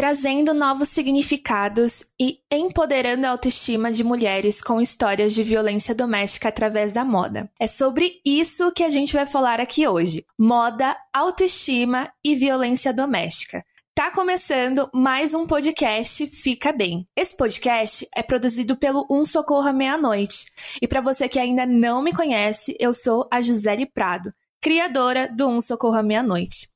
trazendo 0.00 0.54
novos 0.54 0.88
significados 0.88 2.06
e 2.18 2.38
empoderando 2.50 3.26
a 3.26 3.30
autoestima 3.32 3.92
de 3.92 4.02
mulheres 4.02 4.62
com 4.62 4.80
histórias 4.80 5.34
de 5.34 5.42
violência 5.42 5.94
doméstica 5.94 6.48
através 6.48 6.90
da 6.90 7.04
moda. 7.04 7.50
É 7.60 7.66
sobre 7.66 8.18
isso 8.24 8.72
que 8.72 8.82
a 8.82 8.88
gente 8.88 9.12
vai 9.12 9.26
falar 9.26 9.60
aqui 9.60 9.86
hoje: 9.86 10.24
moda, 10.38 10.96
autoestima 11.12 12.10
e 12.24 12.34
violência 12.34 12.94
doméstica. 12.94 13.62
Tá 13.94 14.10
começando 14.10 14.88
mais 14.94 15.34
um 15.34 15.46
podcast 15.46 16.26
Fica 16.28 16.72
Bem. 16.72 17.06
Esse 17.14 17.36
podcast 17.36 18.08
é 18.16 18.22
produzido 18.22 18.78
pelo 18.78 19.06
Um 19.10 19.22
Socorro 19.22 19.68
à 19.68 19.72
Meia-Noite. 19.74 20.46
E 20.80 20.88
para 20.88 21.02
você 21.02 21.28
que 21.28 21.38
ainda 21.38 21.66
não 21.66 22.02
me 22.02 22.14
conhece, 22.14 22.74
eu 22.80 22.94
sou 22.94 23.28
a 23.30 23.42
Gisele 23.42 23.84
Prado, 23.84 24.32
criadora 24.62 25.28
do 25.30 25.46
Um 25.46 25.60
Socorro 25.60 25.98
à 25.98 26.02
Meia-Noite. 26.02 26.70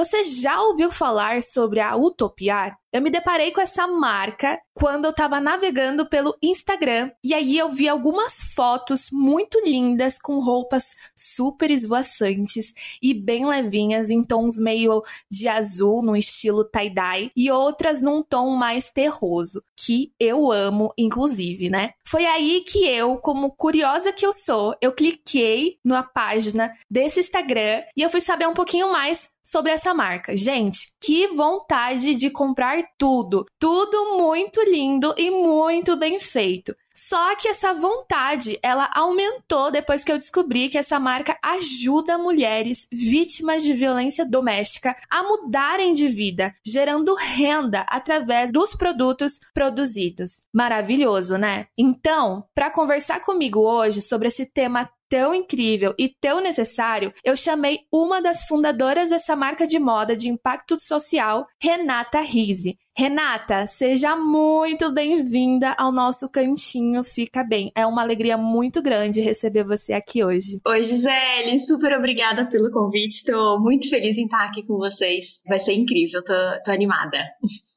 Você 0.00 0.24
já 0.24 0.58
ouviu 0.62 0.90
falar 0.90 1.42
sobre 1.42 1.78
a 1.78 1.94
Utopiar? 1.94 2.79
Eu 2.92 3.00
me 3.00 3.10
deparei 3.10 3.52
com 3.52 3.60
essa 3.60 3.86
marca 3.86 4.60
quando 4.74 5.04
eu 5.04 5.12
tava 5.12 5.40
navegando 5.40 6.06
pelo 6.06 6.36
Instagram 6.42 7.12
e 7.22 7.32
aí 7.32 7.56
eu 7.56 7.68
vi 7.68 7.88
algumas 7.88 8.52
fotos 8.54 9.10
muito 9.12 9.60
lindas 9.64 10.18
com 10.18 10.40
roupas 10.40 10.96
super 11.14 11.70
esvoaçantes 11.70 12.74
e 13.00 13.14
bem 13.14 13.46
levinhas 13.46 14.10
em 14.10 14.24
tons 14.24 14.58
meio 14.58 15.04
de 15.30 15.46
azul 15.46 16.02
no 16.02 16.16
estilo 16.16 16.64
tie-dye 16.64 17.30
e 17.36 17.48
outras 17.48 18.02
num 18.02 18.24
tom 18.24 18.56
mais 18.56 18.90
terroso, 18.90 19.62
que 19.76 20.12
eu 20.18 20.50
amo 20.50 20.92
inclusive, 20.98 21.70
né? 21.70 21.92
Foi 22.04 22.26
aí 22.26 22.64
que 22.66 22.88
eu, 22.88 23.18
como 23.18 23.52
curiosa 23.52 24.12
que 24.12 24.26
eu 24.26 24.32
sou, 24.32 24.74
eu 24.80 24.92
cliquei 24.92 25.78
na 25.84 26.02
página 26.02 26.74
desse 26.90 27.20
Instagram 27.20 27.82
e 27.96 28.02
eu 28.02 28.10
fui 28.10 28.20
saber 28.20 28.48
um 28.48 28.54
pouquinho 28.54 28.90
mais 28.90 29.30
sobre 29.44 29.72
essa 29.72 29.92
marca. 29.92 30.36
Gente, 30.36 30.92
que 31.02 31.26
vontade 31.28 32.14
de 32.14 32.30
comprar 32.30 32.79
tudo. 32.98 33.46
Tudo 33.58 34.18
muito 34.18 34.60
lindo 34.62 35.14
e 35.16 35.30
muito 35.30 35.96
bem 35.96 36.18
feito. 36.18 36.74
Só 36.94 37.34
que 37.36 37.48
essa 37.48 37.72
vontade, 37.72 38.58
ela 38.62 38.90
aumentou 38.92 39.70
depois 39.70 40.04
que 40.04 40.12
eu 40.12 40.18
descobri 40.18 40.68
que 40.68 40.76
essa 40.76 40.98
marca 40.98 41.38
ajuda 41.42 42.18
mulheres 42.18 42.88
vítimas 42.92 43.62
de 43.62 43.72
violência 43.72 44.24
doméstica 44.26 44.94
a 45.08 45.22
mudarem 45.22 45.94
de 45.94 46.08
vida, 46.08 46.54
gerando 46.66 47.14
renda 47.14 47.86
através 47.88 48.52
dos 48.52 48.74
produtos 48.74 49.38
produzidos. 49.54 50.42
Maravilhoso, 50.52 51.38
né? 51.38 51.68
Então, 51.78 52.44
para 52.54 52.70
conversar 52.70 53.20
comigo 53.20 53.60
hoje 53.60 54.02
sobre 54.02 54.28
esse 54.28 54.44
tema 54.46 54.90
tão 55.10 55.34
incrível 55.34 55.92
e 55.98 56.08
tão 56.08 56.40
necessário, 56.40 57.12
eu 57.24 57.36
chamei 57.36 57.80
uma 57.92 58.22
das 58.22 58.44
fundadoras 58.44 59.10
dessa 59.10 59.34
marca 59.34 59.66
de 59.66 59.78
moda 59.78 60.16
de 60.16 60.28
impacto 60.28 60.80
social, 60.80 61.46
Renata 61.60 62.20
Rise. 62.20 62.78
Renata, 62.96 63.66
seja 63.66 64.14
muito 64.14 64.92
bem-vinda 64.92 65.74
ao 65.78 65.90
nosso 65.90 66.28
cantinho 66.28 67.02
Fica 67.02 67.42
Bem. 67.42 67.72
É 67.74 67.84
uma 67.86 68.02
alegria 68.02 68.36
muito 68.36 68.80
grande 68.82 69.20
receber 69.20 69.64
você 69.64 69.92
aqui 69.92 70.22
hoje. 70.22 70.60
Oi, 70.66 70.82
Gisele, 70.82 71.58
super 71.58 71.96
obrigada 71.96 72.46
pelo 72.48 72.70
convite. 72.70 73.16
Estou 73.16 73.58
muito 73.60 73.88
feliz 73.88 74.16
em 74.16 74.24
estar 74.24 74.44
aqui 74.44 74.64
com 74.66 74.76
vocês. 74.76 75.42
Vai 75.48 75.58
ser 75.58 75.72
incrível, 75.72 76.22
tô, 76.22 76.34
tô 76.64 76.70
animada. 76.70 77.18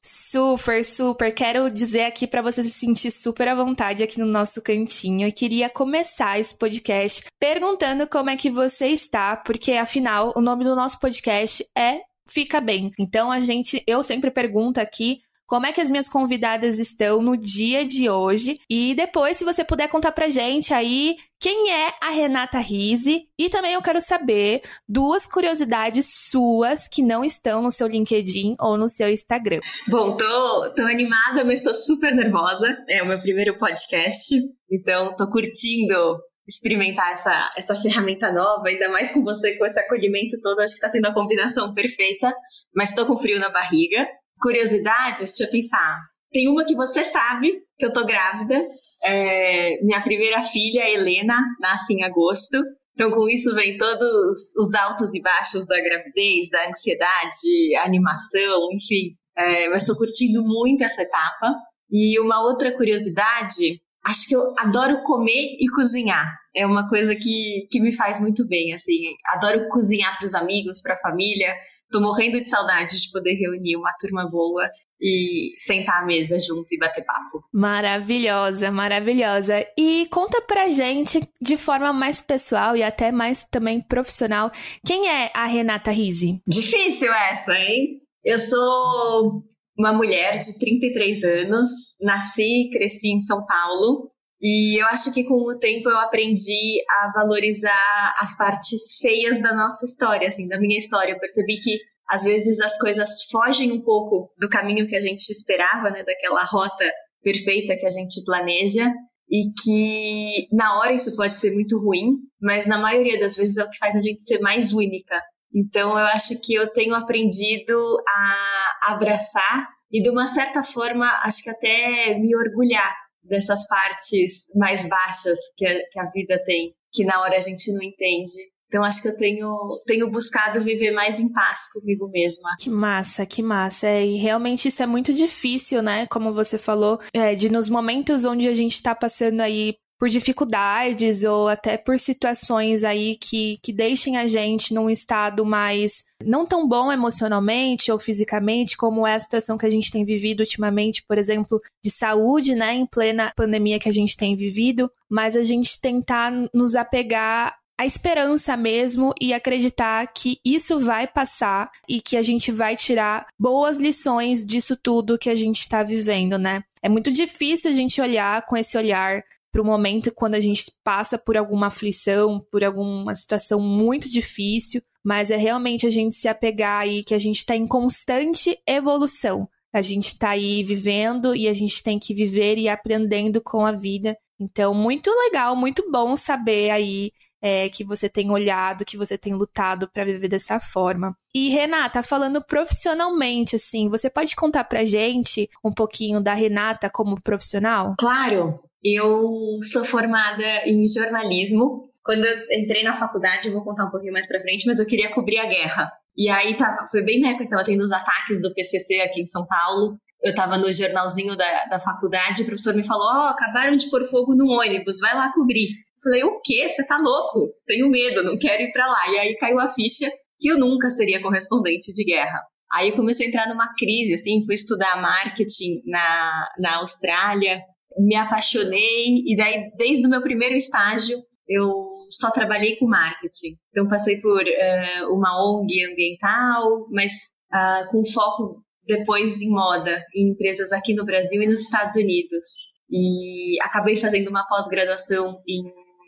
Super, 0.06 0.84
super. 0.84 1.34
Quero 1.34 1.72
dizer 1.72 2.04
aqui 2.04 2.28
para 2.28 2.42
você 2.42 2.62
se 2.62 2.72
sentir 2.72 3.10
super 3.10 3.48
à 3.48 3.56
vontade 3.56 4.04
aqui 4.04 4.20
no 4.20 4.26
nosso 4.26 4.62
cantinho. 4.62 5.26
Eu 5.26 5.32
queria 5.32 5.70
começar 5.70 6.38
esse 6.38 6.58
podcast 6.58 7.24
perguntando 7.40 8.06
como 8.10 8.30
é 8.30 8.36
que 8.36 8.50
você 8.50 8.88
está, 8.88 9.38
porque 9.38 9.72
afinal 9.72 10.34
o 10.36 10.42
nome 10.42 10.66
do 10.66 10.76
nosso 10.76 11.00
podcast 11.00 11.66
é 11.78 12.02
Fica 12.28 12.60
Bem. 12.60 12.92
Então 13.00 13.32
a 13.32 13.40
gente, 13.40 13.82
eu 13.88 14.04
sempre 14.04 14.30
pergunto 14.30 14.78
aqui 14.78 15.22
como 15.48 15.66
é 15.66 15.74
que 15.74 15.82
as 15.82 15.90
minhas 15.90 16.10
convidadas 16.10 16.80
estão 16.80 17.22
no 17.22 17.38
dia 17.38 17.86
de 17.86 18.10
hoje. 18.10 18.60
E 18.70 18.96
depois, 18.96 19.38
se 19.38 19.44
você 19.44 19.64
puder 19.64 19.88
contar 19.88 20.12
pra 20.12 20.30
gente 20.30 20.74
aí 20.74 21.16
quem 21.44 21.72
é 21.74 21.94
a 22.02 22.10
Renata 22.10 22.58
Rise. 22.58 23.28
E 23.38 23.50
também 23.50 23.74
eu 23.74 23.82
quero 23.82 24.00
saber 24.00 24.62
duas 24.88 25.26
curiosidades 25.26 26.30
suas 26.30 26.88
que 26.88 27.02
não 27.02 27.26
estão 27.26 27.62
no 27.62 27.70
seu 27.70 27.86
LinkedIn 27.86 28.56
ou 28.60 28.78
no 28.78 28.88
seu 28.88 29.10
Instagram. 29.10 29.60
Bom, 29.90 30.16
tô, 30.16 30.74
tô 30.74 30.84
animada, 30.84 31.44
mas 31.44 31.62
tô 31.62 31.76
super 31.76 32.16
nervosa. 32.16 32.78
É 32.88 33.04
o 33.04 33.06
meu 33.06 33.20
primeiro 33.20 33.58
podcast, 33.60 34.34
então 34.72 35.14
tô 35.18 35.30
curtindo 35.30 36.18
experimentar 36.48 37.12
essa, 37.12 37.54
essa 37.58 37.76
ferramenta 37.76 38.32
nova, 38.32 38.64
ainda 38.68 38.90
mais 38.90 39.12
com 39.12 39.22
você, 39.24 39.58
com 39.58 39.66
esse 39.66 39.80
acolhimento 39.80 40.40
todo, 40.42 40.60
acho 40.60 40.74
que 40.74 40.80
está 40.80 40.90
sendo 40.90 41.08
a 41.08 41.14
combinação 41.14 41.74
perfeita, 41.74 42.34
mas 42.76 42.90
estou 42.90 43.06
com 43.06 43.18
frio 43.18 43.40
na 43.40 43.50
barriga 43.50 44.08
curiosidades, 44.44 45.34
deixa 45.34 45.46
eu 45.46 45.50
pensar. 45.50 46.02
Tem 46.30 46.50
uma 46.50 46.66
que 46.66 46.76
você 46.76 47.06
sabe, 47.06 47.62
que 47.78 47.86
eu 47.86 47.94
tô 47.94 48.06
grávida. 48.06 48.56
É, 49.02 49.82
minha 49.84 50.02
primeira 50.02 50.44
filha, 50.44 50.90
Helena, 50.90 51.40
nasce 51.62 51.94
em 51.94 52.04
agosto. 52.04 52.58
Então, 52.94 53.10
com 53.10 53.28
isso 53.28 53.56
vem 53.56 53.78
todos 53.78 54.54
os 54.58 54.74
altos 54.76 55.10
e 55.14 55.22
baixos 55.22 55.66
da 55.66 55.80
gravidez, 55.80 56.50
da 56.50 56.68
ansiedade, 56.68 57.76
animação, 57.84 58.68
enfim. 58.74 59.16
É, 59.36 59.70
mas 59.70 59.84
estou 59.84 59.96
curtindo 59.96 60.44
muito 60.44 60.84
essa 60.84 61.02
etapa. 61.02 61.56
E 61.90 62.20
uma 62.20 62.42
outra 62.44 62.76
curiosidade, 62.76 63.80
acho 64.06 64.28
que 64.28 64.36
eu 64.36 64.54
adoro 64.58 65.02
comer 65.04 65.56
e 65.60 65.68
cozinhar. 65.74 66.28
É 66.56 66.66
uma 66.66 66.88
coisa 66.88 67.16
que, 67.16 67.68
que 67.72 67.80
me 67.80 67.96
faz 67.96 68.20
muito 68.20 68.48
bem, 68.48 68.74
assim. 68.74 69.16
Adoro 69.28 69.68
cozinhar 69.70 70.18
para 70.18 70.28
os 70.28 70.36
amigos, 70.36 70.82
para 70.82 70.96
a 70.96 71.00
família. 71.00 71.56
Tô 71.94 72.02
morrendo 72.02 72.42
de 72.42 72.50
saudade 72.50 73.00
de 73.00 73.12
poder 73.12 73.36
reunir 73.36 73.78
uma 73.78 73.94
turma 74.00 74.28
boa 74.28 74.68
e 75.00 75.54
sentar 75.60 76.02
à 76.02 76.06
mesa 76.08 76.40
junto 76.40 76.66
e 76.72 76.78
bater 76.80 77.06
papo. 77.06 77.44
Maravilhosa, 77.54 78.72
maravilhosa. 78.72 79.64
E 79.78 80.08
conta 80.08 80.42
pra 80.42 80.70
gente 80.70 81.22
de 81.40 81.56
forma 81.56 81.94
mais 81.94 82.20
pessoal 82.20 82.76
e 82.76 82.82
até 82.82 83.12
mais 83.12 83.44
também 83.44 83.80
profissional, 83.80 84.52
quem 84.84 85.08
é 85.08 85.30
a 85.36 85.46
Renata 85.46 85.92
Rise? 85.92 86.42
Difícil 86.48 87.14
essa, 87.14 87.54
hein? 87.54 88.00
Eu 88.26 88.40
sou 88.40 89.44
uma 89.78 89.94
mulher 89.94 90.40
de 90.40 90.58
33 90.58 91.24
anos, 91.24 91.70
nasci 92.02 92.64
e 92.66 92.70
cresci 92.72 93.10
em 93.10 93.20
São 93.20 93.46
Paulo. 93.46 94.08
E 94.44 94.82
eu 94.82 94.86
acho 94.88 95.14
que 95.14 95.24
com 95.24 95.36
o 95.36 95.58
tempo 95.58 95.90
eu 95.90 95.98
aprendi 96.00 96.84
a 96.90 97.14
valorizar 97.16 98.14
as 98.18 98.36
partes 98.36 98.98
feias 99.00 99.42
da 99.42 99.56
nossa 99.56 99.86
história, 99.86 100.28
assim, 100.28 100.50
da 100.50 100.60
minha 100.60 100.78
história. 100.78 101.14
Eu 101.14 101.20
percebi 101.20 101.62
que 101.62 101.80
às 102.10 102.24
vezes 102.24 102.60
as 102.60 102.78
coisas 102.78 103.24
fogem 103.32 103.72
um 103.72 103.82
pouco 103.82 104.34
do 104.38 104.50
caminho 104.50 104.86
que 104.86 104.98
a 104.98 105.00
gente 105.00 105.30
esperava, 105.30 105.90
né, 105.90 106.04
daquela 106.04 106.44
rota 106.44 106.92
perfeita 107.24 107.78
que 107.78 107.86
a 107.86 107.90
gente 107.90 108.22
planeja 108.26 108.92
e 109.32 109.44
que 109.64 110.48
na 110.52 110.78
hora 110.78 110.92
isso 110.92 111.16
pode 111.16 111.40
ser 111.40 111.54
muito 111.54 111.80
ruim, 111.80 112.18
mas 112.42 112.66
na 112.66 112.78
maioria 112.78 113.18
das 113.18 113.38
vezes 113.38 113.56
é 113.56 113.64
o 113.64 113.70
que 113.70 113.78
faz 113.78 113.96
a 113.96 114.02
gente 114.02 114.28
ser 114.28 114.40
mais 114.40 114.74
única. 114.74 115.22
Então 115.56 115.98
eu 115.98 116.06
acho 116.08 116.42
que 116.42 116.54
eu 116.54 116.68
tenho 116.68 116.94
aprendido 116.94 117.78
a 118.06 118.94
abraçar 118.94 119.70
e 119.90 120.02
de 120.02 120.10
uma 120.10 120.28
certa 120.28 120.64
forma 120.64 121.06
acho 121.24 121.44
que 121.44 121.50
até 121.50 122.20
me 122.20 122.36
orgulhar 122.36 122.94
dessas 123.24 123.68
partes 123.68 124.46
mais 124.56 124.88
baixas 124.88 125.40
que 125.56 125.66
a, 125.66 125.74
que 125.90 126.00
a 126.00 126.10
vida 126.12 126.42
tem, 126.44 126.74
que 126.92 127.06
na 127.06 127.22
hora 127.22 127.36
a 127.36 127.40
gente 127.40 127.72
não 127.74 127.82
entende. 127.82 128.52
Então 128.68 128.84
acho 128.84 129.04
que 129.04 129.08
eu 129.08 129.16
tenho, 129.16 129.56
tenho 129.86 130.10
buscado 130.10 130.60
viver 130.60 130.92
mais 130.92 131.20
em 131.20 131.32
paz 131.32 131.72
comigo 131.72 132.10
mesma. 132.10 132.50
Que 132.60 132.72
massa, 132.72 133.24
que 133.24 133.44
massa. 133.44 133.88
É, 133.88 134.04
e 134.04 134.18
realmente 134.18 134.68
isso 134.68 134.82
é 134.82 134.88
muito 134.88 135.14
difícil, 135.14 135.84
né? 135.84 136.08
Como 136.08 136.34
você 136.34 136.58
falou, 136.58 137.00
é, 137.14 137.36
de 137.36 137.52
nos 137.52 137.70
momentos 137.70 138.26
onde 138.26 138.48
a 138.48 138.54
gente 138.54 138.82
tá 138.82 138.96
passando 138.96 139.42
aí 139.42 139.76
por 140.04 140.10
dificuldades 140.10 141.24
ou 141.24 141.48
até 141.48 141.78
por 141.78 141.98
situações 141.98 142.84
aí 142.84 143.16
que, 143.16 143.58
que 143.62 143.72
deixem 143.72 144.18
a 144.18 144.28
gente 144.28 144.74
num 144.74 144.90
estado 144.90 145.46
mais 145.46 146.04
não 146.22 146.46
tão 146.46 146.68
bom 146.68 146.92
emocionalmente 146.92 147.90
ou 147.90 147.98
fisicamente, 147.98 148.76
como 148.76 149.08
é 149.08 149.14
a 149.16 149.20
situação 149.22 149.58
que 149.58 149.66
a 149.66 149.70
gente 149.70 149.90
tem 149.90 150.04
vivido 150.04 150.42
ultimamente, 150.42 151.02
por 151.08 151.18
exemplo, 151.18 151.62
de 151.82 151.90
saúde, 151.90 152.54
né, 152.54 152.74
em 152.74 152.86
plena 152.86 153.32
pandemia 153.34 153.80
que 153.80 153.88
a 153.88 153.94
gente 153.94 154.18
tem 154.18 154.36
vivido, 154.36 154.92
mas 155.10 155.38
a 155.38 155.44
gente 155.44 155.80
tentar 155.80 156.34
nos 156.54 156.76
apegar 156.76 157.58
a 157.80 157.86
esperança 157.86 158.58
mesmo 158.58 159.14
e 159.22 159.34
acreditar 159.34 160.06
que 160.08 160.38
isso 160.44 160.82
vai 160.82 161.08
passar 161.08 161.72
e 161.88 162.02
que 162.02 162.18
a 162.18 162.22
gente 162.22 162.52
vai 162.52 162.76
tirar 162.76 163.26
boas 163.40 163.80
lições 163.80 164.46
disso 164.46 164.76
tudo 164.76 165.18
que 165.18 165.30
a 165.30 165.36
gente 165.36 165.62
está 165.62 165.82
vivendo, 165.82 166.38
né? 166.38 166.62
É 166.82 166.90
muito 166.90 167.10
difícil 167.10 167.72
a 167.72 167.74
gente 167.74 168.02
olhar 168.02 168.46
com 168.46 168.58
esse 168.58 168.78
olhar 168.78 169.24
para 169.54 169.62
o 169.62 169.66
momento 169.66 170.12
quando 170.12 170.34
a 170.34 170.40
gente 170.40 170.74
passa 170.84 171.16
por 171.16 171.38
alguma 171.38 171.68
aflição, 171.68 172.44
por 172.52 172.64
alguma 172.64 173.16
situação 173.16 173.62
muito 173.62 174.10
difícil, 174.10 174.82
mas 175.04 175.30
é 175.30 175.38
realmente 175.38 175.86
a 175.86 175.92
gente 175.92 176.16
se 176.16 176.28
apegar 176.28 176.82
aí 176.82 177.04
que 177.04 177.14
a 177.14 177.20
gente 177.20 177.38
está 177.38 177.56
em 177.56 177.68
constante 177.68 178.58
evolução. 178.68 179.48
A 179.72 179.80
gente 179.80 180.08
está 180.08 180.32
aí 180.32 180.64
vivendo 180.64 181.36
e 181.36 181.48
a 181.48 181.54
gente 181.54 181.84
tem 181.84 182.00
que 182.00 182.16
viver 182.16 182.58
e 182.58 182.68
aprendendo 182.68 183.40
com 183.42 183.64
a 183.64 183.72
vida. 183.72 184.18
Então, 184.40 184.74
muito 184.74 185.12
legal, 185.12 185.56
muito 185.56 185.90
bom 185.92 186.16
saber 186.16 186.72
aí 186.72 187.12
é, 187.44 187.68
que 187.70 187.84
você 187.84 188.08
tem 188.08 188.32
olhado, 188.32 188.86
que 188.86 188.96
você 188.96 189.18
tem 189.18 189.34
lutado 189.34 189.90
para 189.90 190.06
viver 190.06 190.30
dessa 190.30 190.62
forma. 190.62 191.14
E 191.36 191.50
Renata, 191.50 192.02
falando 192.02 192.42
profissionalmente, 192.42 193.58
assim, 193.58 193.90
você 193.90 194.10
pode 194.10 194.34
contar 194.34 194.64
pra 194.64 194.86
gente 194.86 195.50
um 195.62 195.72
pouquinho 195.72 196.22
da 196.22 196.34
Renata 196.34 196.90
como 196.90 197.22
profissional? 197.22 197.96
Claro. 198.00 198.62
Eu 198.82 199.30
sou 199.62 199.84
formada 199.84 200.46
em 200.66 200.88
jornalismo. 200.88 201.90
Quando 202.02 202.24
eu 202.24 202.62
entrei 202.62 202.84
na 202.84 202.96
faculdade, 202.96 203.48
eu 203.48 203.54
vou 203.54 203.64
contar 203.64 203.86
um 203.86 203.92
pouquinho 203.92 204.14
mais 204.14 204.26
pra 204.26 204.40
frente, 204.40 204.66
mas 204.66 204.80
eu 204.80 204.86
queria 204.86 205.12
cobrir 205.14 205.40
a 205.40 205.46
guerra. 205.46 205.92
E 206.16 206.30
aí 206.30 206.56
tava, 206.56 206.88
foi 206.90 207.02
bem 207.02 207.20
na 207.20 207.30
época 207.30 207.44
que 207.44 207.50
tava 207.50 207.64
tendo 207.66 207.84
os 207.84 207.92
ataques 207.92 208.42
do 208.42 208.54
PCC 208.54 209.02
aqui 209.02 209.22
em 209.22 209.26
São 209.26 209.46
Paulo. 209.46 209.98
Eu 210.22 210.34
tava 210.34 210.58
no 210.58 210.72
jornalzinho 210.72 211.36
da, 211.36 211.66
da 211.66 211.80
faculdade, 211.80 212.44
o 212.44 212.46
professor 212.46 212.74
me 212.74 212.86
falou: 212.86 213.06
Ó, 213.06 213.26
oh, 213.26 213.30
acabaram 213.30 213.76
de 213.76 213.90
pôr 213.90 214.06
fogo 214.06 214.34
no 214.34 214.48
ônibus, 214.48 215.00
vai 215.00 215.14
lá 215.14 215.34
cobrir. 215.34 215.70
Falei, 216.04 216.24
o 216.24 216.40
quê? 216.42 216.70
Você 216.70 216.86
tá 216.86 216.98
louco? 216.98 217.54
Tenho 217.66 217.90
medo, 217.90 218.24
não 218.24 218.38
quero 218.38 218.64
ir 218.64 218.72
para 218.72 218.86
lá. 218.86 219.12
E 219.12 219.18
aí 219.20 219.38
caiu 219.38 219.60
a 219.60 219.70
ficha 219.70 220.12
que 220.40 220.50
eu 220.50 220.60
nunca 220.60 220.90
seria 220.90 221.22
correspondente 221.22 221.94
de 221.94 222.04
guerra. 222.04 222.42
Aí 222.74 222.90
eu 222.90 222.96
comecei 222.96 223.28
a 223.28 223.30
entrar 223.30 223.48
numa 223.48 223.74
crise, 223.76 224.16
assim, 224.16 224.44
fui 224.46 224.56
estudar 224.56 225.02
marketing 225.02 225.82
na, 225.86 226.50
na 226.60 226.78
Austrália, 226.78 227.62
me 228.00 228.16
apaixonei, 228.16 229.22
e 229.26 229.36
daí, 229.38 229.70
desde 229.78 230.08
o 230.08 230.10
meu 230.10 230.22
primeiro 230.22 230.56
estágio, 230.56 231.18
eu 231.48 231.72
só 232.10 232.32
trabalhei 232.32 232.76
com 232.78 232.88
marketing. 232.88 233.58
Então, 233.70 233.88
passei 233.88 234.20
por 234.20 234.42
uh, 234.42 235.16
uma 235.16 235.30
ONG 235.46 235.86
ambiental, 235.86 236.88
mas 236.92 237.14
uh, 237.54 237.90
com 237.92 238.04
foco 238.06 238.64
depois 238.86 239.42
em 239.42 239.50
moda, 239.50 240.04
em 240.16 240.32
empresas 240.32 240.72
aqui 240.72 240.94
no 240.94 241.06
Brasil 241.06 241.42
e 241.42 241.48
nos 241.48 241.62
Estados 241.62 241.96
Unidos. 241.96 242.48
E 242.90 243.62
acabei 243.62 243.96
fazendo 243.96 244.30
uma 244.30 244.46
pós-graduação 244.48 245.42
em 245.48 245.64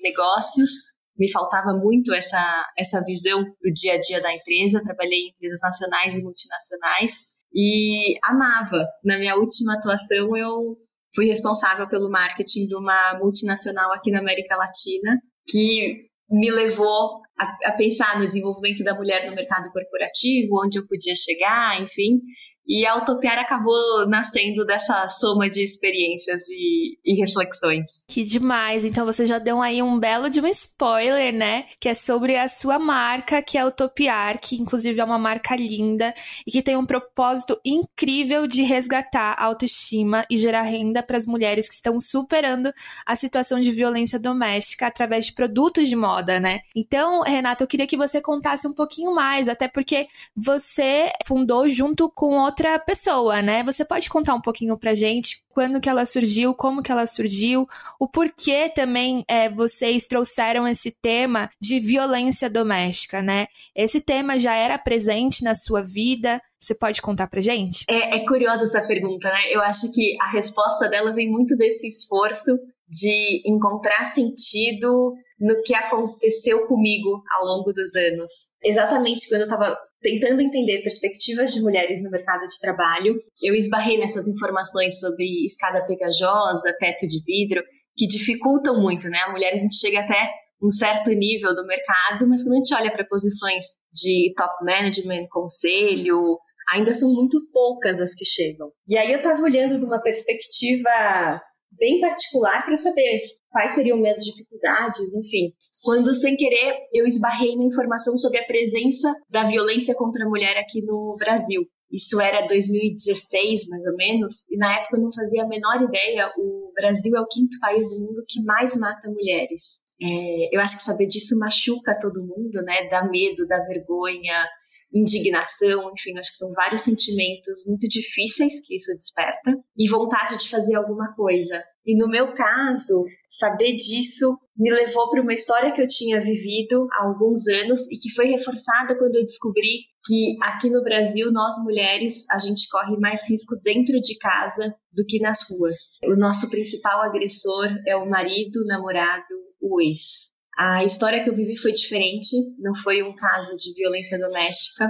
negócios, 0.05 0.71
me 1.17 1.31
faltava 1.31 1.73
muito 1.73 2.13
essa, 2.13 2.71
essa 2.77 3.03
visão 3.03 3.43
do 3.43 3.73
dia 3.73 3.93
a 3.93 3.99
dia 3.99 4.21
da 4.21 4.33
empresa. 4.33 4.83
Trabalhei 4.83 5.19
em 5.19 5.29
empresas 5.29 5.59
nacionais 5.61 6.13
e 6.13 6.21
multinacionais 6.21 7.13
e 7.53 8.19
amava. 8.23 8.85
Na 9.03 9.17
minha 9.17 9.35
última 9.35 9.75
atuação, 9.75 10.35
eu 10.35 10.77
fui 11.15 11.25
responsável 11.27 11.87
pelo 11.87 12.09
marketing 12.09 12.67
de 12.67 12.75
uma 12.75 13.17
multinacional 13.17 13.93
aqui 13.93 14.11
na 14.11 14.19
América 14.19 14.57
Latina, 14.57 15.21
que 15.47 16.09
me 16.29 16.51
levou 16.51 17.21
a, 17.39 17.69
a 17.69 17.71
pensar 17.73 18.19
no 18.19 18.27
desenvolvimento 18.27 18.83
da 18.83 18.93
mulher 18.93 19.25
no 19.25 19.35
mercado 19.35 19.71
corporativo, 19.71 20.65
onde 20.65 20.79
eu 20.79 20.87
podia 20.87 21.15
chegar, 21.15 21.81
enfim. 21.81 22.19
E 22.67 22.85
a 22.85 22.97
Utopiar 22.97 23.37
acabou 23.37 24.07
nascendo 24.07 24.65
dessa 24.65 25.07
soma 25.07 25.49
de 25.49 25.63
experiências 25.63 26.49
e, 26.49 26.97
e, 27.05 27.13
reflexões. 27.19 28.05
Que 28.09 28.23
demais! 28.23 28.83
Então 28.83 29.05
você 29.05 29.25
já 29.25 29.37
deu 29.37 29.61
aí 29.61 29.83
um 29.83 29.99
belo 29.99 30.29
de 30.29 30.41
um 30.41 30.47
spoiler, 30.47 31.31
né? 31.31 31.65
Que 31.79 31.89
é 31.89 31.93
sobre 31.93 32.35
a 32.35 32.47
sua 32.47 32.79
marca, 32.79 33.41
que 33.41 33.57
é 33.57 33.65
Utopiar, 33.65 34.39
que 34.39 34.55
inclusive 34.55 34.99
é 34.99 35.03
uma 35.03 35.19
marca 35.19 35.55
linda 35.55 36.13
e 36.45 36.51
que 36.51 36.61
tem 36.61 36.75
um 36.75 36.85
propósito 36.85 37.59
incrível 37.63 38.47
de 38.47 38.63
resgatar 38.63 39.33
a 39.33 39.45
autoestima 39.45 40.25
e 40.29 40.37
gerar 40.37 40.63
renda 40.63 41.03
para 41.03 41.17
as 41.17 41.27
mulheres 41.27 41.67
que 41.67 41.75
estão 41.75 41.99
superando 41.99 42.73
a 43.05 43.15
situação 43.15 43.59
de 43.59 43.71
violência 43.71 44.19
doméstica 44.19 44.87
através 44.87 45.27
de 45.27 45.33
produtos 45.33 45.87
de 45.87 45.95
moda, 45.95 46.39
né? 46.39 46.61
Então, 46.75 47.21
Renata, 47.21 47.63
eu 47.63 47.67
queria 47.67 47.85
que 47.85 47.97
você 47.97 48.19
contasse 48.19 48.67
um 48.67 48.73
pouquinho 48.73 49.13
mais, 49.13 49.47
até 49.47 49.67
porque 49.67 50.07
você 50.35 51.11
fundou 51.25 51.69
junto 51.69 52.09
com 52.09 52.35
outro 52.35 52.54
outra 52.55 52.79
pessoa, 52.79 53.41
né? 53.41 53.63
Você 53.63 53.83
pode 53.83 54.09
contar 54.09 54.33
um 54.33 54.41
pouquinho 54.41 54.77
pra 54.77 54.95
gente 54.95 55.43
quando 55.49 55.81
que 55.81 55.89
ela 55.89 56.05
surgiu, 56.05 56.55
como 56.55 56.81
que 56.81 56.91
ela 56.91 57.05
surgiu, 57.05 57.67
o 57.99 58.07
porquê 58.07 58.69
também 58.73 59.25
é, 59.27 59.49
vocês 59.49 60.07
trouxeram 60.07 60.65
esse 60.65 60.91
tema 61.01 61.49
de 61.61 61.79
violência 61.79 62.49
doméstica, 62.49 63.21
né? 63.21 63.47
Esse 63.75 63.99
tema 63.99 64.39
já 64.39 64.53
era 64.53 64.77
presente 64.77 65.43
na 65.43 65.53
sua 65.53 65.81
vida? 65.81 66.41
Você 66.57 66.73
pode 66.73 67.01
contar 67.01 67.27
pra 67.27 67.41
gente? 67.41 67.83
É, 67.89 68.17
é 68.17 68.25
curiosa 68.25 68.63
essa 68.63 68.87
pergunta, 68.87 69.27
né? 69.29 69.39
Eu 69.51 69.61
acho 69.61 69.91
que 69.91 70.15
a 70.21 70.31
resposta 70.31 70.87
dela 70.87 71.13
vem 71.13 71.29
muito 71.29 71.57
desse 71.57 71.87
esforço 71.87 72.57
de 72.87 73.41
encontrar 73.45 74.05
sentido 74.05 75.13
no 75.39 75.61
que 75.61 75.75
aconteceu 75.75 76.65
comigo 76.67 77.21
ao 77.37 77.45
longo 77.45 77.73
dos 77.73 77.93
anos. 77.95 78.49
Exatamente 78.63 79.27
quando 79.27 79.41
eu 79.41 79.47
estava 79.47 79.77
tentando 80.05 80.39
entender 80.39 80.83
perspectivas 80.83 81.51
de 81.51 81.61
mulheres 81.61 81.99
no 82.03 82.11
mercado 82.11 82.47
de 82.47 82.59
trabalho, 82.59 83.19
eu 83.41 83.55
esbarrei 83.55 83.97
nessas 83.97 84.27
informações 84.27 84.99
sobre 84.99 85.43
escada 85.43 85.83
pegajosa, 85.87 86.75
teto 86.79 87.07
de 87.07 87.23
vidro, 87.25 87.63
que 87.97 88.05
dificultam 88.05 88.79
muito, 88.79 89.09
né? 89.09 89.17
A 89.25 89.31
mulher 89.31 89.51
a 89.55 89.57
gente 89.57 89.73
chega 89.73 90.01
até 90.01 90.31
um 90.61 90.69
certo 90.69 91.09
nível 91.09 91.55
do 91.55 91.65
mercado, 91.65 92.27
mas 92.27 92.43
quando 92.43 92.53
a 92.53 92.57
gente 92.57 92.75
olha 92.75 92.91
para 92.91 93.07
posições 93.07 93.65
de 93.91 94.31
top 94.37 94.63
management, 94.63 95.23
conselho, 95.27 96.37
ainda 96.71 96.93
são 96.93 97.11
muito 97.11 97.39
poucas 97.51 97.99
as 97.99 98.13
que 98.13 98.25
chegam. 98.25 98.69
E 98.87 98.95
aí 98.95 99.11
eu 99.11 99.17
estava 99.17 99.41
olhando 99.41 99.79
de 99.79 99.85
uma 99.85 99.99
perspectiva 99.99 101.41
bem 101.71 101.99
particular 101.99 102.63
para 102.63 102.77
saber 102.77 103.21
quais 103.55 103.71
seriam 103.71 103.97
minhas 103.97 104.17
dificuldades, 104.17 105.13
enfim. 105.13 105.53
Quando, 105.85 106.13
sem 106.13 106.35
querer, 106.35 106.75
eu 106.93 107.05
esbarrei 107.05 107.55
na 107.55 107.63
informação 107.63 108.17
sobre 108.17 108.39
a 108.39 108.45
presença 108.45 109.15
da 109.29 109.45
violência 109.45 109.95
contra 109.95 110.25
a 110.25 110.29
mulher 110.29 110.57
aqui 110.57 110.81
no 110.81 111.15
Brasil. 111.17 111.65
Isso 111.89 112.19
era 112.19 112.45
2016, 112.47 113.69
mais 113.69 113.85
ou 113.85 113.95
menos, 113.95 114.43
e 114.49 114.57
na 114.57 114.77
época 114.77 114.97
eu 114.97 115.03
não 115.03 115.09
fazia 115.09 115.43
a 115.43 115.47
menor 115.47 115.81
ideia. 115.83 116.29
O 116.37 116.73
Brasil 116.75 117.15
é 117.15 117.21
o 117.21 117.27
quinto 117.27 117.57
país 117.61 117.87
do 117.89 117.97
mundo 117.97 118.25
que 118.27 118.43
mais 118.43 118.75
mata 118.75 119.09
mulheres. 119.09 119.79
É, 120.01 120.53
eu 120.53 120.59
acho 120.59 120.75
que 120.75 120.83
saber 120.83 121.07
disso 121.07 121.39
machuca 121.39 121.97
todo 121.97 122.25
mundo, 122.25 122.61
né? 122.61 122.89
Dá 122.89 123.05
medo, 123.07 123.47
dá 123.47 123.63
vergonha, 123.63 124.45
indignação, 124.95 125.91
enfim, 125.91 126.17
acho 126.17 126.31
que 126.31 126.37
são 126.37 126.53
vários 126.53 126.81
sentimentos 126.81 127.65
muito 127.67 127.85
difíceis 127.87 128.65
que 128.65 128.75
isso 128.75 128.93
desperta 128.93 129.51
e 129.77 129.89
vontade 129.89 130.37
de 130.37 130.49
fazer 130.49 130.75
alguma 130.75 131.13
coisa. 131.13 131.61
E 131.85 131.97
no 131.97 132.07
meu 132.07 132.33
caso, 132.33 133.05
saber 133.27 133.75
disso 133.75 134.39
me 134.57 134.71
levou 134.71 135.09
para 135.09 135.21
uma 135.21 135.33
história 135.33 135.73
que 135.73 135.81
eu 135.81 135.87
tinha 135.87 136.21
vivido 136.21 136.87
há 136.93 137.05
alguns 137.07 137.45
anos 137.47 137.81
e 137.91 137.97
que 137.97 138.09
foi 138.13 138.27
reforçada 138.27 138.97
quando 138.97 139.15
eu 139.15 139.25
descobri 139.25 139.81
que 140.05 140.37
aqui 140.41 140.69
no 140.69 140.83
Brasil, 140.83 141.31
nós 141.31 141.55
mulheres, 141.61 142.25
a 142.31 142.39
gente 142.39 142.69
corre 142.69 142.95
mais 142.97 143.29
risco 143.29 143.55
dentro 143.61 143.99
de 143.99 144.17
casa 144.17 144.73
do 144.93 145.05
que 145.05 145.19
nas 145.19 145.49
ruas. 145.49 145.97
O 146.05 146.15
nosso 146.15 146.49
principal 146.49 147.01
agressor 147.01 147.67
é 147.85 147.97
o 147.97 148.09
marido, 148.09 148.61
o 148.61 148.67
namorado, 148.67 149.35
o 149.59 149.81
ex. 149.81 150.34
A 150.57 150.83
história 150.83 151.23
que 151.23 151.29
eu 151.29 151.35
vivi 151.35 151.57
foi 151.57 151.73
diferente, 151.73 152.35
não 152.59 152.73
foi 152.75 153.03
um 153.03 153.15
caso 153.15 153.57
de 153.57 153.73
violência 153.73 154.17
doméstica, 154.17 154.89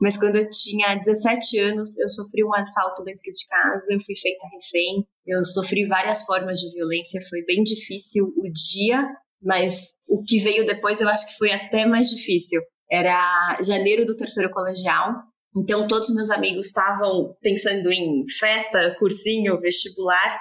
mas 0.00 0.16
quando 0.16 0.36
eu 0.36 0.48
tinha 0.50 0.94
17 0.96 1.58
anos, 1.58 1.98
eu 1.98 2.08
sofri 2.08 2.44
um 2.44 2.54
assalto 2.54 3.02
dentro 3.02 3.22
de 3.22 3.46
casa, 3.46 3.82
eu 3.88 4.00
fui 4.00 4.14
feita 4.14 4.46
refém, 4.52 5.06
eu 5.26 5.42
sofri 5.42 5.86
várias 5.86 6.22
formas 6.24 6.58
de 6.58 6.70
violência, 6.72 7.20
foi 7.30 7.42
bem 7.44 7.62
difícil 7.62 8.26
o 8.36 8.50
dia, 8.52 9.02
mas 9.42 9.94
o 10.06 10.22
que 10.22 10.38
veio 10.38 10.66
depois 10.66 11.00
eu 11.00 11.08
acho 11.08 11.26
que 11.26 11.38
foi 11.38 11.50
até 11.50 11.86
mais 11.86 12.10
difícil. 12.10 12.60
Era 12.90 13.58
janeiro 13.62 14.04
do 14.04 14.16
terceiro 14.16 14.50
colegial, 14.50 15.14
então 15.56 15.88
todos 15.88 16.14
meus 16.14 16.30
amigos 16.30 16.66
estavam 16.66 17.34
pensando 17.40 17.90
em 17.90 18.22
festa, 18.38 18.94
cursinho, 18.98 19.58
vestibular, 19.60 20.38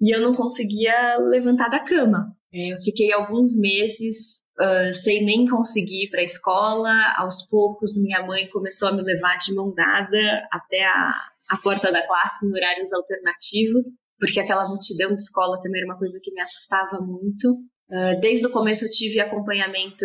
e 0.00 0.14
eu 0.14 0.20
não 0.20 0.34
conseguia 0.34 1.16
levantar 1.30 1.68
da 1.68 1.80
cama. 1.80 2.26
É, 2.56 2.72
eu 2.72 2.78
fiquei 2.80 3.12
alguns 3.12 3.54
meses 3.58 4.42
uh, 4.58 4.90
sem 4.94 5.22
nem 5.22 5.46
conseguir 5.46 6.04
ir 6.04 6.10
para 6.10 6.20
a 6.20 6.24
escola. 6.24 6.90
Aos 7.18 7.42
poucos, 7.42 7.94
minha 7.98 8.26
mãe 8.26 8.48
começou 8.48 8.88
a 8.88 8.92
me 8.92 9.02
levar 9.02 9.36
de 9.38 9.54
mão 9.54 9.74
dada 9.74 10.48
até 10.50 10.82
a, 10.86 11.12
a 11.50 11.56
porta 11.58 11.92
da 11.92 12.06
classe 12.06 12.46
em 12.46 12.50
horários 12.50 12.94
alternativos, 12.94 13.84
porque 14.18 14.40
aquela 14.40 14.66
multidão 14.66 15.14
de 15.14 15.22
escola 15.22 15.60
também 15.60 15.82
era 15.82 15.90
uma 15.90 15.98
coisa 15.98 16.18
que 16.22 16.32
me 16.32 16.40
assustava 16.40 16.98
muito. 17.00 17.58
Desde 18.20 18.44
o 18.44 18.50
começo 18.50 18.84
eu 18.84 18.90
tive 18.90 19.20
acompanhamento 19.20 20.04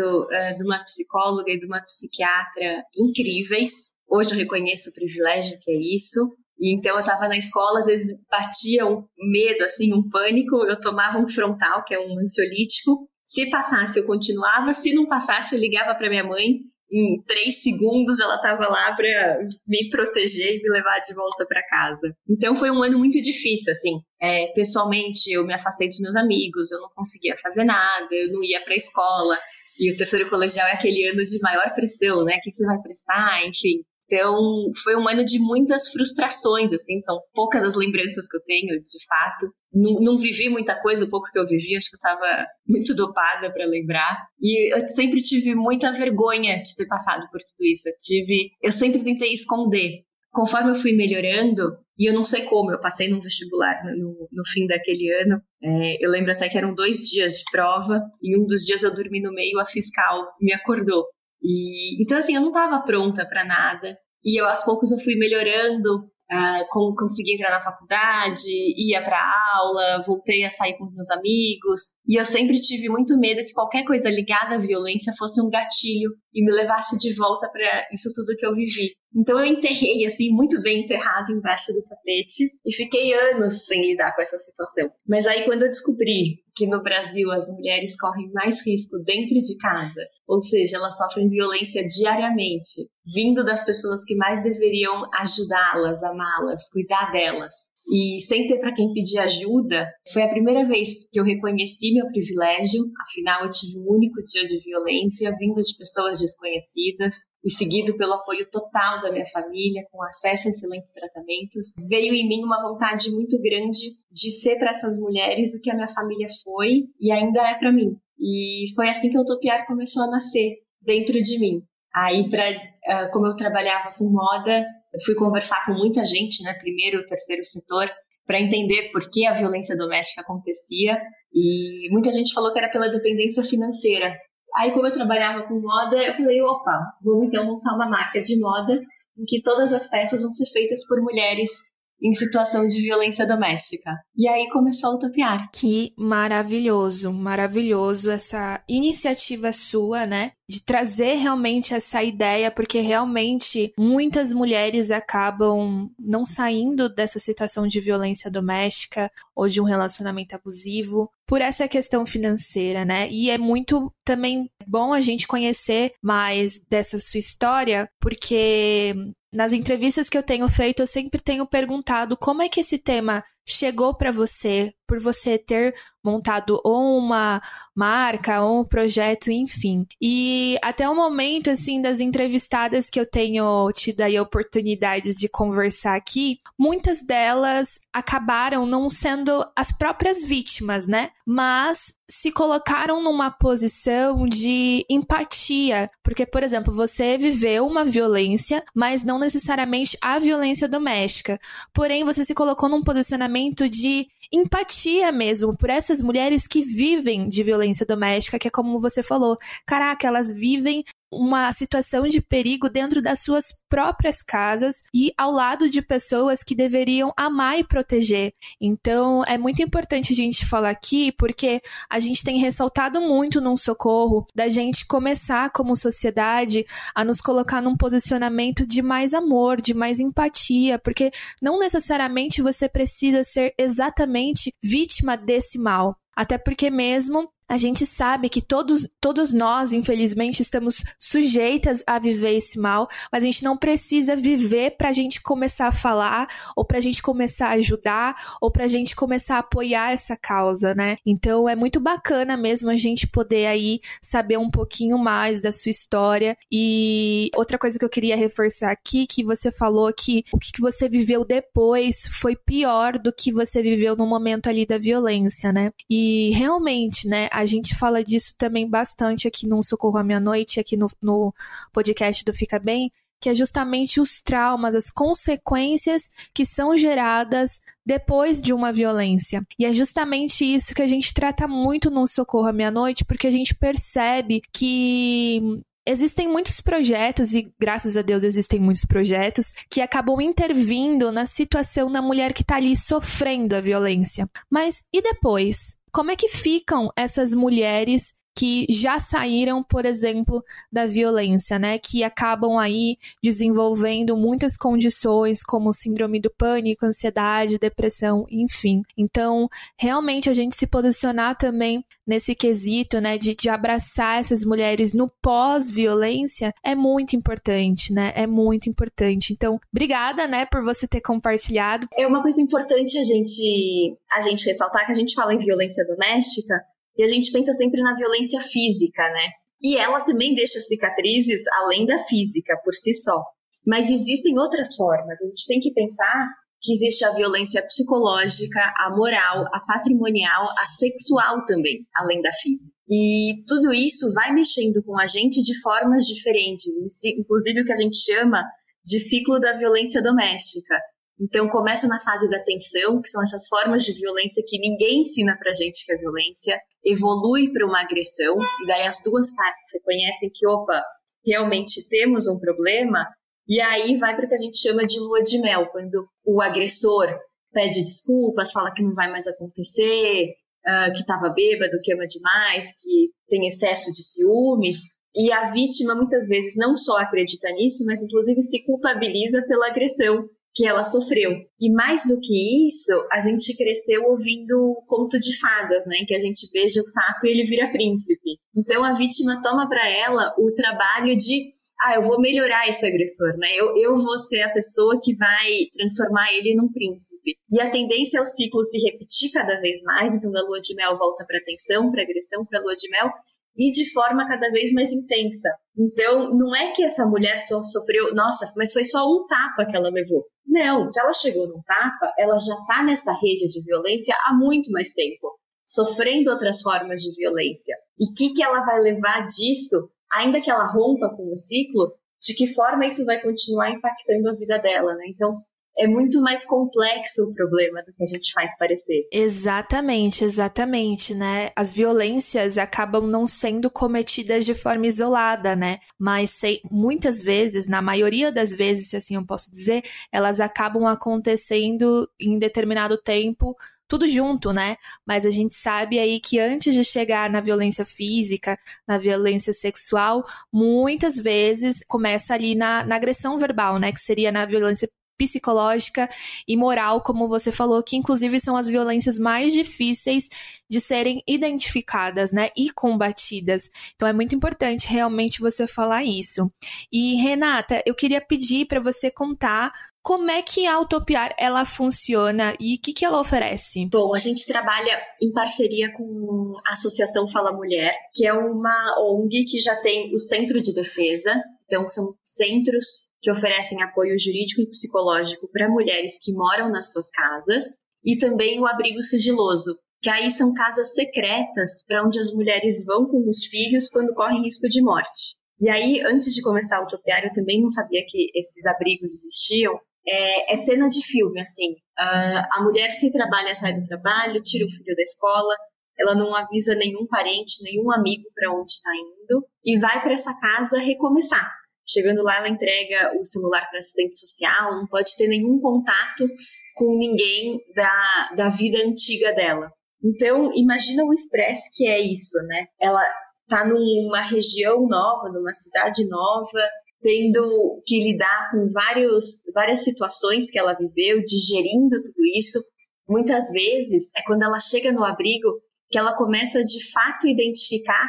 de 0.55 0.63
uma 0.63 0.83
psicóloga 0.83 1.51
e 1.51 1.59
de 1.59 1.65
uma 1.65 1.81
psiquiatra 1.81 2.83
incríveis. 2.95 3.93
Hoje 4.07 4.33
eu 4.33 4.37
reconheço 4.37 4.91
o 4.91 4.93
privilégio 4.93 5.57
que 5.59 5.71
é 5.71 5.95
isso. 5.95 6.37
Então 6.61 6.93
eu 6.93 6.99
estava 6.99 7.27
na 7.27 7.37
escola, 7.37 7.79
às 7.79 7.87
vezes 7.87 8.15
batia 8.29 8.85
um 8.85 9.03
medo, 9.17 9.63
assim, 9.63 9.93
um 9.93 10.07
pânico, 10.07 10.57
eu 10.67 10.79
tomava 10.79 11.17
um 11.17 11.27
frontal, 11.27 11.83
que 11.83 11.95
é 11.95 11.99
um 11.99 12.19
ansiolítico. 12.19 13.09
Se 13.23 13.49
passasse, 13.49 13.99
eu 13.99 14.05
continuava. 14.05 14.73
Se 14.73 14.93
não 14.93 15.07
passasse, 15.07 15.55
eu 15.55 15.59
ligava 15.59 15.95
para 15.95 16.09
minha 16.09 16.23
mãe. 16.23 16.59
Em 16.93 17.23
três 17.25 17.63
segundos, 17.63 18.19
ela 18.19 18.35
estava 18.35 18.67
lá 18.67 18.93
para 18.93 19.39
me 19.65 19.89
proteger 19.89 20.57
e 20.57 20.61
me 20.61 20.69
levar 20.69 20.99
de 20.99 21.13
volta 21.15 21.45
para 21.45 21.65
casa. 21.65 22.13
Então 22.29 22.53
foi 22.53 22.69
um 22.69 22.83
ano 22.83 22.99
muito 22.99 23.19
difícil, 23.21 23.71
assim. 23.71 24.01
É, 24.21 24.47
pessoalmente, 24.47 25.31
eu 25.31 25.45
me 25.45 25.53
afastei 25.53 25.87
dos 25.87 25.99
meus 25.99 26.17
amigos, 26.17 26.69
eu 26.69 26.81
não 26.81 26.89
conseguia 26.93 27.37
fazer 27.41 27.63
nada, 27.63 28.09
eu 28.11 28.33
não 28.33 28.43
ia 28.43 28.59
para 28.61 28.73
a 28.73 28.77
escola. 28.77 29.39
E 29.79 29.93
o 29.93 29.97
terceiro 29.97 30.29
colegial 30.29 30.67
é 30.67 30.73
aquele 30.73 31.07
ano 31.07 31.23
de 31.23 31.39
maior 31.39 31.73
pressão, 31.73 32.25
né? 32.25 32.35
O 32.35 32.41
que 32.41 32.53
você 32.53 32.65
vai 32.65 32.77
prestar, 32.81 33.47
enfim. 33.47 33.83
Então, 34.11 34.69
foi 34.83 34.93
um 34.97 35.07
ano 35.07 35.23
de 35.23 35.39
muitas 35.39 35.87
frustrações, 35.87 36.73
assim, 36.73 36.99
são 36.99 37.17
poucas 37.33 37.63
as 37.63 37.77
lembranças 37.77 38.27
que 38.27 38.35
eu 38.35 38.41
tenho, 38.41 38.67
de 38.83 39.05
fato. 39.07 39.53
Não, 39.73 40.01
não 40.01 40.17
vivi 40.17 40.49
muita 40.49 40.75
coisa, 40.81 41.05
o 41.05 41.09
pouco 41.09 41.29
que 41.31 41.39
eu 41.39 41.47
vivi, 41.47 41.77
acho 41.77 41.89
que 41.89 41.95
eu 41.95 41.97
estava 41.97 42.45
muito 42.67 42.93
dopada 42.93 43.49
para 43.53 43.65
lembrar. 43.65 44.17
E 44.41 44.75
eu 44.75 44.85
sempre 44.89 45.21
tive 45.21 45.55
muita 45.55 45.93
vergonha 45.93 46.61
de 46.61 46.75
ter 46.75 46.87
passado 46.87 47.25
por 47.31 47.39
tudo 47.39 47.65
isso. 47.65 47.87
Eu 47.87 47.93
tive, 47.97 48.51
eu 48.61 48.71
sempre 48.71 49.01
tentei 49.01 49.31
esconder. 49.31 50.03
Conforme 50.29 50.71
eu 50.71 50.75
fui 50.75 50.93
melhorando, 50.93 51.77
e 51.97 52.09
eu 52.09 52.13
não 52.13 52.25
sei 52.25 52.43
como, 52.43 52.71
eu 52.71 52.79
passei 52.79 53.07
num 53.09 53.19
vestibular 53.19 53.81
no, 53.95 54.27
no 54.31 54.45
fim 54.45 54.65
daquele 54.67 55.09
ano. 55.21 55.41
É, 55.63 56.05
eu 56.05 56.09
lembro 56.09 56.31
até 56.31 56.49
que 56.49 56.57
eram 56.57 56.73
dois 56.73 56.97
dias 56.97 57.33
de 57.33 57.43
prova, 57.49 58.01
e 58.21 58.37
um 58.37 58.45
dos 58.45 58.65
dias 58.65 58.83
eu 58.83 58.93
dormi 58.93 59.21
no 59.21 59.31
meio, 59.31 59.59
a 59.59 59.65
fiscal 59.65 60.33
me 60.41 60.53
acordou. 60.53 61.05
E, 61.41 62.01
então, 62.01 62.17
assim, 62.17 62.35
eu 62.35 62.41
não 62.41 62.49
estava 62.49 62.81
pronta 62.81 63.25
para 63.27 63.43
nada. 63.43 63.97
E 64.23 64.39
eu, 64.39 64.47
aos 64.47 64.63
poucos, 64.63 64.91
eu 64.91 64.99
fui 64.99 65.15
melhorando, 65.15 66.05
uh, 66.31 66.65
com, 66.69 66.93
consegui 66.95 67.33
entrar 67.33 67.51
na 67.51 67.63
faculdade, 67.63 68.49
ia 68.77 69.03
para 69.03 69.19
aula, 69.55 70.03
voltei 70.05 70.43
a 70.45 70.51
sair 70.51 70.77
com 70.77 70.85
meus 70.91 71.09
amigos. 71.11 71.93
E 72.07 72.19
eu 72.19 72.25
sempre 72.25 72.57
tive 72.59 72.89
muito 72.89 73.17
medo 73.17 73.43
que 73.43 73.53
qualquer 73.53 73.83
coisa 73.83 74.09
ligada 74.09 74.55
à 74.55 74.59
violência 74.59 75.13
fosse 75.17 75.41
um 75.41 75.49
gatilho 75.49 76.11
e 76.33 76.43
me 76.43 76.51
levasse 76.51 76.97
de 76.97 77.13
volta 77.15 77.49
para 77.49 77.87
isso 77.91 78.11
tudo 78.15 78.35
que 78.37 78.45
eu 78.45 78.55
vivi. 78.55 78.95
Então 79.15 79.39
eu 79.39 79.45
enterrei, 79.45 80.05
assim, 80.05 80.29
muito 80.31 80.61
bem 80.61 80.85
enterrado 80.85 81.31
embaixo 81.33 81.73
do 81.73 81.83
tapete 81.83 82.45
e 82.65 82.73
fiquei 82.73 83.13
anos 83.13 83.65
sem 83.65 83.85
lidar 83.85 84.15
com 84.15 84.21
essa 84.21 84.37
situação. 84.37 84.89
Mas 85.07 85.27
aí 85.27 85.43
quando 85.43 85.63
eu 85.63 85.69
descobri 85.69 86.41
que 86.55 86.67
no 86.67 86.81
Brasil 86.81 87.31
as 87.31 87.49
mulheres 87.49 87.97
correm 87.99 88.31
mais 88.31 88.65
risco 88.65 88.97
dentro 88.99 89.35
de 89.35 89.57
casa, 89.57 90.01
ou 90.27 90.41
seja, 90.41 90.77
elas 90.77 90.97
sofrem 90.97 91.29
violência 91.29 91.85
diariamente, 91.85 92.89
vindo 93.05 93.43
das 93.43 93.65
pessoas 93.65 94.03
que 94.05 94.15
mais 94.15 94.41
deveriam 94.41 95.03
ajudá-las, 95.13 96.03
amá-las, 96.03 96.69
cuidar 96.69 97.11
delas, 97.11 97.70
e 97.87 98.19
sem 98.21 98.47
ter 98.47 98.59
para 98.59 98.73
quem 98.73 98.93
pedir 98.93 99.19
ajuda, 99.19 99.87
foi 100.11 100.23
a 100.23 100.29
primeira 100.29 100.63
vez 100.65 101.07
que 101.11 101.19
eu 101.19 101.23
reconheci 101.23 101.93
meu 101.93 102.07
privilégio. 102.07 102.83
Afinal, 103.01 103.43
eu 103.43 103.51
tive 103.51 103.79
um 103.79 103.95
único 103.95 104.23
dia 104.23 104.45
de 104.45 104.59
violência 104.59 105.35
vindo 105.37 105.61
de 105.61 105.75
pessoas 105.77 106.19
desconhecidas 106.19 107.15
e 107.43 107.51
seguido 107.51 107.97
pelo 107.97 108.13
apoio 108.13 108.47
total 108.49 109.01
da 109.01 109.11
minha 109.11 109.25
família, 109.25 109.85
com 109.91 110.01
acesso 110.03 110.47
a 110.47 110.51
excelentes 110.51 110.91
tratamentos. 110.91 111.73
Veio 111.89 112.13
em 112.13 112.27
mim 112.27 112.43
uma 112.43 112.61
vontade 112.61 113.11
muito 113.11 113.41
grande 113.41 113.97
de 114.11 114.31
ser 114.31 114.57
para 114.57 114.71
essas 114.71 114.97
mulheres 114.99 115.55
o 115.55 115.61
que 115.61 115.71
a 115.71 115.75
minha 115.75 115.89
família 115.89 116.27
foi 116.43 116.85
e 116.99 117.11
ainda 117.11 117.49
é 117.49 117.55
para 117.55 117.71
mim. 117.71 117.97
E 118.19 118.71
foi 118.75 118.89
assim 118.89 119.09
que 119.09 119.17
o 119.17 119.21
Utopiar 119.21 119.65
começou 119.65 120.03
a 120.03 120.11
nascer 120.11 120.57
dentro 120.81 121.21
de 121.21 121.39
mim. 121.39 121.63
Aí, 121.93 122.29
pra, 122.29 122.45
ah, 122.85 123.09
como 123.11 123.27
eu 123.27 123.35
trabalhava 123.35 123.89
com 123.97 124.09
moda, 124.09 124.65
eu 124.93 124.99
fui 125.05 125.15
conversar 125.15 125.65
com 125.65 125.73
muita 125.73 126.05
gente, 126.05 126.43
né, 126.43 126.53
primeiro, 126.53 126.99
o 126.99 127.05
terceiro 127.05 127.43
setor, 127.43 127.89
para 128.25 128.39
entender 128.39 128.91
por 128.91 129.09
que 129.09 129.25
a 129.25 129.33
violência 129.33 129.75
doméstica 129.75 130.21
acontecia. 130.21 131.01
E 131.33 131.89
muita 131.91 132.11
gente 132.11 132.33
falou 132.33 132.51
que 132.51 132.59
era 132.59 132.69
pela 132.69 132.89
dependência 132.89 133.43
financeira. 133.43 134.15
Aí, 134.55 134.71
como 134.71 134.85
eu 134.85 134.91
trabalhava 134.91 135.43
com 135.43 135.59
moda, 135.59 135.95
eu 135.95 136.13
falei: 136.13 136.41
opa, 136.41 136.77
vamos 137.01 137.27
então 137.27 137.45
montar 137.45 137.73
uma 137.73 137.89
marca 137.89 138.19
de 138.21 138.37
moda 138.39 138.73
em 139.17 139.25
que 139.25 139.41
todas 139.41 139.73
as 139.73 139.87
peças 139.87 140.23
vão 140.23 140.33
ser 140.33 140.45
feitas 140.47 140.85
por 140.85 141.01
mulheres 141.01 141.70
em 142.01 142.13
situação 142.13 142.65
de 142.65 142.81
violência 142.81 143.25
doméstica. 143.27 143.95
E 144.17 144.27
aí 144.27 144.49
começou 144.49 144.91
a 144.91 144.95
utopiar. 144.95 145.49
Que 145.53 145.93
maravilhoso, 145.97 147.13
maravilhoso 147.13 148.09
essa 148.09 148.63
iniciativa 148.67 149.51
sua, 149.51 150.05
né? 150.05 150.31
De 150.49 150.63
trazer 150.63 151.15
realmente 151.15 151.73
essa 151.73 152.03
ideia, 152.03 152.49
porque 152.51 152.79
realmente 152.79 153.71
muitas 153.77 154.33
mulheres 154.33 154.91
acabam 154.91 155.89
não 155.99 156.25
saindo 156.25 156.89
dessa 156.89 157.19
situação 157.19 157.67
de 157.67 157.79
violência 157.79 158.29
doméstica 158.29 159.09
ou 159.35 159.47
de 159.47 159.61
um 159.61 159.65
relacionamento 159.65 160.35
abusivo 160.35 161.09
por 161.31 161.41
essa 161.41 161.65
questão 161.65 162.05
financeira, 162.05 162.83
né? 162.83 163.09
E 163.09 163.29
é 163.29 163.37
muito 163.37 163.89
também 164.03 164.51
bom 164.67 164.91
a 164.91 164.99
gente 164.99 165.25
conhecer 165.25 165.93
mais 166.03 166.59
dessa 166.69 166.99
sua 166.99 167.19
história, 167.19 167.89
porque 168.01 168.93
nas 169.33 169.53
entrevistas 169.53 170.09
que 170.09 170.17
eu 170.17 170.23
tenho 170.23 170.49
feito, 170.49 170.81
eu 170.81 170.87
sempre 170.87 171.21
tenho 171.21 171.45
perguntado 171.45 172.17
como 172.17 172.41
é 172.41 172.49
que 172.49 172.59
esse 172.59 172.77
tema 172.77 173.23
chegou 173.45 173.93
para 173.93 174.11
você, 174.11 174.73
por 174.87 174.99
você 174.99 175.37
ter 175.37 175.73
montado 176.03 176.59
ou 176.63 176.97
uma 176.97 177.41
marca 177.75 178.41
ou 178.41 178.61
um 178.61 178.65
projeto, 178.65 179.31
enfim. 179.31 179.85
E 180.01 180.57
até 180.61 180.87
o 180.89 180.95
momento, 180.95 181.49
assim, 181.49 181.81
das 181.81 181.99
entrevistadas 181.99 182.89
que 182.89 182.99
eu 182.99 183.05
tenho 183.05 183.71
tido 183.71 184.01
aí 184.01 184.17
a 184.17 184.21
oportunidade 184.21 185.15
de 185.15 185.29
conversar 185.29 185.95
aqui, 185.95 186.39
muitas 186.57 187.01
delas 187.01 187.79
acabaram 187.93 188.65
não 188.65 188.89
sendo 188.89 189.45
as 189.55 189.71
próprias 189.71 190.25
vítimas, 190.25 190.87
né? 190.87 191.11
Mas 191.25 191.93
se 192.11 192.29
colocaram 192.29 193.01
numa 193.01 193.31
posição 193.31 194.25
de 194.25 194.85
empatia. 194.89 195.89
Porque, 196.03 196.25
por 196.25 196.43
exemplo, 196.43 196.73
você 196.73 197.17
viveu 197.17 197.65
uma 197.65 197.85
violência, 197.85 198.63
mas 198.75 199.01
não 199.01 199.17
necessariamente 199.17 199.97
a 200.01 200.19
violência 200.19 200.67
doméstica. 200.67 201.39
Porém, 201.73 202.03
você 202.03 202.25
se 202.25 202.35
colocou 202.35 202.67
num 202.67 202.83
posicionamento 202.83 203.69
de 203.69 204.07
empatia 204.31 205.11
mesmo 205.11 205.55
por 205.55 205.69
essas 205.69 206.01
mulheres 206.01 206.47
que 206.47 206.61
vivem 206.61 207.27
de 207.27 207.43
violência 207.43 207.85
doméstica, 207.85 208.37
que 208.37 208.47
é 208.47 208.51
como 208.51 208.79
você 208.79 209.01
falou. 209.01 209.37
Caraca, 209.65 210.05
elas 210.07 210.33
vivem 210.33 210.83
uma 211.11 211.51
situação 211.51 212.07
de 212.07 212.21
perigo 212.21 212.69
dentro 212.69 213.01
das 213.01 213.19
suas 213.19 213.47
próprias 213.69 214.23
casas 214.23 214.83
e 214.93 215.13
ao 215.17 215.31
lado 215.31 215.69
de 215.69 215.81
pessoas 215.81 216.43
que 216.43 216.55
deveriam 216.55 217.13
amar 217.17 217.59
e 217.59 217.63
proteger. 217.63 218.33
Então, 218.59 219.23
é 219.25 219.37
muito 219.37 219.61
importante 219.61 220.13
a 220.13 220.15
gente 220.15 220.45
falar 220.45 220.69
aqui, 220.69 221.11
porque 221.11 221.61
a 221.89 221.99
gente 221.99 222.23
tem 222.23 222.39
ressaltado 222.39 223.01
muito 223.01 223.41
num 223.41 223.57
socorro 223.57 224.25
da 224.33 224.47
gente 224.47 224.85
começar 224.85 225.49
como 225.49 225.75
sociedade 225.75 226.65
a 226.95 227.03
nos 227.03 227.19
colocar 227.19 227.61
num 227.61 227.75
posicionamento 227.75 228.65
de 228.65 228.81
mais 228.81 229.13
amor, 229.13 229.59
de 229.59 229.73
mais 229.73 229.99
empatia, 229.99 230.79
porque 230.79 231.11
não 231.41 231.59
necessariamente 231.59 232.41
você 232.41 232.69
precisa 232.69 233.23
ser 233.23 233.53
exatamente 233.57 234.53
vítima 234.63 235.17
desse 235.17 235.59
mal. 235.59 235.95
Até 236.15 236.37
porque 236.37 236.69
mesmo 236.69 237.29
a 237.51 237.57
gente 237.57 237.85
sabe 237.85 238.29
que 238.29 238.41
todos, 238.41 238.87
todos 239.01 239.33
nós, 239.33 239.73
infelizmente, 239.73 240.41
estamos 240.41 240.85
sujeitas 240.97 241.83
a 241.85 241.99
viver 241.99 242.37
esse 242.37 242.57
mal, 242.57 242.87
mas 243.11 243.23
a 243.23 243.25
gente 243.25 243.43
não 243.43 243.57
precisa 243.57 244.15
viver 244.15 244.77
para 244.77 244.87
a 244.87 244.93
gente 244.93 245.21
começar 245.21 245.67
a 245.67 245.71
falar, 245.73 246.29
ou 246.55 246.63
para 246.63 246.77
a 246.77 246.81
gente 246.81 247.01
começar 247.01 247.49
a 247.49 247.55
ajudar, 247.55 248.15
ou 248.39 248.49
para 248.49 248.63
a 248.63 248.67
gente 248.69 248.95
começar 248.95 249.35
a 249.35 249.39
apoiar 249.39 249.91
essa 249.91 250.15
causa, 250.15 250.73
né? 250.73 250.95
Então 251.05 251.49
é 251.49 251.53
muito 251.53 251.81
bacana 251.81 252.37
mesmo 252.37 252.69
a 252.69 252.77
gente 252.77 253.05
poder 253.05 253.47
aí 253.47 253.81
saber 254.01 254.37
um 254.37 254.49
pouquinho 254.49 254.97
mais 254.97 255.41
da 255.41 255.51
sua 255.51 255.71
história. 255.71 256.37
E 256.49 257.31
outra 257.35 257.57
coisa 257.57 257.77
que 257.77 257.83
eu 257.83 257.89
queria 257.89 258.15
reforçar 258.15 258.71
aqui, 258.71 259.05
que 259.05 259.25
você 259.25 259.51
falou 259.51 259.91
que 259.91 260.23
o 260.31 260.39
que 260.39 260.61
você 260.61 260.87
viveu 260.87 261.25
depois 261.25 262.07
foi 262.21 262.33
pior 262.33 262.97
do 262.97 263.11
que 263.11 263.29
você 263.29 263.61
viveu 263.61 263.93
no 263.97 264.07
momento 264.07 264.47
ali 264.47 264.65
da 264.65 264.77
violência, 264.77 265.51
né? 265.51 265.73
E 265.89 266.31
realmente, 266.31 267.09
né? 267.09 267.27
A 267.29 267.40
gente 267.45 267.75
fala 267.75 268.03
disso 268.03 268.35
também 268.37 268.69
bastante 268.69 269.27
aqui 269.27 269.47
no 269.47 269.63
Socorro 269.63 269.97
à 269.97 270.03
Meia-Noite, 270.03 270.59
aqui 270.59 270.77
no, 270.77 270.87
no 271.01 271.33
podcast 271.71 272.23
do 272.25 272.33
Fica 272.33 272.59
Bem, 272.59 272.91
que 273.21 273.29
é 273.29 273.35
justamente 273.35 273.99
os 273.99 274.19
traumas, 274.21 274.73
as 274.73 274.89
consequências 274.89 276.09
que 276.33 276.43
são 276.43 276.75
geradas 276.75 277.61
depois 277.85 278.41
de 278.41 278.51
uma 278.51 278.73
violência. 278.73 279.45
E 279.59 279.65
é 279.65 279.71
justamente 279.71 280.43
isso 280.43 280.73
que 280.73 280.81
a 280.81 280.87
gente 280.87 281.13
trata 281.13 281.47
muito 281.47 281.91
no 281.91 282.07
Socorro 282.07 282.47
à 282.47 282.53
Meia-Noite, 282.53 283.05
porque 283.05 283.27
a 283.27 283.31
gente 283.31 283.53
percebe 283.53 284.41
que 284.51 285.61
Existem 285.85 286.27
muitos 286.27 286.61
projetos, 286.61 287.33
e 287.33 287.51
graças 287.59 287.97
a 287.97 288.03
Deus 288.03 288.23
existem 288.23 288.59
muitos 288.59 288.85
projetos, 288.85 289.51
que 289.67 289.81
acabam 289.81 290.21
intervindo 290.21 291.11
na 291.11 291.25
situação 291.25 291.91
da 291.91 292.03
mulher 292.03 292.33
que 292.33 292.43
está 292.43 292.57
ali 292.57 292.75
sofrendo 292.75 293.55
a 293.55 293.61
violência. 293.61 294.29
Mas 294.47 294.83
e 294.93 295.01
depois? 295.01 295.75
Como 295.91 296.09
é 296.09 296.15
que 296.15 296.29
ficam 296.29 296.89
essas 296.95 297.33
mulheres 297.33 298.13
que 298.41 298.65
já 298.67 298.99
saíram, 298.99 299.61
por 299.61 299.85
exemplo, 299.85 300.43
da 300.71 300.87
violência, 300.87 301.59
né? 301.59 301.77
Que 301.77 302.03
acabam 302.03 302.57
aí 302.57 302.97
desenvolvendo 303.21 304.17
muitas 304.17 304.57
condições 304.57 305.43
como 305.43 305.71
síndrome 305.71 306.19
do 306.19 306.31
pânico, 306.31 306.87
ansiedade, 306.87 307.59
depressão, 307.59 308.25
enfim. 308.31 308.81
Então, 308.97 309.47
realmente 309.77 310.27
a 310.27 310.33
gente 310.33 310.55
se 310.55 310.65
posicionar 310.65 311.37
também 311.37 311.85
nesse 312.07 312.33
quesito, 312.33 312.99
né, 312.99 313.15
de, 313.15 313.35
de 313.35 313.47
abraçar 313.47 314.19
essas 314.19 314.43
mulheres 314.43 314.91
no 314.91 315.07
pós-violência 315.21 316.51
é 316.63 316.73
muito 316.73 317.15
importante, 317.15 317.93
né? 317.93 318.11
É 318.15 318.25
muito 318.25 318.67
importante. 318.67 319.33
Então, 319.33 319.59
obrigada, 319.71 320.27
né, 320.27 320.47
por 320.47 320.63
você 320.63 320.87
ter 320.87 321.01
compartilhado. 321.01 321.85
É 321.95 322.07
uma 322.07 322.23
coisa 322.23 322.41
importante 322.41 322.97
a 322.97 323.03
gente 323.03 323.95
a 324.11 324.21
gente 324.21 324.47
ressaltar 324.47 324.87
que 324.87 324.91
a 324.93 324.95
gente 324.95 325.13
fala 325.13 325.31
em 325.31 325.37
violência 325.37 325.85
doméstica, 325.85 326.55
e 326.97 327.03
a 327.03 327.07
gente 327.07 327.31
pensa 327.31 327.53
sempre 327.53 327.81
na 327.81 327.95
violência 327.95 328.41
física, 328.41 329.03
né? 329.09 329.29
E 329.61 329.77
ela 329.77 330.01
também 330.01 330.33
deixa 330.33 330.59
cicatrizes 330.59 331.41
além 331.59 331.85
da 331.85 331.99
física 331.99 332.59
por 332.63 332.73
si 332.73 332.93
só. 332.93 333.23
Mas 333.65 333.91
existem 333.91 334.37
outras 334.39 334.75
formas. 334.75 335.21
A 335.21 335.25
gente 335.25 335.45
tem 335.47 335.59
que 335.59 335.71
pensar 335.71 336.27
que 336.61 336.73
existe 336.73 337.03
a 337.03 337.11
violência 337.11 337.63
psicológica, 337.65 338.59
a 338.77 338.95
moral, 338.95 339.45
a 339.51 339.59
patrimonial, 339.61 340.47
a 340.57 340.65
sexual 340.65 341.45
também, 341.45 341.85
além 341.95 342.21
da 342.21 342.31
física. 342.33 342.71
E 342.89 343.43
tudo 343.47 343.73
isso 343.73 344.11
vai 344.13 344.31
mexendo 344.31 344.83
com 344.83 344.99
a 344.99 345.07
gente 345.07 345.41
de 345.41 345.59
formas 345.61 346.05
diferentes, 346.05 346.75
inclusive 347.05 347.61
o 347.61 347.65
que 347.65 347.71
a 347.71 347.77
gente 347.77 347.97
chama 347.97 348.43
de 348.85 348.99
ciclo 348.99 349.39
da 349.39 349.57
violência 349.57 350.01
doméstica. 350.01 350.75
Então 351.21 351.47
começa 351.47 351.87
na 351.87 351.99
fase 351.99 352.27
da 352.31 352.43
tensão, 352.43 352.99
que 352.99 353.07
são 353.07 353.21
essas 353.21 353.47
formas 353.47 353.83
de 353.83 353.93
violência 353.93 354.43
que 354.45 354.57
ninguém 354.57 355.01
ensina 355.01 355.37
pra 355.37 355.51
gente 355.51 355.85
que 355.85 355.93
é 355.93 355.97
violência, 355.97 356.59
evolui 356.83 357.53
para 357.53 357.67
uma 357.67 357.81
agressão, 357.81 358.37
e 358.63 358.65
daí 358.65 358.87
as 358.87 358.99
duas 359.03 359.29
partes 359.35 359.71
reconhecem 359.73 360.31
que, 360.33 360.47
opa, 360.47 360.83
realmente 361.23 361.87
temos 361.87 362.27
um 362.27 362.39
problema, 362.39 363.07
e 363.47 363.61
aí 363.61 363.97
vai 363.97 364.15
para 364.15 364.25
o 364.25 364.27
que 364.27 364.33
a 364.33 364.39
gente 364.39 364.57
chama 364.57 364.83
de 364.83 364.99
lua 364.99 365.21
de 365.21 365.39
mel, 365.39 365.67
quando 365.71 366.07
o 366.25 366.41
agressor 366.41 367.07
pede 367.53 367.81
desculpas, 367.81 368.51
fala 368.51 368.73
que 368.73 368.81
não 368.81 368.95
vai 368.95 369.11
mais 369.11 369.27
acontecer, 369.27 370.33
uh, 370.65 370.91
que 370.93 371.01
estava 371.01 371.29
bêbado, 371.29 371.79
que 371.83 371.93
ama 371.93 372.07
demais, 372.07 372.73
que 372.81 373.11
tem 373.29 373.45
excesso 373.45 373.91
de 373.91 374.03
ciúmes. 374.03 374.79
E 375.13 375.31
a 375.33 375.51
vítima 375.51 375.93
muitas 375.93 376.25
vezes 376.27 376.55
não 376.55 376.75
só 376.77 376.97
acredita 376.97 377.51
nisso, 377.51 377.83
mas 377.85 378.01
inclusive 378.01 378.41
se 378.41 378.63
culpabiliza 378.63 379.43
pela 379.45 379.67
agressão 379.67 380.29
que 380.53 380.65
ela 380.65 380.83
sofreu. 380.83 381.31
E 381.59 381.71
mais 381.71 382.03
do 382.07 382.19
que 382.19 382.67
isso, 382.67 382.93
a 383.11 383.21
gente 383.21 383.55
cresceu 383.55 384.03
ouvindo 384.03 384.83
conto 384.87 385.17
de 385.17 385.39
fadas, 385.39 385.85
né, 385.85 385.97
em 386.01 386.05
que 386.05 386.15
a 386.15 386.19
gente 386.19 386.49
beija 386.51 386.81
o 386.81 386.85
saco 386.85 387.25
e 387.25 387.31
ele 387.31 387.45
vira 387.45 387.71
príncipe. 387.71 388.37
Então 388.55 388.83
a 388.83 388.93
vítima 388.93 389.41
toma 389.41 389.67
para 389.67 389.89
ela 389.89 390.33
o 390.37 390.53
trabalho 390.53 391.15
de 391.15 391.53
ah, 391.83 391.95
eu 391.95 392.03
vou 392.03 392.21
melhorar 392.21 392.69
esse 392.69 392.85
agressor, 392.85 393.35
né? 393.39 393.47
Eu, 393.55 393.73
eu 393.75 393.97
vou 393.97 394.19
ser 394.19 394.41
a 394.41 394.53
pessoa 394.53 394.99
que 395.01 395.15
vai 395.15 395.49
transformar 395.73 396.31
ele 396.31 396.53
num 396.55 396.71
príncipe. 396.71 397.35
E 397.51 397.59
a 397.59 397.71
tendência 397.71 398.19
é 398.19 398.21
o 398.21 398.25
ciclo 398.25 398.63
se 398.63 398.77
repetir 398.77 399.31
cada 399.31 399.59
vez 399.59 399.81
mais, 399.81 400.13
então 400.13 400.31
da 400.31 400.43
lua 400.43 400.59
de 400.59 400.75
mel 400.75 400.95
volta 400.99 401.25
para 401.25 401.41
tensão, 401.43 401.91
para 401.91 402.03
agressão, 402.03 402.45
para 402.45 402.61
lua 402.61 402.75
de 402.75 402.87
mel, 402.87 403.09
e 403.57 403.71
de 403.71 403.91
forma 403.91 404.27
cada 404.27 404.49
vez 404.51 404.71
mais 404.71 404.91
intensa. 404.91 405.49
Então, 405.77 406.29
não 406.35 406.55
é 406.55 406.71
que 406.71 406.83
essa 406.83 407.05
mulher 407.05 407.39
só 407.41 407.61
sofreu, 407.63 408.13
nossa, 408.13 408.51
mas 408.55 408.71
foi 408.71 408.83
só 408.83 409.05
um 409.05 409.25
tapa 409.27 409.65
que 409.65 409.75
ela 409.75 409.89
levou. 409.89 410.25
Não, 410.51 410.85
se 410.85 410.99
ela 410.99 411.13
chegou 411.13 411.47
num 411.47 411.61
tapa, 411.63 412.13
ela 412.19 412.37
já 412.37 412.53
está 412.55 412.83
nessa 412.83 413.13
rede 413.13 413.47
de 413.47 413.63
violência 413.63 414.13
há 414.25 414.33
muito 414.33 414.69
mais 414.69 414.91
tempo, 414.91 415.39
sofrendo 415.65 416.29
outras 416.29 416.61
formas 416.61 417.01
de 417.01 417.15
violência. 417.15 417.73
E 417.97 418.11
o 418.11 418.13
que, 418.13 418.33
que 418.33 418.43
ela 418.43 418.59
vai 418.65 418.81
levar 418.81 419.25
disso 419.27 419.89
ainda 420.11 420.41
que 420.41 420.51
ela 420.51 420.65
rompa 420.65 421.09
com 421.15 421.31
o 421.31 421.37
ciclo, 421.37 421.93
de 422.21 422.35
que 422.35 422.53
forma 422.53 422.85
isso 422.85 423.05
vai 423.05 423.21
continuar 423.21 423.71
impactando 423.71 424.29
a 424.29 424.33
vida 424.33 424.59
dela, 424.59 424.93
né? 424.95 425.05
Então, 425.07 425.41
é 425.77 425.87
muito 425.87 426.21
mais 426.21 426.45
complexo 426.45 427.23
o 427.23 427.33
problema 427.33 427.81
do 427.83 427.93
que 427.93 428.03
a 428.03 428.05
gente 428.05 428.31
faz 428.33 428.57
parecer. 428.57 429.07
Exatamente, 429.11 430.23
exatamente, 430.23 431.15
né? 431.15 431.49
As 431.55 431.71
violências 431.71 432.57
acabam 432.57 433.07
não 433.07 433.25
sendo 433.25 433.69
cometidas 433.69 434.45
de 434.45 434.53
forma 434.53 434.87
isolada, 434.87 435.55
né? 435.55 435.79
Mas 435.97 436.31
sei, 436.31 436.61
muitas 436.69 437.21
vezes, 437.21 437.67
na 437.67 437.81
maioria 437.81 438.31
das 438.31 438.51
vezes, 438.51 438.89
se 438.89 438.97
assim 438.97 439.15
eu 439.15 439.25
posso 439.25 439.49
dizer, 439.49 439.83
elas 440.11 440.39
acabam 440.39 440.85
acontecendo 440.85 442.09
em 442.19 442.37
determinado 442.37 442.97
tempo 442.97 443.55
tudo 443.91 444.07
junto, 444.07 444.53
né? 444.53 444.77
Mas 445.05 445.25
a 445.25 445.29
gente 445.29 445.53
sabe 445.53 445.99
aí 445.99 446.21
que 446.21 446.39
antes 446.39 446.73
de 446.73 446.81
chegar 446.81 447.29
na 447.29 447.41
violência 447.41 447.83
física, 447.83 448.57
na 448.87 448.97
violência 448.97 449.51
sexual, 449.51 450.23
muitas 450.49 451.17
vezes 451.17 451.83
começa 451.85 452.33
ali 452.33 452.55
na, 452.55 452.85
na 452.85 452.95
agressão 452.95 453.37
verbal, 453.37 453.79
né? 453.79 453.91
Que 453.91 453.99
seria 453.99 454.31
na 454.31 454.45
violência 454.45 454.89
psicológica 455.21 456.09
e 456.47 456.57
moral, 456.57 457.01
como 457.01 457.27
você 457.27 457.51
falou, 457.51 457.83
que 457.83 457.95
inclusive 457.95 458.39
são 458.39 458.57
as 458.57 458.65
violências 458.65 459.19
mais 459.19 459.53
difíceis 459.53 460.27
de 460.67 460.79
serem 460.79 461.21
identificadas, 461.27 462.31
né, 462.31 462.49
e 462.57 462.71
combatidas. 462.71 463.69
Então 463.95 464.07
é 464.07 464.13
muito 464.13 464.33
importante 464.33 464.87
realmente 464.87 465.39
você 465.39 465.67
falar 465.67 466.03
isso. 466.03 466.51
E 466.91 467.21
Renata, 467.21 467.83
eu 467.85 467.93
queria 467.93 468.19
pedir 468.19 468.65
para 468.65 468.79
você 468.79 469.11
contar 469.11 469.71
como 470.01 470.31
é 470.31 470.41
que 470.41 470.65
a 470.65 470.73
Autopiar 470.73 471.35
ela 471.37 471.63
funciona 471.63 472.55
e 472.59 472.75
o 472.75 472.81
que, 472.81 472.91
que 472.91 473.05
ela 473.05 473.19
oferece? 473.19 473.85
Bom, 473.85 474.15
a 474.15 474.17
gente 474.17 474.47
trabalha 474.47 474.99
em 475.21 475.31
parceria 475.31 475.93
com 475.93 476.55
a 476.65 476.73
Associação 476.73 477.29
Fala 477.29 477.53
Mulher, 477.53 477.95
que 478.15 478.25
é 478.25 478.33
uma 478.33 478.95
ONG 478.97 479.45
que 479.45 479.59
já 479.59 479.75
tem 479.75 480.11
o 480.11 480.17
Centro 480.17 480.59
de 480.59 480.73
Defesa. 480.73 481.39
Então, 481.67 481.87
são 481.87 482.15
centros 482.23 483.10
que 483.21 483.31
oferecem 483.31 483.81
apoio 483.81 484.17
jurídico 484.17 484.61
e 484.61 484.69
psicológico 484.69 485.47
para 485.51 485.69
mulheres 485.69 486.17
que 486.21 486.33
moram 486.33 486.69
nas 486.69 486.91
suas 486.91 487.09
casas, 487.09 487.77
e 488.03 488.17
também 488.17 488.59
o 488.59 488.65
Abrigo 488.65 489.01
Sigiloso, 489.03 489.77
que 490.01 490.09
aí 490.09 490.31
são 490.31 490.53
casas 490.53 490.93
secretas 490.95 491.83
para 491.87 492.03
onde 492.03 492.19
as 492.19 492.31
mulheres 492.33 492.83
vão 492.83 493.05
com 493.05 493.27
os 493.29 493.45
filhos 493.45 493.87
quando 493.87 494.15
correm 494.15 494.41
risco 494.41 494.67
de 494.67 494.81
morte. 494.81 495.37
E 495.59 495.69
aí, 495.69 496.01
antes 496.01 496.33
de 496.33 496.41
começar 496.41 496.77
a 496.77 496.83
utopiar, 496.83 497.23
eu 497.23 497.31
também 497.33 497.61
não 497.61 497.69
sabia 497.69 498.03
que 498.07 498.31
esses 498.33 498.65
abrigos 498.65 499.13
existiam, 499.13 499.79
é, 500.07 500.53
é 500.53 500.55
cena 500.55 500.89
de 500.89 501.05
filme, 501.05 501.39
assim. 501.39 501.75
A 501.95 502.63
mulher 502.63 502.89
se 502.89 503.11
trabalha, 503.11 503.53
sai 503.53 503.79
do 503.79 503.85
trabalho, 503.85 504.41
tira 504.41 504.65
o 504.65 504.69
filho 504.69 504.95
da 504.95 505.03
escola, 505.03 505.55
ela 505.99 506.15
não 506.15 506.35
avisa 506.35 506.73
nenhum 506.73 507.05
parente, 507.05 507.63
nenhum 507.63 507.91
amigo 507.91 508.23
para 508.33 508.51
onde 508.51 508.71
está 508.71 508.89
indo 508.95 509.45
e 509.63 509.77
vai 509.77 510.01
para 510.01 510.13
essa 510.13 510.35
casa 510.35 510.79
recomeçar. 510.79 511.60
Chegando 511.91 512.23
lá, 512.23 512.37
ela 512.37 512.49
entrega 512.49 513.11
o 513.19 513.25
celular 513.25 513.67
para 513.69 513.79
assistente 513.79 514.19
social, 514.19 514.75
não 514.75 514.87
pode 514.87 515.15
ter 515.15 515.27
nenhum 515.27 515.59
contato 515.59 516.27
com 516.75 516.97
ninguém 516.97 517.59
da, 517.75 518.31
da 518.35 518.49
vida 518.49 518.77
antiga 518.79 519.33
dela. 519.33 519.71
Então, 520.03 520.49
imagina 520.55 521.03
o 521.03 521.13
estresse 521.13 521.69
que 521.75 521.87
é 521.87 521.99
isso, 521.99 522.37
né? 522.47 522.67
Ela 522.79 523.03
tá 523.47 523.65
numa 523.65 524.21
região 524.21 524.87
nova, 524.87 525.29
numa 525.29 525.53
cidade 525.53 526.07
nova, 526.07 526.61
tendo 527.01 527.81
que 527.85 527.99
lidar 527.99 528.51
com 528.51 528.69
vários, 528.71 529.41
várias 529.53 529.83
situações 529.83 530.49
que 530.49 530.57
ela 530.57 530.73
viveu, 530.73 531.23
digerindo 531.23 532.01
tudo 532.01 532.25
isso. 532.37 532.63
Muitas 533.07 533.51
vezes 533.51 534.09
é 534.15 534.21
quando 534.23 534.43
ela 534.43 534.59
chega 534.59 534.91
no 534.91 535.03
abrigo 535.03 535.61
que 535.89 535.97
ela 535.97 536.15
começa 536.15 536.63
de 536.63 536.91
fato 536.91 537.27
a 537.27 537.29
identificar 537.29 538.07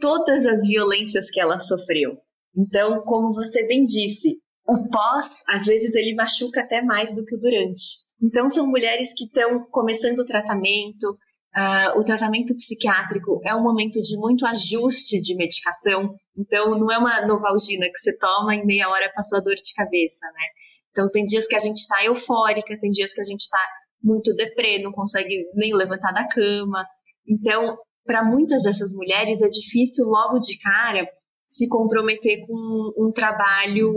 todas 0.00 0.46
as 0.46 0.66
violências 0.66 1.30
que 1.30 1.40
ela 1.40 1.60
sofreu. 1.60 2.18
Então, 2.56 3.02
como 3.02 3.32
você 3.32 3.66
bem 3.66 3.84
disse, 3.84 4.38
o 4.66 4.88
pós, 4.88 5.42
às 5.48 5.66
vezes, 5.66 5.94
ele 5.94 6.14
machuca 6.14 6.60
até 6.60 6.82
mais 6.82 7.14
do 7.14 7.24
que 7.24 7.34
o 7.34 7.40
durante. 7.40 8.04
Então, 8.22 8.50
são 8.50 8.66
mulheres 8.66 9.14
que 9.14 9.24
estão 9.24 9.64
começando 9.70 10.20
o 10.20 10.26
tratamento, 10.26 11.16
Uh, 11.50 11.98
o 11.98 12.04
tratamento 12.04 12.54
psiquiátrico 12.54 13.40
é 13.44 13.52
um 13.52 13.62
momento 13.62 14.00
de 14.00 14.16
muito 14.16 14.46
ajuste 14.46 15.20
de 15.20 15.34
medicação, 15.34 16.14
então 16.38 16.78
não 16.78 16.92
é 16.92 16.96
uma 16.96 17.26
novalgina 17.26 17.86
que 17.86 17.98
você 17.98 18.16
toma 18.16 18.54
e 18.54 18.64
meia 18.64 18.88
hora 18.88 19.12
passou 19.12 19.38
a 19.38 19.40
dor 19.40 19.56
de 19.56 19.74
cabeça, 19.74 20.24
né? 20.26 20.44
Então 20.92 21.10
tem 21.10 21.24
dias 21.24 21.48
que 21.48 21.56
a 21.56 21.58
gente 21.58 21.78
está 21.78 22.04
eufórica, 22.04 22.78
tem 22.78 22.92
dias 22.92 23.12
que 23.12 23.20
a 23.20 23.24
gente 23.24 23.40
está 23.40 23.58
muito 24.00 24.32
deprê, 24.34 24.80
não 24.80 24.92
consegue 24.92 25.44
nem 25.54 25.74
levantar 25.74 26.12
da 26.12 26.28
cama. 26.28 26.86
Então, 27.28 27.76
para 28.04 28.24
muitas 28.24 28.62
dessas 28.62 28.92
mulheres 28.92 29.42
é 29.42 29.48
difícil 29.48 30.06
logo 30.06 30.38
de 30.38 30.56
cara 30.56 31.04
se 31.50 31.68
comprometer 31.68 32.46
com 32.46 32.92
um 32.96 33.10
trabalho 33.12 33.92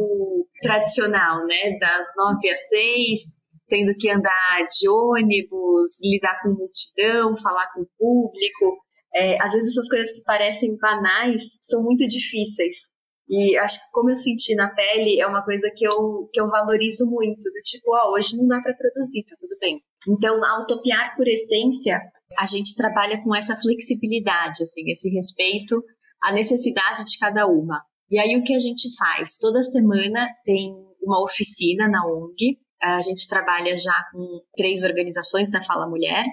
tradicional, 0.59 1.45
né? 1.45 1.77
Das 1.79 2.07
nove 2.17 2.49
às 2.49 2.67
seis, 2.67 3.37
tendo 3.67 3.95
que 3.95 4.09
andar 4.09 4.67
de 4.79 4.89
ônibus, 4.89 5.99
lidar 6.03 6.41
com 6.41 6.49
multidão, 6.49 7.37
falar 7.37 7.71
com 7.73 7.81
o 7.81 7.89
público. 7.97 8.83
É, 9.15 9.39
às 9.39 9.51
vezes 9.51 9.69
essas 9.69 9.87
coisas 9.87 10.11
que 10.13 10.23
parecem 10.23 10.75
banais 10.77 11.59
são 11.61 11.83
muito 11.83 12.07
difíceis. 12.07 12.91
E 13.29 13.55
acho 13.57 13.79
que 13.79 13.91
como 13.91 14.09
eu 14.09 14.15
senti 14.15 14.55
na 14.55 14.69
pele, 14.69 15.21
é 15.21 15.27
uma 15.27 15.45
coisa 15.45 15.71
que 15.75 15.87
eu, 15.87 16.29
que 16.33 16.41
eu 16.41 16.47
valorizo 16.47 17.05
muito, 17.05 17.41
do 17.41 17.61
tipo, 17.63 17.95
ó, 17.95 18.09
oh, 18.09 18.15
hoje 18.15 18.35
não 18.35 18.47
dá 18.47 18.59
para 18.61 18.75
produzir, 18.75 19.23
tá 19.23 19.35
tudo 19.39 19.55
bem. 19.59 19.79
Então, 20.07 20.43
a 20.43 20.61
utopiar 20.61 21.15
por 21.15 21.27
essência, 21.27 22.01
a 22.37 22.45
gente 22.45 22.75
trabalha 22.75 23.23
com 23.23 23.33
essa 23.33 23.55
flexibilidade, 23.55 24.63
assim, 24.63 24.91
esse 24.91 25.09
respeito 25.09 25.81
à 26.23 26.31
necessidade 26.31 27.03
de 27.03 27.17
cada 27.17 27.45
uma. 27.47 27.83
E 28.09 28.19
aí 28.19 28.37
o 28.37 28.43
que 28.43 28.53
a 28.53 28.59
gente 28.59 28.89
faz? 28.95 29.37
Toda 29.37 29.63
semana 29.63 30.27
tem 30.45 30.73
uma 31.01 31.23
oficina 31.23 31.87
na 31.87 32.05
ONG 32.05 32.57
a 32.83 32.99
gente 32.99 33.27
trabalha 33.27 33.75
já 33.77 33.95
com 34.11 34.41
três 34.57 34.83
organizações 34.83 35.49
da 35.49 35.61
Fala 35.61 35.87
Mulher, 35.87 36.25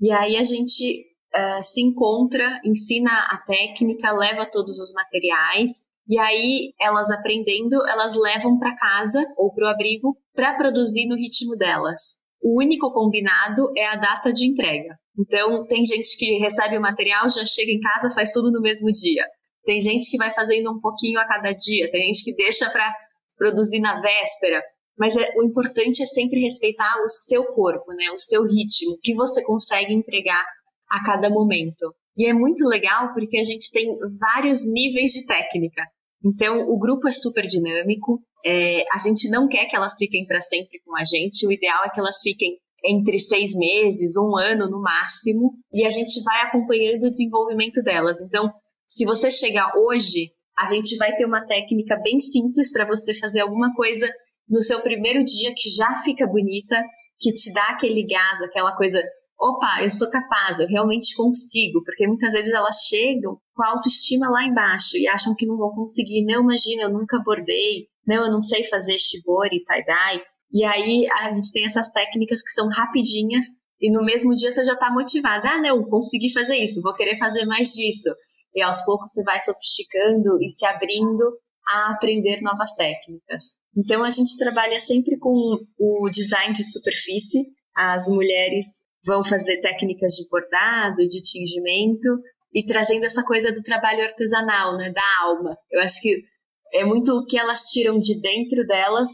e 0.00 0.10
aí 0.10 0.36
a 0.36 0.44
gente 0.44 1.04
uh, 1.36 1.62
se 1.62 1.82
encontra, 1.82 2.60
ensina 2.64 3.10
a 3.30 3.36
técnica, 3.46 4.10
leva 4.12 4.46
todos 4.46 4.78
os 4.78 4.92
materiais, 4.92 5.86
e 6.08 6.18
aí 6.18 6.72
elas 6.80 7.10
aprendendo, 7.10 7.86
elas 7.86 8.14
levam 8.16 8.58
para 8.58 8.76
casa 8.76 9.22
ou 9.36 9.52
para 9.52 9.66
o 9.66 9.68
abrigo 9.68 10.16
para 10.34 10.54
produzir 10.54 11.06
no 11.06 11.16
ritmo 11.16 11.54
delas. 11.56 12.18
O 12.40 12.58
único 12.58 12.90
combinado 12.92 13.70
é 13.76 13.86
a 13.88 13.96
data 13.96 14.32
de 14.32 14.48
entrega. 14.48 14.98
Então, 15.18 15.66
tem 15.66 15.84
gente 15.84 16.16
que 16.16 16.38
recebe 16.38 16.78
o 16.78 16.80
material, 16.80 17.28
já 17.28 17.44
chega 17.44 17.72
em 17.72 17.80
casa, 17.80 18.14
faz 18.14 18.30
tudo 18.30 18.52
no 18.52 18.60
mesmo 18.60 18.92
dia. 18.92 19.26
Tem 19.64 19.80
gente 19.80 20.10
que 20.10 20.16
vai 20.16 20.32
fazendo 20.32 20.72
um 20.72 20.80
pouquinho 20.80 21.18
a 21.18 21.26
cada 21.26 21.52
dia, 21.52 21.90
tem 21.90 22.02
gente 22.02 22.24
que 22.24 22.34
deixa 22.34 22.70
para 22.70 22.94
produzir 23.36 23.80
na 23.80 24.00
véspera. 24.00 24.62
Mas 24.96 25.16
é, 25.16 25.32
o 25.36 25.44
importante 25.44 26.02
é 26.02 26.06
sempre 26.06 26.40
respeitar 26.40 27.02
o 27.04 27.08
seu 27.08 27.44
corpo, 27.52 27.92
né? 27.92 28.10
O 28.10 28.18
seu 28.18 28.44
ritmo, 28.44 28.92
o 28.92 28.98
que 29.00 29.14
você 29.14 29.42
consegue 29.44 29.92
entregar 29.92 30.44
a 30.90 31.04
cada 31.04 31.28
momento. 31.28 31.94
E 32.16 32.26
é 32.26 32.32
muito 32.32 32.64
legal 32.64 33.12
porque 33.12 33.38
a 33.38 33.44
gente 33.44 33.70
tem 33.70 33.86
vários 34.18 34.64
níveis 34.64 35.12
de 35.12 35.24
técnica. 35.26 35.82
Então, 36.24 36.68
o 36.68 36.78
grupo 36.78 37.06
é 37.06 37.12
super 37.12 37.46
dinâmico. 37.46 38.20
É, 38.44 38.84
a 38.92 38.98
gente 38.98 39.30
não 39.30 39.48
quer 39.48 39.66
que 39.66 39.76
elas 39.76 39.96
fiquem 39.96 40.26
para 40.26 40.40
sempre 40.40 40.80
com 40.84 40.96
a 40.96 41.04
gente. 41.04 41.46
O 41.46 41.52
ideal 41.52 41.84
é 41.84 41.90
que 41.90 42.00
elas 42.00 42.20
fiquem 42.20 42.58
entre 42.84 43.18
seis 43.18 43.54
meses, 43.54 44.16
um 44.16 44.36
ano 44.36 44.68
no 44.68 44.80
máximo. 44.80 45.54
E 45.72 45.84
a 45.84 45.88
gente 45.88 46.22
vai 46.22 46.42
acompanhando 46.42 47.04
o 47.04 47.10
desenvolvimento 47.10 47.82
delas. 47.82 48.20
Então, 48.20 48.52
se 48.86 49.04
você 49.04 49.30
chegar 49.30 49.72
hoje, 49.76 50.30
a 50.58 50.66
gente 50.66 50.96
vai 50.96 51.14
ter 51.14 51.24
uma 51.24 51.46
técnica 51.46 51.96
bem 52.02 52.20
simples 52.20 52.72
para 52.72 52.86
você 52.86 53.14
fazer 53.14 53.40
alguma 53.40 53.74
coisa 53.74 54.08
no 54.48 54.62
seu 54.62 54.80
primeiro 54.80 55.24
dia 55.24 55.52
que 55.54 55.68
já 55.70 55.98
fica 55.98 56.26
bonita, 56.26 56.82
que 57.20 57.32
te 57.32 57.52
dá 57.52 57.68
aquele 57.68 58.06
gás, 58.06 58.40
aquela 58.42 58.74
coisa 58.76 59.02
opa, 59.38 59.82
eu 59.82 59.90
sou 59.90 60.10
capaz, 60.10 60.58
eu 60.58 60.66
realmente 60.66 61.14
consigo, 61.14 61.82
porque 61.84 62.08
muitas 62.08 62.32
vezes 62.32 62.52
elas 62.52 62.76
chegam 62.88 63.38
com 63.54 63.62
a 63.62 63.70
autoestima 63.70 64.28
lá 64.28 64.44
embaixo 64.44 64.96
e 64.96 65.06
acham 65.06 65.34
que 65.34 65.46
não 65.46 65.56
vão 65.56 65.70
conseguir. 65.70 66.24
Não, 66.24 66.42
imagina, 66.42 66.82
eu 66.82 66.90
nunca 66.90 67.20
bordei, 67.20 67.86
não, 68.06 68.24
eu 68.24 68.32
não 68.32 68.42
sei 68.42 68.64
fazer 68.64 68.98
shibori, 68.98 69.64
tie-dye. 69.64 70.22
E 70.52 70.64
aí 70.64 71.06
a 71.20 71.32
gente 71.32 71.52
tem 71.52 71.66
essas 71.66 71.88
técnicas 71.88 72.42
que 72.42 72.52
são 72.52 72.68
rapidinhas 72.68 73.46
e 73.80 73.90
no 73.90 74.04
mesmo 74.04 74.34
dia 74.34 74.50
você 74.50 74.64
já 74.64 74.72
está 74.72 74.90
motivada. 74.90 75.48
Ah, 75.48 75.60
não, 75.60 75.84
consegui 75.84 76.32
fazer 76.32 76.56
isso, 76.56 76.82
vou 76.82 76.94
querer 76.94 77.16
fazer 77.16 77.44
mais 77.44 77.68
disso. 77.72 78.08
E 78.54 78.62
aos 78.62 78.82
poucos 78.82 79.12
você 79.12 79.22
vai 79.22 79.38
sofisticando 79.40 80.42
e 80.42 80.48
se 80.48 80.64
abrindo 80.64 81.24
a 81.68 81.90
aprender 81.92 82.40
novas 82.40 82.72
técnicas. 82.74 83.56
Então 83.76 84.02
a 84.02 84.10
gente 84.10 84.36
trabalha 84.38 84.80
sempre 84.80 85.18
com 85.18 85.58
o 85.78 86.08
design 86.10 86.54
de 86.54 86.64
superfície. 86.64 87.46
As 87.76 88.08
mulheres 88.08 88.82
vão 89.04 89.22
fazer 89.22 89.58
técnicas 89.58 90.12
de 90.12 90.28
bordado, 90.28 91.06
de 91.06 91.22
tingimento 91.22 92.08
e 92.52 92.64
trazendo 92.64 93.04
essa 93.04 93.22
coisa 93.22 93.52
do 93.52 93.62
trabalho 93.62 94.02
artesanal, 94.02 94.76
né, 94.76 94.90
da 94.90 95.02
alma. 95.20 95.56
Eu 95.70 95.80
acho 95.82 96.00
que 96.00 96.24
é 96.72 96.84
muito 96.84 97.12
o 97.12 97.26
que 97.26 97.38
elas 97.38 97.62
tiram 97.70 97.98
de 98.00 98.18
dentro 98.20 98.66
delas 98.66 99.10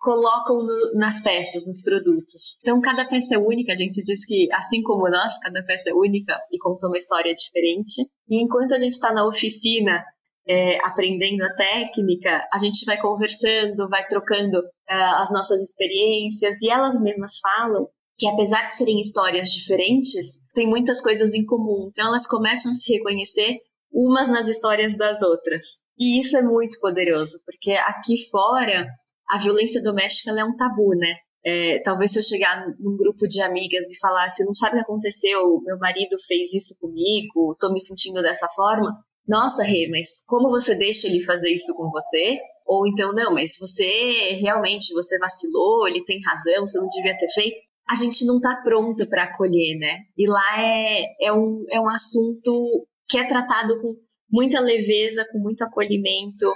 colocam 0.00 0.62
no, 0.62 0.94
nas 0.94 1.20
peças, 1.20 1.66
nos 1.66 1.82
produtos. 1.82 2.56
Então, 2.60 2.80
cada 2.80 3.04
peça 3.04 3.34
é 3.34 3.38
única. 3.38 3.72
A 3.72 3.76
gente 3.76 4.02
diz 4.02 4.24
que, 4.24 4.48
assim 4.52 4.82
como 4.82 5.08
nós, 5.08 5.38
cada 5.38 5.62
peça 5.62 5.90
é 5.90 5.94
única 5.94 6.36
e 6.50 6.58
conta 6.58 6.88
uma 6.88 6.96
história 6.96 7.34
diferente. 7.34 8.02
E 8.28 8.42
enquanto 8.42 8.72
a 8.72 8.78
gente 8.78 8.94
está 8.94 9.12
na 9.12 9.26
oficina 9.26 10.02
é, 10.48 10.78
aprendendo 10.84 11.42
a 11.42 11.54
técnica, 11.54 12.48
a 12.52 12.58
gente 12.58 12.84
vai 12.86 12.98
conversando, 12.98 13.88
vai 13.88 14.06
trocando 14.06 14.62
é, 14.88 14.94
as 14.94 15.30
nossas 15.30 15.60
experiências 15.62 16.60
e 16.62 16.70
elas 16.70 16.98
mesmas 17.00 17.38
falam 17.38 17.86
que 18.18 18.26
apesar 18.26 18.68
de 18.68 18.76
serem 18.76 19.00
histórias 19.00 19.50
diferentes, 19.50 20.40
tem 20.54 20.66
muitas 20.66 21.00
coisas 21.00 21.32
em 21.34 21.44
comum. 21.44 21.88
Então 21.88 22.06
elas 22.06 22.26
começam 22.26 22.72
a 22.72 22.74
se 22.74 22.92
reconhecer 22.92 23.58
umas 23.92 24.28
nas 24.28 24.46
histórias 24.48 24.96
das 24.96 25.22
outras. 25.22 25.78
E 25.98 26.20
isso 26.20 26.36
é 26.36 26.42
muito 26.42 26.78
poderoso, 26.80 27.40
porque 27.44 27.72
aqui 27.72 28.16
fora 28.30 28.86
a 29.30 29.38
violência 29.38 29.82
doméstica 29.82 30.38
é 30.38 30.44
um 30.44 30.56
tabu, 30.56 30.94
né? 30.96 31.16
É, 31.44 31.80
talvez 31.80 32.10
se 32.12 32.18
eu 32.18 32.22
chegar 32.22 32.66
num 32.78 32.96
grupo 32.96 33.26
de 33.26 33.40
amigas 33.40 33.86
e 33.86 33.98
falar, 33.98 34.28
você 34.28 34.44
não 34.44 34.52
sabe 34.52 34.74
o 34.74 34.78
que 34.78 34.84
aconteceu, 34.84 35.60
meu 35.64 35.78
marido 35.78 36.16
fez 36.26 36.52
isso 36.52 36.76
comigo, 36.78 37.56
tô 37.58 37.72
me 37.72 37.80
sentindo 37.80 38.20
dessa 38.20 38.46
forma. 38.48 39.02
Nossa, 39.26 39.62
Rê, 39.62 39.88
mas 39.90 40.22
como 40.26 40.50
você 40.50 40.74
deixa 40.74 41.06
ele 41.06 41.24
fazer 41.24 41.50
isso 41.50 41.74
com 41.74 41.90
você? 41.90 42.38
Ou 42.66 42.86
então, 42.86 43.12
não, 43.12 43.32
mas 43.32 43.56
você 43.58 44.38
realmente, 44.40 44.92
você 44.92 45.18
vacilou, 45.18 45.88
ele 45.88 46.04
tem 46.04 46.20
razão, 46.24 46.66
você 46.66 46.78
não 46.78 46.88
devia 46.88 47.16
ter 47.16 47.28
feito 47.28 47.70
a 47.90 47.96
gente 47.96 48.24
não 48.24 48.36
está 48.36 48.54
pronta 48.62 49.04
para 49.04 49.24
acolher, 49.24 49.76
né? 49.76 49.98
E 50.16 50.30
lá 50.30 50.62
é, 50.62 51.26
é, 51.26 51.32
um, 51.32 51.64
é 51.72 51.80
um 51.80 51.88
assunto 51.88 52.86
que 53.08 53.18
é 53.18 53.26
tratado 53.26 53.80
com 53.80 53.96
muita 54.30 54.60
leveza, 54.60 55.26
com 55.32 55.40
muito 55.40 55.62
acolhimento, 55.64 56.54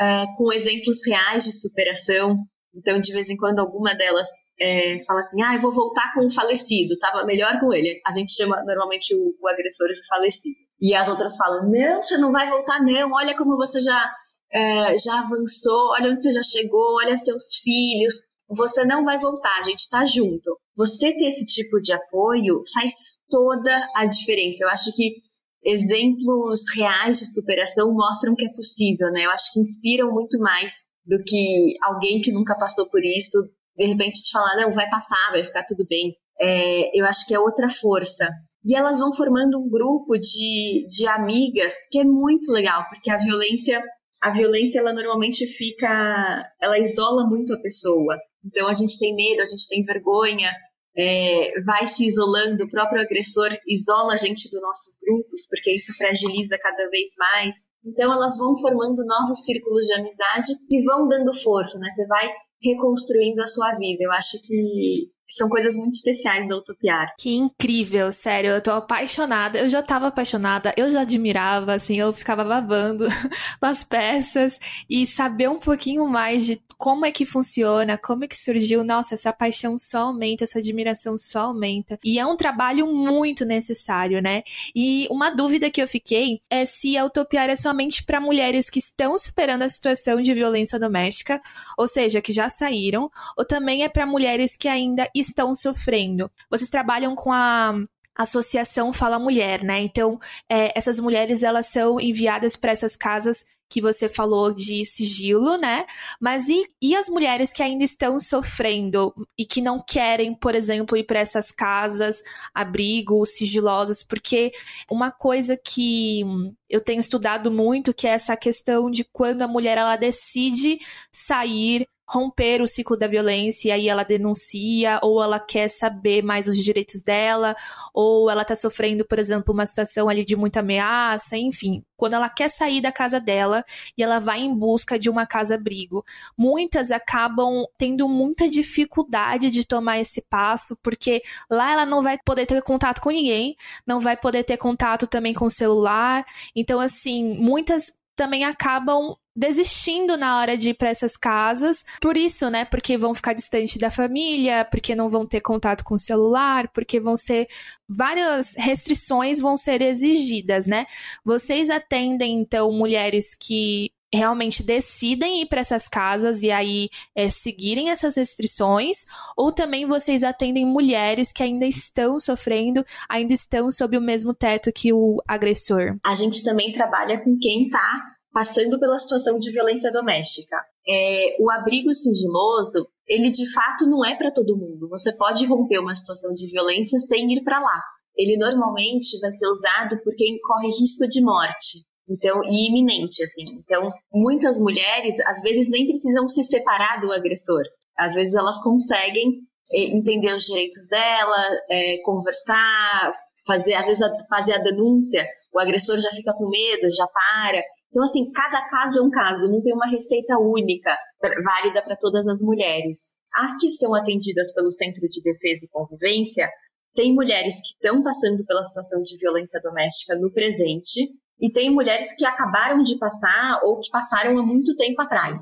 uh, 0.00 0.36
com 0.36 0.52
exemplos 0.52 0.98
reais 1.06 1.44
de 1.44 1.52
superação. 1.52 2.38
Então, 2.74 3.00
de 3.00 3.12
vez 3.12 3.28
em 3.28 3.36
quando, 3.36 3.58
alguma 3.58 3.94
delas 3.94 4.28
é, 4.58 4.98
fala 5.04 5.20
assim: 5.20 5.42
ah, 5.42 5.54
eu 5.54 5.60
vou 5.60 5.72
voltar 5.72 6.14
com 6.14 6.24
o 6.24 6.32
falecido, 6.32 6.98
tava 6.98 7.24
melhor 7.24 7.58
com 7.60 7.72
ele. 7.72 8.00
A 8.06 8.12
gente 8.12 8.32
chama 8.32 8.62
normalmente 8.64 9.14
o, 9.14 9.34
o 9.40 9.48
agressor 9.48 9.88
de 9.88 10.06
falecido. 10.06 10.56
E 10.80 10.94
as 10.94 11.08
outras 11.08 11.36
falam: 11.36 11.68
não, 11.70 12.00
você 12.00 12.16
não 12.16 12.32
vai 12.32 12.48
voltar, 12.48 12.80
não, 12.82 13.12
olha 13.12 13.36
como 13.36 13.56
você 13.56 13.80
já, 13.80 14.12
é, 14.52 14.96
já 14.96 15.20
avançou, 15.20 15.90
olha 15.90 16.10
onde 16.10 16.22
você 16.22 16.32
já 16.32 16.42
chegou, 16.42 16.96
olha 16.96 17.16
seus 17.16 17.56
filhos 17.56 18.30
você 18.50 18.84
não 18.84 19.04
vai 19.04 19.18
voltar, 19.18 19.58
a 19.58 19.62
gente 19.62 19.78
está 19.78 20.04
junto. 20.04 20.58
Você 20.76 21.16
ter 21.16 21.26
esse 21.26 21.46
tipo 21.46 21.80
de 21.80 21.92
apoio 21.92 22.64
faz 22.74 23.16
toda 23.28 23.70
a 23.94 24.04
diferença. 24.06 24.64
Eu 24.64 24.68
acho 24.70 24.92
que 24.92 25.22
exemplos 25.64 26.62
reais 26.74 27.18
de 27.18 27.32
superação 27.32 27.92
mostram 27.92 28.34
que 28.34 28.46
é 28.46 28.52
possível, 28.52 29.10
né? 29.10 29.24
Eu 29.24 29.30
acho 29.30 29.52
que 29.52 29.60
inspiram 29.60 30.12
muito 30.12 30.38
mais 30.38 30.86
do 31.04 31.22
que 31.22 31.74
alguém 31.82 32.20
que 32.20 32.32
nunca 32.32 32.56
passou 32.56 32.88
por 32.88 33.04
isso, 33.04 33.48
de 33.76 33.86
repente 33.86 34.22
te 34.22 34.30
falar, 34.32 34.56
não, 34.56 34.72
vai 34.72 34.88
passar, 34.88 35.30
vai 35.30 35.42
ficar 35.42 35.64
tudo 35.64 35.86
bem. 35.88 36.14
É, 36.40 36.98
eu 36.98 37.04
acho 37.04 37.26
que 37.26 37.34
é 37.34 37.38
outra 37.38 37.68
força. 37.68 38.28
E 38.64 38.74
elas 38.74 38.98
vão 38.98 39.12
formando 39.12 39.58
um 39.58 39.68
grupo 39.68 40.18
de, 40.18 40.86
de 40.88 41.06
amigas 41.06 41.74
que 41.90 41.98
é 41.98 42.04
muito 42.04 42.52
legal, 42.52 42.84
porque 42.90 43.10
a 43.10 43.16
violência, 43.16 43.82
a 44.22 44.30
violência 44.30 44.78
ela 44.78 44.92
normalmente 44.92 45.46
fica, 45.46 46.46
ela 46.60 46.78
isola 46.78 47.26
muito 47.26 47.54
a 47.54 47.60
pessoa. 47.60 48.18
Então 48.44 48.68
a 48.68 48.72
gente 48.72 48.98
tem 48.98 49.14
medo, 49.14 49.40
a 49.40 49.46
gente 49.46 49.66
tem 49.66 49.84
vergonha, 49.84 50.50
é, 50.96 51.60
vai 51.62 51.86
se 51.86 52.06
isolando, 52.06 52.64
o 52.64 52.70
próprio 52.70 53.00
agressor 53.00 53.50
isola 53.66 54.14
a 54.14 54.16
gente 54.16 54.50
dos 54.50 54.60
nossos 54.60 54.96
grupos, 55.00 55.46
porque 55.48 55.74
isso 55.74 55.94
fragiliza 55.96 56.58
cada 56.58 56.88
vez 56.90 57.10
mais. 57.18 57.68
Então 57.84 58.12
elas 58.12 58.36
vão 58.38 58.56
formando 58.56 59.04
novos 59.04 59.44
círculos 59.44 59.86
de 59.86 59.94
amizade 59.94 60.52
e 60.70 60.84
vão 60.84 61.08
dando 61.08 61.32
força, 61.32 61.78
né? 61.78 61.88
Você 61.90 62.06
vai 62.06 62.28
reconstruindo 62.62 63.42
a 63.42 63.46
sua 63.46 63.74
vida. 63.76 64.02
Eu 64.02 64.12
acho 64.12 64.40
que 64.42 65.10
são 65.30 65.48
coisas 65.48 65.76
muito 65.76 65.94
especiais 65.94 66.46
da 66.48 66.56
Utopiar. 66.56 67.14
Que 67.18 67.34
incrível, 67.36 68.10
sério, 68.10 68.50
eu 68.50 68.60
tô 68.60 68.72
apaixonada. 68.72 69.58
Eu 69.58 69.68
já 69.68 69.82
tava 69.82 70.08
apaixonada, 70.08 70.74
eu 70.76 70.90
já 70.90 71.02
admirava, 71.02 71.74
assim, 71.74 71.98
eu 71.98 72.12
ficava 72.12 72.44
babando 72.44 73.06
as 73.60 73.84
peças 73.84 74.58
e 74.88 75.06
saber 75.06 75.48
um 75.48 75.58
pouquinho 75.58 76.06
mais 76.06 76.46
de 76.46 76.60
como 76.80 77.04
é 77.04 77.12
que 77.12 77.26
funciona, 77.26 77.98
como 77.98 78.24
é 78.24 78.26
que 78.26 78.34
surgiu, 78.34 78.82
nossa, 78.82 79.12
essa 79.12 79.30
paixão 79.34 79.76
só 79.76 80.06
aumenta, 80.06 80.44
essa 80.44 80.60
admiração 80.60 81.16
só 81.18 81.40
aumenta. 81.40 81.98
E 82.02 82.18
é 82.18 82.24
um 82.24 82.34
trabalho 82.34 82.86
muito 82.86 83.44
necessário, 83.44 84.22
né? 84.22 84.42
E 84.74 85.06
uma 85.10 85.28
dúvida 85.28 85.70
que 85.70 85.82
eu 85.82 85.86
fiquei 85.86 86.40
é 86.48 86.64
se 86.64 86.96
a 86.96 87.04
Utopiar 87.04 87.50
é 87.50 87.56
somente 87.56 88.02
para 88.02 88.18
mulheres 88.18 88.70
que 88.70 88.78
estão 88.78 89.18
superando 89.18 89.60
a 89.60 89.68
situação 89.68 90.22
de 90.22 90.32
violência 90.32 90.78
doméstica, 90.78 91.38
ou 91.76 91.86
seja, 91.86 92.22
que 92.22 92.32
já 92.32 92.48
saíram, 92.48 93.10
ou 93.36 93.44
também 93.44 93.84
é 93.84 93.88
para 93.88 94.06
mulheres 94.06 94.56
que 94.56 94.66
ainda 94.66 95.06
estão 95.20 95.54
sofrendo. 95.54 96.30
Vocês 96.50 96.70
trabalham 96.70 97.14
com 97.14 97.32
a 97.32 97.74
Associação 98.16 98.92
Fala 98.92 99.18
Mulher, 99.18 99.62
né? 99.62 99.80
Então, 99.80 100.18
é, 100.48 100.76
essas 100.76 100.98
mulheres 101.00 101.42
elas 101.42 101.66
são 101.66 102.00
enviadas 102.00 102.56
para 102.56 102.72
essas 102.72 102.96
casas 102.96 103.44
que 103.70 103.80
você 103.80 104.08
falou 104.08 104.52
de 104.52 104.84
sigilo, 104.84 105.56
né? 105.56 105.86
Mas 106.20 106.48
e, 106.48 106.66
e 106.82 106.96
as 106.96 107.08
mulheres 107.08 107.52
que 107.52 107.62
ainda 107.62 107.84
estão 107.84 108.18
sofrendo 108.18 109.14
e 109.38 109.46
que 109.46 109.62
não 109.62 109.80
querem, 109.80 110.34
por 110.34 110.56
exemplo, 110.56 110.96
ir 110.96 111.04
para 111.04 111.20
essas 111.20 111.52
casas, 111.52 112.20
abrigos 112.52 113.36
sigilosos? 113.36 114.02
Porque 114.02 114.50
uma 114.90 115.12
coisa 115.12 115.56
que 115.56 116.22
eu 116.68 116.80
tenho 116.80 116.98
estudado 116.98 117.50
muito 117.50 117.94
que 117.94 118.08
é 118.08 118.10
essa 118.10 118.36
questão 118.36 118.90
de 118.90 119.04
quando 119.04 119.42
a 119.42 119.48
mulher 119.48 119.78
ela 119.78 119.94
decide 119.94 120.80
sair 121.12 121.86
romper 122.10 122.60
o 122.60 122.66
ciclo 122.66 122.96
da 122.96 123.06
violência 123.06 123.68
e 123.68 123.70
aí 123.70 123.88
ela 123.88 124.02
denuncia, 124.02 124.98
ou 125.02 125.22
ela 125.22 125.38
quer 125.38 125.68
saber 125.68 126.22
mais 126.22 126.48
os 126.48 126.56
direitos 126.56 127.02
dela, 127.02 127.54
ou 127.94 128.28
ela 128.28 128.44
tá 128.44 128.56
sofrendo, 128.56 129.04
por 129.04 129.18
exemplo, 129.18 129.54
uma 129.54 129.64
situação 129.64 130.08
ali 130.08 130.24
de 130.24 130.34
muita 130.34 130.58
ameaça, 130.58 131.36
enfim. 131.36 131.84
Quando 131.96 132.14
ela 132.14 132.28
quer 132.28 132.48
sair 132.48 132.80
da 132.80 132.90
casa 132.90 133.20
dela 133.20 133.64
e 133.96 134.02
ela 134.02 134.18
vai 134.18 134.40
em 134.40 134.52
busca 134.52 134.98
de 134.98 135.08
uma 135.08 135.24
casa-abrigo, 135.24 136.04
muitas 136.36 136.90
acabam 136.90 137.64
tendo 137.78 138.08
muita 138.08 138.48
dificuldade 138.48 139.50
de 139.50 139.64
tomar 139.64 140.00
esse 140.00 140.22
passo, 140.28 140.76
porque 140.82 141.22
lá 141.48 141.72
ela 141.72 141.86
não 141.86 142.02
vai 142.02 142.18
poder 142.24 142.46
ter 142.46 142.60
contato 142.62 143.00
com 143.00 143.10
ninguém, 143.10 143.54
não 143.86 144.00
vai 144.00 144.16
poder 144.16 144.42
ter 144.42 144.56
contato 144.56 145.06
também 145.06 145.32
com 145.32 145.44
o 145.44 145.50
celular. 145.50 146.24
Então, 146.56 146.80
assim, 146.80 147.34
muitas 147.34 147.92
também 148.16 148.44
acabam 148.44 149.14
desistindo 149.34 150.16
na 150.16 150.38
hora 150.38 150.56
de 150.56 150.70
ir 150.70 150.74
para 150.74 150.90
essas 150.90 151.16
casas. 151.16 151.84
Por 152.00 152.16
isso, 152.16 152.50
né? 152.50 152.64
Porque 152.64 152.96
vão 152.96 153.14
ficar 153.14 153.32
distante 153.32 153.78
da 153.78 153.90
família, 153.90 154.64
porque 154.64 154.94
não 154.94 155.08
vão 155.08 155.26
ter 155.26 155.40
contato 155.40 155.84
com 155.84 155.94
o 155.94 155.98
celular, 155.98 156.68
porque 156.68 157.00
vão 157.00 157.16
ser 157.16 157.48
várias 157.88 158.54
restrições 158.56 159.40
vão 159.40 159.56
ser 159.56 159.82
exigidas, 159.82 160.66
né? 160.66 160.86
Vocês 161.24 161.70
atendem 161.70 162.40
então 162.40 162.72
mulheres 162.72 163.34
que 163.34 163.90
realmente 164.12 164.62
decidem 164.62 165.42
ir 165.42 165.46
para 165.46 165.60
essas 165.60 165.88
casas 165.88 166.42
e 166.42 166.50
aí 166.50 166.88
é, 167.14 167.30
seguirem 167.30 167.90
essas 167.90 168.16
restrições, 168.16 169.04
ou 169.36 169.52
também 169.52 169.86
vocês 169.86 170.24
atendem 170.24 170.66
mulheres 170.66 171.30
que 171.30 171.42
ainda 171.42 171.64
estão 171.64 172.18
sofrendo, 172.18 172.84
ainda 173.08 173.32
estão 173.32 173.70
sob 173.70 173.96
o 173.96 174.00
mesmo 174.00 174.34
teto 174.34 174.72
que 174.72 174.92
o 174.92 175.22
agressor? 175.26 175.96
A 176.04 176.14
gente 176.14 176.42
também 176.42 176.72
trabalha 176.72 177.20
com 177.20 177.38
quem 177.38 177.66
está 177.66 178.09
passando 178.32 178.78
pela 178.78 178.98
situação 178.98 179.38
de 179.38 179.50
violência 179.50 179.90
doméstica. 179.90 180.56
É, 180.88 181.36
o 181.40 181.50
abrigo 181.50 181.92
sigiloso, 181.94 182.88
ele 183.06 183.30
de 183.30 183.50
fato 183.52 183.86
não 183.86 184.04
é 184.04 184.16
para 184.16 184.30
todo 184.30 184.56
mundo. 184.56 184.88
Você 184.88 185.12
pode 185.12 185.46
romper 185.46 185.78
uma 185.78 185.94
situação 185.94 186.32
de 186.34 186.46
violência 186.48 186.98
sem 186.98 187.32
ir 187.32 187.42
para 187.42 187.60
lá. 187.60 187.82
Ele 188.16 188.36
normalmente 188.36 189.18
vai 189.20 189.32
ser 189.32 189.46
usado 189.46 190.00
por 190.02 190.14
quem 190.14 190.38
corre 190.40 190.68
risco 190.68 191.06
de 191.06 191.22
morte. 191.22 191.84
Então, 192.08 192.42
e 192.44 192.68
iminente, 192.68 193.22
assim. 193.22 193.44
Então, 193.52 193.92
muitas 194.12 194.60
mulheres, 194.60 195.20
às 195.20 195.40
vezes, 195.40 195.68
nem 195.70 195.86
precisam 195.86 196.26
se 196.26 196.42
separar 196.42 197.00
do 197.00 197.12
agressor. 197.12 197.62
Às 197.96 198.14
vezes, 198.14 198.34
elas 198.34 198.60
conseguem 198.62 199.42
eh, 199.72 199.96
entender 199.96 200.34
os 200.34 200.44
direitos 200.44 200.88
dela, 200.88 201.36
é, 201.70 201.98
conversar, 202.04 203.12
fazer, 203.46 203.74
às 203.74 203.86
vezes, 203.86 204.02
fazer 204.28 204.54
a 204.54 204.58
denúncia. 204.58 205.24
O 205.54 205.60
agressor 205.60 205.98
já 205.98 206.10
fica 206.10 206.32
com 206.34 206.48
medo, 206.48 206.90
já 206.92 207.06
para. 207.06 207.62
Então, 207.90 208.04
assim, 208.04 208.30
cada 208.30 208.66
caso 208.68 209.00
é 209.00 209.02
um 209.02 209.10
caso, 209.10 209.50
não 209.50 209.60
tem 209.60 209.74
uma 209.74 209.90
receita 209.90 210.38
única, 210.38 210.96
válida 211.44 211.82
para 211.82 211.96
todas 211.96 212.26
as 212.26 212.40
mulheres. 212.40 213.16
As 213.34 213.56
que 213.58 213.70
são 213.70 213.94
atendidas 213.94 214.52
pelo 214.54 214.70
Centro 214.70 215.06
de 215.08 215.22
Defesa 215.22 215.64
e 215.64 215.68
Convivência, 215.68 216.48
tem 216.94 217.14
mulheres 217.14 217.56
que 217.60 217.74
estão 217.74 218.02
passando 218.02 218.44
pela 218.44 218.64
situação 218.64 219.02
de 219.02 219.16
violência 219.16 219.60
doméstica 219.60 220.16
no 220.16 220.32
presente 220.32 221.08
e 221.40 221.52
tem 221.52 221.70
mulheres 221.70 222.14
que 222.14 222.24
acabaram 222.24 222.82
de 222.82 222.98
passar 222.98 223.60
ou 223.64 223.78
que 223.78 223.90
passaram 223.90 224.38
há 224.38 224.42
muito 224.44 224.74
tempo 224.76 225.00
atrás. 225.02 225.40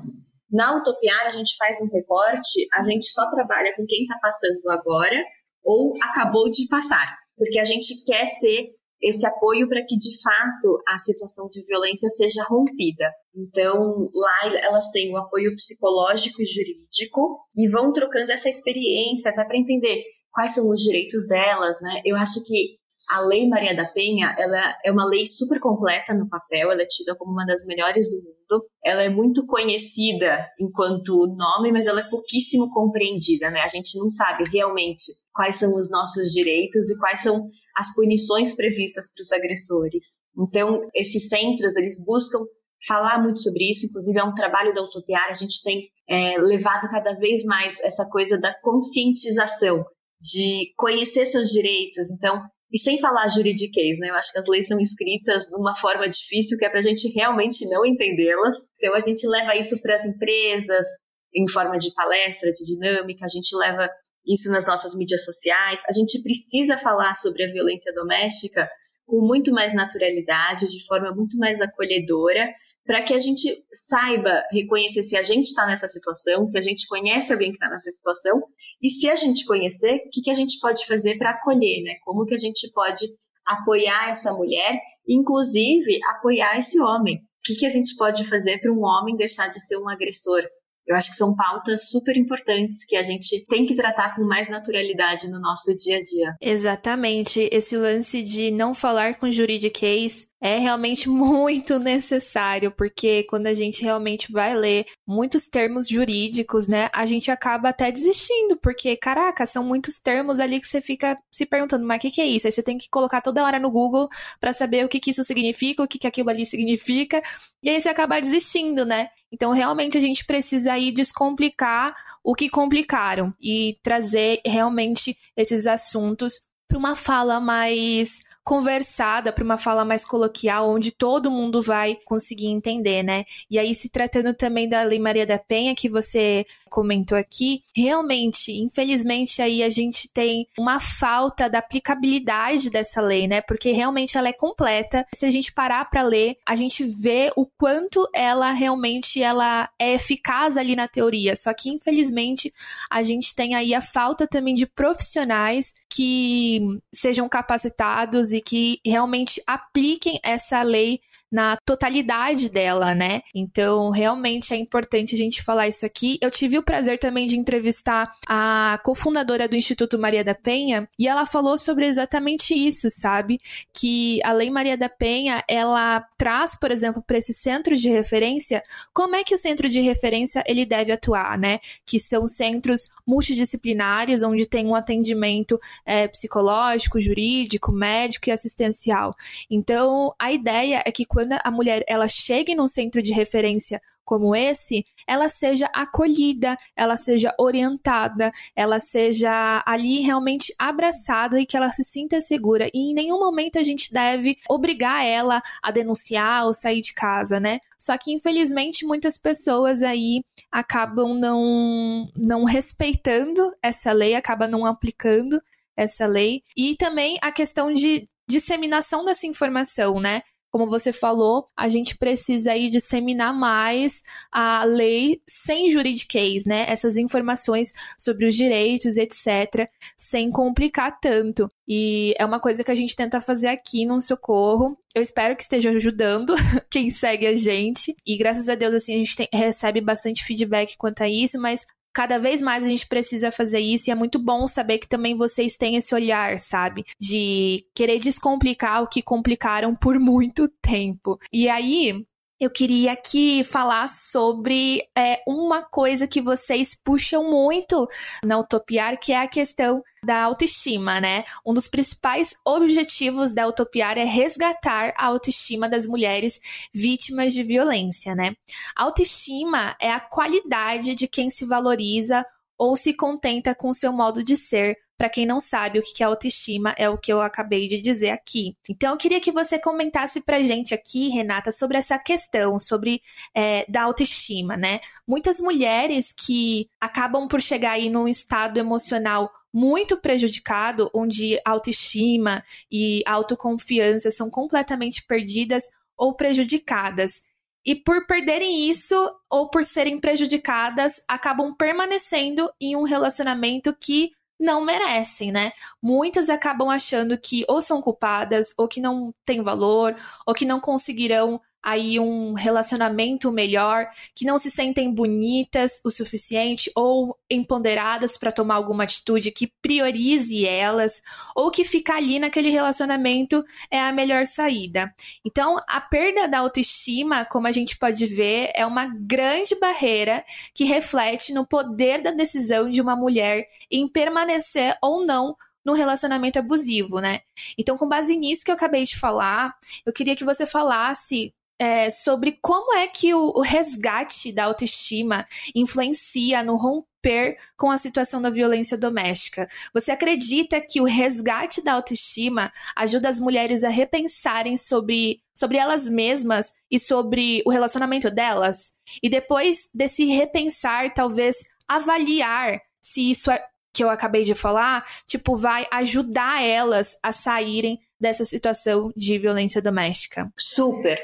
Na 0.51 0.75
Utopiar, 0.77 1.27
a 1.27 1.31
gente 1.31 1.55
faz 1.57 1.77
um 1.81 1.87
recorte, 1.91 2.67
a 2.73 2.83
gente 2.83 3.05
só 3.05 3.29
trabalha 3.29 3.75
com 3.75 3.85
quem 3.85 4.03
está 4.03 4.17
passando 4.19 4.69
agora 4.69 5.23
ou 5.63 5.93
acabou 6.01 6.49
de 6.49 6.67
passar, 6.67 7.15
porque 7.35 7.59
a 7.59 7.63
gente 7.63 8.03
quer 8.03 8.25
ser 8.25 8.69
esse 9.01 9.25
apoio 9.25 9.67
para 9.67 9.83
que, 9.85 9.97
de 9.97 10.21
fato, 10.21 10.81
a 10.87 10.97
situação 10.97 11.47
de 11.49 11.63
violência 11.65 12.09
seja 12.09 12.43
rompida. 12.43 13.05
Então, 13.35 14.09
lá 14.13 14.57
elas 14.63 14.89
têm 14.91 15.13
o 15.13 15.17
apoio 15.17 15.55
psicológico 15.55 16.41
e 16.41 16.45
jurídico 16.45 17.39
e 17.55 17.67
vão 17.69 17.93
trocando 17.93 18.31
essa 18.31 18.49
experiência 18.49 19.31
até 19.31 19.45
para 19.45 19.57
entender 19.57 20.03
quais 20.31 20.53
são 20.53 20.69
os 20.69 20.81
direitos 20.81 21.27
delas, 21.27 21.79
né? 21.81 22.01
Eu 22.05 22.17
acho 22.17 22.43
que 22.43 22.79
a 23.09 23.21
Lei 23.21 23.49
Maria 23.49 23.75
da 23.75 23.85
Penha, 23.85 24.35
ela 24.37 24.77
é 24.85 24.91
uma 24.91 25.03
lei 25.03 25.25
super 25.25 25.59
completa 25.59 26.13
no 26.13 26.29
papel, 26.29 26.71
ela 26.71 26.81
é 26.81 26.85
tida 26.85 27.15
como 27.15 27.31
uma 27.31 27.43
das 27.43 27.65
melhores 27.65 28.07
do 28.07 28.17
mundo. 28.17 28.65
Ela 28.85 29.01
é 29.01 29.09
muito 29.09 29.47
conhecida 29.47 30.47
enquanto 30.59 31.25
nome, 31.35 31.71
mas 31.71 31.87
ela 31.87 32.01
é 32.01 32.09
pouquíssimo 32.09 32.69
compreendida, 32.69 33.49
né? 33.49 33.61
A 33.61 33.67
gente 33.67 33.97
não 33.97 34.11
sabe 34.11 34.43
realmente 34.51 35.01
quais 35.33 35.55
são 35.55 35.73
os 35.73 35.89
nossos 35.89 36.31
direitos 36.31 36.91
e 36.91 36.99
quais 36.99 37.21
são 37.21 37.49
as 37.79 37.95
punições 37.95 38.53
previstas 38.53 39.09
para 39.09 39.21
os 39.21 39.31
agressores. 39.31 40.17
Então, 40.37 40.81
esses 40.93 41.29
centros, 41.29 41.77
eles 41.77 42.03
buscam 42.03 42.39
falar 42.85 43.21
muito 43.23 43.39
sobre 43.41 43.69
isso, 43.69 43.85
inclusive 43.85 44.19
é 44.19 44.23
um 44.23 44.33
trabalho 44.33 44.73
da 44.73 44.83
Utopiar, 44.83 45.29
a 45.29 45.33
gente 45.33 45.63
tem 45.63 45.89
é, 46.07 46.37
levado 46.37 46.89
cada 46.89 47.13
vez 47.13 47.45
mais 47.45 47.79
essa 47.81 48.05
coisa 48.05 48.37
da 48.37 48.53
conscientização, 48.61 49.85
de 50.19 50.73
conhecer 50.75 51.25
seus 51.25 51.49
direitos. 51.49 52.11
Então, 52.11 52.41
e 52.69 52.77
sem 52.77 52.99
falar 52.99 53.29
juridiquês, 53.29 53.97
né? 53.97 54.09
Eu 54.09 54.15
acho 54.15 54.31
que 54.33 54.39
as 54.39 54.47
leis 54.47 54.67
são 54.67 54.79
escritas 54.79 55.45
de 55.45 55.55
uma 55.55 55.73
forma 55.73 56.07
difícil 56.07 56.57
que 56.57 56.65
é 56.65 56.69
para 56.69 56.79
a 56.79 56.83
gente 56.83 57.07
realmente 57.09 57.67
não 57.69 57.85
entendê-las. 57.85 58.67
Então 58.77 58.93
a 58.93 58.99
gente 58.99 59.25
leva 59.27 59.55
isso 59.55 59.81
para 59.81 59.95
as 59.95 60.05
empresas 60.05 60.85
em 61.33 61.49
forma 61.49 61.77
de 61.77 61.93
palestra, 61.93 62.51
de 62.51 62.65
dinâmica, 62.65 63.25
a 63.25 63.27
gente 63.27 63.55
leva 63.55 63.89
isso 64.29 64.51
nas 64.51 64.65
nossas 64.65 64.93
mídias 64.93 65.25
sociais. 65.25 65.81
A 65.89 65.91
gente 65.91 66.21
precisa 66.21 66.77
falar 66.77 67.15
sobre 67.15 67.43
a 67.43 67.51
violência 67.51 67.91
doméstica 67.93 68.69
com 69.07 69.25
muito 69.25 69.51
mais 69.51 69.73
naturalidade, 69.73 70.67
de 70.67 70.85
forma 70.85 71.11
muito 71.13 71.35
mais 71.37 71.59
acolhedora, 71.61 72.47
para 72.85 73.01
que 73.01 73.13
a 73.13 73.19
gente 73.19 73.63
saiba 73.73 74.43
reconhecer 74.51 75.01
se 75.01 75.17
a 75.17 75.21
gente 75.23 75.47
está 75.47 75.65
nessa 75.65 75.87
situação, 75.87 76.45
se 76.45 76.57
a 76.57 76.61
gente 76.61 76.87
conhece 76.87 77.33
alguém 77.33 77.49
que 77.49 77.57
está 77.57 77.69
nessa 77.69 77.91
situação, 77.91 78.43
e 78.81 78.89
se 78.89 79.09
a 79.09 79.15
gente 79.15 79.45
conhecer, 79.45 79.95
o 79.95 80.09
que, 80.11 80.21
que 80.21 80.31
a 80.31 80.35
gente 80.35 80.59
pode 80.59 80.85
fazer 80.85 81.17
para 81.17 81.31
acolher, 81.31 81.83
né? 81.83 81.95
Como 82.03 82.25
que 82.25 82.35
a 82.35 82.37
gente 82.37 82.71
pode 82.71 83.05
apoiar 83.45 84.09
essa 84.09 84.31
mulher, 84.33 84.79
inclusive 85.07 85.99
apoiar 86.07 86.57
esse 86.57 86.79
homem. 86.79 87.17
O 87.17 87.19
que, 87.43 87.55
que 87.55 87.65
a 87.65 87.69
gente 87.69 87.95
pode 87.95 88.27
fazer 88.27 88.59
para 88.59 88.71
um 88.71 88.83
homem 88.83 89.15
deixar 89.15 89.47
de 89.47 89.59
ser 89.59 89.77
um 89.77 89.89
agressor? 89.89 90.43
Eu 90.87 90.95
acho 90.95 91.11
que 91.11 91.17
são 91.17 91.35
pautas 91.35 91.89
super 91.89 92.17
importantes 92.17 92.83
que 92.83 92.95
a 92.95 93.03
gente 93.03 93.45
tem 93.45 93.65
que 93.65 93.75
tratar 93.75 94.15
com 94.15 94.23
mais 94.23 94.49
naturalidade 94.49 95.29
no 95.29 95.39
nosso 95.39 95.75
dia 95.75 95.97
a 95.97 96.01
dia. 96.01 96.35
Exatamente. 96.41 97.47
Esse 97.51 97.77
lance 97.77 98.23
de 98.23 98.49
não 98.49 98.73
falar 98.73 99.15
com 99.19 99.29
juridiquês 99.29 100.28
é 100.41 100.57
realmente 100.57 101.07
muito 101.09 101.79
necessário, 101.79 102.71
porque 102.71 103.23
quando 103.23 103.47
a 103.47 103.53
gente 103.53 103.83
realmente 103.83 104.31
vai 104.31 104.55
ler 104.55 104.85
muitos 105.05 105.45
termos 105.47 105.87
jurídicos, 105.87 106.67
né, 106.67 106.89
a 106.93 107.05
gente 107.05 107.29
acaba 107.31 107.69
até 107.69 107.91
desistindo, 107.91 108.57
porque, 108.57 108.95
caraca, 108.95 109.45
são 109.45 109.63
muitos 109.63 109.99
termos 109.99 110.39
ali 110.39 110.59
que 110.59 110.67
você 110.67 110.81
fica 110.81 111.17
se 111.31 111.45
perguntando, 111.45 111.85
mas 111.85 111.97
o 111.97 112.01
que, 112.01 112.11
que 112.11 112.21
é 112.21 112.25
isso? 112.25 112.47
Aí 112.47 112.51
você 112.51 112.63
tem 112.63 112.77
que 112.77 112.89
colocar 112.89 113.21
toda 113.21 113.43
hora 113.43 113.59
no 113.59 113.71
Google 113.71 114.07
para 114.39 114.53
saber 114.53 114.85
o 114.85 114.89
que, 114.89 114.99
que 114.99 115.09
isso 115.09 115.23
significa, 115.23 115.83
o 115.83 115.87
que, 115.87 115.99
que 115.99 116.07
aquilo 116.07 116.29
ali 116.29 116.45
significa, 116.45 117.21
e 117.61 117.69
aí 117.69 117.79
você 117.79 117.89
acaba 117.89 118.21
desistindo, 118.21 118.85
né? 118.85 119.09
Então, 119.31 119.51
realmente, 119.51 119.97
a 119.97 120.01
gente 120.01 120.25
precisa 120.25 120.73
aí 120.73 120.91
descomplicar 120.91 121.93
o 122.23 122.33
que 122.33 122.49
complicaram 122.49 123.33
e 123.39 123.77
trazer 123.83 124.41
realmente 124.45 125.15
esses 125.35 125.67
assuntos 125.67 126.41
para 126.67 126.77
uma 126.77 126.95
fala 126.95 127.39
mais 127.39 128.23
conversada 128.49 129.31
para 129.31 129.43
uma 129.43 129.59
fala 129.59 129.85
mais 129.85 130.03
coloquial, 130.03 130.71
onde 130.71 130.89
todo 130.89 131.29
mundo 131.29 131.61
vai 131.61 131.99
conseguir 132.03 132.47
entender, 132.47 133.03
né? 133.03 133.23
E 133.47 133.59
aí, 133.59 133.75
se 133.75 133.89
tratando 133.89 134.33
também 134.33 134.67
da 134.67 134.81
Lei 134.81 134.97
Maria 134.97 135.23
da 135.23 135.37
Penha, 135.37 135.75
que 135.75 135.87
você 135.87 136.47
comentou 136.67 137.15
aqui, 137.15 137.61
realmente, 137.75 138.51
infelizmente, 138.51 139.39
aí 139.39 139.61
a 139.61 139.69
gente 139.69 140.07
tem 140.07 140.47
uma 140.57 140.79
falta 140.79 141.47
da 141.47 141.59
aplicabilidade 141.59 142.71
dessa 142.71 142.99
lei, 143.01 143.27
né? 143.27 143.39
Porque 143.41 143.71
realmente 143.71 144.17
ela 144.17 144.29
é 144.29 144.33
completa. 144.33 145.05
Se 145.13 145.27
a 145.27 145.29
gente 145.29 145.51
parar 145.51 145.87
para 145.87 146.01
ler, 146.01 146.37
a 146.43 146.55
gente 146.55 146.83
vê 146.83 147.31
o 147.35 147.45
quanto 147.45 148.09
ela 148.15 148.51
realmente 148.51 149.21
ela 149.21 149.69
é 149.77 149.93
eficaz 149.93 150.57
ali 150.57 150.75
na 150.75 150.87
teoria. 150.87 151.35
Só 151.35 151.53
que, 151.53 151.69
infelizmente, 151.69 152.51
a 152.89 153.03
gente 153.03 153.35
tem 153.35 153.53
aí 153.53 153.75
a 153.75 153.81
falta 153.81 154.25
também 154.25 154.55
de 154.55 154.65
profissionais 154.65 155.75
que 155.87 156.79
sejam 156.91 157.29
capacitados 157.29 158.31
e 158.31 158.38
que 158.41 158.79
realmente 158.85 159.41
apliquem 159.45 160.19
essa 160.23 160.61
lei 160.61 160.99
na 161.31 161.57
totalidade 161.57 162.49
dela, 162.49 162.95
né? 162.95 163.21
Então, 163.33 163.91
realmente 163.91 164.53
é 164.53 164.57
importante 164.57 165.13
a 165.15 165.17
gente 165.17 165.43
falar 165.43 165.67
isso 165.67 165.85
aqui. 165.85 166.17
Eu 166.21 166.31
tive 166.31 166.57
o 166.57 166.63
prazer 166.63 166.97
também 166.97 167.25
de 167.25 167.37
entrevistar 167.37 168.15
a 168.27 168.79
cofundadora 168.83 169.47
do 169.47 169.55
Instituto 169.55 169.99
Maria 169.99 170.23
da 170.23 170.33
Penha 170.33 170.89
e 170.97 171.07
ela 171.07 171.25
falou 171.25 171.57
sobre 171.57 171.85
exatamente 171.85 172.53
isso, 172.53 172.89
sabe? 172.89 173.39
Que 173.73 174.19
a 174.23 174.31
Lei 174.31 174.49
Maria 174.49 174.77
da 174.77 174.89
Penha, 174.89 175.43
ela 175.47 176.01
traz, 176.17 176.55
por 176.55 176.71
exemplo, 176.71 177.01
para 177.01 177.17
esse 177.17 177.33
centro 177.33 177.75
de 177.75 177.89
referência, 177.89 178.63
como 178.93 179.15
é 179.15 179.23
que 179.23 179.35
o 179.35 179.37
centro 179.37 179.69
de 179.69 179.81
referência 179.81 180.43
ele 180.47 180.65
deve 180.65 180.91
atuar, 180.91 181.37
né? 181.37 181.59
Que 181.85 181.99
são 181.99 182.25
centros 182.25 182.89
multidisciplinares, 183.05 184.23
onde 184.23 184.45
tem 184.45 184.65
um 184.65 184.75
atendimento 184.75 185.59
é, 185.85 186.07
psicológico, 186.07 186.99
jurídico, 186.99 187.71
médico 187.71 188.29
e 188.29 188.31
assistencial. 188.31 189.15
Então, 189.49 190.13
a 190.17 190.31
ideia 190.31 190.81
é 190.85 190.91
que 190.91 191.05
quando 191.19 191.37
a 191.43 191.51
mulher 191.51 191.83
ela 191.85 192.07
chegue 192.07 192.55
num 192.55 192.67
centro 192.67 193.01
de 193.01 193.11
referência 193.11 193.81
como 194.05 194.33
esse, 194.33 194.85
ela 195.05 195.27
seja 195.27 195.69
acolhida, 195.75 196.57
ela 196.73 196.95
seja 196.95 197.35
orientada, 197.37 198.31
ela 198.55 198.79
seja 198.79 199.61
ali 199.65 199.99
realmente 199.99 200.55
abraçada 200.57 201.37
e 201.37 201.45
que 201.45 201.57
ela 201.57 201.69
se 201.71 201.83
sinta 201.83 202.21
segura. 202.21 202.69
E 202.73 202.91
em 202.91 202.93
nenhum 202.93 203.19
momento 203.19 203.59
a 203.59 203.63
gente 203.63 203.91
deve 203.91 204.37
obrigar 204.49 205.05
ela 205.05 205.41
a 205.61 205.71
denunciar 205.71 206.45
ou 206.45 206.53
sair 206.53 206.79
de 206.79 206.93
casa, 206.93 207.37
né? 207.37 207.59
Só 207.77 207.97
que 207.97 208.13
infelizmente 208.13 208.85
muitas 208.85 209.17
pessoas 209.17 209.83
aí 209.83 210.21
acabam 210.49 211.19
não 211.19 212.09
não 212.15 212.45
respeitando 212.45 213.53
essa 213.61 213.91
lei, 213.91 214.15
acabam 214.15 214.49
não 214.49 214.65
aplicando 214.65 215.41
essa 215.75 216.07
lei 216.07 216.43
e 216.55 216.77
também 216.77 217.17
a 217.21 217.29
questão 217.29 217.73
de 217.73 218.07
disseminação 218.29 219.03
dessa 219.03 219.25
informação, 219.25 219.99
né? 219.99 220.21
Como 220.51 220.67
você 220.67 220.91
falou, 220.91 221.47
a 221.55 221.69
gente 221.69 221.97
precisa 221.97 222.51
aí 222.51 222.69
disseminar 222.69 223.33
mais 223.33 224.03
a 224.31 224.63
lei 224.63 225.21
sem 225.27 225.69
juridiquês, 225.69 226.45
né? 226.45 226.65
Essas 226.67 226.97
informações 226.97 227.73
sobre 227.97 228.25
os 228.25 228.35
direitos, 228.35 228.97
etc., 228.97 229.69
sem 229.97 230.31
complicar 230.31 230.99
tanto. 230.99 231.51
E 231.67 232.15
é 232.17 232.25
uma 232.25 232.39
coisa 232.39 232.63
que 232.63 232.71
a 232.71 232.75
gente 232.75 232.95
tenta 232.95 233.21
fazer 233.21 233.47
aqui 233.47 233.85
no 233.85 234.01
Socorro. 234.01 234.77
Eu 234.95 235.03
espero 235.03 235.35
que 235.35 235.43
esteja 235.43 235.69
ajudando 235.69 236.33
quem 236.69 236.89
segue 236.89 237.27
a 237.27 237.35
gente. 237.35 237.95
E 238.05 238.17
graças 238.17 238.49
a 238.49 238.55
Deus, 238.55 238.73
assim, 238.73 238.95
a 238.95 238.97
gente 238.97 239.15
tem, 239.15 239.29
recebe 239.31 239.79
bastante 239.81 240.23
feedback 240.23 240.75
quanto 240.77 241.03
a 241.03 241.09
isso, 241.09 241.39
mas 241.39 241.67
cada 241.99 242.17
vez 242.17 242.41
mais 242.41 242.63
a 242.63 242.67
gente 242.69 242.87
precisa 242.87 243.29
fazer 243.29 243.59
isso 243.59 243.89
e 243.89 243.91
é 243.91 243.95
muito 243.95 244.17
bom 244.17 244.47
saber 244.47 244.77
que 244.77 244.87
também 244.87 245.17
vocês 245.17 245.57
têm 245.57 245.75
esse 245.75 245.93
olhar, 245.93 246.39
sabe? 246.39 246.85
De 246.97 247.65
querer 247.75 247.99
descomplicar 247.99 248.81
o 248.81 248.87
que 248.87 249.01
complicaram 249.01 249.75
por 249.75 249.99
muito 249.99 250.47
tempo. 250.61 251.19
E 251.33 251.49
aí, 251.49 252.05
eu 252.39 252.49
queria 252.49 252.93
aqui 252.93 253.43
falar 253.43 253.89
sobre 253.89 254.81
é, 254.97 255.21
uma 255.27 255.61
coisa 255.61 256.07
que 256.07 256.21
vocês 256.21 256.73
puxam 256.73 257.29
muito 257.29 257.85
na 258.23 258.39
Utopiar, 258.39 258.97
que 258.97 259.11
é 259.11 259.21
a 259.21 259.27
questão 259.27 259.83
da 260.01 260.23
autoestima, 260.23 261.01
né? 261.01 261.25
Um 261.45 261.53
dos 261.53 261.67
principais 261.67 262.33
objetivos 262.45 263.33
da 263.33 263.45
Utopiar 263.45 263.97
é 263.97 264.05
resgatar 264.05 264.93
a 264.97 265.07
autoestima 265.07 265.67
das 265.67 265.85
mulheres 265.85 266.39
vítimas 266.73 267.33
de 267.33 267.43
violência, 267.43 268.15
né? 268.15 268.33
A 268.73 268.83
autoestima 268.83 269.75
é 269.79 269.91
a 269.91 269.99
qualidade 269.99 270.95
de 270.95 271.07
quem 271.09 271.29
se 271.29 271.45
valoriza 271.45 272.25
ou 272.57 272.75
se 272.77 272.93
contenta 272.93 273.53
com 273.53 273.73
seu 273.73 273.91
modo 273.91 274.23
de 274.23 274.37
ser, 274.37 274.77
para 274.99 275.09
quem 275.09 275.25
não 275.25 275.39
sabe 275.39 275.79
o 275.79 275.81
que 275.81 276.03
é 276.03 276.05
autoestima, 276.05 276.75
é 276.77 276.89
o 276.89 276.97
que 276.97 277.11
eu 277.11 277.21
acabei 277.21 277.67
de 277.67 277.81
dizer 277.81 278.09
aqui. 278.09 278.57
Então, 278.69 278.91
eu 278.91 278.97
queria 278.97 279.21
que 279.21 279.31
você 279.31 279.57
comentasse 279.57 280.19
pra 280.25 280.41
gente 280.41 280.73
aqui, 280.73 281.07
Renata, 281.07 281.53
sobre 281.53 281.77
essa 281.77 281.97
questão, 281.97 282.59
sobre 282.59 283.01
é, 283.33 283.65
da 283.71 283.83
autoestima, 283.83 284.57
né? 284.57 284.81
Muitas 285.07 285.39
mulheres 285.39 286.11
que 286.11 286.67
acabam 286.81 287.29
por 287.29 287.39
chegar 287.39 287.71
aí 287.71 287.89
num 287.89 288.09
estado 288.09 288.59
emocional 288.59 289.31
muito 289.53 289.95
prejudicado, 289.95 290.91
onde 290.93 291.39
autoestima 291.45 292.43
e 292.69 293.01
autoconfiança 293.05 294.11
são 294.11 294.29
completamente 294.29 295.05
perdidas 295.07 295.63
ou 295.97 296.13
prejudicadas. 296.13 297.23
E 297.65 297.73
por 297.73 298.05
perderem 298.05 298.69
isso 298.69 298.95
ou 299.29 299.49
por 299.49 299.63
serem 299.63 299.97
prejudicadas, 299.97 301.01
acabam 301.07 301.55
permanecendo 301.55 302.51
em 302.59 302.75
um 302.75 302.83
relacionamento 302.83 303.73
que 303.79 304.11
não 304.39 304.63
merecem, 304.63 305.31
né? 305.31 305.51
Muitas 305.81 306.29
acabam 306.29 306.69
achando 306.69 307.17
que 307.17 307.43
ou 307.47 307.61
são 307.61 307.81
culpadas, 307.81 308.53
ou 308.57 308.67
que 308.67 308.79
não 308.79 309.13
têm 309.25 309.41
valor, 309.41 309.95
ou 310.25 310.33
que 310.33 310.45
não 310.45 310.59
conseguirão 310.59 311.41
aí 311.61 311.99
um 311.99 312.33
relacionamento 312.33 313.31
melhor, 313.31 313.87
que 314.15 314.25
não 314.25 314.37
se 314.37 314.49
sentem 314.49 314.93
bonitas 314.93 315.81
o 315.83 315.91
suficiente 315.91 316.71
ou 316.75 317.17
empoderadas 317.29 318.17
para 318.17 318.31
tomar 318.31 318.55
alguma 318.55 318.83
atitude 318.83 319.31
que 319.31 319.51
priorize 319.61 320.45
elas, 320.45 321.01
ou 321.35 321.51
que 321.51 321.63
ficar 321.63 321.97
ali 321.97 322.19
naquele 322.19 322.49
relacionamento 322.49 323.43
é 323.69 323.79
a 323.79 323.91
melhor 323.91 324.25
saída. 324.25 324.93
Então, 325.25 325.57
a 325.67 325.81
perda 325.81 326.27
da 326.27 326.39
autoestima, 326.39 327.25
como 327.25 327.47
a 327.47 327.51
gente 327.51 327.77
pode 327.77 328.05
ver, 328.05 328.51
é 328.55 328.65
uma 328.65 328.85
grande 328.85 329.55
barreira 329.55 330.23
que 330.53 330.63
reflete 330.63 331.33
no 331.33 331.45
poder 331.45 332.01
da 332.01 332.11
decisão 332.11 332.69
de 332.69 332.81
uma 332.81 332.95
mulher 332.95 333.47
em 333.69 333.87
permanecer 333.87 334.77
ou 334.81 335.05
não 335.05 335.35
no 335.63 335.73
relacionamento 335.73 336.39
abusivo, 336.39 336.99
né? 336.99 337.21
Então, 337.57 337.77
com 337.77 337.87
base 337.87 338.15
nisso 338.15 338.43
que 338.43 338.51
eu 338.51 338.55
acabei 338.55 338.83
de 338.83 338.97
falar, 338.97 339.53
eu 339.85 339.93
queria 339.93 340.15
que 340.15 340.23
você 340.23 340.45
falasse 340.45 341.33
é, 341.59 341.89
sobre 341.89 342.39
como 342.41 342.73
é 342.73 342.87
que 342.87 343.13
o, 343.13 343.33
o, 343.35 343.41
resgate 343.41 344.31
da 344.31 344.45
autoestima 344.45 345.27
influencia 345.53 346.41
no 346.41 346.55
romper 346.55 347.37
com 347.57 347.69
a 347.69 347.77
situação 347.77 348.21
da 348.21 348.29
violência 348.29 348.77
doméstica. 348.77 349.45
Você 349.73 349.91
acredita 349.91 350.61
que 350.61 350.79
o 350.79 350.85
resgate 350.85 351.61
da 351.61 351.73
autoestima 351.73 352.49
ajuda 352.77 353.09
as 353.09 353.19
mulheres 353.19 353.65
a 353.65 353.69
repensarem 353.69 354.55
sobre, 354.55 355.21
sobre 355.35 355.57
elas 355.57 355.89
mesmas 355.89 356.53
e 356.71 356.79
sobre 356.79 357.43
o 357.45 357.51
relacionamento 357.51 358.09
delas? 358.09 358.71
E 359.03 359.09
depois 359.09 359.69
desse 359.73 360.05
repensar, 360.05 360.93
talvez 360.93 361.35
avaliar 361.67 362.61
se 362.81 363.09
isso 363.09 363.29
é 363.29 363.45
que 363.73 363.83
eu 363.83 363.89
acabei 363.89 364.23
de 364.23 364.33
falar, 364.33 364.83
tipo, 365.05 365.35
vai 365.35 365.67
ajudar 365.71 366.41
elas 366.43 366.97
a 367.03 367.11
saírem 367.11 367.79
dessa 367.99 368.25
situação 368.25 368.91
de 368.95 369.17
violência 369.19 369.61
doméstica. 369.61 370.31
Super 370.37 370.99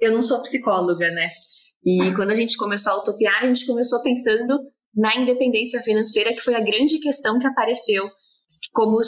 eu 0.00 0.12
não 0.12 0.22
sou 0.22 0.42
psicóloga, 0.42 1.10
né? 1.10 1.30
E 1.84 1.98
quando 2.16 2.30
a 2.30 2.34
gente 2.34 2.56
começou 2.56 2.92
a 2.92 2.98
utopiar, 2.98 3.42
a 3.42 3.46
gente 3.46 3.66
começou 3.66 4.02
pensando 4.02 4.60
na 4.94 5.14
independência 5.16 5.80
financeira, 5.80 6.34
que 6.34 6.40
foi 6.40 6.54
a 6.54 6.60
grande 6.60 6.98
questão 6.98 7.38
que 7.38 7.46
apareceu 7.46 8.08
como 8.72 8.98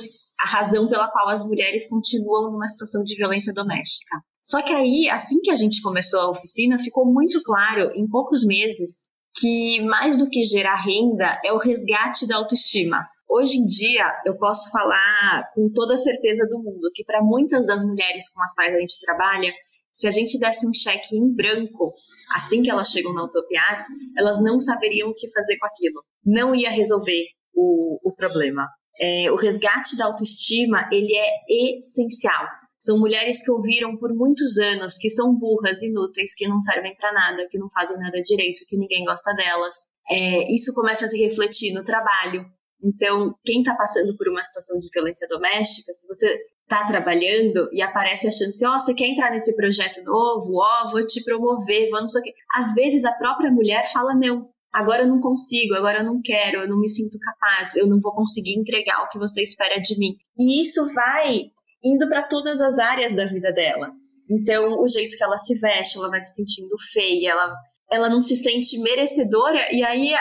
a 0.41 0.47
razão 0.47 0.89
pela 0.89 1.09
qual 1.09 1.29
as 1.29 1.45
mulheres 1.45 1.89
continuam 1.89 2.53
numa 2.53 2.69
situação 2.69 3.03
de 3.03 3.17
violência 3.17 3.53
doméstica. 3.53 4.17
Só 4.43 4.63
que 4.63 4.73
aí, 4.73 5.09
assim 5.09 5.41
que 5.41 5.51
a 5.51 5.57
gente 5.57 5.81
começou 5.83 6.21
a 6.21 6.31
oficina, 6.31 6.79
ficou 6.79 7.05
muito 7.05 7.43
claro, 7.43 7.93
em 7.95 8.09
poucos 8.09 8.45
meses, 8.45 9.03
que 9.37 9.81
mais 9.83 10.17
do 10.17 10.29
que 10.29 10.43
gerar 10.43 10.77
renda 10.77 11.41
é 11.45 11.53
o 11.53 11.59
resgate 11.59 12.27
da 12.27 12.37
autoestima. 12.37 13.07
Hoje 13.29 13.59
em 13.59 13.67
dia, 13.67 14.05
eu 14.27 14.37
posso 14.37 14.71
falar 14.71 15.51
com 15.55 15.71
toda 15.73 15.95
a 15.95 15.99
certeza 15.99 16.47
do 16.47 16.59
mundo 16.59 16.91
que 16.93 17.05
para 17.05 17.23
muitas 17.23 17.67
das 17.67 17.83
mulheres 17.83 18.29
com 18.31 18.43
as 18.43 18.53
quais 18.53 18.75
a 18.75 18.79
gente 18.79 19.01
trabalha, 19.01 19.53
se 19.93 20.07
a 20.07 20.11
gente 20.11 20.39
desse 20.39 20.67
um 20.67 20.73
cheque 20.73 21.17
em 21.17 21.35
branco 21.35 21.95
assim 22.35 22.63
que 22.63 22.71
elas 22.71 22.89
chegam 22.89 23.13
na 23.13 23.25
Utopiar, 23.25 23.87
elas 24.17 24.43
não 24.43 24.61
saberiam 24.61 25.11
o 25.11 25.15
que 25.15 25.31
fazer 25.31 25.59
com 25.59 25.67
aquilo. 25.67 26.03
Não 26.25 26.55
ia 26.55 26.71
resolver 26.71 27.25
o, 27.55 27.99
o 28.03 28.15
problema. 28.15 28.67
É, 29.01 29.31
o 29.31 29.37
resgate 29.37 29.97
da 29.97 30.07
autoestima, 30.07 30.89
ele 30.93 31.15
é 31.15 31.77
essencial. 31.77 32.47
São 32.79 32.99
mulheres 32.99 33.45
que 33.45 33.51
ouviram 33.51 33.97
por 33.97 34.13
muitos 34.13 34.59
anos 34.59 34.99
que 34.99 35.09
são 35.09 35.35
burras, 35.35 35.83
inúteis, 35.83 36.35
que 36.35 36.49
não 36.49 36.61
servem 36.61 36.97
para 36.97 37.13
nada, 37.13 37.47
que 37.49 37.59
não 37.59 37.71
fazem 37.71 37.97
nada 37.97 38.21
direito, 38.21 38.65
que 38.67 38.77
ninguém 38.77 39.05
gosta 39.05 39.33
delas. 39.35 39.77
É, 40.11 40.53
isso 40.53 40.75
começa 40.75 41.05
a 41.05 41.09
se 41.09 41.17
refletir 41.17 41.73
no 41.73 41.85
trabalho. 41.85 42.45
Então, 42.83 43.35
quem 43.45 43.61
está 43.61 43.77
passando 43.77 44.17
por 44.17 44.29
uma 44.29 44.43
situação 44.43 44.77
de 44.79 44.89
violência 44.93 45.29
doméstica, 45.29 45.93
se 45.93 46.07
você 46.09 46.41
está 46.63 46.85
trabalhando 46.85 47.69
e 47.73 47.81
aparece 47.81 48.27
a 48.27 48.31
chance, 48.31 48.65
ó, 48.65 48.75
oh, 48.75 48.79
você 48.79 48.93
quer 48.93 49.07
entrar 49.07 49.31
nesse 49.31 49.55
projeto 49.55 50.03
novo? 50.03 50.57
Ó, 50.57 50.85
oh, 50.85 50.91
vou 50.91 51.07
te 51.07 51.23
promover, 51.23 51.91
vamos 51.91 52.17
aqui. 52.17 52.33
Às 52.55 52.75
vezes 52.75 53.05
a 53.05 53.13
própria 53.13 53.53
mulher 53.53 53.91
fala 53.93 54.15
não. 54.15 54.49
Agora 54.73 55.03
eu 55.03 55.09
não 55.09 55.21
consigo, 55.21 55.75
agora 55.75 55.99
eu 55.99 56.05
não 56.05 56.21
quero, 56.23 56.63
eu 56.63 56.69
não 56.69 56.81
me 56.81 56.89
sinto 56.89 57.19
capaz, 57.19 57.77
eu 57.77 57.87
não 57.87 58.01
vou 58.01 58.15
conseguir 58.15 58.59
entregar 58.59 59.03
o 59.03 59.09
que 59.09 59.19
você 59.19 59.43
espera 59.43 59.79
de 59.79 59.99
mim. 59.99 60.17
E 60.37 60.63
isso 60.63 60.93
vai 60.95 61.51
indo 61.85 62.09
para 62.09 62.23
todas 62.23 62.61
as 62.61 62.79
áreas 62.79 63.15
da 63.15 63.27
vida 63.27 63.53
dela. 63.53 63.93
Então, 64.31 64.81
o 64.81 64.89
jeito 64.89 65.17
que 65.17 65.23
ela 65.23 65.37
se 65.37 65.59
veste, 65.59 65.99
ela 65.99 66.09
vai 66.09 66.21
se 66.21 66.35
sentindo 66.35 66.75
feia, 66.91 67.33
ela, 67.33 67.55
ela 67.91 68.09
não 68.09 68.23
se 68.23 68.35
sente 68.37 68.79
merecedora, 68.81 69.61
e 69.75 69.85
aí 69.85 70.15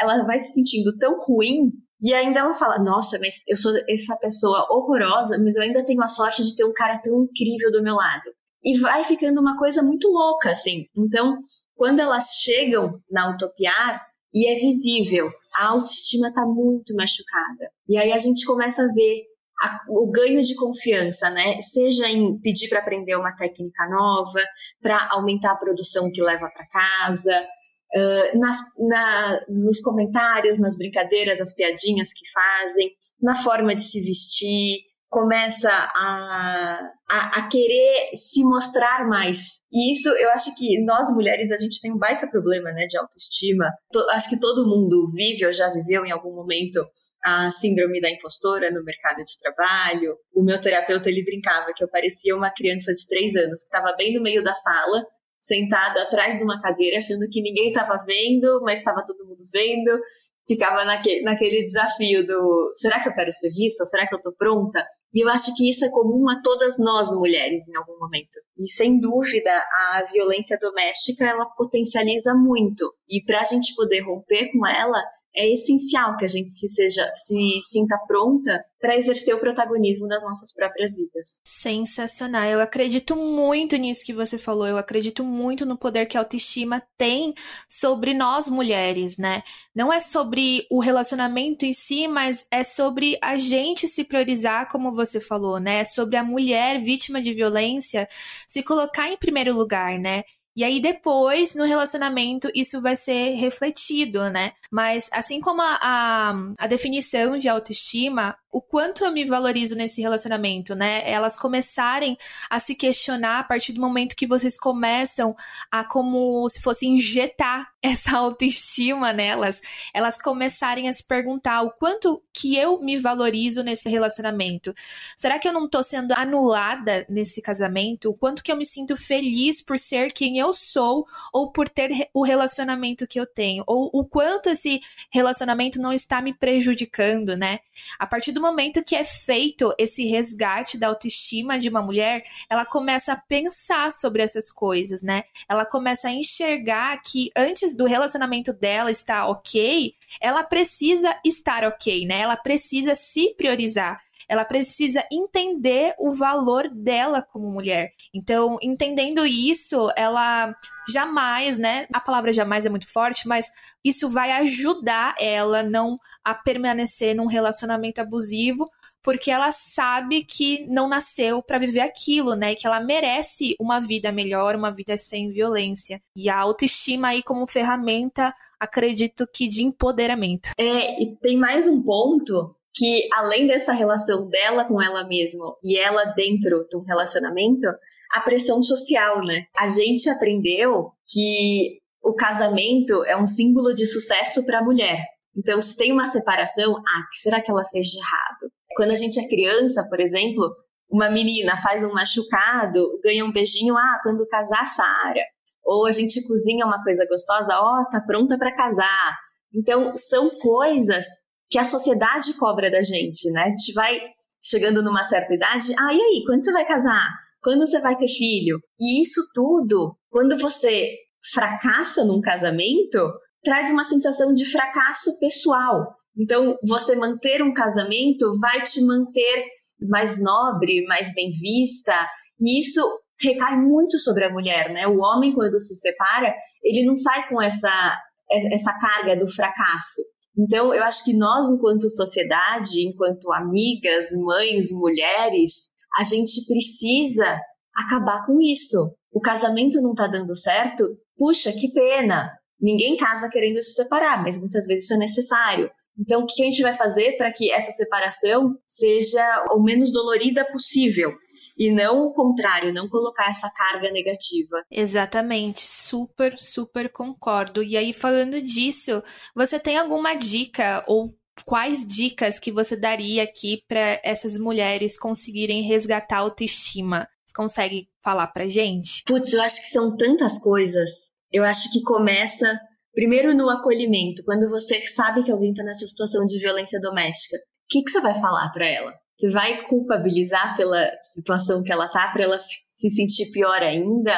ela 0.00 0.24
vai 0.24 0.38
se 0.38 0.54
sentindo 0.54 0.96
tão 0.96 1.18
ruim 1.18 1.70
e 2.04 2.12
ainda 2.12 2.40
ela 2.40 2.52
fala: 2.52 2.78
Nossa, 2.78 3.18
mas 3.18 3.36
eu 3.48 3.56
sou 3.56 3.72
essa 3.88 4.14
pessoa 4.16 4.66
horrorosa, 4.70 5.38
mas 5.42 5.56
eu 5.56 5.62
ainda 5.62 5.82
tenho 5.86 6.02
a 6.02 6.08
sorte 6.08 6.44
de 6.44 6.54
ter 6.54 6.64
um 6.66 6.74
cara 6.74 6.98
tão 6.98 7.24
incrível 7.24 7.72
do 7.72 7.82
meu 7.82 7.94
lado. 7.94 8.30
E 8.62 8.78
vai 8.78 9.04
ficando 9.04 9.40
uma 9.40 9.56
coisa 9.56 9.82
muito 9.82 10.08
louca, 10.08 10.50
assim. 10.50 10.84
Então, 10.94 11.38
quando 11.74 12.00
elas 12.00 12.34
chegam 12.42 13.00
na 13.10 13.30
Utopiar, 13.30 14.06
e 14.34 14.46
é 14.50 14.54
visível, 14.56 15.30
a 15.54 15.68
autoestima 15.68 16.28
está 16.28 16.44
muito 16.44 16.94
machucada. 16.94 17.70
E 17.88 17.96
aí 17.96 18.12
a 18.12 18.18
gente 18.18 18.44
começa 18.44 18.82
a 18.82 18.92
ver 18.92 19.22
a, 19.62 19.80
o 19.88 20.10
ganho 20.10 20.42
de 20.42 20.54
confiança, 20.56 21.30
né? 21.30 21.58
Seja 21.62 22.06
em 22.08 22.38
pedir 22.40 22.68
para 22.68 22.80
aprender 22.80 23.16
uma 23.16 23.34
técnica 23.34 23.88
nova, 23.88 24.40
para 24.82 25.08
aumentar 25.12 25.52
a 25.52 25.56
produção 25.56 26.10
que 26.12 26.20
leva 26.20 26.50
para 26.50 26.66
casa, 26.66 27.46
uh, 27.94 28.38
nas, 28.38 28.58
na, 28.78 29.40
nos 29.48 29.80
comentários, 29.80 30.58
nas 30.58 30.76
brincadeiras, 30.76 31.40
as 31.40 31.54
piadinhas 31.54 32.12
que 32.12 32.28
fazem, 32.30 32.90
na 33.20 33.34
forma 33.34 33.74
de 33.74 33.84
se 33.84 34.00
vestir, 34.00 34.78
começa 35.14 35.70
a, 35.70 36.90
a, 37.08 37.38
a, 37.38 37.48
querer 37.48 38.10
se 38.14 38.42
mostrar 38.42 39.06
mais. 39.06 39.62
E 39.72 39.92
isso 39.92 40.08
eu 40.08 40.28
acho 40.30 40.52
que 40.56 40.84
nós 40.84 41.08
mulheres 41.14 41.52
a 41.52 41.56
gente 41.56 41.80
tem 41.80 41.92
um 41.92 41.98
baita 41.98 42.26
problema 42.26 42.72
né, 42.72 42.84
de 42.88 42.98
autoestima. 42.98 43.70
acho 44.10 44.28
que 44.28 44.40
todo 44.40 44.66
mundo 44.66 45.06
vive 45.14 45.46
ou 45.46 45.52
já 45.52 45.68
viveu 45.68 46.04
em 46.04 46.10
algum 46.10 46.34
momento 46.34 46.84
a 47.24 47.48
síndrome 47.52 48.00
da 48.00 48.10
impostora 48.10 48.72
no 48.72 48.82
mercado 48.82 49.18
de 49.18 49.38
trabalho. 49.38 50.16
O 50.34 50.42
meu 50.42 50.60
terapeuta 50.60 51.08
ele 51.08 51.24
brincava 51.24 51.72
que 51.72 51.84
eu 51.84 51.88
parecia 51.88 52.34
uma 52.34 52.50
criança 52.50 52.92
de 52.92 53.06
três 53.06 53.36
anos 53.36 53.60
que 53.60 53.66
estava 53.66 53.94
bem 53.96 54.12
no 54.14 54.20
meio 54.20 54.42
da 54.42 54.56
sala 54.56 55.06
sentada 55.44 56.02
atrás 56.02 56.38
de 56.38 56.44
uma 56.44 56.60
cadeira, 56.60 56.96
achando 56.96 57.28
que 57.28 57.42
ninguém 57.42 57.68
estava 57.68 58.02
vendo, 58.06 58.60
mas 58.62 58.78
estava 58.78 59.04
todo 59.06 59.26
mundo 59.26 59.44
vendo. 59.52 60.00
Ficava 60.46 60.84
naquele, 60.84 61.64
desafio 61.64 62.26
do 62.26 62.72
será 62.74 63.02
que 63.02 63.08
eu 63.08 63.14
quero 63.14 63.32
ser 63.32 63.48
vista? 63.50 63.84
Será 63.86 64.06
que 64.06 64.14
eu 64.14 64.18
estou 64.18 64.32
pronta? 64.32 64.84
E 65.12 65.24
eu 65.24 65.28
acho 65.28 65.54
que 65.54 65.68
isso 65.68 65.84
é 65.84 65.90
comum 65.90 66.28
a 66.28 66.40
todas 66.42 66.78
nós 66.78 67.10
mulheres 67.14 67.68
em 67.68 67.76
algum 67.76 67.98
momento. 67.98 68.40
E 68.58 68.68
sem 68.68 68.98
dúvida, 68.98 69.50
a 69.50 70.04
violência 70.10 70.58
doméstica 70.60 71.24
ela 71.24 71.46
potencializa 71.46 72.34
muito. 72.34 72.94
E 73.08 73.22
para 73.24 73.40
a 73.40 73.44
gente 73.44 73.74
poder 73.74 74.00
romper 74.00 74.50
com 74.50 74.66
ela, 74.66 75.02
é 75.36 75.50
essencial 75.52 76.16
que 76.16 76.24
a 76.24 76.28
gente 76.28 76.52
se 76.52 76.68
seja 76.68 77.10
se 77.16 77.58
sinta 77.62 77.98
pronta 78.06 78.64
para 78.80 78.96
exercer 78.96 79.34
o 79.34 79.40
protagonismo 79.40 80.06
das 80.06 80.22
nossas 80.22 80.52
próprias 80.52 80.92
vidas. 80.92 81.40
Sensacional. 81.42 82.44
Eu 82.44 82.60
acredito 82.60 83.16
muito 83.16 83.76
nisso 83.76 84.04
que 84.04 84.12
você 84.12 84.36
falou. 84.36 84.66
Eu 84.66 84.76
acredito 84.76 85.24
muito 85.24 85.64
no 85.64 85.78
poder 85.78 86.06
que 86.06 86.18
a 86.18 86.20
autoestima 86.20 86.82
tem 86.98 87.32
sobre 87.66 88.12
nós 88.12 88.46
mulheres, 88.46 89.16
né? 89.16 89.42
Não 89.74 89.90
é 89.90 90.00
sobre 90.00 90.66
o 90.70 90.80
relacionamento 90.80 91.64
em 91.64 91.72
si, 91.72 92.06
mas 92.06 92.46
é 92.50 92.62
sobre 92.62 93.16
a 93.22 93.38
gente 93.38 93.88
se 93.88 94.04
priorizar, 94.04 94.68
como 94.70 94.92
você 94.92 95.18
falou, 95.18 95.58
né? 95.58 95.78
É 95.78 95.84
sobre 95.84 96.16
a 96.16 96.24
mulher 96.24 96.78
vítima 96.78 97.22
de 97.22 97.32
violência 97.32 98.06
se 98.46 98.62
colocar 98.62 99.08
em 99.08 99.16
primeiro 99.16 99.54
lugar, 99.54 99.98
né? 99.98 100.24
E 100.56 100.62
aí 100.62 100.80
depois, 100.80 101.54
no 101.54 101.64
relacionamento, 101.64 102.48
isso 102.54 102.80
vai 102.80 102.94
ser 102.94 103.34
refletido, 103.34 104.30
né? 104.30 104.52
Mas 104.70 105.08
assim 105.12 105.40
como 105.40 105.60
a, 105.60 105.78
a, 105.82 106.34
a, 106.58 106.66
definição 106.68 107.36
de 107.36 107.48
autoestima, 107.48 108.36
o 108.52 108.62
quanto 108.62 109.04
eu 109.04 109.10
me 109.10 109.24
valorizo 109.24 109.74
nesse 109.74 110.00
relacionamento, 110.00 110.74
né? 110.76 111.02
Elas 111.10 111.36
começarem 111.36 112.16
a 112.48 112.60
se 112.60 112.76
questionar 112.76 113.40
a 113.40 113.44
partir 113.44 113.72
do 113.72 113.80
momento 113.80 114.14
que 114.14 114.28
vocês 114.28 114.56
começam 114.56 115.34
a 115.70 115.84
como 115.84 116.48
se 116.48 116.60
fosse 116.60 116.86
injetar 116.86 117.73
essa 117.84 118.16
autoestima 118.16 119.12
nelas, 119.12 119.60
elas 119.92 120.18
começarem 120.18 120.88
a 120.88 120.92
se 120.92 121.04
perguntar 121.04 121.60
o 121.60 121.70
quanto 121.70 122.22
que 122.32 122.56
eu 122.56 122.80
me 122.80 122.96
valorizo 122.96 123.62
nesse 123.62 123.90
relacionamento. 123.90 124.72
Será 125.14 125.38
que 125.38 125.46
eu 125.46 125.52
não 125.52 125.68
tô 125.68 125.82
sendo 125.82 126.12
anulada 126.12 127.04
nesse 127.10 127.42
casamento? 127.42 128.08
O 128.08 128.14
quanto 128.14 128.42
que 128.42 128.50
eu 128.50 128.56
me 128.56 128.64
sinto 128.64 128.96
feliz 128.96 129.60
por 129.60 129.78
ser 129.78 130.12
quem 130.12 130.38
eu 130.38 130.54
sou 130.54 131.06
ou 131.30 131.52
por 131.52 131.68
ter 131.68 132.08
o 132.14 132.24
relacionamento 132.24 133.06
que 133.06 133.20
eu 133.20 133.26
tenho? 133.26 133.62
Ou 133.66 133.90
o 133.92 134.02
quanto 134.02 134.48
esse 134.48 134.80
relacionamento 135.12 135.78
não 135.78 135.92
está 135.92 136.22
me 136.22 136.32
prejudicando, 136.32 137.36
né? 137.36 137.58
A 137.98 138.06
partir 138.06 138.32
do 138.32 138.40
momento 138.40 138.82
que 138.82 138.96
é 138.96 139.04
feito 139.04 139.74
esse 139.76 140.06
resgate 140.06 140.78
da 140.78 140.88
autoestima 140.88 141.58
de 141.58 141.68
uma 141.68 141.82
mulher, 141.82 142.24
ela 142.48 142.64
começa 142.64 143.12
a 143.12 143.16
pensar 143.16 143.92
sobre 143.92 144.22
essas 144.22 144.50
coisas, 144.50 145.02
né? 145.02 145.24
Ela 145.46 145.66
começa 145.66 146.08
a 146.08 146.12
enxergar 146.12 146.96
que 147.02 147.30
antes 147.36 147.73
do 147.76 147.86
relacionamento 147.86 148.52
dela 148.52 148.90
estar 148.90 149.26
ok, 149.26 149.92
ela 150.20 150.42
precisa 150.42 151.18
estar 151.24 151.64
ok, 151.64 152.06
né? 152.06 152.20
Ela 152.20 152.36
precisa 152.36 152.94
se 152.94 153.34
priorizar 153.36 153.98
ela 154.28 154.44
precisa 154.44 155.04
entender 155.10 155.94
o 155.98 156.12
valor 156.14 156.68
dela 156.68 157.22
como 157.22 157.50
mulher. 157.50 157.92
Então, 158.12 158.58
entendendo 158.62 159.26
isso, 159.26 159.90
ela 159.96 160.54
jamais, 160.88 161.58
né? 161.58 161.86
A 161.92 162.00
palavra 162.00 162.32
jamais 162.32 162.66
é 162.66 162.70
muito 162.70 162.90
forte, 162.90 163.26
mas 163.26 163.50
isso 163.84 164.08
vai 164.08 164.32
ajudar 164.32 165.14
ela 165.18 165.62
não 165.62 165.98
a 166.24 166.34
permanecer 166.34 167.14
num 167.14 167.26
relacionamento 167.26 168.00
abusivo, 168.00 168.70
porque 169.04 169.30
ela 169.30 169.52
sabe 169.52 170.24
que 170.24 170.66
não 170.66 170.88
nasceu 170.88 171.42
para 171.42 171.58
viver 171.58 171.80
aquilo, 171.80 172.34
né? 172.34 172.54
Que 172.54 172.66
ela 172.66 172.80
merece 172.80 173.54
uma 173.60 173.78
vida 173.78 174.10
melhor, 174.10 174.56
uma 174.56 174.72
vida 174.72 174.96
sem 174.96 175.28
violência. 175.28 176.00
E 176.16 176.30
a 176.30 176.38
autoestima 176.38 177.08
aí 177.08 177.22
como 177.22 177.46
ferramenta, 177.46 178.34
acredito 178.58 179.28
que 179.30 179.46
de 179.46 179.62
empoderamento. 179.62 180.48
É, 180.58 181.02
e 181.02 181.14
tem 181.16 181.36
mais 181.36 181.68
um 181.68 181.82
ponto 181.82 182.56
que 182.74 183.06
além 183.12 183.46
dessa 183.46 183.72
relação 183.72 184.26
dela 184.26 184.64
com 184.64 184.82
ela 184.82 185.06
mesma 185.06 185.54
e 185.62 185.78
ela 185.78 186.06
dentro 186.06 186.66
de 186.68 186.76
um 186.76 186.82
relacionamento, 186.82 187.68
a 188.10 188.20
pressão 188.20 188.62
social, 188.62 189.20
né? 189.20 189.44
A 189.56 189.68
gente 189.68 190.08
aprendeu 190.08 190.92
que 191.06 191.78
o 192.02 192.14
casamento 192.14 193.04
é 193.04 193.16
um 193.16 193.26
símbolo 193.26 193.74
de 193.74 193.84
sucesso 193.84 194.44
para 194.44 194.60
a 194.60 194.64
mulher. 194.64 195.04
Então, 195.36 195.60
se 195.60 195.76
tem 195.76 195.92
uma 195.92 196.06
separação, 196.06 196.76
ah, 196.76 197.00
o 197.00 197.10
que 197.10 197.18
será 197.18 197.40
que 197.42 197.50
ela 197.50 197.64
fez 197.64 197.88
de 197.88 197.98
errado? 197.98 198.52
Quando 198.76 198.90
a 198.90 198.96
gente 198.96 199.18
é 199.20 199.28
criança, 199.28 199.86
por 199.88 200.00
exemplo, 200.00 200.54
uma 200.90 201.10
menina 201.10 201.56
faz 201.56 201.82
um 201.82 201.92
machucado, 201.92 203.00
ganha 203.02 203.24
um 203.24 203.32
beijinho, 203.32 203.76
ah, 203.76 204.00
quando 204.02 204.26
casar, 204.26 204.66
Sara. 204.66 205.24
Ou 205.64 205.86
a 205.86 205.90
gente 205.90 206.26
cozinha 206.26 206.66
uma 206.66 206.82
coisa 206.82 207.06
gostosa, 207.08 207.58
ó, 207.58 207.80
oh, 207.80 207.88
tá 207.88 208.00
pronta 208.00 208.36
para 208.38 208.54
casar. 208.54 209.16
Então, 209.52 209.94
são 209.96 210.30
coisas 210.38 211.06
que 211.48 211.58
a 211.58 211.64
sociedade 211.64 212.34
cobra 212.34 212.70
da 212.70 212.82
gente, 212.82 213.30
né? 213.30 213.44
A 213.44 213.48
gente 213.50 213.72
vai 213.72 214.00
chegando 214.42 214.82
numa 214.82 215.04
certa 215.04 215.32
idade, 215.32 215.74
ah, 215.78 215.94
e 215.94 216.00
aí, 216.00 216.22
quando 216.26 216.44
você 216.44 216.52
vai 216.52 216.66
casar? 216.66 217.08
Quando 217.42 217.66
você 217.66 217.80
vai 217.80 217.96
ter 217.96 218.08
filho? 218.08 218.58
E 218.78 219.00
isso 219.00 219.20
tudo, 219.34 219.96
quando 220.10 220.36
você 220.38 220.96
fracassa 221.32 222.04
num 222.04 222.20
casamento, 222.20 222.98
traz 223.42 223.70
uma 223.70 223.84
sensação 223.84 224.34
de 224.34 224.44
fracasso 224.44 225.18
pessoal. 225.18 225.94
Então, 226.16 226.56
você 226.66 226.94
manter 226.94 227.42
um 227.42 227.52
casamento 227.52 228.30
vai 228.40 228.62
te 228.62 228.84
manter 228.84 229.46
mais 229.80 230.20
nobre, 230.20 230.84
mais 230.86 231.12
bem 231.14 231.30
vista, 231.30 231.94
e 232.40 232.60
isso 232.60 232.80
recai 233.20 233.56
muito 233.56 233.98
sobre 233.98 234.24
a 234.24 234.32
mulher, 234.32 234.70
né? 234.70 234.86
O 234.86 234.98
homem, 234.98 235.34
quando 235.34 235.60
se 235.60 235.74
separa, 235.76 236.34
ele 236.62 236.84
não 236.84 236.96
sai 236.96 237.28
com 237.28 237.40
essa, 237.40 237.98
essa 238.30 238.78
carga 238.78 239.16
do 239.16 239.30
fracasso. 239.30 240.02
Então, 240.36 240.74
eu 240.74 240.82
acho 240.82 241.04
que 241.04 241.16
nós, 241.16 241.46
enquanto 241.50 241.88
sociedade, 241.88 242.86
enquanto 242.86 243.32
amigas, 243.32 244.10
mães, 244.12 244.72
mulheres, 244.72 245.70
a 245.96 246.02
gente 246.02 246.44
precisa 246.46 247.40
acabar 247.74 248.26
com 248.26 248.40
isso. 248.40 248.92
O 249.12 249.20
casamento 249.20 249.80
não 249.80 249.92
está 249.92 250.08
dando 250.08 250.34
certo? 250.34 250.84
Puxa, 251.16 251.52
que 251.52 251.72
pena! 251.72 252.32
Ninguém 252.60 252.96
casa 252.96 253.28
querendo 253.28 253.62
se 253.62 253.74
separar, 253.74 254.22
mas 254.22 254.38
muitas 254.40 254.66
vezes 254.66 254.84
isso 254.84 254.94
é 254.94 254.98
necessário. 254.98 255.70
Então, 255.98 256.22
o 256.22 256.26
que 256.26 256.42
a 256.42 256.46
gente 256.46 256.62
vai 256.62 256.72
fazer 256.72 257.16
para 257.16 257.32
que 257.32 257.52
essa 257.52 257.72
separação 257.72 258.56
seja 258.66 259.46
o 259.52 259.62
menos 259.62 259.92
dolorida 259.92 260.44
possível? 260.50 261.12
e 261.56 261.70
não 261.70 262.06
o 262.06 262.12
contrário, 262.12 262.72
não 262.72 262.88
colocar 262.88 263.30
essa 263.30 263.50
carga 263.50 263.90
negativa. 263.90 264.64
Exatamente, 264.70 265.60
super, 265.60 266.38
super 266.38 266.90
concordo. 266.90 267.62
E 267.62 267.76
aí, 267.76 267.92
falando 267.92 268.40
disso, 268.40 269.02
você 269.34 269.58
tem 269.58 269.78
alguma 269.78 270.14
dica 270.14 270.84
ou 270.86 271.14
quais 271.44 271.86
dicas 271.86 272.38
que 272.38 272.52
você 272.52 272.76
daria 272.76 273.22
aqui 273.22 273.62
para 273.68 274.00
essas 274.04 274.38
mulheres 274.38 274.98
conseguirem 274.98 275.62
resgatar 275.62 276.16
a 276.16 276.20
autoestima? 276.20 277.08
Você 277.26 277.34
consegue 277.34 277.88
falar 278.02 278.28
pra 278.28 278.48
gente? 278.48 279.02
Putz, 279.06 279.32
eu 279.32 279.42
acho 279.42 279.62
que 279.62 279.68
são 279.68 279.96
tantas 279.96 280.38
coisas. 280.38 281.10
Eu 281.32 281.42
acho 281.42 281.72
que 281.72 281.82
começa 281.82 282.60
primeiro 282.94 283.34
no 283.34 283.50
acolhimento, 283.50 284.22
quando 284.24 284.48
você 284.48 284.80
sabe 284.86 285.22
que 285.22 285.32
alguém 285.32 285.50
está 285.50 285.62
nessa 285.62 285.86
situação 285.86 286.24
de 286.26 286.38
violência 286.38 286.80
doméstica. 286.80 287.36
O 287.36 287.40
que, 287.68 287.82
que 287.82 287.90
você 287.90 288.00
vai 288.00 288.14
falar 288.20 288.50
para 288.52 288.66
ela? 288.66 288.94
Você 289.18 289.30
vai 289.30 289.62
culpabilizar 289.64 290.56
pela 290.56 290.90
situação 291.02 291.62
que 291.62 291.72
ela 291.72 291.88
tá 291.88 292.10
para 292.12 292.24
ela 292.24 292.38
se 292.38 292.90
sentir 292.90 293.30
pior 293.30 293.62
ainda? 293.62 294.12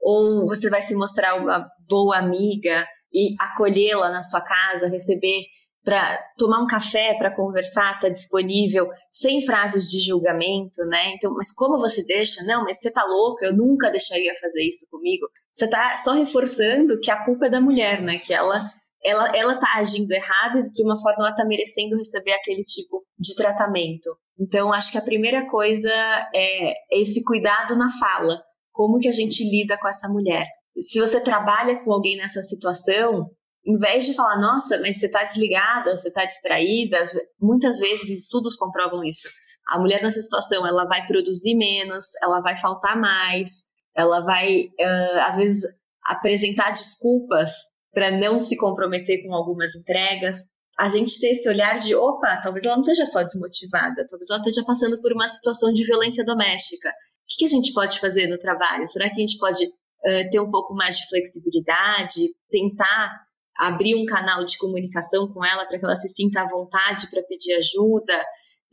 Ou 0.00 0.46
você 0.46 0.70
vai 0.70 0.82
se 0.82 0.94
mostrar 0.94 1.34
uma 1.34 1.68
boa 1.88 2.18
amiga 2.18 2.86
e 3.12 3.34
acolhê-la 3.40 4.10
na 4.10 4.22
sua 4.22 4.40
casa, 4.40 4.88
receber 4.88 5.44
para 5.84 6.18
tomar 6.36 6.60
um 6.60 6.66
café, 6.66 7.14
para 7.14 7.34
conversar, 7.34 8.00
tá 8.00 8.08
disponível, 8.08 8.88
sem 9.08 9.46
frases 9.46 9.86
de 9.88 10.00
julgamento, 10.00 10.84
né? 10.86 11.12
Então, 11.14 11.32
mas 11.32 11.52
como 11.52 11.78
você 11.78 12.04
deixa? 12.04 12.42
Não, 12.42 12.64
mas 12.64 12.78
você 12.78 12.90
tá 12.90 13.04
louca, 13.04 13.46
eu 13.46 13.56
nunca 13.56 13.88
deixaria 13.88 14.34
fazer 14.40 14.62
isso 14.62 14.84
comigo. 14.90 15.26
Você 15.56 15.68
tá 15.68 15.96
só 15.96 16.12
reforçando 16.12 17.00
que 17.00 17.10
a 17.10 17.24
culpa 17.24 17.46
é 17.46 17.50
da 17.50 17.60
mulher, 17.60 18.02
né? 18.02 18.18
Que 18.18 18.34
ela 18.34 18.70
ela, 19.02 19.36
ela 19.36 19.56
tá 19.56 19.74
agindo 19.76 20.10
errado 20.10 20.58
e 20.58 20.70
de 20.70 20.82
uma 20.82 21.00
forma 21.00 21.26
ela 21.26 21.34
tá 21.34 21.44
merecendo 21.44 21.96
receber 21.96 22.32
aquele 22.32 22.64
tipo 22.64 23.04
de 23.18 23.36
tratamento. 23.36 24.16
Então, 24.38 24.72
acho 24.72 24.90
que 24.90 24.98
a 24.98 25.02
primeira 25.02 25.48
coisa 25.48 25.88
é 26.34 26.74
esse 26.90 27.24
cuidado 27.24 27.76
na 27.76 27.90
fala. 27.90 28.42
Como 28.72 28.98
que 28.98 29.08
a 29.08 29.12
gente 29.12 29.48
lida 29.48 29.78
com 29.78 29.88
essa 29.88 30.08
mulher? 30.08 30.46
Se 30.80 31.00
você 31.00 31.20
trabalha 31.20 31.82
com 31.82 31.92
alguém 31.92 32.16
nessa 32.16 32.42
situação, 32.42 33.30
em 33.64 33.78
vez 33.78 34.04
de 34.04 34.14
falar, 34.14 34.40
nossa, 34.40 34.78
mas 34.80 34.98
você 34.98 35.06
está 35.06 35.24
desligada, 35.24 35.96
você 35.96 36.08
está 36.08 36.24
distraída, 36.24 37.02
muitas 37.40 37.78
vezes 37.78 38.10
estudos 38.10 38.56
comprovam 38.56 39.02
isso. 39.04 39.28
A 39.68 39.78
mulher 39.78 40.02
nessa 40.02 40.20
situação, 40.20 40.66
ela 40.66 40.84
vai 40.84 41.06
produzir 41.06 41.54
menos, 41.54 42.06
ela 42.22 42.40
vai 42.40 42.58
faltar 42.60 43.00
mais, 43.00 43.65
ela 43.96 44.20
vai, 44.20 44.64
uh, 44.64 45.20
às 45.20 45.36
vezes, 45.36 45.62
apresentar 46.04 46.70
desculpas 46.70 47.50
para 47.92 48.10
não 48.10 48.38
se 48.38 48.56
comprometer 48.56 49.22
com 49.22 49.34
algumas 49.34 49.74
entregas. 49.74 50.48
A 50.78 50.88
gente 50.88 51.18
ter 51.18 51.28
esse 51.28 51.48
olhar 51.48 51.78
de, 51.78 51.94
opa, 51.94 52.36
talvez 52.36 52.64
ela 52.64 52.76
não 52.76 52.82
esteja 52.82 53.06
só 53.06 53.22
desmotivada, 53.22 54.06
talvez 54.08 54.28
ela 54.28 54.38
esteja 54.38 54.64
passando 54.64 55.00
por 55.00 55.12
uma 55.12 55.26
situação 55.26 55.72
de 55.72 55.84
violência 55.84 56.24
doméstica. 56.24 56.90
O 56.90 57.38
que, 57.38 57.46
a 57.46 57.48
gente 57.48 57.72
pode 57.72 57.98
fazer 57.98 58.26
no 58.26 58.38
trabalho? 58.38 58.86
Será 58.86 59.08
que 59.08 59.16
a 59.16 59.26
gente 59.26 59.38
pode 59.38 59.64
uh, 59.64 60.30
ter 60.30 60.38
um 60.38 60.50
pouco 60.50 60.74
mais 60.74 60.98
de 60.98 61.08
flexibilidade, 61.08 62.34
tentar 62.50 63.24
abrir 63.58 63.96
um 63.96 64.04
canal 64.04 64.44
de 64.44 64.58
comunicação 64.58 65.32
com 65.32 65.42
ela 65.42 65.64
para 65.64 65.78
que 65.78 65.84
ela 65.84 65.96
se 65.96 66.08
sinta 66.10 66.42
à 66.42 66.48
vontade 66.48 67.08
para 67.08 67.22
pedir 67.22 67.54
ajuda? 67.54 68.22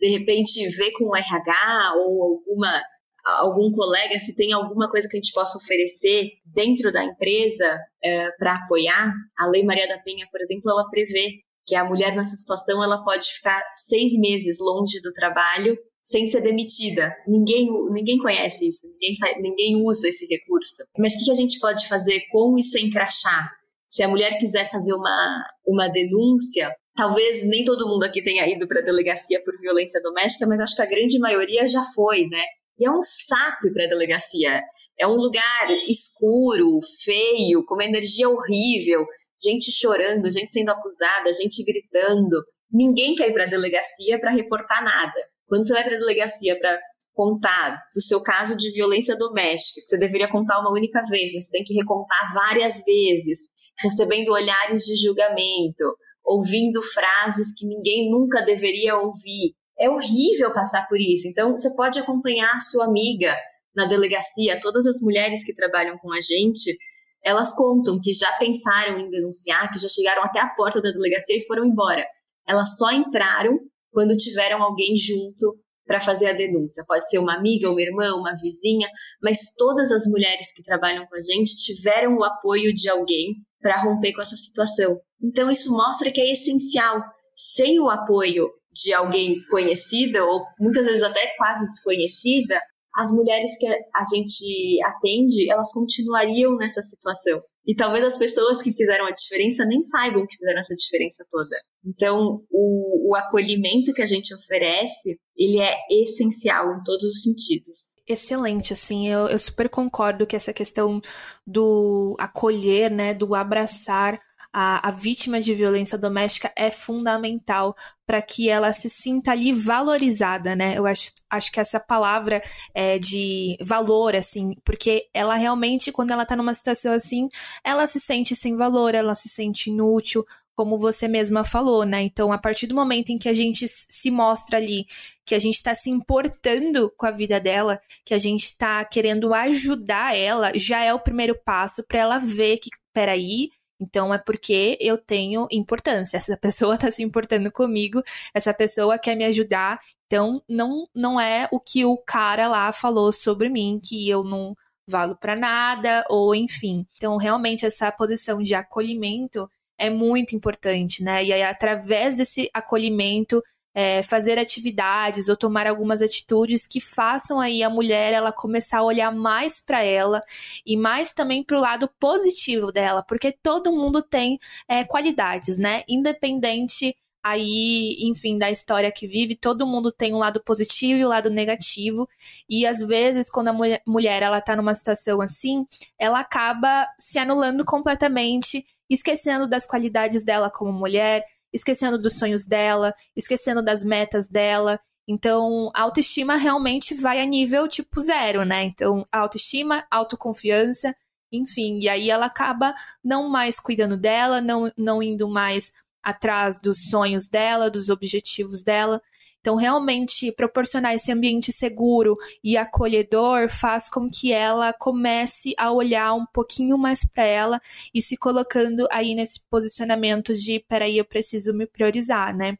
de 0.03 0.09
repente 0.09 0.67
ver 0.75 0.91
com 0.91 1.05
o 1.05 1.15
RH 1.15 1.93
ou 1.95 2.23
alguma 2.23 2.83
algum 3.25 3.71
colega 3.71 4.19
se 4.19 4.35
tem 4.35 4.53
alguma 4.53 4.89
coisa 4.89 5.07
que 5.07 5.17
a 5.17 5.21
gente 5.21 5.33
possa 5.33 5.57
oferecer 5.57 6.31
dentro 6.45 6.91
da 6.91 7.03
empresa 7.03 7.79
é, 8.03 8.29
para 8.31 8.55
apoiar. 8.55 9.13
A 9.39 9.47
Lei 9.47 9.63
Maria 9.63 9.87
da 9.87 9.99
Penha, 9.99 10.27
por 10.31 10.41
exemplo, 10.41 10.71
ela 10.71 10.89
prevê 10.89 11.39
que 11.65 11.75
a 11.75 11.85
mulher 11.85 12.15
nessa 12.15 12.35
situação 12.35 12.83
ela 12.83 13.03
pode 13.03 13.25
ficar 13.27 13.61
seis 13.75 14.13
meses 14.13 14.59
longe 14.59 14.99
do 15.01 15.13
trabalho 15.13 15.77
sem 16.01 16.27
ser 16.27 16.41
demitida. 16.41 17.15
Ninguém, 17.25 17.69
ninguém 17.91 18.17
conhece 18.17 18.67
isso, 18.67 18.85
ninguém, 18.85 19.15
ninguém 19.41 19.75
usa 19.77 20.09
esse 20.09 20.25
recurso. 20.25 20.83
Mas 20.97 21.13
o 21.13 21.23
que 21.23 21.31
a 21.31 21.35
gente 21.35 21.59
pode 21.59 21.87
fazer 21.87 22.21
com 22.29 22.55
e 22.57 22.63
sem 22.63 22.89
crachá? 22.89 23.49
Se 23.87 24.03
a 24.03 24.07
mulher 24.09 24.37
quiser 24.37 24.69
fazer 24.69 24.93
uma, 24.93 25.45
uma 25.65 25.87
denúncia, 25.87 26.75
talvez 26.95 27.45
nem 27.45 27.63
todo 27.63 27.87
mundo 27.87 28.03
aqui 28.03 28.21
tenha 28.21 28.45
ido 28.47 28.67
para 28.67 28.81
a 28.81 28.83
delegacia 28.83 29.41
por 29.43 29.57
violência 29.59 30.01
doméstica, 30.01 30.45
mas 30.45 30.59
acho 30.59 30.75
que 30.75 30.81
a 30.81 30.87
grande 30.87 31.17
maioria 31.19 31.65
já 31.67 31.83
foi, 31.95 32.27
né? 32.27 32.43
E 32.79 32.85
é 32.85 32.91
um 32.91 33.01
saco 33.01 33.67
ir 33.67 33.73
para 33.73 33.85
a 33.85 33.89
delegacia. 33.89 34.61
É 34.99 35.07
um 35.07 35.15
lugar 35.15 35.69
escuro, 35.87 36.79
feio, 37.03 37.65
com 37.65 37.75
uma 37.75 37.85
energia 37.85 38.29
horrível, 38.29 39.05
gente 39.41 39.71
chorando, 39.71 40.29
gente 40.31 40.53
sendo 40.53 40.69
acusada, 40.69 41.33
gente 41.33 41.63
gritando. 41.63 42.43
Ninguém 42.71 43.15
quer 43.15 43.29
ir 43.29 43.33
para 43.33 43.45
a 43.45 43.49
delegacia 43.49 44.19
para 44.19 44.31
reportar 44.31 44.83
nada. 44.83 45.13
Quando 45.47 45.65
você 45.65 45.73
vai 45.73 45.83
para 45.83 45.95
a 45.95 45.99
delegacia 45.99 46.57
para 46.57 46.79
contar 47.13 47.79
do 47.93 48.01
seu 48.01 48.21
caso 48.21 48.57
de 48.57 48.71
violência 48.71 49.15
doméstica, 49.15 49.81
que 49.81 49.87
você 49.87 49.97
deveria 49.97 50.31
contar 50.31 50.59
uma 50.59 50.71
única 50.71 51.03
vez, 51.07 51.31
mas 51.33 51.45
você 51.45 51.51
tem 51.51 51.63
que 51.63 51.75
recontar 51.75 52.33
várias 52.33 52.83
vezes, 52.83 53.49
recebendo 53.79 54.31
olhares 54.31 54.83
de 54.83 54.95
julgamento, 54.95 55.95
ouvindo 56.23 56.81
frases 56.81 57.53
que 57.55 57.67
ninguém 57.67 58.09
nunca 58.09 58.41
deveria 58.41 58.97
ouvir. 58.97 59.55
É 59.83 59.89
horrível 59.89 60.53
passar 60.53 60.87
por 60.87 60.97
isso. 60.97 61.27
Então, 61.27 61.51
você 61.51 61.69
pode 61.75 61.99
acompanhar 61.99 62.55
a 62.55 62.59
sua 62.61 62.85
amiga 62.85 63.35
na 63.75 63.85
delegacia, 63.85 64.61
todas 64.61 64.87
as 64.87 65.01
mulheres 65.01 65.43
que 65.43 65.53
trabalham 65.53 65.97
com 65.97 66.13
a 66.13 66.21
gente, 66.21 66.77
elas 67.21 67.53
contam 67.53 67.99
que 68.01 68.13
já 68.13 68.31
pensaram 68.37 68.97
em 68.97 69.09
denunciar, 69.09 69.69
que 69.69 69.77
já 69.77 69.89
chegaram 69.89 70.23
até 70.23 70.39
a 70.39 70.47
porta 70.47 70.81
da 70.81 70.89
delegacia 70.89 71.37
e 71.37 71.45
foram 71.45 71.65
embora. 71.65 72.05
Elas 72.47 72.77
só 72.77 72.91
entraram 72.93 73.59
quando 73.91 74.15
tiveram 74.15 74.63
alguém 74.63 74.95
junto 74.95 75.59
para 75.85 75.99
fazer 75.99 76.29
a 76.29 76.33
denúncia. 76.33 76.85
Pode 76.87 77.09
ser 77.09 77.19
uma 77.19 77.35
amiga, 77.35 77.69
uma 77.69 77.81
irmã, 77.81 78.13
uma 78.15 78.33
vizinha, 78.41 78.87
mas 79.21 79.53
todas 79.57 79.91
as 79.91 80.05
mulheres 80.05 80.53
que 80.53 80.63
trabalham 80.63 81.05
com 81.07 81.15
a 81.17 81.21
gente 81.21 81.57
tiveram 81.57 82.15
o 82.15 82.23
apoio 82.23 82.73
de 82.73 82.87
alguém 82.87 83.35
para 83.61 83.81
romper 83.81 84.13
com 84.13 84.21
essa 84.21 84.37
situação. 84.37 84.97
Então 85.21 85.51
isso 85.51 85.73
mostra 85.73 86.09
que 86.09 86.21
é 86.21 86.31
essencial. 86.31 87.01
Sem 87.35 87.81
o 87.81 87.89
apoio 87.89 88.49
de 88.73 88.93
alguém 88.93 89.43
conhecida 89.49 90.23
ou 90.23 90.41
muitas 90.59 90.85
vezes 90.85 91.03
até 91.03 91.35
quase 91.37 91.67
desconhecida, 91.69 92.59
as 92.95 93.11
mulheres 93.11 93.57
que 93.57 93.67
a 93.67 94.03
gente 94.13 94.77
atende, 94.85 95.51
elas 95.51 95.71
continuariam 95.71 96.55
nessa 96.57 96.81
situação. 96.81 97.41
E 97.65 97.73
talvez 97.75 98.03
as 98.03 98.17
pessoas 98.17 98.61
que 98.61 98.73
fizeram 98.73 99.07
a 99.07 99.11
diferença 99.11 99.65
nem 99.65 99.83
saibam 99.85 100.27
que 100.27 100.37
fizeram 100.37 100.59
essa 100.59 100.75
diferença 100.75 101.25
toda. 101.31 101.55
Então, 101.85 102.43
o, 102.51 103.11
o 103.11 103.15
acolhimento 103.15 103.93
que 103.93 104.01
a 104.01 104.05
gente 104.05 104.33
oferece, 104.35 105.17
ele 105.35 105.59
é 105.59 105.73
essencial 105.89 106.75
em 106.75 106.83
todos 106.83 107.03
os 107.05 107.23
sentidos. 107.23 107.93
Excelente, 108.05 108.73
assim, 108.73 109.07
eu, 109.07 109.27
eu 109.27 109.39
super 109.39 109.69
concordo 109.69 110.27
que 110.27 110.35
essa 110.35 110.53
questão 110.53 111.01
do 111.47 112.15
acolher, 112.19 112.91
né, 112.91 113.13
do 113.13 113.33
abraçar 113.33 114.19
a, 114.53 114.87
a 114.87 114.91
vítima 114.91 115.41
de 115.41 115.55
violência 115.55 115.97
doméstica 115.97 116.51
é 116.55 116.69
fundamental 116.69 117.75
para 118.05 118.21
que 118.21 118.49
ela 118.49 118.71
se 118.71 118.87
sinta 118.89 119.31
ali 119.31 119.51
valorizada, 119.51 120.55
né? 120.55 120.77
Eu 120.77 120.85
acho, 120.85 121.11
acho 121.29 121.51
que 121.51 121.59
essa 121.59 121.79
palavra 121.79 122.41
é 122.73 122.99
de 122.99 123.57
valor, 123.61 124.15
assim, 124.15 124.55
porque 124.63 125.07
ela 125.13 125.35
realmente, 125.35 125.91
quando 125.91 126.11
ela 126.11 126.25
tá 126.25 126.35
numa 126.35 126.53
situação 126.53 126.93
assim, 126.93 127.29
ela 127.63 127.87
se 127.87 127.99
sente 127.99 128.35
sem 128.35 128.55
valor, 128.55 128.93
ela 128.93 129.15
se 129.15 129.27
sente 129.27 129.71
inútil, 129.71 130.23
como 130.55 130.77
você 130.77 131.07
mesma 131.07 131.43
falou, 131.43 131.83
né? 131.83 132.03
Então, 132.03 132.31
a 132.31 132.37
partir 132.37 132.67
do 132.67 132.75
momento 132.75 133.09
em 133.09 133.17
que 133.17 133.27
a 133.27 133.33
gente 133.33 133.65
se 133.67 134.11
mostra 134.11 134.57
ali, 134.57 134.85
que 135.25 135.33
a 135.33 135.39
gente 135.39 135.55
está 135.55 135.73
se 135.73 135.89
importando 135.89 136.93
com 136.95 137.07
a 137.07 137.11
vida 137.11 137.39
dela, 137.39 137.81
que 138.05 138.13
a 138.13 138.19
gente 138.19 138.43
está 138.43 138.85
querendo 138.85 139.33
ajudar 139.33 140.15
ela, 140.15 140.51
já 140.55 140.83
é 140.83 140.93
o 140.93 140.99
primeiro 140.99 141.35
passo 141.43 141.83
para 141.87 141.99
ela 141.99 142.19
ver 142.19 142.57
que, 142.57 142.69
peraí, 142.93 143.49
então 143.83 144.13
é 144.13 144.17
porque 144.17 144.77
eu 144.81 144.97
tenho 144.97 145.47
importância. 145.51 146.17
Essa 146.17 146.37
pessoa 146.37 146.75
está 146.75 146.89
se 146.91 147.03
importando 147.03 147.51
comigo, 147.51 148.01
essa 148.33 148.53
pessoa 148.53 148.97
quer 148.97 149.15
me 149.15 149.25
ajudar. 149.25 149.79
Então 150.07 150.41
não 150.47 150.87
não 150.95 151.19
é 151.19 151.47
o 151.51 151.59
que 151.59 151.85
o 151.85 151.97
cara 151.97 152.47
lá 152.47 152.71
falou 152.71 153.11
sobre 153.11 153.49
mim 153.49 153.79
que 153.83 154.09
eu 154.09 154.23
não 154.23 154.55
valo 154.87 155.15
para 155.15 155.35
nada 155.35 156.05
ou 156.09 156.33
enfim. 156.35 156.85
Então 156.97 157.17
realmente 157.17 157.65
essa 157.65 157.91
posição 157.91 158.41
de 158.41 158.55
acolhimento 158.55 159.49
é 159.77 159.89
muito 159.89 160.35
importante, 160.35 161.03
né? 161.03 161.23
E 161.25 161.33
aí 161.33 161.43
através 161.43 162.15
desse 162.15 162.49
acolhimento 162.53 163.43
é, 163.73 164.03
fazer 164.03 164.37
atividades 164.37 165.29
ou 165.29 165.35
tomar 165.35 165.67
algumas 165.67 166.01
atitudes 166.01 166.67
que 166.67 166.79
façam 166.79 167.39
aí 167.39 167.63
a 167.63 167.69
mulher 167.69 168.13
ela 168.13 168.31
começar 168.31 168.79
a 168.79 168.83
olhar 168.83 169.11
mais 169.11 169.59
para 169.59 169.83
ela 169.83 170.23
e 170.65 170.77
mais 170.77 171.13
também 171.13 171.43
para 171.43 171.57
o 171.57 171.61
lado 171.61 171.89
positivo 171.99 172.71
dela, 172.71 173.03
porque 173.03 173.31
todo 173.31 173.71
mundo 173.71 174.01
tem 174.01 174.39
é, 174.67 174.83
qualidades, 174.83 175.57
né? 175.57 175.83
Independente 175.87 176.95
aí, 177.23 177.97
enfim, 178.01 178.37
da 178.37 178.51
história 178.51 178.91
que 178.91 179.07
vive, 179.07 179.35
todo 179.35 179.65
mundo 179.65 179.91
tem 179.91 180.13
um 180.13 180.17
lado 180.17 180.43
positivo 180.43 180.99
e 180.99 181.05
um 181.05 181.07
lado 181.07 181.29
negativo. 181.29 182.07
E 182.49 182.67
às 182.67 182.79
vezes, 182.81 183.31
quando 183.31 183.47
a 183.47 183.53
mulher 183.87 184.21
ela 184.21 184.41
tá 184.41 184.55
numa 184.55 184.75
situação 184.75 185.21
assim, 185.21 185.65
ela 185.97 186.19
acaba 186.19 186.85
se 186.99 187.17
anulando 187.17 187.63
completamente, 187.63 188.65
esquecendo 188.89 189.47
das 189.47 189.65
qualidades 189.65 190.23
dela 190.23 190.51
como 190.51 190.73
mulher, 190.73 191.25
esquecendo 191.53 191.97
dos 191.97 192.17
sonhos 192.17 192.45
dela, 192.45 192.93
esquecendo 193.15 193.61
das 193.61 193.83
metas 193.85 194.27
dela. 194.27 194.79
Então, 195.07 195.69
a 195.73 195.81
autoestima 195.81 196.35
realmente 196.35 196.95
vai 196.95 197.21
a 197.21 197.25
nível 197.25 197.67
tipo 197.67 197.99
zero, 197.99 198.43
né? 198.43 198.63
Então, 198.63 199.05
autoestima, 199.11 199.85
autoconfiança, 199.91 200.95
enfim, 201.31 201.79
e 201.81 201.89
aí 201.89 202.09
ela 202.09 202.27
acaba 202.27 202.73
não 203.03 203.29
mais 203.29 203.59
cuidando 203.59 203.97
dela, 203.97 204.39
não, 204.39 204.71
não 204.77 205.03
indo 205.03 205.27
mais 205.27 205.73
atrás 206.01 206.59
dos 206.59 206.89
sonhos 206.89 207.29
dela, 207.29 207.69
dos 207.69 207.89
objetivos 207.89 208.63
dela. 208.63 209.01
Então, 209.43 209.57
realmente, 209.57 210.31
proporcionar 210.31 210.93
esse 210.93 211.11
ambiente 211.11 211.51
seguro 211.51 212.15
e 212.41 212.55
acolhedor 212.55 213.49
faz 213.49 213.89
com 213.89 214.09
que 214.09 214.31
ela 214.31 214.71
comece 214.71 215.53
a 215.57 215.69
olhar 215.69 216.13
um 216.13 216.25
pouquinho 216.25 216.77
mais 216.77 217.03
para 217.03 217.25
ela 217.25 217.61
e 217.93 218.01
se 218.01 218.15
colocando 218.15 218.87
aí 218.89 219.13
nesse 219.13 219.41
posicionamento 219.49 220.33
de: 220.33 220.63
peraí, 220.65 220.97
eu 220.97 221.03
preciso 221.03 221.53
me 221.53 221.67
priorizar, 221.67 222.33
né? 222.33 222.57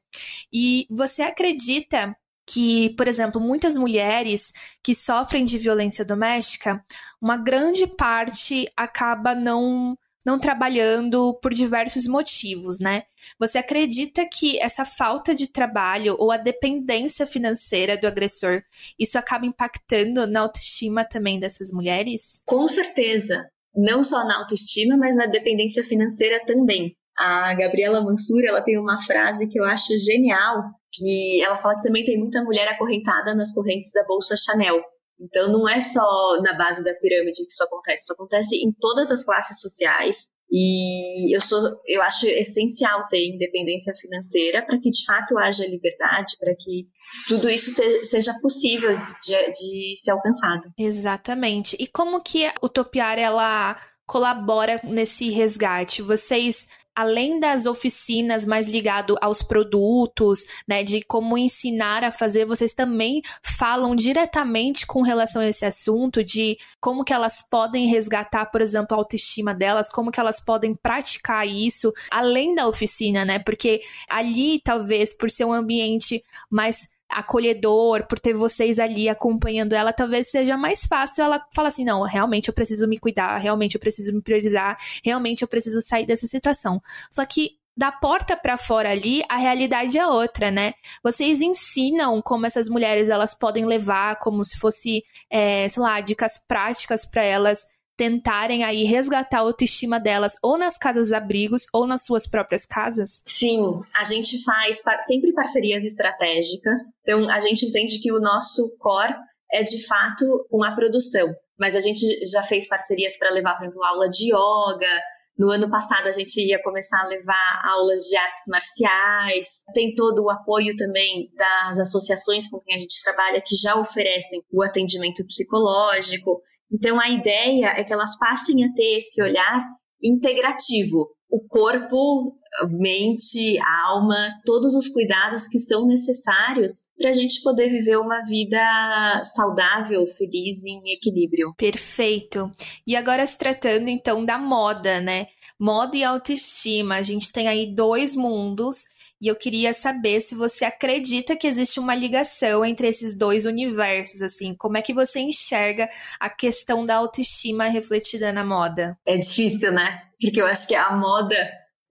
E 0.52 0.86
você 0.90 1.22
acredita 1.22 2.14
que, 2.46 2.90
por 2.98 3.08
exemplo, 3.08 3.40
muitas 3.40 3.78
mulheres 3.78 4.52
que 4.84 4.94
sofrem 4.94 5.46
de 5.46 5.58
violência 5.58 6.04
doméstica, 6.04 6.84
uma 7.22 7.38
grande 7.38 7.88
parte 7.88 8.70
acaba 8.76 9.34
não 9.34 9.98
não 10.26 10.40
trabalhando 10.40 11.38
por 11.42 11.54
diversos 11.54 12.08
motivos, 12.08 12.80
né? 12.80 13.04
Você 13.40 13.58
acredita 13.58 14.28
que 14.32 14.60
essa 14.60 14.86
falta 14.86 15.34
de 15.34 15.48
trabalho 15.48 16.16
ou 16.20 16.32
a 16.32 16.38
dependência 16.38 17.26
financeira 17.26 17.98
do 17.98 18.08
agressor, 18.08 18.62
isso 19.00 19.18
acaba 19.18 19.46
impactando 19.46 20.26
na 20.28 20.42
autoestima 20.42 21.06
também 21.06 21.40
dessas 21.40 21.72
mulheres? 21.72 22.42
Com 22.46 22.68
certeza. 22.68 23.48
Não 23.76 24.04
só 24.04 24.24
na 24.26 24.38
autoestima, 24.38 24.96
mas 24.98 25.16
na 25.16 25.26
dependência 25.26 25.84
financeira 25.84 26.44
também. 26.46 26.96
A 27.18 27.54
Gabriela 27.54 28.02
Mansur, 28.02 28.44
ela 28.46 28.62
tem 28.62 28.78
uma 28.78 29.00
frase 29.00 29.48
que 29.48 29.60
eu 29.60 29.66
acho 29.66 29.98
genial, 29.98 30.64
que 30.92 31.42
ela 31.44 31.58
fala 31.58 31.76
que 31.76 31.84
também 31.84 32.04
tem 32.04 32.18
muita 32.18 32.44
mulher 32.44 32.68
acorrentada 32.68 33.36
nas 33.36 33.52
correntes 33.52 33.92
da 33.92 34.04
Bolsa 34.04 34.36
Chanel. 34.36 34.82
Então, 35.20 35.52
não 35.52 35.68
é 35.68 35.80
só 35.80 36.02
na 36.42 36.54
base 36.54 36.84
da 36.84 36.94
pirâmide 36.96 37.46
que 37.46 37.52
isso 37.52 37.64
acontece, 37.64 38.04
isso 38.04 38.14
acontece 38.14 38.56
em 38.58 38.72
todas 38.72 39.12
as 39.12 39.24
classes 39.24 39.60
sociais. 39.60 40.30
E 40.52 41.36
eu, 41.36 41.42
sou, 41.42 41.62
eu 41.88 42.02
acho 42.04 42.28
essencial 42.28 43.08
ter 43.08 43.26
independência 43.26 43.94
financeira 43.96 44.64
para 44.64 44.80
que 44.80 44.92
de 44.92 45.04
fato 45.04 45.38
haja 45.38 45.66
liberdade, 45.66 46.38
para 46.40 46.54
que 46.56 46.88
tudo 47.28 47.50
isso 47.50 47.72
seja 48.04 48.38
possível 48.40 48.96
de, 49.20 49.52
de 49.52 49.94
ser 49.98 50.12
alcançado. 50.12 50.72
Exatamente. 50.78 51.76
E 51.80 51.88
como 51.88 52.22
que 52.22 52.46
a 52.46 52.54
Utopiar 52.62 53.18
ela 53.18 53.78
colabora 54.06 54.80
nesse 54.84 55.30
resgate? 55.30 56.04
Vocês 56.04 56.68
além 56.96 57.40
das 57.40 57.66
oficinas 57.66 58.46
mais 58.46 58.68
ligado 58.68 59.18
aos 59.22 59.42
produtos, 59.42 60.46
né, 60.68 60.84
de 60.84 61.02
como 61.02 61.38
ensinar 61.38 62.04
a 62.04 62.12
fazer, 62.12 62.46
vocês 62.46 62.74
também 62.74 63.22
falam 63.42 63.96
diretamente 63.96 64.86
com 64.86 65.02
relação 65.02 65.42
a 65.42 65.48
esse 65.48 65.66
assunto 65.66 66.24
de 66.24 66.58
como 66.80 67.04
que 67.04 67.14
elas 67.14 67.42
podem 67.42 67.88
resgatar, 67.88 68.46
por 68.48 68.62
exemplo, 68.62 68.96
a 68.96 69.00
autoestima 69.00 69.54
delas, 69.54 69.90
como 69.90 70.12
que 70.12 70.20
elas 70.20 70.40
podem 70.40 70.76
praticar 70.76 71.48
isso 71.48 71.92
além 72.12 72.56
da 72.56 72.68
oficina, 72.68 73.26
né? 73.26 73.40
Porque 73.40 73.82
ali 74.10 74.60
talvez 74.64 75.16
por 75.16 75.30
ser 75.30 75.46
um 75.46 75.54
ambiente 75.54 76.24
mais 76.50 76.90
acolhedor, 77.14 78.08
por 78.08 78.20
ter 78.20 78.34
vocês 78.34 78.80
ali 78.80 79.10
acompanhando 79.10 79.74
ela, 79.74 79.94
talvez 79.94 80.30
seja 80.30 80.58
mais 80.58 80.86
fácil 80.86 81.24
ela 81.24 81.46
falar 81.54 81.70
assim: 81.70 81.86
não, 81.86 82.04
realmente 82.04 82.48
eu 82.48 82.54
preciso 82.54 82.88
me 82.88 82.98
cuidar, 82.98 83.38
realmente 83.38 83.76
eu 83.76 83.80
preciso 83.80 84.14
me 84.14 84.22
priorizar, 84.22 84.78
realmente 85.04 85.42
eu 85.42 85.48
preciso 85.48 85.82
sair 85.82 86.06
dessa 86.06 86.28
situação. 86.28 86.82
Só 87.12 87.26
que 87.26 87.52
da 87.76 87.92
porta 87.92 88.38
para 88.38 88.56
fora 88.56 88.92
ali, 88.92 89.24
a 89.28 89.38
realidade 89.38 89.98
é 89.98 90.06
outra, 90.06 90.52
né? 90.52 90.74
Vocês 91.04 91.42
ensinam 91.42 92.22
como 92.22 92.46
essas 92.46 92.70
mulheres 92.70 93.10
elas 93.10 93.34
podem 93.34 93.66
levar, 93.66 94.20
como 94.20 94.46
se 94.46 94.58
fosse, 94.60 95.02
é, 95.30 95.68
sei 95.70 95.82
lá, 95.82 96.00
dicas 96.00 96.40
práticas 96.48 97.06
para 97.06 97.24
elas 97.24 97.66
tentarem 97.96 98.64
aí 98.64 98.84
resgatar 98.84 99.38
a 99.38 99.42
autoestima 99.42 100.00
delas 100.00 100.34
ou 100.42 100.58
nas 100.58 100.78
casas 100.78 101.12
abrigos 101.12 101.64
ou 101.74 101.86
nas 101.86 102.06
suas 102.06 102.28
próprias 102.28 102.66
casas? 102.66 103.22
Sim, 103.26 103.82
a 103.96 104.04
gente 104.04 104.44
faz 104.44 104.82
sempre 105.02 105.34
parcerias 105.34 105.84
estratégicas. 105.84 106.80
Então 107.02 107.30
a 107.30 107.40
gente 107.40 107.66
entende 107.66 108.00
que 108.00 108.12
o 108.12 108.20
nosso 108.20 108.76
core 108.78 109.16
é 109.52 109.64
de 109.64 109.86
fato 109.86 110.48
uma 110.52 110.76
produção. 110.76 111.34
Mas 111.60 111.76
a 111.76 111.80
gente 111.80 112.26
já 112.26 112.42
fez 112.44 112.68
parcerias 112.68 113.16
para 113.18 113.32
levar, 113.32 113.56
por 113.56 113.64
exemplo, 113.64 113.84
aula 113.84 114.10
de 114.10 114.34
yoga, 114.34 115.02
no 115.38 115.50
ano 115.50 115.70
passado 115.70 116.08
a 116.08 116.12
gente 116.12 116.40
ia 116.42 116.62
começar 116.62 117.02
a 117.02 117.08
levar 117.08 117.62
aulas 117.64 118.04
de 118.04 118.16
artes 118.16 118.46
marciais. 118.48 119.64
Tem 119.74 119.94
todo 119.96 120.24
o 120.24 120.30
apoio 120.30 120.76
também 120.76 121.32
das 121.36 121.80
associações 121.80 122.48
com 122.50 122.60
quem 122.60 122.76
a 122.76 122.80
gente 122.80 123.02
trabalha 123.04 123.42
que 123.42 123.56
já 123.56 123.76
oferecem 123.76 124.44
o 124.52 124.64
atendimento 124.64 125.26
psicológico. 125.26 126.42
Então 126.74 127.00
a 127.00 127.10
ideia 127.10 127.68
é 127.78 127.84
que 127.84 127.94
elas 127.94 128.18
passem 128.18 128.66
a 128.66 128.74
ter 128.74 128.98
esse 128.98 129.22
olhar 129.22 129.64
integrativo. 130.02 131.08
O 131.30 131.40
corpo, 131.48 132.36
mente, 132.70 133.58
alma, 133.60 134.16
todos 134.46 134.76
os 134.76 134.90
cuidados 134.90 135.48
que 135.48 135.60
são 135.60 135.88
necessários 135.88 136.84
para 136.98 137.10
a 137.10 137.14
gente 137.14 137.42
poder 137.42 137.70
viver 137.70 137.98
uma 137.98 138.22
vida 138.22 139.22
saudável, 139.24 140.06
feliz 140.06 140.64
em 140.64 140.92
equilíbrio. 140.92 141.54
Perfeito. 141.58 142.52
E 142.86 142.96
agora 142.96 143.26
se 143.26 143.38
tratando 143.38 143.88
então 143.88 144.24
da 144.24 144.38
moda, 144.38 145.00
né? 145.00 145.28
Moda 145.60 145.98
e 145.98 146.04
autoestima. 146.04 146.96
A 146.96 147.02
gente 147.02 147.32
tem 147.32 147.48
aí 147.48 147.74
dois 147.74 148.16
mundos 148.16 148.84
e 149.24 149.30
eu 149.30 149.38
queria 149.38 149.72
saber 149.74 150.20
se 150.20 150.36
você 150.36 150.66
acredita 150.66 151.38
que 151.38 151.48
existe 151.48 151.80
uma 151.80 151.96
ligação 151.96 152.66
entre 152.66 152.90
esses 152.90 153.18
dois 153.18 153.46
universos, 153.46 154.22
assim, 154.22 154.54
como 154.54 154.78
é 154.78 154.82
que 154.82 154.94
você 154.94 155.22
enxerga 155.22 155.88
a 156.20 156.30
questão 156.30 156.86
da 156.86 156.96
autoestima 156.96 157.70
refletida 157.70 158.34
na 158.34 158.44
moda? 158.44 158.98
É 159.06 159.18
difícil, 159.18 159.72
né? 159.72 160.02
Porque 160.20 160.42
eu 160.42 160.46
acho 160.46 160.68
que 160.68 160.76
a 160.76 160.94
moda, 160.98 161.38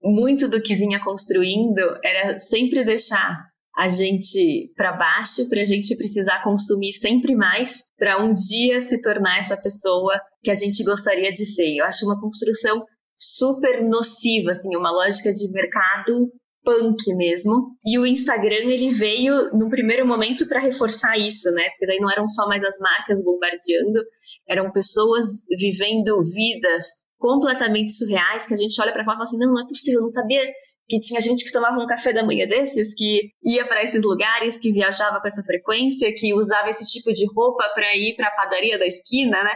muito 0.03 0.47
do 0.47 0.61
que 0.61 0.75
vinha 0.75 1.03
construindo 1.03 1.81
era 2.03 2.37
sempre 2.37 2.85
deixar 2.85 3.47
a 3.75 3.87
gente 3.87 4.71
para 4.77 4.93
baixo, 4.93 5.49
para 5.49 5.61
a 5.61 5.65
gente 5.65 5.97
precisar 5.97 6.43
consumir 6.43 6.93
sempre 6.93 7.35
mais, 7.35 7.85
para 7.97 8.23
um 8.23 8.31
dia 8.31 8.79
se 8.79 9.01
tornar 9.01 9.39
essa 9.39 9.57
pessoa 9.57 10.21
que 10.43 10.51
a 10.51 10.55
gente 10.55 10.83
gostaria 10.83 11.31
de 11.31 11.47
ser. 11.47 11.77
Eu 11.77 11.85
acho 11.85 12.05
uma 12.05 12.21
construção 12.21 12.85
super 13.17 13.83
nociva, 13.83 14.51
assim, 14.51 14.75
uma 14.75 14.91
lógica 14.91 15.33
de 15.33 15.51
mercado 15.51 16.31
punk 16.63 17.13
mesmo. 17.15 17.75
E 17.85 17.99
o 17.99 18.05
Instagram 18.05 18.65
ele 18.65 18.89
veio 18.89 19.53
no 19.53 19.69
primeiro 19.69 20.05
momento 20.05 20.47
para 20.47 20.59
reforçar 20.59 21.17
isso, 21.17 21.51
né? 21.51 21.69
Porque 21.69 21.87
daí 21.87 21.99
não 21.99 22.11
eram 22.11 22.27
só 22.27 22.47
mais 22.47 22.63
as 22.63 22.77
marcas 22.79 23.23
bombardeando, 23.23 23.99
eram 24.47 24.71
pessoas 24.71 25.45
vivendo 25.49 26.21
vidas 26.23 27.03
completamente 27.17 27.93
surreais 27.93 28.47
que 28.47 28.53
a 28.53 28.57
gente 28.57 28.79
olha 28.81 28.91
para 28.91 29.03
fora 29.03 29.15
e 29.15 29.17
fala 29.17 29.23
assim: 29.23 29.37
não, 29.37 29.53
não 29.53 29.63
é 29.63 29.67
possível, 29.67 30.01
não 30.01 30.11
sabia 30.11 30.41
que 30.87 30.99
tinha 30.99 31.21
gente 31.21 31.45
que 31.45 31.51
tomava 31.51 31.81
um 31.81 31.87
café 31.87 32.11
da 32.11 32.25
manhã 32.25 32.45
desses, 32.45 32.93
que 32.93 33.31
ia 33.43 33.65
para 33.65 33.83
esses 33.83 34.03
lugares, 34.03 34.57
que 34.57 34.71
viajava 34.71 35.21
com 35.21 35.27
essa 35.27 35.43
frequência, 35.43 36.13
que 36.13 36.33
usava 36.33 36.69
esse 36.69 36.85
tipo 36.85 37.13
de 37.13 37.25
roupa 37.33 37.69
para 37.73 37.95
ir 37.95 38.15
para 38.15 38.27
a 38.27 38.35
padaria 38.35 38.77
da 38.77 38.85
esquina, 38.85 39.41
né? 39.43 39.53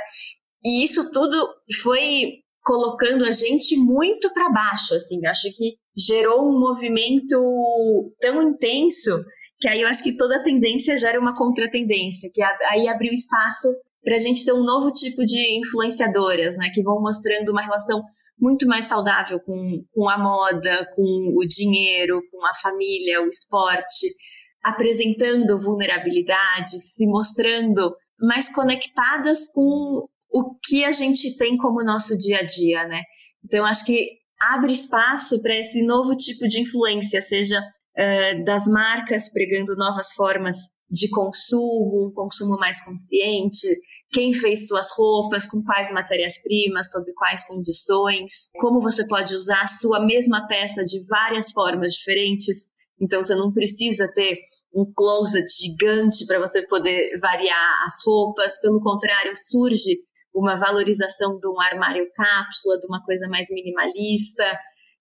E 0.64 0.84
isso 0.84 1.12
tudo 1.12 1.38
foi 1.82 2.40
colocando 2.68 3.24
a 3.24 3.32
gente 3.32 3.78
muito 3.78 4.30
para 4.34 4.52
baixo, 4.52 4.94
assim. 4.94 5.26
Acho 5.26 5.50
que 5.56 5.78
gerou 5.98 6.46
um 6.46 6.60
movimento 6.60 8.14
tão 8.20 8.44
intenso 8.44 9.24
que 9.58 9.70
aí 9.70 9.82
eu 9.82 9.88
acho 9.88 10.04
que 10.04 10.18
toda 10.18 10.44
tendência 10.44 10.98
gera 10.98 11.20
uma 11.20 11.34
contratendência, 11.34 12.30
que 12.32 12.44
aí 12.44 12.90
abriu 12.90 13.14
espaço 13.14 13.74
para 14.04 14.16
a 14.16 14.20
gente 14.20 14.44
ter 14.46 14.52
um 14.52 14.66
novo 14.66 14.92
tipo 14.92 15.24
de 15.24 15.60
influenciadoras, 15.60 16.58
né, 16.58 16.70
que 16.72 16.84
vão 16.84 17.02
mostrando 17.02 17.50
uma 17.52 17.64
relação 17.64 18.04
muito 18.40 18.68
mais 18.68 18.86
saudável 18.86 19.40
com, 19.40 19.84
com 19.92 20.10
a 20.10 20.18
moda, 20.18 20.88
com 20.94 21.02
o 21.02 21.48
dinheiro, 21.48 22.22
com 22.30 22.46
a 22.46 22.54
família, 22.54 23.24
o 23.24 23.28
esporte, 23.28 24.14
apresentando 24.62 25.58
vulnerabilidade, 25.58 26.78
se 26.80 27.08
mostrando 27.08 27.96
mais 28.20 28.54
conectadas 28.54 29.48
com 29.48 30.06
o 30.30 30.56
que 30.64 30.84
a 30.84 30.92
gente 30.92 31.38
tem 31.38 31.58
como 31.58 31.84
nosso 31.84 32.18
dia 32.18 32.40
a 32.40 32.44
dia, 32.44 32.88
né? 32.88 33.02
Então, 33.44 33.66
acho 33.66 33.86
que 33.86 34.10
abre 34.40 34.72
espaço 34.72 35.42
para 35.42 35.56
esse 35.56 35.82
novo 35.82 36.16
tipo 36.16 36.48
de 36.48 36.62
influência, 36.62 37.22
seja 37.22 37.60
uh, 37.60 38.44
das 38.44 38.68
marcas 38.68 39.32
pregando 39.32 39.76
novas 39.76 40.14
formas 40.14 40.70
de 40.90 41.10
consumo, 41.10 42.08
um 42.08 42.14
consumo 42.14 42.56
mais 42.58 42.84
consciente, 42.84 43.68
quem 44.12 44.34
fez 44.34 44.68
suas 44.68 44.92
roupas, 44.92 45.46
com 45.46 45.62
quais 45.64 45.92
matérias-primas, 45.92 46.92
sob 46.92 47.12
quais 47.14 47.46
condições, 47.46 48.50
como 48.58 48.80
você 48.80 49.06
pode 49.06 49.36
usar 49.36 49.62
a 49.62 49.68
sua 49.68 50.06
mesma 50.06 50.48
peça 50.48 50.84
de 50.84 51.06
várias 51.06 51.52
formas 51.52 51.94
diferentes. 51.94 52.70
Então 53.00 53.24
você 53.24 53.36
não 53.36 53.52
precisa 53.52 54.08
ter 54.08 54.40
um 54.74 54.92
closet 54.96 55.46
gigante 55.62 56.26
para 56.26 56.40
você 56.40 56.66
poder 56.66 57.20
variar 57.20 57.84
as 57.86 58.04
roupas, 58.06 58.60
pelo 58.60 58.82
contrário, 58.82 59.34
surge 59.36 60.00
uma 60.38 60.56
valorização 60.56 61.40
de 61.40 61.48
um 61.48 61.60
armário 61.60 62.08
cápsula, 62.14 62.80
de 62.80 62.86
uma 62.86 63.04
coisa 63.04 63.28
mais 63.28 63.50
minimalista, 63.50 64.44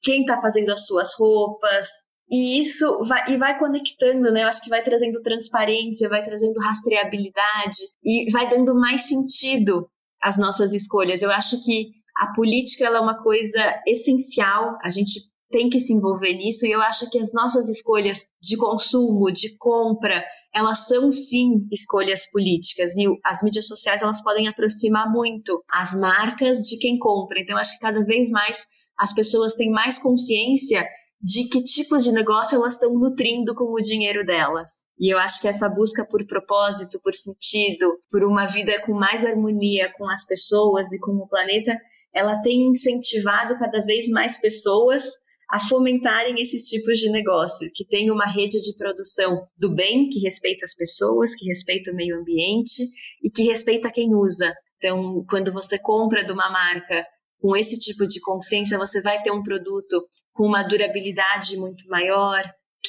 quem 0.02 0.22
está 0.22 0.40
fazendo 0.40 0.70
as 0.70 0.86
suas 0.86 1.14
roupas. 1.14 1.88
E 2.30 2.60
isso 2.60 3.04
vai, 3.04 3.22
e 3.28 3.36
vai 3.36 3.58
conectando, 3.58 4.32
né? 4.32 4.42
Eu 4.42 4.48
acho 4.48 4.62
que 4.62 4.70
vai 4.70 4.82
trazendo 4.82 5.22
transparência, 5.22 6.08
vai 6.08 6.22
trazendo 6.22 6.58
rastreabilidade 6.58 7.76
e 8.02 8.30
vai 8.32 8.48
dando 8.48 8.74
mais 8.74 9.02
sentido 9.02 9.88
às 10.20 10.36
nossas 10.36 10.72
escolhas. 10.72 11.22
Eu 11.22 11.30
acho 11.30 11.62
que 11.64 11.92
a 12.16 12.32
política 12.32 12.86
é 12.86 13.00
uma 13.00 13.22
coisa 13.22 13.80
essencial, 13.86 14.76
a 14.82 14.88
gente 14.88 15.20
tem 15.50 15.68
que 15.68 15.78
se 15.78 15.92
envolver 15.92 16.32
nisso 16.34 16.66
e 16.66 16.72
eu 16.72 16.80
acho 16.80 17.08
que 17.10 17.20
as 17.20 17.32
nossas 17.32 17.68
escolhas 17.68 18.26
de 18.40 18.56
consumo, 18.56 19.30
de 19.30 19.56
compra, 19.56 20.24
elas 20.54 20.86
são 20.86 21.10
sim 21.10 21.66
escolhas 21.70 22.30
políticas 22.30 22.94
e 22.96 23.06
as 23.24 23.42
mídias 23.42 23.66
sociais 23.66 24.02
elas 24.02 24.22
podem 24.22 24.48
aproximar 24.48 25.10
muito 25.10 25.62
as 25.70 25.94
marcas 25.94 26.60
de 26.60 26.78
quem 26.78 26.98
compra. 26.98 27.40
Então 27.40 27.56
acho 27.56 27.74
que 27.74 27.80
cada 27.80 28.04
vez 28.04 28.30
mais 28.30 28.66
as 28.98 29.14
pessoas 29.14 29.54
têm 29.54 29.70
mais 29.70 29.98
consciência 29.98 30.84
de 31.20 31.48
que 31.48 31.62
tipo 31.62 31.96
de 31.98 32.12
negócio 32.12 32.56
elas 32.56 32.74
estão 32.74 32.92
nutrindo 32.94 33.54
com 33.54 33.72
o 33.72 33.82
dinheiro 33.82 34.24
delas. 34.24 34.84
E 34.98 35.12
eu 35.12 35.18
acho 35.18 35.40
que 35.40 35.48
essa 35.48 35.68
busca 35.68 36.06
por 36.06 36.26
propósito, 36.26 37.00
por 37.02 37.14
sentido, 37.14 37.98
por 38.10 38.24
uma 38.24 38.46
vida 38.46 38.80
com 38.82 38.92
mais 38.92 39.24
harmonia 39.24 39.92
com 39.96 40.08
as 40.08 40.26
pessoas 40.26 40.90
e 40.92 40.98
com 40.98 41.12
o 41.12 41.28
planeta, 41.28 41.76
ela 42.14 42.40
tem 42.40 42.68
incentivado 42.68 43.58
cada 43.58 43.82
vez 43.82 44.08
mais 44.08 44.40
pessoas 44.40 45.04
a 45.48 45.60
fomentarem 45.60 46.40
esses 46.40 46.68
tipos 46.68 46.98
de 46.98 47.08
negócio, 47.08 47.70
que 47.74 47.86
tem 47.86 48.10
uma 48.10 48.26
rede 48.26 48.60
de 48.60 48.76
produção 48.76 49.46
do 49.56 49.72
bem, 49.72 50.08
que 50.08 50.18
respeita 50.20 50.64
as 50.64 50.74
pessoas, 50.74 51.34
que 51.34 51.46
respeita 51.46 51.92
o 51.92 51.94
meio 51.94 52.18
ambiente 52.18 52.82
e 53.22 53.30
que 53.30 53.44
respeita 53.44 53.90
quem 53.90 54.14
usa. 54.14 54.52
Então, 54.76 55.24
quando 55.28 55.52
você 55.52 55.78
compra 55.78 56.24
de 56.24 56.32
uma 56.32 56.50
marca 56.50 57.02
com 57.40 57.56
esse 57.56 57.78
tipo 57.78 58.06
de 58.06 58.20
consciência, 58.20 58.78
você 58.78 59.00
vai 59.00 59.22
ter 59.22 59.30
um 59.30 59.42
produto 59.42 60.08
com 60.32 60.46
uma 60.46 60.62
durabilidade 60.62 61.56
muito 61.56 61.86
maior, 61.88 62.42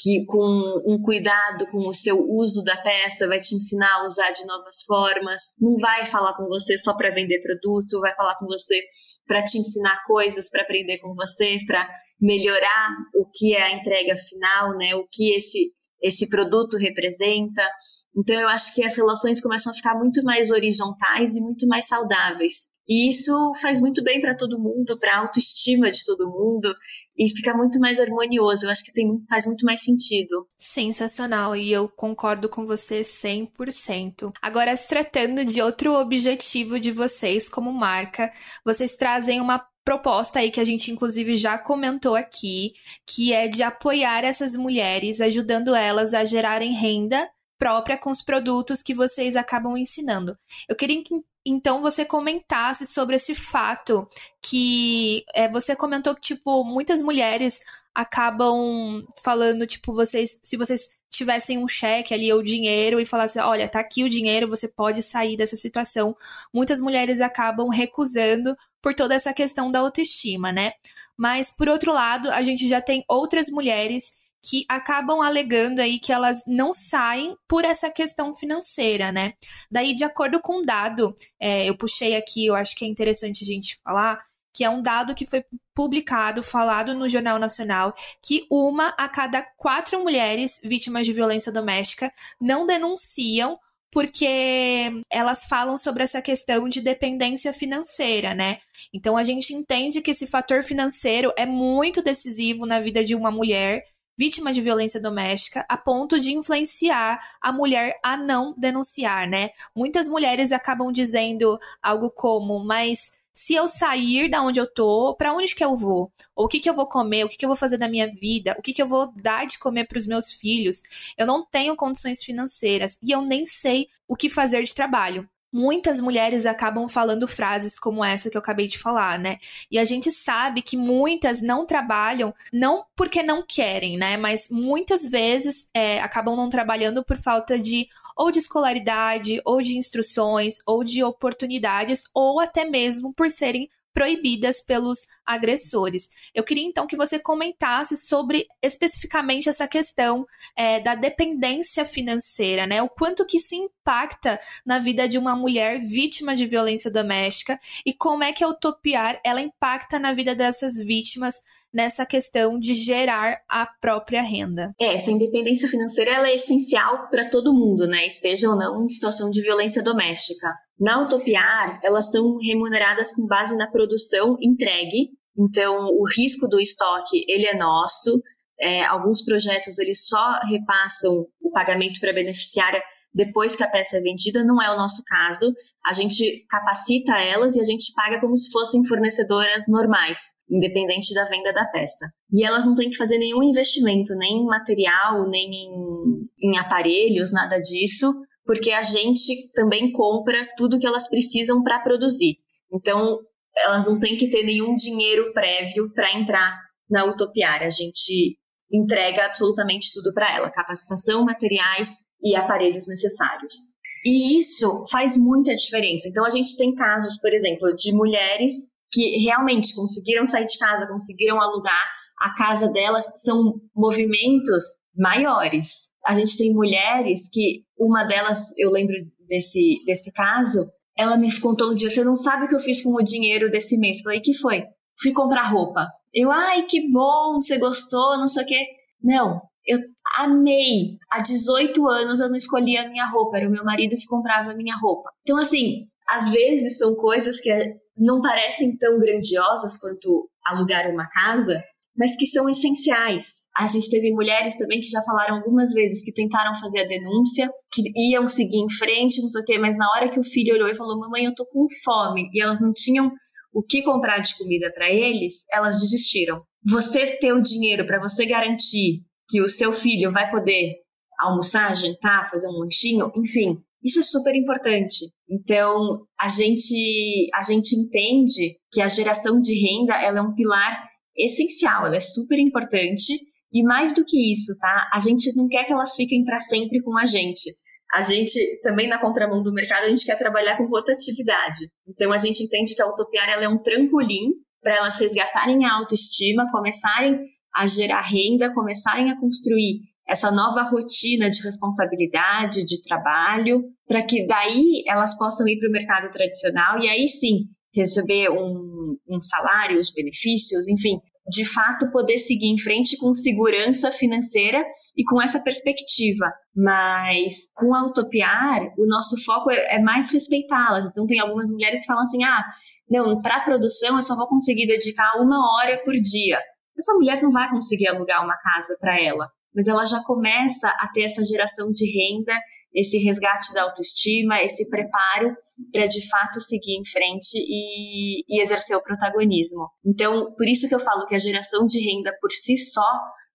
que 0.04 0.26
com 0.26 0.82
um 0.86 1.02
cuidado 1.02 1.68
com 1.72 1.88
o 1.88 1.94
seu 1.94 2.20
uso 2.20 2.64
da 2.64 2.78
peça 2.78 3.28
vai 3.28 3.40
te 3.40 3.56
ensinar 3.56 4.02
a 4.02 4.06
usar 4.06 4.32
de 4.32 4.46
novas 4.46 4.84
formas, 4.86 5.54
não 5.60 5.78
vai 5.78 6.06
falar 6.06 6.34
com 6.36 6.46
você 6.46 6.78
só 6.78 6.96
para 6.96 7.14
vender 7.14 7.42
produto, 7.42 8.00
vai 8.00 8.14
falar 8.14 8.36
com 8.36 8.46
você 8.46 8.82
para 9.28 9.44
te 9.44 9.58
ensinar 9.58 10.04
coisas, 10.06 10.50
para 10.50 10.64
aprender 10.64 11.00
com 11.00 11.14
você, 11.16 11.60
para 11.66 11.88
melhorar 12.20 12.96
o 13.16 13.26
que 13.34 13.56
é 13.56 13.62
a 13.62 13.72
entrega 13.72 14.16
final, 14.18 14.78
né? 14.78 14.96
O 14.96 15.08
que 15.12 15.34
esse 15.36 15.72
esse 16.02 16.30
produto 16.30 16.78
representa. 16.78 17.68
Então 18.16 18.40
eu 18.40 18.48
acho 18.48 18.74
que 18.74 18.84
as 18.84 18.96
relações 18.96 19.42
começam 19.42 19.72
a 19.72 19.76
ficar 19.76 19.96
muito 19.96 20.24
mais 20.24 20.52
horizontais 20.52 21.36
e 21.36 21.42
muito 21.42 21.68
mais 21.68 21.88
saudáveis. 21.88 22.68
E 22.90 23.10
isso 23.10 23.52
faz 23.62 23.82
muito 23.82 24.02
bem 24.02 24.22
para 24.22 24.36
todo 24.36 24.58
mundo, 24.58 24.98
para 24.98 25.16
a 25.16 25.20
autoestima 25.20 25.92
de 25.92 26.06
todo 26.06 26.32
mundo 26.32 26.74
e 27.18 27.30
fica 27.30 27.54
muito 27.54 27.80
mais 27.80 28.00
harmonioso. 28.00 28.66
Eu 28.66 28.70
acho 28.70 28.86
que 28.86 28.94
tem, 28.94 29.06
faz 29.30 29.46
muito 29.46 29.66
mais 29.66 29.84
sentido. 29.84 30.48
Sensacional, 30.58 31.54
e 31.54 31.72
eu 31.72 31.90
concordo 31.90 32.48
com 32.48 32.66
você 32.66 33.02
100%. 33.02 34.32
Agora, 34.42 34.76
se 34.78 34.88
tratando 34.88 35.44
de 35.44 35.62
outro 35.62 35.96
objetivo 35.96 36.80
de 36.80 36.92
vocês 36.92 37.50
como 37.50 37.74
marca, 37.74 38.32
vocês 38.64 38.94
trazem 38.94 39.42
uma 39.42 39.68
proposta 39.88 40.40
aí 40.40 40.52
que 40.52 40.60
a 40.60 40.66
gente 40.66 40.92
inclusive 40.92 41.38
já 41.38 41.58
comentou 41.58 42.14
aqui, 42.14 42.74
que 43.06 43.32
é 43.32 43.48
de 43.48 43.64
apoiar 43.64 44.22
essas 44.26 44.54
mulheres, 44.54 45.22
ajudando 45.22 45.74
elas 45.74 46.14
a 46.14 46.26
gerarem 46.26 46.74
renda 46.74 47.26
própria 47.58 47.98
com 47.98 48.10
os 48.12 48.22
produtos 48.22 48.82
que 48.82 48.94
vocês 48.94 49.38
acabam 49.38 49.78
ensinando. 49.78 50.38
Eu 50.68 50.76
queria 50.76 51.02
que 51.02 51.16
então 51.46 51.82
você 51.82 52.04
comentasse 52.04 52.86
sobre 52.86 53.16
esse 53.16 53.34
fato 53.34 54.06
que 54.42 55.24
é, 55.34 55.50
você 55.50 55.74
comentou 55.74 56.14
que 56.14 56.20
tipo 56.20 56.66
muitas 56.66 57.02
mulheres 57.02 57.62
acabam 57.96 59.08
falando 59.24 59.66
tipo 59.66 59.94
vocês 59.94 60.38
se 60.44 60.58
vocês 60.58 60.90
tivessem 61.10 61.58
um 61.58 61.68
cheque 61.68 62.14
ali 62.14 62.32
ou 62.32 62.44
dinheiro 62.44 63.00
e 63.00 63.06
falassem, 63.06 63.42
olha, 63.42 63.68
tá 63.68 63.80
aqui 63.80 64.04
o 64.04 64.10
dinheiro, 64.10 64.48
você 64.48 64.68
pode 64.68 65.02
sair 65.02 65.36
dessa 65.38 65.56
situação. 65.56 66.16
Muitas 66.54 66.82
mulheres 66.82 67.22
acabam 67.22 67.70
recusando 67.70 68.56
por 68.82 68.94
toda 68.94 69.16
essa 69.16 69.34
questão 69.34 69.72
da 69.72 69.80
autoestima, 69.80 70.52
né? 70.52 70.74
Mas 71.18 71.50
por 71.50 71.68
outro 71.68 71.94
lado, 71.94 72.32
a 72.32 72.44
gente 72.44 72.68
já 72.68 72.82
tem 72.82 73.04
outras 73.08 73.50
mulheres 73.50 74.12
que 74.50 74.66
acabam 74.70 75.20
alegando 75.22 75.82
aí 75.82 76.00
que 76.00 76.14
elas 76.14 76.44
não 76.48 76.72
saem 76.72 77.36
por 77.48 77.66
essa 77.66 77.90
questão 77.90 78.34
financeira, 78.34 79.12
né? 79.12 79.34
Daí, 79.70 79.94
de 79.94 80.04
acordo 80.04 80.40
com 80.42 80.60
um 80.60 80.62
dado, 80.62 81.14
é, 81.40 81.68
eu 81.68 81.76
puxei 81.76 82.16
aqui, 82.16 82.46
eu 82.46 82.56
acho 82.56 82.76
que 82.76 82.86
é 82.86 82.88
interessante 82.88 83.44
a 83.44 83.48
gente 83.48 83.78
falar, 83.84 84.20
que 84.58 84.64
é 84.64 84.70
um 84.72 84.82
dado 84.82 85.14
que 85.14 85.24
foi 85.24 85.46
publicado, 85.76 86.42
falado 86.42 86.96
no 86.96 87.08
Jornal 87.08 87.38
Nacional, 87.38 87.94
que 88.26 88.48
uma 88.50 88.88
a 88.98 89.08
cada 89.08 89.44
quatro 89.56 90.02
mulheres 90.02 90.60
vítimas 90.64 91.06
de 91.06 91.14
violência 91.14 91.52
doméstica 91.52 92.12
não 92.42 92.66
denunciam 92.66 93.60
porque 93.92 94.92
elas 95.12 95.44
falam 95.44 95.78
sobre 95.78 96.02
essa 96.02 96.24
questão 96.24 96.68
de 96.68 96.82
dependência 96.82 97.54
financeira, 97.54 98.34
né? 98.34 98.58
Então 98.92 99.16
a 99.16 99.22
gente 99.22 99.54
entende 99.54 100.02
que 100.02 100.10
esse 100.10 100.26
fator 100.26 100.64
financeiro 100.64 101.32
é 101.38 101.46
muito 101.46 102.02
decisivo 102.02 102.66
na 102.66 102.80
vida 102.80 103.04
de 103.04 103.14
uma 103.14 103.30
mulher 103.30 103.84
vítima 104.18 104.52
de 104.52 104.60
violência 104.60 105.00
doméstica 105.00 105.64
a 105.70 105.78
ponto 105.78 106.20
de 106.20 106.34
influenciar 106.34 107.20
a 107.40 107.54
mulher 107.54 108.00
a 108.04 108.18
não 108.18 108.56
denunciar, 108.58 109.30
né? 109.30 109.52
Muitas 109.76 110.08
mulheres 110.08 110.52
acabam 110.52 110.92
dizendo 110.92 111.60
algo 111.80 112.10
como, 112.10 112.66
mas 112.66 113.12
se 113.38 113.54
eu 113.54 113.68
sair 113.68 114.28
da 114.32 114.42
onde 114.42 114.60
eu 114.60 114.66
tô, 114.66 115.14
para 115.14 115.32
onde 115.32 115.54
que 115.54 115.64
eu 115.64 115.76
vou? 115.76 116.12
Ou 116.36 116.46
o 116.46 116.48
que 116.48 116.60
que 116.60 116.68
eu 116.68 116.74
vou 116.74 116.88
comer? 116.88 117.24
O 117.24 117.30
que 117.30 117.38
que 117.38 117.46
eu 117.46 117.50
vou 117.50 117.56
fazer 117.56 117.78
da 117.78 117.88
minha 117.88 118.08
vida? 118.08 118.56
O 118.58 118.64
que 118.64 118.74
que 118.74 118.82
eu 118.82 118.88
vou 118.88 119.14
dar 119.16 119.46
de 119.46 119.60
comer 119.60 119.86
para 119.86 120.00
os 120.00 120.08
meus 120.08 120.32
filhos? 120.32 120.82
Eu 121.16 121.28
não 121.28 121.46
tenho 121.46 121.76
condições 121.76 122.24
financeiras 122.24 122.98
e 123.04 123.12
eu 123.12 123.22
nem 123.22 123.46
sei 123.46 123.90
o 124.08 124.16
que 124.16 124.28
fazer 124.28 124.64
de 124.64 124.74
trabalho 124.74 125.30
muitas 125.52 126.00
mulheres 126.00 126.46
acabam 126.46 126.88
falando 126.88 127.28
frases 127.28 127.80
como 127.80 128.04
essa 128.04 128.30
que 128.30 128.38
eu 128.38 128.40
acabei 128.40 128.68
de 128.68 128.78
falar, 128.78 129.18
né? 129.18 129.38
E 129.72 129.80
a 129.80 129.86
gente 129.86 130.12
sabe 130.12 130.62
que 130.62 130.78
muitas 130.78 131.42
não 131.42 131.66
trabalham 131.66 132.34
não 132.52 132.86
porque 132.96 133.24
não 133.24 133.44
querem, 133.46 133.98
né? 133.98 134.18
Mas 134.18 134.50
muitas 134.50 135.06
vezes 135.06 135.68
é, 135.74 136.00
acabam 136.00 136.36
não 136.36 136.50
trabalhando 136.50 137.04
por 137.04 137.18
falta 137.18 137.58
de 137.58 137.88
ou 138.16 138.32
de 138.32 138.40
escolaridade, 138.40 139.40
ou 139.46 139.62
de 139.62 139.78
instruções, 139.78 140.56
ou 140.66 140.84
de 140.84 141.04
oportunidades, 141.04 142.04
ou 142.14 142.40
até 142.40 142.66
mesmo 142.66 143.14
por 143.14 143.30
serem 143.30 143.70
proibidas 143.94 144.62
pelos 144.62 145.08
agressores. 145.26 146.10
Eu 146.34 146.44
queria 146.44 146.64
então 146.64 146.86
que 146.88 146.96
você 146.96 147.18
comentasse 147.20 147.98
sobre 147.98 148.46
especificamente 148.62 149.50
essa 149.50 149.68
questão 149.68 150.26
é, 150.56 150.80
da 150.80 150.96
dependência 150.96 151.84
financeira, 151.84 152.68
né? 152.68 152.82
O 152.82 152.90
quanto 152.90 153.26
que 153.26 153.38
isso 153.38 153.56
impacta 153.56 154.40
na 154.66 154.80
vida 154.80 155.08
de 155.08 155.18
uma 155.18 155.36
mulher 155.36 155.80
vítima 155.80 156.36
de 156.36 156.46
violência 156.46 156.92
doméstica 156.92 157.60
e 157.86 157.94
como 157.94 158.24
é 158.24 158.32
que 158.32 158.44
a 158.44 158.48
Utopiar 158.48 159.20
ela 159.24 159.42
impacta 159.42 160.00
na 160.00 160.14
vida 160.14 160.36
dessas 160.36 160.78
vítimas 160.78 161.42
nessa 161.74 162.06
questão 162.06 162.58
de 162.58 162.74
gerar 162.74 163.40
a 163.48 163.66
própria 163.66 164.22
renda. 164.22 164.74
É, 164.80 164.94
essa 164.96 165.12
independência 165.12 165.70
financeira 165.70 166.12
ela 166.12 166.30
é 166.30 166.36
essencial 166.36 167.10
para 167.10 167.30
todo 167.30 167.54
mundo, 167.54 167.88
né? 167.88 168.06
Esteja 168.06 168.50
ou 168.50 168.58
não 168.58 168.84
em 168.86 168.90
situação 168.90 169.30
de 169.30 169.42
violência 169.42 169.84
doméstica. 169.84 170.54
Na 170.80 171.02
Utopiar, 171.02 171.80
elas 171.84 172.12
são 172.12 172.38
remuneradas 172.38 173.14
com 173.14 173.26
base 173.26 173.56
na 173.56 173.70
produção 173.70 174.38
entregue. 174.42 175.12
Então, 175.38 175.86
o 175.86 176.06
risco 176.08 176.48
do 176.48 176.60
estoque 176.60 177.24
ele 177.28 177.46
é 177.46 177.56
nosso. 177.56 178.22
É, 178.60 178.84
alguns 178.86 179.24
projetos 179.24 179.78
eles 179.78 180.08
só 180.08 180.40
repassam 180.50 181.28
o 181.42 181.52
pagamento 181.52 182.00
para 182.00 182.14
beneficiária 182.14 182.82
depois 183.18 183.56
que 183.56 183.64
a 183.64 183.68
peça 183.68 183.98
é 183.98 184.00
vendida, 184.00 184.44
não 184.44 184.62
é 184.62 184.72
o 184.72 184.78
nosso 184.78 185.02
caso. 185.04 185.52
A 185.88 185.92
gente 185.92 186.46
capacita 186.48 187.18
elas 187.20 187.56
e 187.56 187.60
a 187.60 187.64
gente 187.64 187.92
paga 187.96 188.22
como 188.22 188.38
se 188.38 188.52
fossem 188.52 188.86
fornecedoras 188.86 189.64
normais, 189.68 190.36
independente 190.48 191.16
da 191.16 191.26
venda 191.26 191.52
da 191.52 191.66
peça. 191.66 192.14
E 192.32 192.46
elas 192.46 192.68
não 192.68 192.76
têm 192.76 192.92
que 192.92 192.96
fazer 192.96 193.18
nenhum 193.18 193.42
investimento, 193.42 194.14
nem 194.14 194.44
em 194.44 194.46
material, 194.46 195.28
nem 195.28 195.50
em, 195.50 196.48
em 196.48 196.60
aparelhos, 196.60 197.34
nada 197.34 197.58
disso, 197.60 198.14
porque 198.46 198.72
a 198.72 198.84
gente 198.84 199.50
também 199.56 199.92
compra 199.92 200.40
tudo 200.56 200.78
que 200.78 200.86
elas 200.86 201.10
precisam 201.10 201.64
para 201.64 201.80
produzir. 201.80 202.36
Então, 202.72 203.18
elas 203.66 203.88
não 203.88 204.00
têm 204.00 204.16
que 204.16 204.30
ter 204.30 204.44
nenhum 204.44 204.76
dinheiro 204.76 205.34
prévio 205.34 205.92
para 205.92 206.14
entrar 206.14 206.56
na 206.88 207.04
Utopiária. 207.06 207.66
A 207.66 207.72
gente 207.72 208.38
entrega 208.72 209.26
absolutamente 209.26 209.92
tudo 209.92 210.14
para 210.14 210.32
ela: 210.36 210.52
capacitação, 210.52 211.26
materiais 211.26 212.06
e 212.22 212.36
aparelhos 212.36 212.88
necessários. 212.88 213.68
E 214.06 214.38
isso 214.38 214.84
faz 214.90 215.18
muita 215.18 215.54
diferença. 215.54 216.08
Então, 216.08 216.26
a 216.26 216.30
gente 216.30 216.56
tem 216.56 216.74
casos, 216.74 217.20
por 217.20 217.34
exemplo, 217.34 217.76
de 217.76 217.92
mulheres 217.92 218.54
que 218.92 219.18
realmente 219.20 219.76
conseguiram 219.76 220.26
sair 220.26 220.46
de 220.46 220.58
casa, 220.58 220.88
conseguiram 220.88 221.42
alugar 221.42 221.84
a 222.20 222.34
casa 222.36 222.68
delas, 222.70 223.12
são 223.18 223.60
movimentos 223.76 224.64
maiores. 224.96 225.92
A 226.06 226.18
gente 226.18 226.38
tem 226.38 226.54
mulheres 226.54 227.30
que, 227.30 227.64
uma 227.78 228.04
delas, 228.04 228.52
eu 228.58 228.72
lembro 228.72 228.96
desse, 229.28 229.84
desse 229.86 230.12
caso, 230.14 230.72
ela 230.98 231.18
me 231.18 231.40
contou 231.40 231.72
um 231.72 231.76
dia: 231.76 231.90
você 231.90 232.04
não 232.04 232.18
sabe 232.18 232.46
o 232.46 232.48
que 232.48 232.56
eu 232.56 232.60
fiz 232.60 232.82
com 232.82 232.94
o 232.94 233.04
dinheiro 233.04 233.52
desse 233.52 233.78
mês? 233.78 234.02
Falei: 234.02 234.20
que 234.20 234.34
foi? 234.34 234.64
Fui 235.00 235.12
comprar 235.12 235.52
roupa. 235.52 235.88
Eu, 236.14 236.32
ai, 236.32 236.64
que 236.64 236.90
bom, 236.90 237.36
você 237.36 237.58
gostou, 237.58 238.18
não 238.18 238.28
sei 238.28 238.44
o 238.44 238.48
quê. 238.48 238.66
Não, 239.04 239.42
eu 239.68 239.80
amei. 240.18 240.98
Há 241.12 241.22
18 241.22 241.88
anos 241.88 242.20
eu 242.20 242.30
não 242.30 242.38
escolhia 242.38 242.84
a 242.84 242.90
minha 242.90 243.06
roupa, 243.06 243.38
era 243.38 243.48
o 243.48 243.52
meu 243.52 243.64
marido 243.64 243.96
que 243.96 244.08
comprava 244.08 244.52
a 244.52 244.56
minha 244.56 244.76
roupa. 244.78 245.12
Então, 245.22 245.38
assim, 245.38 245.88
às 246.08 246.30
vezes 246.32 246.78
são 246.78 246.96
coisas 246.96 247.40
que 247.42 247.52
não 247.98 248.22
parecem 248.22 248.78
tão 248.78 248.98
grandiosas 249.00 249.78
quanto 249.78 250.30
alugar 250.46 250.90
uma 250.90 251.08
casa, 251.10 251.62
mas 251.98 252.16
que 252.16 252.28
são 252.28 252.48
essenciais. 252.48 253.48
A 253.58 253.68
gente 253.68 253.90
teve 253.90 254.12
mulheres 254.12 254.56
também 254.56 254.80
que 254.80 254.88
já 254.88 255.02
falaram 255.02 255.38
algumas 255.38 255.74
vezes 255.74 256.04
que 256.04 256.14
tentaram 256.14 256.56
fazer 256.56 256.82
a 256.82 256.88
denúncia, 256.88 257.50
que 257.74 257.82
iam 258.12 258.28
seguir 258.28 258.60
em 258.60 258.70
frente, 258.70 259.22
não 259.22 259.30
sei 259.30 259.42
o 259.42 259.46
quê, 259.46 259.58
mas 259.58 259.76
na 259.76 259.90
hora 259.92 260.10
que 260.10 260.20
o 260.20 260.24
filho 260.24 260.54
olhou 260.54 260.70
e 260.70 260.76
falou: 260.76 261.00
Mamãe, 261.00 261.26
eu 261.26 261.36
tô 261.36 261.46
com 261.48 261.66
fome, 261.84 262.30
e 262.34 262.42
elas 262.42 262.62
não 262.62 262.72
tinham 262.72 263.12
o 263.52 263.64
que 263.64 263.82
comprar 263.82 264.20
de 264.20 264.38
comida 264.38 264.72
para 264.72 264.90
eles, 264.90 265.46
elas 265.52 265.80
desistiram. 265.80 266.44
Você 266.64 267.18
ter 267.18 267.34
o 267.34 267.42
dinheiro 267.42 267.88
para 267.88 268.00
você 268.00 268.26
garantir 268.26 269.02
que 269.30 269.42
o 269.42 269.48
seu 269.48 269.74
filho 269.74 270.12
vai 270.12 270.30
poder 270.30 270.76
almoçar, 271.20 271.76
jantar, 271.76 272.30
fazer 272.30 272.48
um 272.48 272.60
lanchinho, 272.60 273.12
enfim, 273.16 273.58
isso 273.84 274.00
é 274.00 274.04
super 274.04 274.36
importante. 274.36 275.12
Então, 275.30 276.06
a 276.20 276.30
gente 276.30 277.30
a 277.34 277.42
gente 277.42 277.76
entende 277.76 278.58
que 278.72 278.82
a 278.82 278.88
geração 278.88 279.40
de 279.40 279.54
renda, 279.54 279.96
ela 280.02 280.20
é 280.20 280.22
um 280.22 280.36
pilar 280.36 280.88
essencial, 281.16 281.86
ela 281.86 281.96
é 281.96 282.02
super 282.02 282.40
importante 282.40 283.14
e 283.52 283.64
mais 283.64 283.94
do 283.94 284.06
que 284.06 284.32
isso, 284.32 284.58
tá? 284.60 284.90
A 284.94 285.00
gente 285.00 285.36
não 285.36 285.48
quer 285.48 285.66
que 285.66 285.74
elas 285.74 285.96
fiquem 285.96 286.24
para 286.24 286.40
sempre 286.40 286.82
com 286.82 286.98
a 286.98 287.06
gente 287.06 287.50
a 287.94 288.02
gente 288.02 288.60
também 288.62 288.88
na 288.88 289.00
contramão 289.00 289.42
do 289.42 289.54
mercado 289.54 289.86
a 289.86 289.90
gente 289.90 290.06
quer 290.06 290.18
trabalhar 290.18 290.58
com 290.58 290.66
rotatividade. 290.66 291.70
Então 291.88 292.12
a 292.12 292.18
gente 292.18 292.44
entende 292.44 292.76
que 292.76 292.82
a 292.82 292.88
Utopiar 292.88 293.30
ela 293.30 293.46
é 293.46 293.50
um 293.50 293.62
trampolim 293.62 294.34
para 294.62 294.76
elas 294.76 295.00
resgatarem 295.00 295.66
a 295.66 295.74
autoestima, 295.74 296.52
começarem 296.52 297.20
a 297.56 297.68
gerar 297.68 298.02
renda, 298.02 298.54
começarem 298.54 299.12
a 299.12 299.20
construir 299.20 299.82
essa 300.08 300.32
nova 300.32 300.64
rotina 300.64 301.30
de 301.30 301.44
responsabilidade, 301.44 302.66
de 302.66 302.82
trabalho, 302.82 303.66
para 303.88 304.04
que 304.04 304.26
daí 304.26 304.84
elas 304.88 305.18
possam 305.18 305.48
ir 305.48 305.60
para 305.60 305.70
o 305.70 305.72
mercado 305.72 306.10
tradicional 306.10 306.82
e 306.82 306.88
aí 306.88 307.08
sim 307.10 307.50
receber 307.74 308.30
um, 308.30 308.98
um 309.08 309.22
salário, 309.22 309.80
os 309.80 309.92
benefícios, 309.92 310.68
enfim, 310.68 311.00
de 311.30 311.44
fato 311.44 311.92
poder 311.92 312.18
seguir 312.18 312.48
em 312.48 312.58
frente 312.58 312.98
com 312.98 313.14
segurança 313.14 313.92
financeira 313.92 314.64
e 314.96 315.04
com 315.04 315.22
essa 315.22 315.42
perspectiva. 315.42 316.32
Mas 316.56 317.52
com 317.54 317.76
a 317.76 317.86
Utopiar, 317.86 318.74
o 318.78 318.88
nosso 318.88 319.22
foco 319.24 319.52
é, 319.52 319.76
é 319.76 319.80
mais 319.80 320.10
respeitá-las. 320.12 320.86
Então 320.86 321.06
tem 321.06 321.20
algumas 321.20 321.52
mulheres 321.52 321.82
que 321.82 321.86
falam 321.86 322.04
assim: 322.04 322.24
ah, 322.24 322.44
não, 322.90 323.22
para 323.22 323.42
produção 323.42 323.98
eu 323.98 324.04
só 324.04 324.16
vou 324.16 324.28
conseguir 324.28 324.68
dedicar 324.68 325.22
uma 325.22 325.56
hora 325.56 325.78
por 325.84 325.94
dia. 325.94 326.40
Essa 326.78 326.94
mulher 326.94 327.22
não 327.22 327.32
vai 327.32 327.50
conseguir 327.50 327.88
alugar 327.88 328.24
uma 328.24 328.38
casa 328.38 328.78
para 328.80 329.02
ela, 329.02 329.30
mas 329.54 329.68
ela 329.68 329.86
já 329.86 330.04
começa 330.04 330.68
a 330.68 330.88
ter 330.94 331.04
essa 331.04 331.24
geração 331.24 331.72
de 331.72 331.86
renda 331.86 332.34
esse 332.74 333.00
resgate 333.00 333.54
da 333.54 333.64
autoestima, 333.64 334.42
esse 334.44 334.70
preparo 334.70 335.36
para 335.74 335.88
de 335.88 336.08
fato 336.08 336.40
seguir 336.40 336.78
em 336.78 336.86
frente 336.86 337.36
e, 337.36 338.22
e, 338.28 338.42
exercer 338.42 338.78
o 338.78 338.84
protagonismo. 338.84 339.68
Então, 339.84 340.34
por 340.36 340.48
isso 340.48 340.70
que 340.70 340.76
eu 340.76 340.80
falo 340.80 341.08
que 341.08 341.16
a 341.16 341.20
geração 341.20 341.66
de 341.66 341.80
renda 341.80 342.16
por 342.22 342.32
si 342.32 342.56
só, 342.56 342.88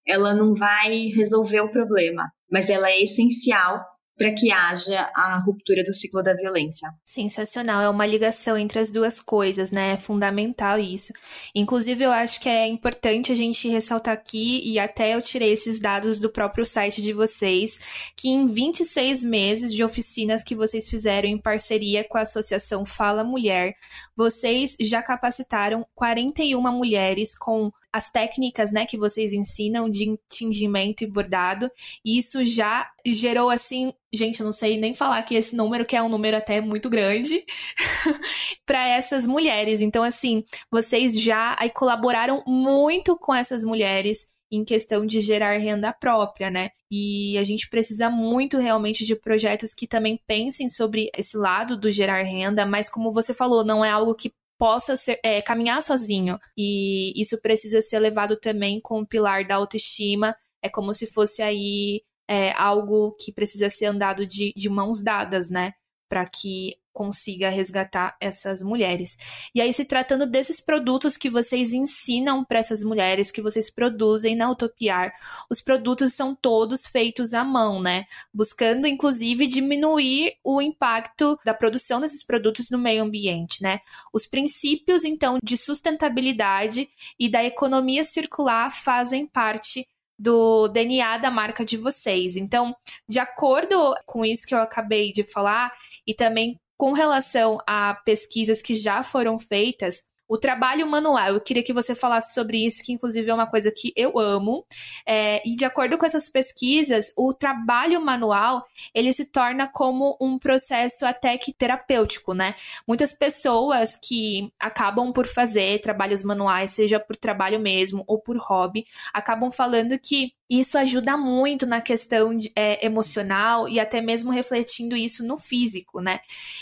ela 0.06 0.32
não 0.32 0.54
vai 0.54 1.08
resolver 1.08 1.60
o 1.60 1.72
problema, 1.72 2.30
mas 2.50 2.70
ela 2.70 2.88
é 2.88 3.02
essencial 3.02 3.80
para 4.16 4.32
que 4.32 4.52
haja 4.52 5.10
a 5.14 5.38
ruptura 5.38 5.82
do 5.82 5.92
ciclo 5.92 6.22
da 6.22 6.34
violência. 6.34 6.88
Sensacional, 7.04 7.80
é 7.82 7.88
uma 7.88 8.06
ligação 8.06 8.56
entre 8.56 8.78
as 8.78 8.90
duas 8.90 9.20
coisas, 9.20 9.70
né? 9.70 9.92
É 9.92 9.96
fundamental 9.96 10.78
isso. 10.78 11.12
Inclusive, 11.54 12.04
eu 12.04 12.12
acho 12.12 12.40
que 12.40 12.48
é 12.48 12.66
importante 12.66 13.32
a 13.32 13.34
gente 13.34 13.68
ressaltar 13.68 14.14
aqui, 14.14 14.60
e 14.64 14.78
até 14.78 15.14
eu 15.14 15.22
tirei 15.22 15.52
esses 15.52 15.80
dados 15.80 16.18
do 16.18 16.30
próprio 16.30 16.64
site 16.64 17.00
de 17.00 17.12
vocês, 17.12 18.12
que 18.16 18.28
em 18.28 18.46
26 18.46 19.24
meses 19.24 19.72
de 19.72 19.82
oficinas 19.82 20.44
que 20.44 20.54
vocês 20.54 20.88
fizeram 20.88 21.28
em 21.28 21.38
parceria 21.38 22.04
com 22.04 22.18
a 22.18 22.22
Associação 22.22 22.84
Fala 22.84 23.24
Mulher, 23.24 23.74
vocês 24.16 24.76
já 24.80 25.02
capacitaram 25.02 25.86
41 25.94 26.60
mulheres 26.72 27.36
com 27.36 27.72
as 27.92 28.10
técnicas, 28.10 28.72
né, 28.72 28.86
que 28.86 28.96
vocês 28.96 29.32
ensinam 29.32 29.88
de 29.88 30.18
tingimento 30.30 31.04
e 31.04 31.06
bordado, 31.06 31.70
e 32.04 32.18
isso 32.18 32.44
já 32.44 32.90
gerou 33.06 33.50
assim, 33.50 33.92
gente, 34.12 34.40
eu 34.40 34.44
não 34.44 34.52
sei 34.52 34.78
nem 34.78 34.94
falar 34.94 35.22
que 35.22 35.34
esse 35.34 35.54
número 35.54 35.84
que 35.84 35.96
é 35.96 36.02
um 36.02 36.08
número 36.08 36.36
até 36.36 36.60
muito 36.60 36.88
grande 36.88 37.44
para 38.64 38.88
essas 38.88 39.26
mulheres. 39.26 39.82
Então 39.82 40.02
assim, 40.02 40.44
vocês 40.70 41.20
já 41.20 41.56
aí 41.58 41.70
colaboraram 41.70 42.42
muito 42.46 43.16
com 43.18 43.34
essas 43.34 43.64
mulheres 43.64 44.32
em 44.52 44.64
questão 44.64 45.06
de 45.06 45.18
gerar 45.18 45.56
renda 45.56 45.92
própria, 45.94 46.50
né? 46.50 46.70
E 46.90 47.38
a 47.38 47.42
gente 47.42 47.70
precisa 47.70 48.10
muito 48.10 48.58
realmente 48.58 49.06
de 49.06 49.16
projetos 49.16 49.72
que 49.72 49.86
também 49.86 50.20
pensem 50.26 50.68
sobre 50.68 51.10
esse 51.16 51.38
lado 51.38 51.74
do 51.74 51.90
gerar 51.90 52.22
renda, 52.22 52.66
mas 52.66 52.90
como 52.90 53.10
você 53.10 53.32
falou, 53.32 53.64
não 53.64 53.82
é 53.82 53.90
algo 53.90 54.14
que 54.14 54.30
possa 54.62 54.96
ser, 54.96 55.18
é, 55.24 55.42
caminhar 55.42 55.82
sozinho. 55.82 56.38
E 56.56 57.20
isso 57.20 57.36
precisa 57.42 57.80
ser 57.80 57.98
levado 57.98 58.36
também 58.36 58.80
com 58.80 59.00
o 59.00 59.06
pilar 59.06 59.44
da 59.44 59.56
autoestima. 59.56 60.36
É 60.62 60.68
como 60.68 60.94
se 60.94 61.04
fosse 61.04 61.42
aí 61.42 62.00
é, 62.30 62.52
algo 62.52 63.16
que 63.18 63.32
precisa 63.32 63.68
ser 63.68 63.86
andado 63.86 64.24
de, 64.24 64.52
de 64.56 64.68
mãos 64.68 65.02
dadas, 65.02 65.50
né? 65.50 65.72
Para 66.08 66.24
que 66.26 66.76
consiga 66.92 67.48
resgatar 67.48 68.16
essas 68.20 68.62
mulheres. 68.62 69.16
E 69.54 69.60
aí, 69.60 69.72
se 69.72 69.84
tratando 69.84 70.26
desses 70.26 70.60
produtos 70.60 71.16
que 71.16 71.30
vocês 71.30 71.72
ensinam 71.72 72.44
para 72.44 72.58
essas 72.58 72.82
mulheres, 72.82 73.30
que 73.30 73.42
vocês 73.42 73.70
produzem 73.70 74.36
na 74.36 74.50
Utopiar, 74.50 75.12
os 75.50 75.60
produtos 75.60 76.14
são 76.14 76.34
todos 76.34 76.86
feitos 76.86 77.34
à 77.34 77.44
mão, 77.44 77.80
né? 77.80 78.04
Buscando, 78.32 78.86
inclusive, 78.86 79.46
diminuir 79.46 80.34
o 80.44 80.60
impacto 80.60 81.38
da 81.44 81.54
produção 81.54 82.00
desses 82.00 82.24
produtos 82.24 82.70
no 82.70 82.78
meio 82.78 83.02
ambiente, 83.02 83.62
né? 83.62 83.80
Os 84.12 84.26
princípios, 84.26 85.04
então, 85.04 85.38
de 85.42 85.56
sustentabilidade 85.56 86.88
e 87.18 87.30
da 87.30 87.42
economia 87.42 88.04
circular 88.04 88.70
fazem 88.70 89.26
parte 89.26 89.86
do 90.18 90.68
DNA 90.68 91.18
da 91.18 91.30
marca 91.32 91.64
de 91.64 91.76
vocês. 91.76 92.36
Então, 92.36 92.76
de 93.08 93.18
acordo 93.18 93.94
com 94.06 94.24
isso 94.24 94.46
que 94.46 94.54
eu 94.54 94.60
acabei 94.60 95.10
de 95.10 95.24
falar, 95.24 95.72
e 96.06 96.14
também 96.14 96.60
com 96.82 96.90
relação 96.90 97.58
a 97.64 97.94
pesquisas 97.94 98.60
que 98.60 98.74
já 98.74 99.04
foram 99.04 99.38
feitas, 99.38 100.02
o 100.26 100.36
trabalho 100.36 100.84
manual, 100.84 101.34
eu 101.34 101.40
queria 101.40 101.62
que 101.62 101.72
você 101.72 101.94
falasse 101.94 102.34
sobre 102.34 102.64
isso, 102.64 102.82
que 102.82 102.92
inclusive 102.92 103.30
é 103.30 103.34
uma 103.34 103.46
coisa 103.46 103.70
que 103.70 103.92
eu 103.94 104.18
amo. 104.18 104.66
É, 105.06 105.40
e 105.48 105.54
de 105.54 105.64
acordo 105.64 105.96
com 105.96 106.04
essas 106.04 106.28
pesquisas, 106.28 107.12
o 107.16 107.32
trabalho 107.32 108.00
manual 108.00 108.66
ele 108.92 109.12
se 109.12 109.26
torna 109.26 109.68
como 109.68 110.16
um 110.20 110.36
processo 110.40 111.06
até 111.06 111.38
que 111.38 111.52
terapêutico, 111.52 112.34
né? 112.34 112.56
Muitas 112.84 113.12
pessoas 113.12 113.94
que 113.94 114.52
acabam 114.58 115.12
por 115.12 115.28
fazer 115.28 115.80
trabalhos 115.80 116.24
manuais, 116.24 116.72
seja 116.72 116.98
por 116.98 117.14
trabalho 117.14 117.60
mesmo 117.60 118.02
ou 118.08 118.18
por 118.18 118.36
hobby, 118.38 118.86
acabam 119.14 119.52
falando 119.52 119.96
que 120.00 120.32
isso 120.60 120.76
ajuda 120.76 121.16
muito 121.16 121.66
na 121.66 121.80
questão 121.80 122.36
de, 122.36 122.52
é, 122.56 122.84
emocional 122.84 123.68
e 123.68 123.78
até 123.78 124.00
mesmo 124.00 124.30
refletindo 124.30 124.96
isso 124.96 125.26
no 125.26 125.36
físico, 125.36 126.00
né? 126.00 126.20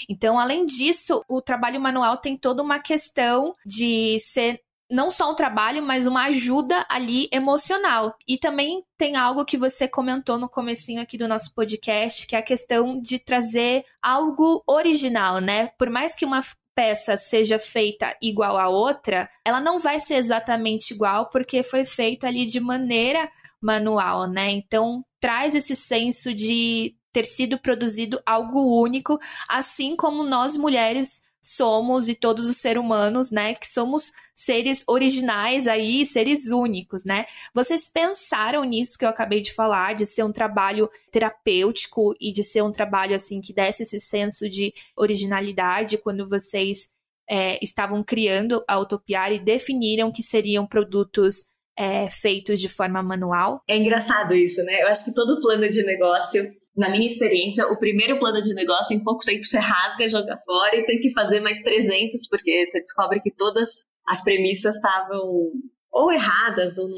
Então, 0.09 0.39
além 0.39 0.65
disso, 0.65 1.25
o 1.29 1.41
trabalho 1.41 1.81
manual 1.81 2.17
tem 2.17 2.37
toda 2.37 2.63
uma 2.63 2.79
questão 2.79 3.55
de 3.65 4.19
ser 4.21 4.61
não 4.91 5.11
só 5.11 5.31
um 5.31 5.35
trabalho, 5.35 5.83
mas 5.83 6.05
uma 6.05 6.25
ajuda 6.25 6.85
ali 6.89 7.29
emocional. 7.33 8.17
E 8.27 8.37
também 8.37 8.85
tem 8.99 9.15
algo 9.15 9.45
que 9.45 9.57
você 9.57 9.87
comentou 9.87 10.37
no 10.37 10.49
comecinho 10.49 11.01
aqui 11.01 11.17
do 11.17 11.29
nosso 11.29 11.55
podcast, 11.55 12.27
que 12.27 12.35
é 12.35 12.41
a 12.41 12.43
questão 12.43 13.01
de 13.01 13.19
trazer 13.19 13.85
algo 14.03 14.65
original, 14.67 15.39
né? 15.39 15.69
Por 15.79 15.89
mais 15.89 16.17
que 16.17 16.25
uma 16.25 16.43
peça 16.75 17.17
seja 17.17 17.59
feita 17.59 18.17
igual 18.23 18.57
a 18.57 18.69
outra, 18.69 19.29
ela 19.45 19.61
não 19.61 19.79
vai 19.79 20.01
ser 20.01 20.15
exatamente 20.15 20.95
igual 20.95 21.29
porque 21.29 21.63
foi 21.63 21.85
feita 21.85 22.27
ali 22.27 22.47
de 22.47 22.59
maneira 22.59 23.31
manual, 23.61 24.27
né? 24.29 24.51
Então 24.51 25.05
traz 25.21 25.55
esse 25.55 25.77
senso 25.77 26.35
de 26.35 26.95
ter 27.13 27.25
sido 27.25 27.59
produzido 27.59 28.21
algo 28.25 28.81
único, 28.81 29.19
assim 29.49 29.97
como 29.97 30.23
nós 30.23 30.57
mulheres 30.57 31.23
somos 31.43 32.09
e 32.09 32.15
todos 32.15 32.49
os 32.49 32.59
seres 32.59 32.83
humanos, 32.83 33.31
né, 33.31 33.55
que 33.55 33.67
somos 33.67 34.13
seres 34.35 34.85
originais 34.87 35.67
aí, 35.67 36.05
seres 36.05 36.51
únicos, 36.51 37.05
né? 37.05 37.25
Vocês 37.55 37.89
pensaram 37.89 38.63
nisso 38.65 38.99
que 38.99 39.05
eu 39.05 39.09
acabei 39.09 39.41
de 39.41 39.53
falar, 39.53 39.95
de 39.95 40.05
ser 40.05 40.23
um 40.23 40.33
trabalho 40.33 40.89
terapêutico 41.11 42.15
e 42.21 42.31
de 42.31 42.45
ser 42.45 42.63
um 42.63 42.73
trabalho 42.73 43.15
assim 43.15 43.41
que 43.41 43.53
desse 43.53 43.83
esse 43.83 43.99
senso 43.99 44.49
de 44.49 44.73
originalidade 44.97 45.99
quando 45.99 46.29
vocês 46.29 46.91
é, 47.29 47.59
estavam 47.63 48.03
criando 48.03 48.63
a 48.67 48.79
Utopiar 48.79 49.33
e 49.33 49.39
definiram 49.39 50.11
que 50.11 50.23
seriam 50.23 50.67
produtos 50.67 51.47
é, 51.79 52.09
feitos 52.09 52.61
de 52.61 52.69
forma 52.69 53.03
manual? 53.03 53.63
É 53.69 53.77
engraçado 53.77 54.35
isso, 54.35 54.63
né? 54.65 54.83
Eu 54.83 54.89
acho 54.89 55.05
que 55.05 55.15
todo 55.15 55.41
plano 55.41 55.69
de 55.69 55.83
negócio, 55.83 56.51
na 56.77 56.89
minha 56.89 57.07
experiência, 57.07 57.67
o 57.67 57.79
primeiro 57.79 58.19
plano 58.19 58.41
de 58.41 58.55
negócio, 58.55 58.95
em 58.95 59.03
pouco 59.03 59.25
tempo 59.25 59.45
você 59.45 59.59
rasga, 59.59 60.09
joga 60.09 60.39
fora 60.45 60.77
e 60.77 60.87
tem 60.87 61.01
que 61.01 61.13
fazer 61.13 61.41
mais 61.41 61.61
300, 61.61 62.29
porque 62.29 62.67
você 62.67 62.81
descobre 62.81 63.21
que 63.21 63.35
todas 63.35 63.85
as 64.07 64.23
premissas 64.23 64.77
estavam 64.77 65.53
ou 65.93 66.13
erradas 66.13 66.79
ou, 66.79 66.89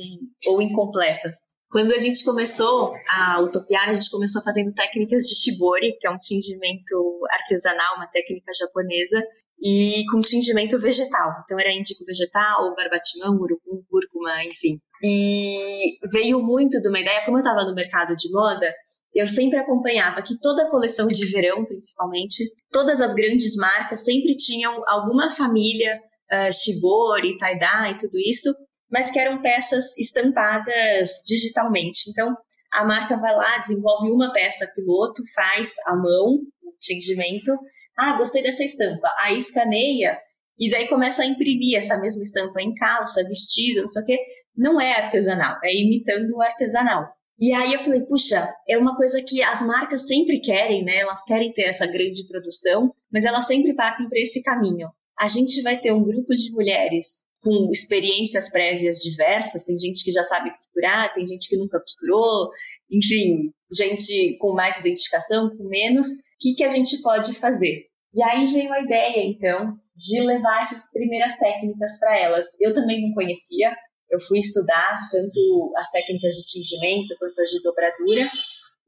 ou 0.46 0.62
incompletas. 0.62 1.38
Quando 1.70 1.92
a 1.92 1.98
gente 1.98 2.22
começou 2.22 2.92
a 3.08 3.40
utopiar, 3.40 3.88
a 3.88 3.94
gente 3.94 4.10
começou 4.10 4.42
fazendo 4.42 4.74
técnicas 4.74 5.22
de 5.22 5.34
shibori, 5.34 5.96
que 5.98 6.06
é 6.06 6.10
um 6.10 6.18
tingimento 6.18 7.20
artesanal, 7.30 7.96
uma 7.96 8.06
técnica 8.08 8.52
japonesa, 8.52 9.22
e 9.62 10.04
com 10.10 10.20
tingimento 10.20 10.78
vegetal. 10.78 11.30
Então 11.44 11.58
era 11.58 11.72
índico 11.72 12.04
vegetal, 12.04 12.74
barbatimão, 12.74 13.36
urucum, 13.36 13.82
cúrcuma, 13.88 14.44
enfim. 14.44 14.80
E 15.02 15.98
veio 16.10 16.42
muito 16.42 16.80
de 16.80 16.88
uma 16.88 16.98
ideia, 16.98 17.24
como 17.24 17.36
eu 17.36 17.42
estava 17.42 17.64
no 17.64 17.74
mercado 17.74 18.16
de 18.16 18.30
moda, 18.30 18.72
eu 19.14 19.26
sempre 19.26 19.58
acompanhava 19.58 20.22
que 20.22 20.38
toda 20.40 20.64
a 20.64 20.70
coleção 20.70 21.06
de 21.06 21.26
verão, 21.26 21.64
principalmente, 21.64 22.44
todas 22.70 23.00
as 23.00 23.14
grandes 23.14 23.54
marcas 23.54 24.04
sempre 24.04 24.34
tinham 24.36 24.82
alguma 24.88 25.30
família, 25.30 26.00
uh, 26.32 26.52
shibori, 26.52 27.36
tie-dye 27.36 27.92
e 27.92 27.98
tudo 27.98 28.18
isso, 28.18 28.54
mas 28.90 29.10
que 29.10 29.18
eram 29.18 29.42
peças 29.42 29.96
estampadas 29.98 31.22
digitalmente. 31.26 32.10
Então, 32.10 32.34
a 32.72 32.84
marca 32.84 33.16
vai 33.18 33.34
lá, 33.34 33.58
desenvolve 33.58 34.10
uma 34.10 34.32
peça 34.32 34.66
piloto, 34.74 35.22
faz 35.34 35.74
à 35.86 35.94
mão 35.94 36.40
o 36.62 36.72
tingimento, 36.80 37.52
ah, 37.98 38.16
gostei 38.16 38.42
dessa 38.42 38.64
estampa. 38.64 39.08
Aí 39.20 39.38
escaneia 39.38 40.18
e 40.58 40.70
daí 40.70 40.88
começa 40.88 41.22
a 41.22 41.26
imprimir 41.26 41.78
essa 41.78 41.98
mesma 41.98 42.22
estampa 42.22 42.60
em 42.60 42.74
calça, 42.74 43.26
vestido, 43.26 43.82
não 43.82 43.90
sei 43.90 44.02
o 44.02 44.04
quê. 44.06 44.18
Não 44.56 44.80
é 44.80 44.92
artesanal, 44.92 45.58
é 45.64 45.74
imitando 45.74 46.36
o 46.36 46.42
artesanal. 46.42 47.08
E 47.40 47.52
aí 47.52 47.72
eu 47.72 47.80
falei, 47.80 48.02
puxa, 48.02 48.54
é 48.68 48.78
uma 48.78 48.96
coisa 48.96 49.22
que 49.22 49.42
as 49.42 49.62
marcas 49.62 50.06
sempre 50.06 50.40
querem, 50.40 50.84
né? 50.84 50.98
Elas 50.98 51.24
querem 51.24 51.52
ter 51.52 51.62
essa 51.62 51.86
grande 51.86 52.26
produção, 52.28 52.94
mas 53.10 53.24
elas 53.24 53.46
sempre 53.46 53.74
partem 53.74 54.08
para 54.08 54.20
esse 54.20 54.42
caminho. 54.42 54.88
A 55.18 55.26
gente 55.26 55.62
vai 55.62 55.80
ter 55.80 55.92
um 55.92 56.04
grupo 56.04 56.34
de 56.34 56.52
mulheres 56.52 57.24
com 57.42 57.68
experiências 57.72 58.48
prévias 58.48 58.98
diversas, 58.98 59.64
tem 59.64 59.76
gente 59.76 60.04
que 60.04 60.12
já 60.12 60.22
sabe 60.22 60.56
costurar, 60.56 61.12
tem 61.12 61.26
gente 61.26 61.48
que 61.48 61.56
nunca 61.56 61.80
costurou, 61.80 62.50
enfim, 62.88 63.50
gente 63.72 64.36
com 64.38 64.52
mais 64.52 64.78
identificação, 64.78 65.50
com 65.56 65.64
menos, 65.64 66.06
que, 66.42 66.54
que 66.54 66.64
a 66.64 66.68
gente 66.68 67.00
pode 67.00 67.32
fazer? 67.34 67.86
E 68.12 68.22
aí 68.22 68.44
veio 68.46 68.72
a 68.72 68.80
ideia, 68.80 69.24
então, 69.24 69.76
de 69.96 70.20
levar 70.20 70.60
essas 70.60 70.90
primeiras 70.90 71.36
técnicas 71.36 71.98
para 71.98 72.18
elas. 72.18 72.46
Eu 72.60 72.74
também 72.74 73.00
não 73.00 73.14
conhecia, 73.14 73.74
eu 74.10 74.20
fui 74.20 74.40
estudar 74.40 74.98
tanto 75.10 75.72
as 75.76 75.88
técnicas 75.90 76.34
de 76.34 76.44
tingimento 76.44 77.14
quanto 77.18 77.40
as 77.40 77.50
de 77.50 77.62
dobradura, 77.62 78.30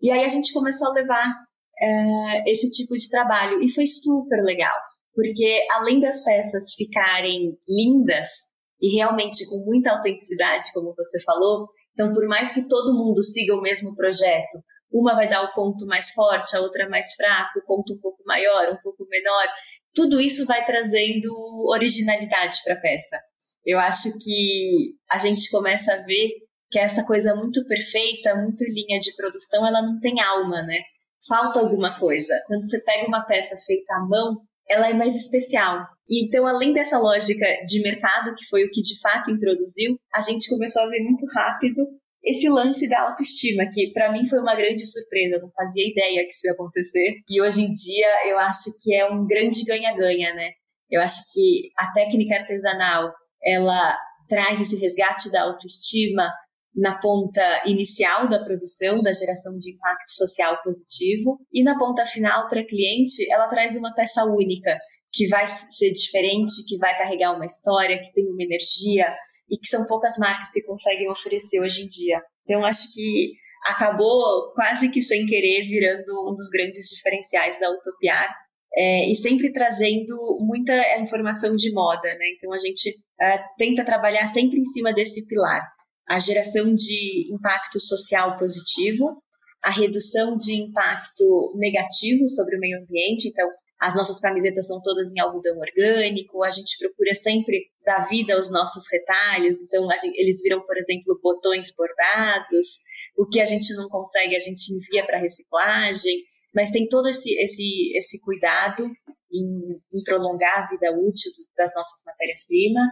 e 0.02 0.10
aí 0.10 0.24
a 0.24 0.28
gente 0.28 0.52
começou 0.52 0.88
a 0.88 0.92
levar 0.92 1.32
é, 1.80 2.50
esse 2.50 2.70
tipo 2.70 2.94
de 2.94 3.08
trabalho, 3.08 3.62
e 3.62 3.72
foi 3.72 3.86
super 3.86 4.42
legal 4.42 4.78
porque 5.14 5.66
além 5.72 6.00
das 6.00 6.22
peças 6.22 6.74
ficarem 6.74 7.56
lindas 7.68 8.50
e 8.80 8.96
realmente 8.96 9.48
com 9.48 9.64
muita 9.64 9.92
autenticidade, 9.92 10.72
como 10.74 10.94
você 10.94 11.22
falou, 11.22 11.68
então 11.92 12.12
por 12.12 12.26
mais 12.26 12.52
que 12.52 12.68
todo 12.68 12.94
mundo 12.94 13.22
siga 13.22 13.54
o 13.54 13.62
mesmo 13.62 13.94
projeto, 13.94 14.58
uma 14.94 15.14
vai 15.14 15.28
dar 15.28 15.42
o 15.42 15.52
ponto 15.52 15.86
mais 15.86 16.10
forte, 16.10 16.56
a 16.56 16.60
outra 16.60 16.88
mais 16.88 17.14
fraco, 17.14 17.58
o 17.58 17.66
ponto 17.66 17.92
um 17.92 17.98
pouco 17.98 18.22
maior, 18.24 18.72
um 18.72 18.82
pouco 18.82 19.06
menor, 19.08 19.46
tudo 19.92 20.20
isso 20.20 20.46
vai 20.46 20.64
trazendo 20.64 21.34
originalidade 21.68 22.58
para 22.64 22.74
a 22.74 22.80
peça. 22.80 23.20
Eu 23.66 23.78
acho 23.78 24.10
que 24.22 24.94
a 25.10 25.18
gente 25.18 25.50
começa 25.50 25.92
a 25.92 26.02
ver 26.02 26.30
que 26.70 26.78
essa 26.78 27.04
coisa 27.04 27.34
muito 27.34 27.66
perfeita, 27.66 28.34
muito 28.36 28.64
linha 28.64 28.98
de 28.98 29.14
produção, 29.16 29.66
ela 29.66 29.82
não 29.82 30.00
tem 30.00 30.20
alma, 30.20 30.62
né? 30.62 30.80
falta 31.28 31.60
alguma 31.60 31.98
coisa. 31.98 32.40
Quando 32.46 32.64
você 32.64 32.80
pega 32.80 33.06
uma 33.06 33.24
peça 33.24 33.56
feita 33.58 33.94
à 33.94 34.00
mão, 34.00 34.40
ela 34.68 34.88
é 34.88 34.94
mais 34.94 35.16
especial. 35.16 35.86
E 36.08 36.26
então, 36.26 36.46
além 36.46 36.72
dessa 36.72 36.98
lógica 36.98 37.46
de 37.66 37.80
mercado, 37.82 38.34
que 38.34 38.46
foi 38.46 38.64
o 38.64 38.70
que 38.70 38.80
de 38.80 39.00
fato 39.00 39.30
introduziu, 39.30 39.98
a 40.12 40.20
gente 40.20 40.48
começou 40.48 40.82
a 40.82 40.88
ver 40.88 41.00
muito 41.00 41.24
rápido 41.34 41.86
esse 42.24 42.48
lance 42.48 42.88
da 42.88 43.02
autoestima, 43.02 43.70
que 43.72 43.92
para 43.92 44.10
mim 44.10 44.26
foi 44.26 44.40
uma 44.40 44.54
grande 44.54 44.86
surpresa, 44.86 45.36
eu 45.36 45.42
não 45.42 45.50
fazia 45.50 45.88
ideia 45.88 46.24
que 46.24 46.32
isso 46.32 46.46
ia 46.46 46.52
acontecer. 46.52 47.14
E 47.28 47.42
hoje 47.42 47.62
em 47.62 47.70
dia 47.70 48.28
eu 48.28 48.38
acho 48.38 48.70
que 48.82 48.94
é 48.94 49.10
um 49.10 49.26
grande 49.26 49.64
ganha-ganha, 49.64 50.32
né? 50.34 50.50
Eu 50.90 51.00
acho 51.00 51.22
que 51.32 51.70
a 51.78 51.92
técnica 51.92 52.36
artesanal, 52.36 53.12
ela 53.44 53.98
traz 54.28 54.60
esse 54.60 54.76
resgate 54.78 55.30
da 55.30 55.42
autoestima 55.42 56.30
na 56.74 56.98
ponta 56.98 57.62
inicial 57.66 58.28
da 58.28 58.42
produção, 58.42 59.02
da 59.02 59.12
geração 59.12 59.56
de 59.56 59.72
impacto 59.72 60.10
social 60.10 60.60
positivo, 60.62 61.38
e 61.52 61.62
na 61.62 61.78
ponta 61.78 62.04
final 62.04 62.48
para 62.48 62.66
cliente, 62.66 63.30
ela 63.30 63.48
traz 63.48 63.76
uma 63.76 63.94
peça 63.94 64.24
única, 64.24 64.74
que 65.12 65.28
vai 65.28 65.46
ser 65.46 65.92
diferente, 65.92 66.66
que 66.66 66.76
vai 66.76 66.96
carregar 66.98 67.36
uma 67.36 67.44
história, 67.44 68.00
que 68.00 68.12
tem 68.12 68.26
uma 68.26 68.42
energia, 68.42 69.14
e 69.50 69.58
que 69.58 69.66
são 69.66 69.86
poucas 69.86 70.16
marcas 70.18 70.50
que 70.50 70.62
conseguem 70.62 71.10
oferecer 71.10 71.60
hoje 71.60 71.82
em 71.82 71.88
dia. 71.88 72.22
Então, 72.44 72.64
acho 72.64 72.92
que 72.92 73.32
acabou 73.66 74.52
quase 74.54 74.90
que 74.90 75.00
sem 75.00 75.26
querer 75.26 75.66
virando 75.66 76.30
um 76.30 76.34
dos 76.34 76.48
grandes 76.50 76.88
diferenciais 76.88 77.58
da 77.58 77.70
Utopiar, 77.70 78.28
é, 78.76 79.08
e 79.08 79.14
sempre 79.14 79.52
trazendo 79.52 80.38
muita 80.40 80.74
informação 80.98 81.54
de 81.54 81.72
moda, 81.72 82.08
né? 82.08 82.26
Então 82.36 82.52
a 82.52 82.58
gente 82.58 82.98
é, 83.20 83.38
tenta 83.56 83.84
trabalhar 83.84 84.26
sempre 84.26 84.58
em 84.58 84.64
cima 84.64 84.92
desse 84.92 85.24
pilar 85.26 85.62
a 86.08 86.18
geração 86.18 86.74
de 86.74 87.32
impacto 87.32 87.80
social 87.80 88.36
positivo, 88.38 89.22
a 89.62 89.70
redução 89.70 90.36
de 90.36 90.54
impacto 90.54 91.54
negativo 91.56 92.28
sobre 92.28 92.56
o 92.56 92.60
meio 92.60 92.78
ambiente. 92.78 93.28
Então, 93.28 93.48
as 93.80 93.94
nossas 93.94 94.20
camisetas 94.20 94.66
são 94.66 94.80
todas 94.80 95.12
em 95.12 95.20
algodão 95.20 95.58
orgânico, 95.58 96.42
a 96.42 96.50
gente 96.50 96.78
procura 96.78 97.14
sempre 97.14 97.70
dar 97.84 98.00
vida 98.08 98.34
aos 98.34 98.50
nossos 98.50 98.84
retalhos. 98.90 99.62
Então, 99.62 99.86
gente, 100.00 100.18
eles 100.18 100.40
viram, 100.42 100.64
por 100.64 100.76
exemplo, 100.76 101.18
botões 101.22 101.74
bordados. 101.76 102.82
O 103.16 103.26
que 103.26 103.40
a 103.40 103.44
gente 103.44 103.74
não 103.74 103.88
consegue, 103.88 104.34
a 104.34 104.40
gente 104.40 104.72
envia 104.72 105.04
para 105.04 105.18
reciclagem. 105.18 106.22
Mas 106.54 106.70
tem 106.70 106.88
todo 106.88 107.08
esse, 107.08 107.34
esse, 107.40 107.96
esse 107.96 108.20
cuidado 108.20 108.84
em, 109.32 109.80
em 109.92 110.04
prolongar 110.04 110.64
a 110.64 110.68
vida 110.68 110.90
útil 110.92 111.32
das 111.56 111.74
nossas 111.74 112.02
matérias-primas 112.06 112.90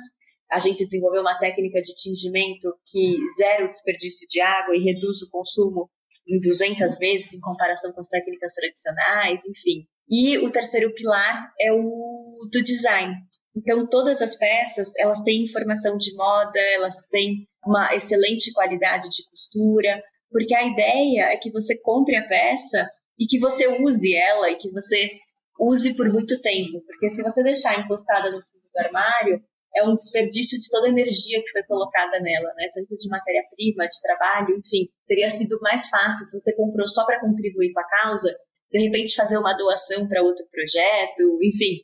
a 0.52 0.58
gente 0.58 0.84
desenvolveu 0.84 1.22
uma 1.22 1.38
técnica 1.38 1.80
de 1.80 1.94
tingimento 1.94 2.78
que 2.86 3.16
zera 3.38 3.64
o 3.64 3.70
desperdício 3.70 4.28
de 4.28 4.38
água 4.42 4.76
e 4.76 4.84
reduz 4.84 5.22
o 5.22 5.30
consumo 5.30 5.90
em 6.28 6.38
200 6.38 6.98
vezes 6.98 7.32
em 7.32 7.40
comparação 7.40 7.90
com 7.92 8.02
as 8.02 8.08
técnicas 8.08 8.52
tradicionais, 8.52 9.42
enfim. 9.48 9.88
E 10.14 10.36
o 10.36 10.50
terceiro 10.50 10.92
pilar 10.92 11.50
é 11.58 11.72
o 11.72 12.48
do 12.52 12.62
design. 12.62 13.14
Então, 13.56 13.86
todas 13.88 14.20
as 14.20 14.36
peças, 14.36 14.92
elas 14.98 15.22
têm 15.22 15.44
informação 15.44 15.96
de 15.96 16.14
moda, 16.14 16.60
elas 16.74 17.06
têm 17.06 17.48
uma 17.64 17.94
excelente 17.94 18.52
qualidade 18.52 19.08
de 19.08 19.26
costura, 19.30 20.02
porque 20.30 20.54
a 20.54 20.66
ideia 20.66 21.32
é 21.32 21.36
que 21.38 21.50
você 21.50 21.78
compre 21.78 22.16
a 22.16 22.28
peça 22.28 22.90
e 23.18 23.24
que 23.24 23.38
você 23.38 23.66
use 23.66 24.14
ela 24.14 24.50
e 24.50 24.56
que 24.56 24.70
você 24.70 25.12
use 25.58 25.94
por 25.96 26.12
muito 26.12 26.38
tempo, 26.42 26.82
porque 26.86 27.08
se 27.08 27.22
você 27.22 27.42
deixar 27.42 27.80
encostada 27.80 28.30
no 28.30 28.42
fundo 28.42 28.68
do 28.74 28.80
armário, 28.80 29.42
é 29.74 29.82
um 29.84 29.94
desperdício 29.94 30.58
de 30.58 30.68
toda 30.68 30.88
a 30.88 30.90
energia 30.90 31.42
que 31.42 31.50
foi 31.50 31.62
colocada 31.62 32.20
nela, 32.20 32.52
né? 32.56 32.68
Tanto 32.74 32.96
de 32.98 33.08
matéria-prima, 33.08 33.88
de 33.88 34.00
trabalho, 34.02 34.58
enfim. 34.58 34.88
Teria 35.06 35.30
sido 35.30 35.58
mais 35.62 35.88
fácil 35.88 36.26
se 36.26 36.38
você 36.38 36.54
comprou 36.54 36.86
só 36.86 37.06
para 37.06 37.20
contribuir 37.20 37.72
com 37.72 37.80
a 37.80 37.88
causa, 37.88 38.36
de 38.72 38.80
repente 38.80 39.14
fazer 39.14 39.36
uma 39.36 39.52
doação 39.52 40.08
para 40.08 40.22
outro 40.22 40.44
projeto, 40.50 41.38
enfim. 41.42 41.82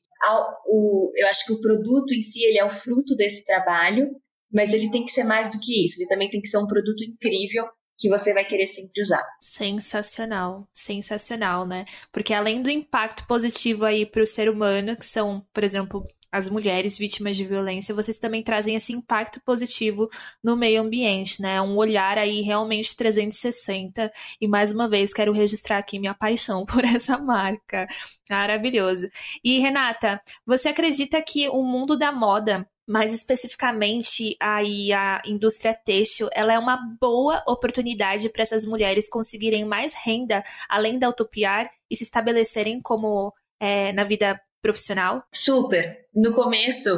O, 0.67 1.13
eu 1.15 1.29
acho 1.29 1.47
que 1.47 1.53
o 1.53 1.61
produto 1.61 2.13
em 2.13 2.21
si 2.21 2.45
ele 2.45 2.59
é 2.59 2.65
o 2.65 2.71
fruto 2.71 3.15
desse 3.15 3.45
trabalho, 3.45 4.11
mas 4.53 4.73
ele 4.73 4.91
tem 4.91 5.05
que 5.05 5.13
ser 5.13 5.25
mais 5.25 5.51
do 5.51 5.61
que 5.61 5.85
isso. 5.85 6.01
Ele 6.01 6.09
também 6.09 6.31
tem 6.31 6.41
que 6.41 6.49
ser 6.49 6.59
um 6.59 6.67
produto 6.67 7.05
incrível 7.05 7.65
que 7.99 8.09
você 8.09 8.33
vai 8.33 8.45
querer 8.45 8.67
sempre 8.67 9.03
usar. 9.03 9.25
Sensacional, 9.41 10.69
sensacional, 10.73 11.67
né? 11.67 11.85
Porque 12.13 12.33
além 12.33 12.63
do 12.63 12.71
impacto 12.71 13.27
positivo 13.27 13.85
aí 13.85 14.07
para 14.07 14.23
o 14.23 14.27
ser 14.27 14.49
humano, 14.49 14.97
que 14.97 15.05
são, 15.05 15.45
por 15.53 15.65
exemplo, 15.65 16.07
as 16.31 16.49
mulheres 16.49 16.99
vítimas 16.99 17.37
de 17.37 17.45
violência, 17.45 17.95
vocês 17.95 18.19
também 18.19 18.43
trazem 18.43 18.75
esse 18.75 18.93
impacto 18.93 19.41
positivo 19.43 20.09
no 20.43 20.57
meio 20.57 20.83
ambiente, 20.83 21.41
né? 21.41 21.61
Um 21.61 21.77
olhar 21.77 22.19
aí 22.19 22.43
realmente 22.43 22.95
360. 22.97 24.13
E 24.41 24.47
mais 24.47 24.73
uma 24.73 24.89
vez 24.89 25.13
quero 25.13 25.33
registrar 25.33 25.79
aqui 25.79 25.99
minha 25.99 26.15
paixão 26.15 26.65
por 26.67 26.85
essa 26.85 27.19
marca. 27.19 27.87
Maravilhoso. 28.31 29.09
E 29.43 29.59
Renata, 29.59 30.21
você 30.47 30.69
acredita 30.69 31.21
que 31.23 31.49
o 31.49 31.63
mundo 31.63 31.97
da 31.97 32.13
moda 32.13 32.69
mais 32.89 33.13
especificamente 33.13 34.35
aí 34.41 34.95
a 34.95 35.21
indústria 35.27 35.75
têxtil, 35.75 36.31
ela 36.33 36.55
é 36.55 36.59
uma 36.59 36.79
boa 36.99 37.45
oportunidade 37.47 38.31
para 38.31 38.43
essas 38.43 38.65
mulheres 38.65 39.11
conseguirem 39.11 39.63
mais 39.63 39.93
renda 39.93 40.43
além 40.67 40.99
da 40.99 41.11
utopiar 41.11 41.69
e 41.91 41.95
se 41.95 42.05
estabelecerem 42.05 42.81
como 42.81 43.35
é, 43.61 43.93
na 43.93 44.05
vida 44.05 44.41
profissional? 44.63 45.23
Super. 45.33 45.99
No 46.15 46.35
começo, 46.35 46.91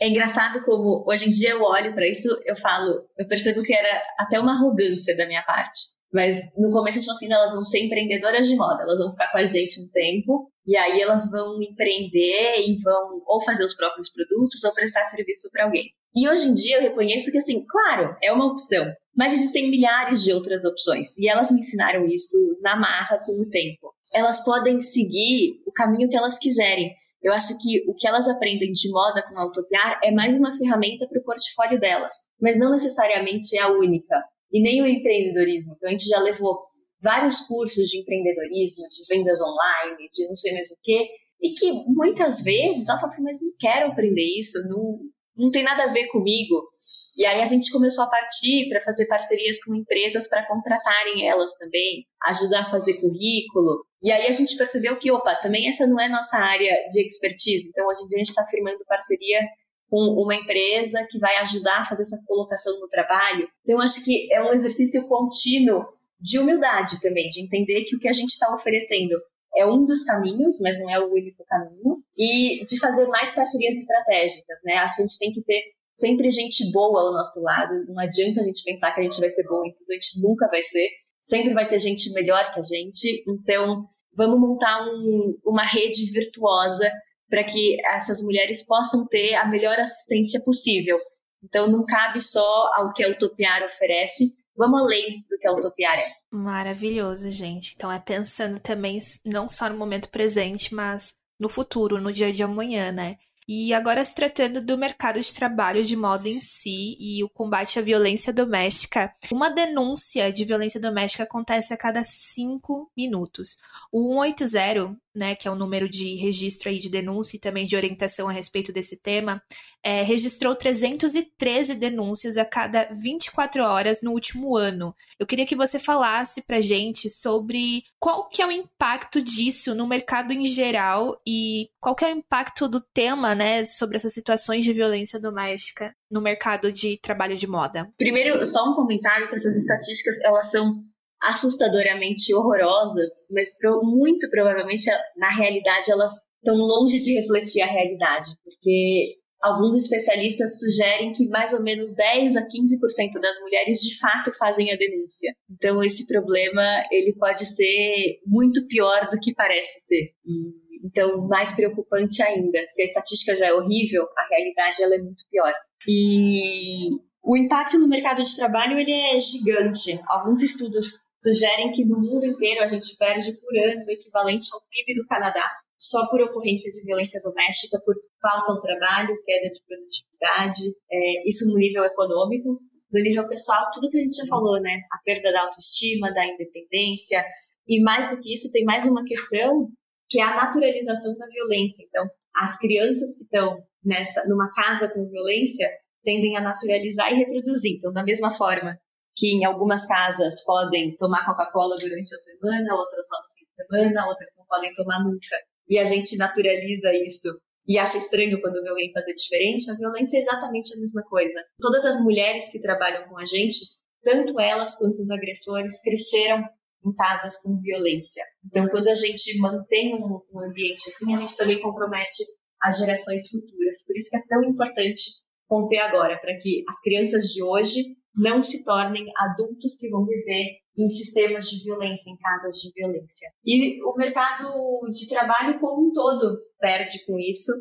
é 0.00 0.08
engraçado 0.08 0.64
como 0.64 1.04
hoje 1.08 1.28
em 1.28 1.32
dia 1.32 1.50
eu 1.50 1.62
olho 1.62 1.94
para 1.94 2.08
isso, 2.08 2.28
eu 2.44 2.56
falo, 2.56 3.04
eu 3.18 3.26
percebo 3.26 3.62
que 3.62 3.74
era 3.74 4.02
até 4.18 4.38
uma 4.38 4.52
arrogância 4.52 5.16
da 5.16 5.26
minha 5.26 5.42
parte. 5.42 5.98
Mas 6.12 6.36
no 6.56 6.70
começo 6.70 6.98
eu 6.98 7.02
tinha 7.02 7.12
assim, 7.12 7.30
elas 7.30 7.52
vão 7.52 7.64
ser 7.64 7.80
empreendedoras 7.80 8.46
de 8.46 8.56
moda, 8.56 8.82
elas 8.82 8.98
vão 8.98 9.10
ficar 9.10 9.30
com 9.30 9.38
a 9.38 9.44
gente 9.44 9.80
um 9.82 9.88
tempo, 9.88 10.50
e 10.66 10.76
aí 10.76 11.00
elas 11.00 11.30
vão 11.30 11.62
empreender 11.62 12.60
e 12.66 12.80
vão 12.82 13.22
ou 13.26 13.42
fazer 13.44 13.64
os 13.64 13.74
próprios 13.74 14.10
produtos 14.10 14.64
ou 14.64 14.72
prestar 14.72 15.04
serviço 15.04 15.50
para 15.50 15.64
alguém. 15.64 15.92
E 16.16 16.28
hoje 16.28 16.48
em 16.48 16.54
dia 16.54 16.76
eu 16.76 16.82
reconheço 16.82 17.30
que 17.30 17.38
assim, 17.38 17.64
claro, 17.68 18.16
é 18.22 18.32
uma 18.32 18.46
opção, 18.46 18.90
mas 19.14 19.34
existem 19.34 19.70
milhares 19.70 20.22
de 20.22 20.32
outras 20.32 20.64
opções, 20.64 21.16
e 21.18 21.28
elas 21.28 21.50
me 21.50 21.60
ensinaram 21.60 22.06
isso 22.06 22.36
na 22.62 22.76
marra 22.76 23.18
com 23.18 23.32
o 23.32 23.48
tempo. 23.48 23.92
Elas 24.14 24.42
podem 24.42 24.80
seguir 24.80 25.60
o 25.66 25.72
caminho 25.72 26.08
que 26.08 26.16
elas 26.16 26.38
quiserem. 26.38 26.90
Eu 27.22 27.32
acho 27.32 27.58
que 27.60 27.84
o 27.88 27.94
que 27.94 28.06
elas 28.06 28.28
aprendem 28.28 28.72
de 28.72 28.90
moda 28.90 29.22
com 29.22 29.38
Autopiar 29.38 30.00
é 30.02 30.10
mais 30.10 30.38
uma 30.38 30.56
ferramenta 30.56 31.06
para 31.08 31.20
o 31.20 31.24
portfólio 31.24 31.80
delas, 31.80 32.14
mas 32.40 32.58
não 32.58 32.70
necessariamente 32.70 33.56
é 33.56 33.62
a 33.62 33.72
única. 33.72 34.22
E 34.52 34.62
nem 34.62 34.80
o 34.80 34.86
empreendedorismo. 34.86 35.74
Então, 35.76 35.88
a 35.88 35.92
gente 35.92 36.06
já 36.06 36.20
levou 36.20 36.60
vários 37.00 37.40
cursos 37.40 37.88
de 37.88 38.00
empreendedorismo, 38.00 38.88
de 38.88 39.04
vendas 39.08 39.40
online, 39.40 40.08
de 40.12 40.26
não 40.26 40.34
sei 40.34 40.52
mais 40.52 40.70
o 40.70 40.76
quê, 40.82 41.08
e 41.40 41.50
que 41.54 41.72
muitas 41.86 42.42
vezes 42.42 42.88
ela 42.88 42.98
fala 42.98 43.12
assim, 43.12 43.22
mas 43.22 43.40
não 43.40 43.52
quero 43.58 43.88
aprender 43.88 44.26
isso, 44.38 44.60
não, 44.68 44.98
não 45.38 45.50
tem 45.50 45.62
nada 45.62 45.84
a 45.84 45.92
ver 45.92 46.08
comigo. 46.08 46.68
E 47.16 47.24
aí 47.24 47.40
a 47.40 47.46
gente 47.46 47.70
começou 47.70 48.04
a 48.04 48.08
partir 48.08 48.68
para 48.68 48.82
fazer 48.82 49.06
parcerias 49.06 49.62
com 49.62 49.74
empresas 49.74 50.28
para 50.28 50.46
contratarem 50.46 51.26
elas 51.26 51.54
também, 51.54 52.04
ajudar 52.26 52.60
a 52.60 52.70
fazer 52.70 52.94
currículo. 52.94 53.84
E 54.02 54.12
aí 54.12 54.26
a 54.26 54.32
gente 54.32 54.56
percebeu 54.56 54.98
que, 54.98 55.10
opa, 55.10 55.34
também 55.36 55.68
essa 55.68 55.86
não 55.86 56.00
é 56.00 56.08
nossa 56.08 56.36
área 56.36 56.84
de 56.88 57.00
expertise. 57.00 57.68
Então 57.68 57.86
hoje 57.86 58.04
em 58.04 58.06
dia 58.08 58.16
a 58.16 58.20
gente 58.20 58.28
está 58.28 58.44
firmando 58.44 58.84
parceria 58.86 59.40
com 59.88 59.98
uma 60.22 60.34
empresa 60.34 61.06
que 61.08 61.18
vai 61.18 61.36
ajudar 61.38 61.80
a 61.80 61.84
fazer 61.84 62.02
essa 62.02 62.20
colocação 62.26 62.78
no 62.78 62.88
trabalho. 62.88 63.48
Então 63.62 63.80
acho 63.80 64.04
que 64.04 64.32
é 64.32 64.42
um 64.42 64.52
exercício 64.52 65.06
contínuo 65.08 65.86
de 66.20 66.38
humildade 66.38 67.00
também, 67.00 67.30
de 67.30 67.40
entender 67.42 67.84
que 67.84 67.96
o 67.96 67.98
que 67.98 68.08
a 68.08 68.12
gente 68.12 68.30
está 68.30 68.52
oferecendo 68.52 69.16
é 69.58 69.66
um 69.66 69.84
dos 69.84 70.04
caminhos, 70.04 70.60
mas 70.60 70.78
não 70.78 70.88
é 70.88 70.98
o 71.00 71.12
único 71.12 71.44
caminho, 71.44 72.02
e 72.16 72.64
de 72.64 72.78
fazer 72.78 73.06
mais 73.08 73.34
parcerias 73.34 73.76
estratégicas, 73.76 74.58
né? 74.64 74.76
Acho 74.76 74.96
que 74.96 75.02
a 75.02 75.06
gente 75.06 75.18
tem 75.18 75.32
que 75.32 75.42
ter 75.42 75.62
sempre 75.96 76.30
gente 76.30 76.70
boa 76.70 77.02
ao 77.02 77.12
nosso 77.12 77.40
lado, 77.40 77.74
não 77.88 77.98
adianta 77.98 78.40
a 78.40 78.44
gente 78.44 78.62
pensar 78.62 78.92
que 78.92 79.00
a 79.00 79.02
gente 79.02 79.20
vai 79.20 79.30
ser 79.30 79.44
bom 79.48 79.64
em 79.64 79.72
tudo, 79.72 79.90
a 79.90 79.94
gente 79.94 80.20
nunca 80.20 80.48
vai 80.48 80.62
ser, 80.62 80.88
sempre 81.20 81.52
vai 81.52 81.68
ter 81.68 81.78
gente 81.80 82.12
melhor 82.12 82.52
que 82.52 82.60
a 82.60 82.62
gente, 82.62 83.24
então 83.26 83.84
vamos 84.16 84.38
montar 84.38 84.84
um, 84.84 85.36
uma 85.44 85.64
rede 85.64 86.10
virtuosa 86.12 86.88
para 87.28 87.42
que 87.42 87.76
essas 87.84 88.22
mulheres 88.22 88.64
possam 88.64 89.06
ter 89.06 89.34
a 89.34 89.46
melhor 89.46 89.78
assistência 89.78 90.40
possível. 90.40 90.98
Então 91.42 91.68
não 91.68 91.84
cabe 91.84 92.20
só 92.20 92.70
ao 92.74 92.92
que 92.92 93.04
a 93.04 93.08
Utopiar 93.08 93.62
oferece, 93.64 94.32
vamos 94.58 94.80
além 94.80 95.24
do 95.30 95.38
que 95.38 95.46
a 95.46 95.52
Utopiar 95.52 95.96
é. 95.96 96.12
Maravilhoso, 96.30 97.30
gente. 97.30 97.72
Então 97.76 97.90
é 97.90 98.00
pensando 98.00 98.58
também 98.58 98.98
não 99.24 99.48
só 99.48 99.70
no 99.70 99.78
momento 99.78 100.08
presente, 100.08 100.74
mas 100.74 101.14
no 101.38 101.48
futuro, 101.48 102.00
no 102.00 102.12
dia 102.12 102.32
de 102.32 102.42
amanhã, 102.42 102.90
né? 102.90 103.16
E 103.50 103.72
agora 103.72 104.04
se 104.04 104.14
tratando 104.14 104.62
do 104.62 104.76
mercado 104.76 105.18
de 105.18 105.32
trabalho 105.32 105.82
de 105.82 105.96
moda 105.96 106.28
em 106.28 106.38
si 106.38 106.98
e 107.00 107.24
o 107.24 107.30
combate 107.30 107.78
à 107.78 107.82
violência 107.82 108.30
doméstica, 108.30 109.10
uma 109.32 109.48
denúncia 109.48 110.30
de 110.30 110.44
violência 110.44 110.78
doméstica 110.78 111.22
acontece 111.22 111.72
a 111.72 111.76
cada 111.76 112.04
cinco 112.04 112.92
minutos. 112.94 113.56
O 113.90 114.12
180 114.22 114.98
né, 115.18 115.34
que 115.34 115.48
é 115.48 115.50
o 115.50 115.56
número 115.56 115.88
de 115.88 116.14
registro 116.16 116.68
aí 116.68 116.78
de 116.78 116.88
denúncia 116.88 117.36
e 117.36 117.40
também 117.40 117.66
de 117.66 117.76
orientação 117.76 118.28
a 118.28 118.32
respeito 118.32 118.72
desse 118.72 118.96
tema, 118.96 119.42
é, 119.82 120.02
registrou 120.02 120.54
313 120.54 121.74
denúncias 121.74 122.36
a 122.36 122.44
cada 122.44 122.88
24 122.94 123.62
horas 123.62 124.00
no 124.02 124.12
último 124.12 124.56
ano. 124.56 124.94
Eu 125.18 125.26
queria 125.26 125.46
que 125.46 125.56
você 125.56 125.78
falasse 125.78 126.42
pra 126.42 126.60
gente 126.60 127.10
sobre 127.10 127.82
qual 127.98 128.28
que 128.28 128.40
é 128.40 128.46
o 128.46 128.52
impacto 128.52 129.20
disso 129.20 129.74
no 129.74 129.86
mercado 129.86 130.32
em 130.32 130.44
geral 130.44 131.20
e 131.26 131.68
qual 131.80 131.94
que 131.94 132.04
é 132.04 132.08
o 132.08 132.16
impacto 132.16 132.68
do 132.68 132.80
tema, 132.80 133.34
né, 133.34 133.64
sobre 133.64 133.96
essas 133.96 134.14
situações 134.14 134.64
de 134.64 134.72
violência 134.72 135.20
doméstica 135.20 135.94
no 136.10 136.20
mercado 136.20 136.72
de 136.72 136.98
trabalho 136.98 137.36
de 137.36 137.46
moda. 137.46 137.90
Primeiro, 137.98 138.44
só 138.46 138.70
um 138.70 138.74
comentário 138.74 139.28
que 139.28 139.34
essas 139.34 139.56
estatísticas, 139.56 140.16
elas 140.22 140.50
são 140.50 140.82
assustadoramente 141.22 142.34
horrorosas, 142.34 143.10
mas 143.30 143.56
pro, 143.58 143.82
muito 143.82 144.28
provavelmente 144.30 144.84
na 145.16 145.30
realidade 145.30 145.90
elas 145.90 146.12
estão 146.36 146.56
longe 146.56 147.00
de 147.00 147.14
refletir 147.14 147.62
a 147.62 147.66
realidade, 147.66 148.30
porque 148.44 149.16
alguns 149.40 149.76
especialistas 149.76 150.58
sugerem 150.58 151.12
que 151.12 151.28
mais 151.28 151.52
ou 151.52 151.62
menos 151.62 151.92
10 151.94 152.36
a 152.36 152.42
15% 152.42 153.20
das 153.20 153.38
mulheres 153.40 153.78
de 153.80 153.98
fato 153.98 154.32
fazem 154.38 154.72
a 154.72 154.76
denúncia. 154.76 155.32
Então 155.50 155.82
esse 155.82 156.06
problema 156.06 156.62
ele 156.90 157.14
pode 157.14 157.46
ser 157.46 158.20
muito 158.26 158.66
pior 158.66 159.08
do 159.10 159.18
que 159.18 159.34
parece 159.34 159.86
ser. 159.86 160.12
E, 160.24 160.86
então 160.86 161.26
mais 161.26 161.54
preocupante 161.54 162.22
ainda, 162.22 162.64
se 162.68 162.82
a 162.82 162.84
estatística 162.84 163.36
já 163.36 163.46
é 163.46 163.52
horrível, 163.52 164.06
a 164.16 164.28
realidade 164.28 164.82
ela 164.82 164.94
é 164.94 164.98
muito 164.98 165.24
pior. 165.30 165.52
E 165.88 166.90
o 167.22 167.36
impacto 167.36 167.78
no 167.78 167.88
mercado 167.88 168.22
de 168.22 168.36
trabalho 168.36 168.78
ele 168.78 168.92
é 168.92 169.20
gigante. 169.20 170.00
Alguns 170.06 170.42
estudos 170.42 170.98
sugerem 171.22 171.72
que 171.72 171.84
no 171.84 172.00
mundo 172.00 172.24
inteiro 172.24 172.62
a 172.62 172.66
gente 172.66 172.96
perde 172.96 173.32
por 173.32 173.56
ano 173.56 173.84
o 173.86 173.90
equivalente 173.90 174.48
ao 174.52 174.60
PIB 174.70 175.00
do 175.00 175.06
Canadá 175.06 175.48
só 175.78 176.08
por 176.08 176.20
ocorrência 176.20 176.72
de 176.72 176.82
violência 176.82 177.20
doméstica, 177.22 177.80
por 177.84 177.94
falta 178.20 178.54
de 178.54 178.62
trabalho, 178.62 179.22
queda 179.24 179.50
de 179.50 179.62
produtividade, 179.64 180.74
é, 180.90 181.28
isso 181.28 181.48
no 181.48 181.56
nível 181.56 181.84
econômico. 181.84 182.60
No 182.90 183.02
nível 183.02 183.28
pessoal, 183.28 183.70
tudo 183.72 183.88
que 183.90 183.98
a 183.98 184.00
gente 184.00 184.16
já 184.16 184.26
falou, 184.26 184.60
né? 184.60 184.80
A 184.90 184.98
perda 185.04 185.30
da 185.30 185.42
autoestima, 185.42 186.12
da 186.12 186.26
independência. 186.26 187.24
E 187.66 187.82
mais 187.82 188.10
do 188.10 188.18
que 188.18 188.32
isso, 188.32 188.50
tem 188.50 188.64
mais 188.64 188.86
uma 188.86 189.04
questão 189.04 189.68
que 190.08 190.18
é 190.18 190.22
a 190.22 190.34
naturalização 190.34 191.16
da 191.16 191.26
violência. 191.26 191.84
Então, 191.86 192.08
as 192.34 192.58
crianças 192.58 193.16
que 193.16 193.24
estão 193.24 193.62
nessa, 193.84 194.26
numa 194.26 194.50
casa 194.52 194.88
com 194.88 195.08
violência 195.08 195.70
tendem 196.02 196.36
a 196.36 196.40
naturalizar 196.40 197.12
e 197.12 197.16
reproduzir. 197.16 197.76
Então, 197.76 197.92
da 197.92 198.02
mesma 198.02 198.30
forma 198.32 198.78
que 199.18 199.34
em 199.34 199.44
algumas 199.44 199.84
casas 199.84 200.44
podem 200.44 200.96
tomar 200.96 201.26
Coca-Cola 201.26 201.74
durante 201.76 202.14
a 202.14 202.18
semana, 202.18 202.74
outras 202.74 203.06
não 203.10 203.18
no 203.18 203.66
semana, 203.66 204.08
outras 204.08 204.30
não 204.38 204.44
podem 204.46 204.72
tomar 204.74 205.02
nunca. 205.02 205.36
E 205.68 205.76
a 205.76 205.84
gente 205.84 206.16
naturaliza 206.16 206.92
isso 206.94 207.36
e 207.66 207.76
acha 207.76 207.98
estranho 207.98 208.40
quando 208.40 208.62
vê 208.62 208.70
alguém 208.70 208.92
fazer 208.92 209.14
diferente, 209.14 209.70
a 209.70 209.74
violência 209.74 210.16
é 210.16 210.20
exatamente 210.22 210.74
a 210.74 210.80
mesma 210.80 211.02
coisa. 211.02 211.44
Todas 211.60 211.84
as 211.84 212.00
mulheres 212.00 212.50
que 212.50 212.62
trabalham 212.62 213.06
com 213.08 213.18
a 213.18 213.26
gente, 213.26 213.58
tanto 214.02 214.40
elas 214.40 214.78
quanto 214.78 215.02
os 215.02 215.10
agressores, 215.10 215.82
cresceram 215.82 216.42
em 216.86 216.94
casas 216.94 217.42
com 217.42 217.60
violência. 217.60 218.24
Então, 218.46 218.68
quando 218.68 218.88
a 218.88 218.94
gente 218.94 219.36
mantém 219.38 219.94
um, 219.96 220.20
um 220.32 220.40
ambiente 220.40 220.88
assim, 220.88 221.12
a 221.12 221.18
gente 221.18 221.36
também 221.36 221.60
compromete 221.60 222.24
as 222.62 222.78
gerações 222.78 223.28
futuras. 223.28 223.84
Por 223.84 223.98
isso 223.98 224.10
que 224.10 224.16
é 224.16 224.22
tão 224.28 224.44
importante 224.44 225.02
romper 225.50 225.80
agora, 225.80 226.18
para 226.18 226.36
que 226.38 226.64
as 226.68 226.80
crianças 226.80 227.24
de 227.24 227.42
hoje 227.42 227.96
não 228.18 228.42
se 228.42 228.64
tornem 228.64 229.06
adultos 229.16 229.76
que 229.76 229.88
vão 229.88 230.04
viver 230.04 230.58
em 230.76 230.88
sistemas 230.88 231.48
de 231.48 231.64
violência, 231.64 232.10
em 232.10 232.16
casas 232.16 232.56
de 232.56 232.72
violência. 232.74 233.30
E 233.44 233.82
o 233.82 233.94
mercado 233.96 234.80
de 234.90 235.08
trabalho 235.08 235.58
como 235.60 235.88
um 235.88 235.92
todo 235.92 236.38
perde 236.60 237.04
com 237.06 237.18
isso. 237.18 237.52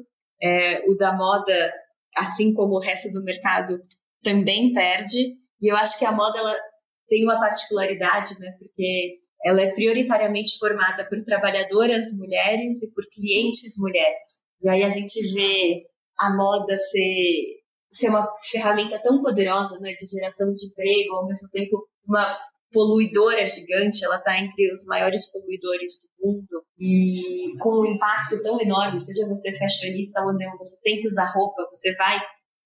É, 0.41 0.83
o 0.87 0.95
da 0.95 1.15
moda, 1.15 1.73
assim 2.15 2.53
como 2.53 2.75
o 2.75 2.79
resto 2.79 3.11
do 3.11 3.23
mercado, 3.23 3.79
também 4.23 4.73
perde. 4.73 5.35
E 5.61 5.71
eu 5.71 5.75
acho 5.75 5.97
que 5.97 6.05
a 6.05 6.11
moda 6.11 6.37
ela 6.37 6.55
tem 7.07 7.23
uma 7.23 7.39
particularidade, 7.39 8.39
né? 8.39 8.55
Porque 8.59 9.19
ela 9.43 9.61
é 9.61 9.73
prioritariamente 9.73 10.57
formada 10.59 11.07
por 11.07 11.23
trabalhadoras 11.23 12.11
mulheres 12.13 12.83
e 12.83 12.91
por 12.91 13.03
clientes 13.11 13.77
mulheres. 13.77 14.43
E 14.61 14.69
aí 14.69 14.83
a 14.83 14.89
gente 14.89 15.33
vê 15.33 15.85
a 16.19 16.35
moda 16.35 16.77
ser 16.77 17.61
ser 17.91 18.09
uma 18.09 18.27
ferramenta 18.43 18.99
tão 19.01 19.21
poderosa 19.21 19.79
né, 19.79 19.93
de 19.93 20.05
geração 20.05 20.53
de 20.53 20.67
emprego, 20.67 21.15
ao 21.15 21.27
mesmo 21.27 21.49
tempo 21.49 21.87
uma 22.07 22.37
poluidora 22.71 23.45
gigante, 23.45 24.03
ela 24.03 24.17
está 24.17 24.37
entre 24.39 24.71
os 24.71 24.85
maiores 24.85 25.31
poluidores 25.31 26.01
do 26.01 26.27
mundo. 26.27 26.63
E 26.77 27.57
com 27.59 27.81
um 27.81 27.85
impacto 27.85 28.41
tão 28.43 28.59
enorme, 28.61 28.99
seja 28.99 29.27
você 29.27 29.53
fashionista 29.53 30.21
ou 30.21 30.33
não, 30.33 30.57
você 30.57 30.77
tem 30.83 31.01
que 31.01 31.07
usar 31.07 31.31
roupa, 31.33 31.67
você 31.69 31.95
vai 31.95 32.21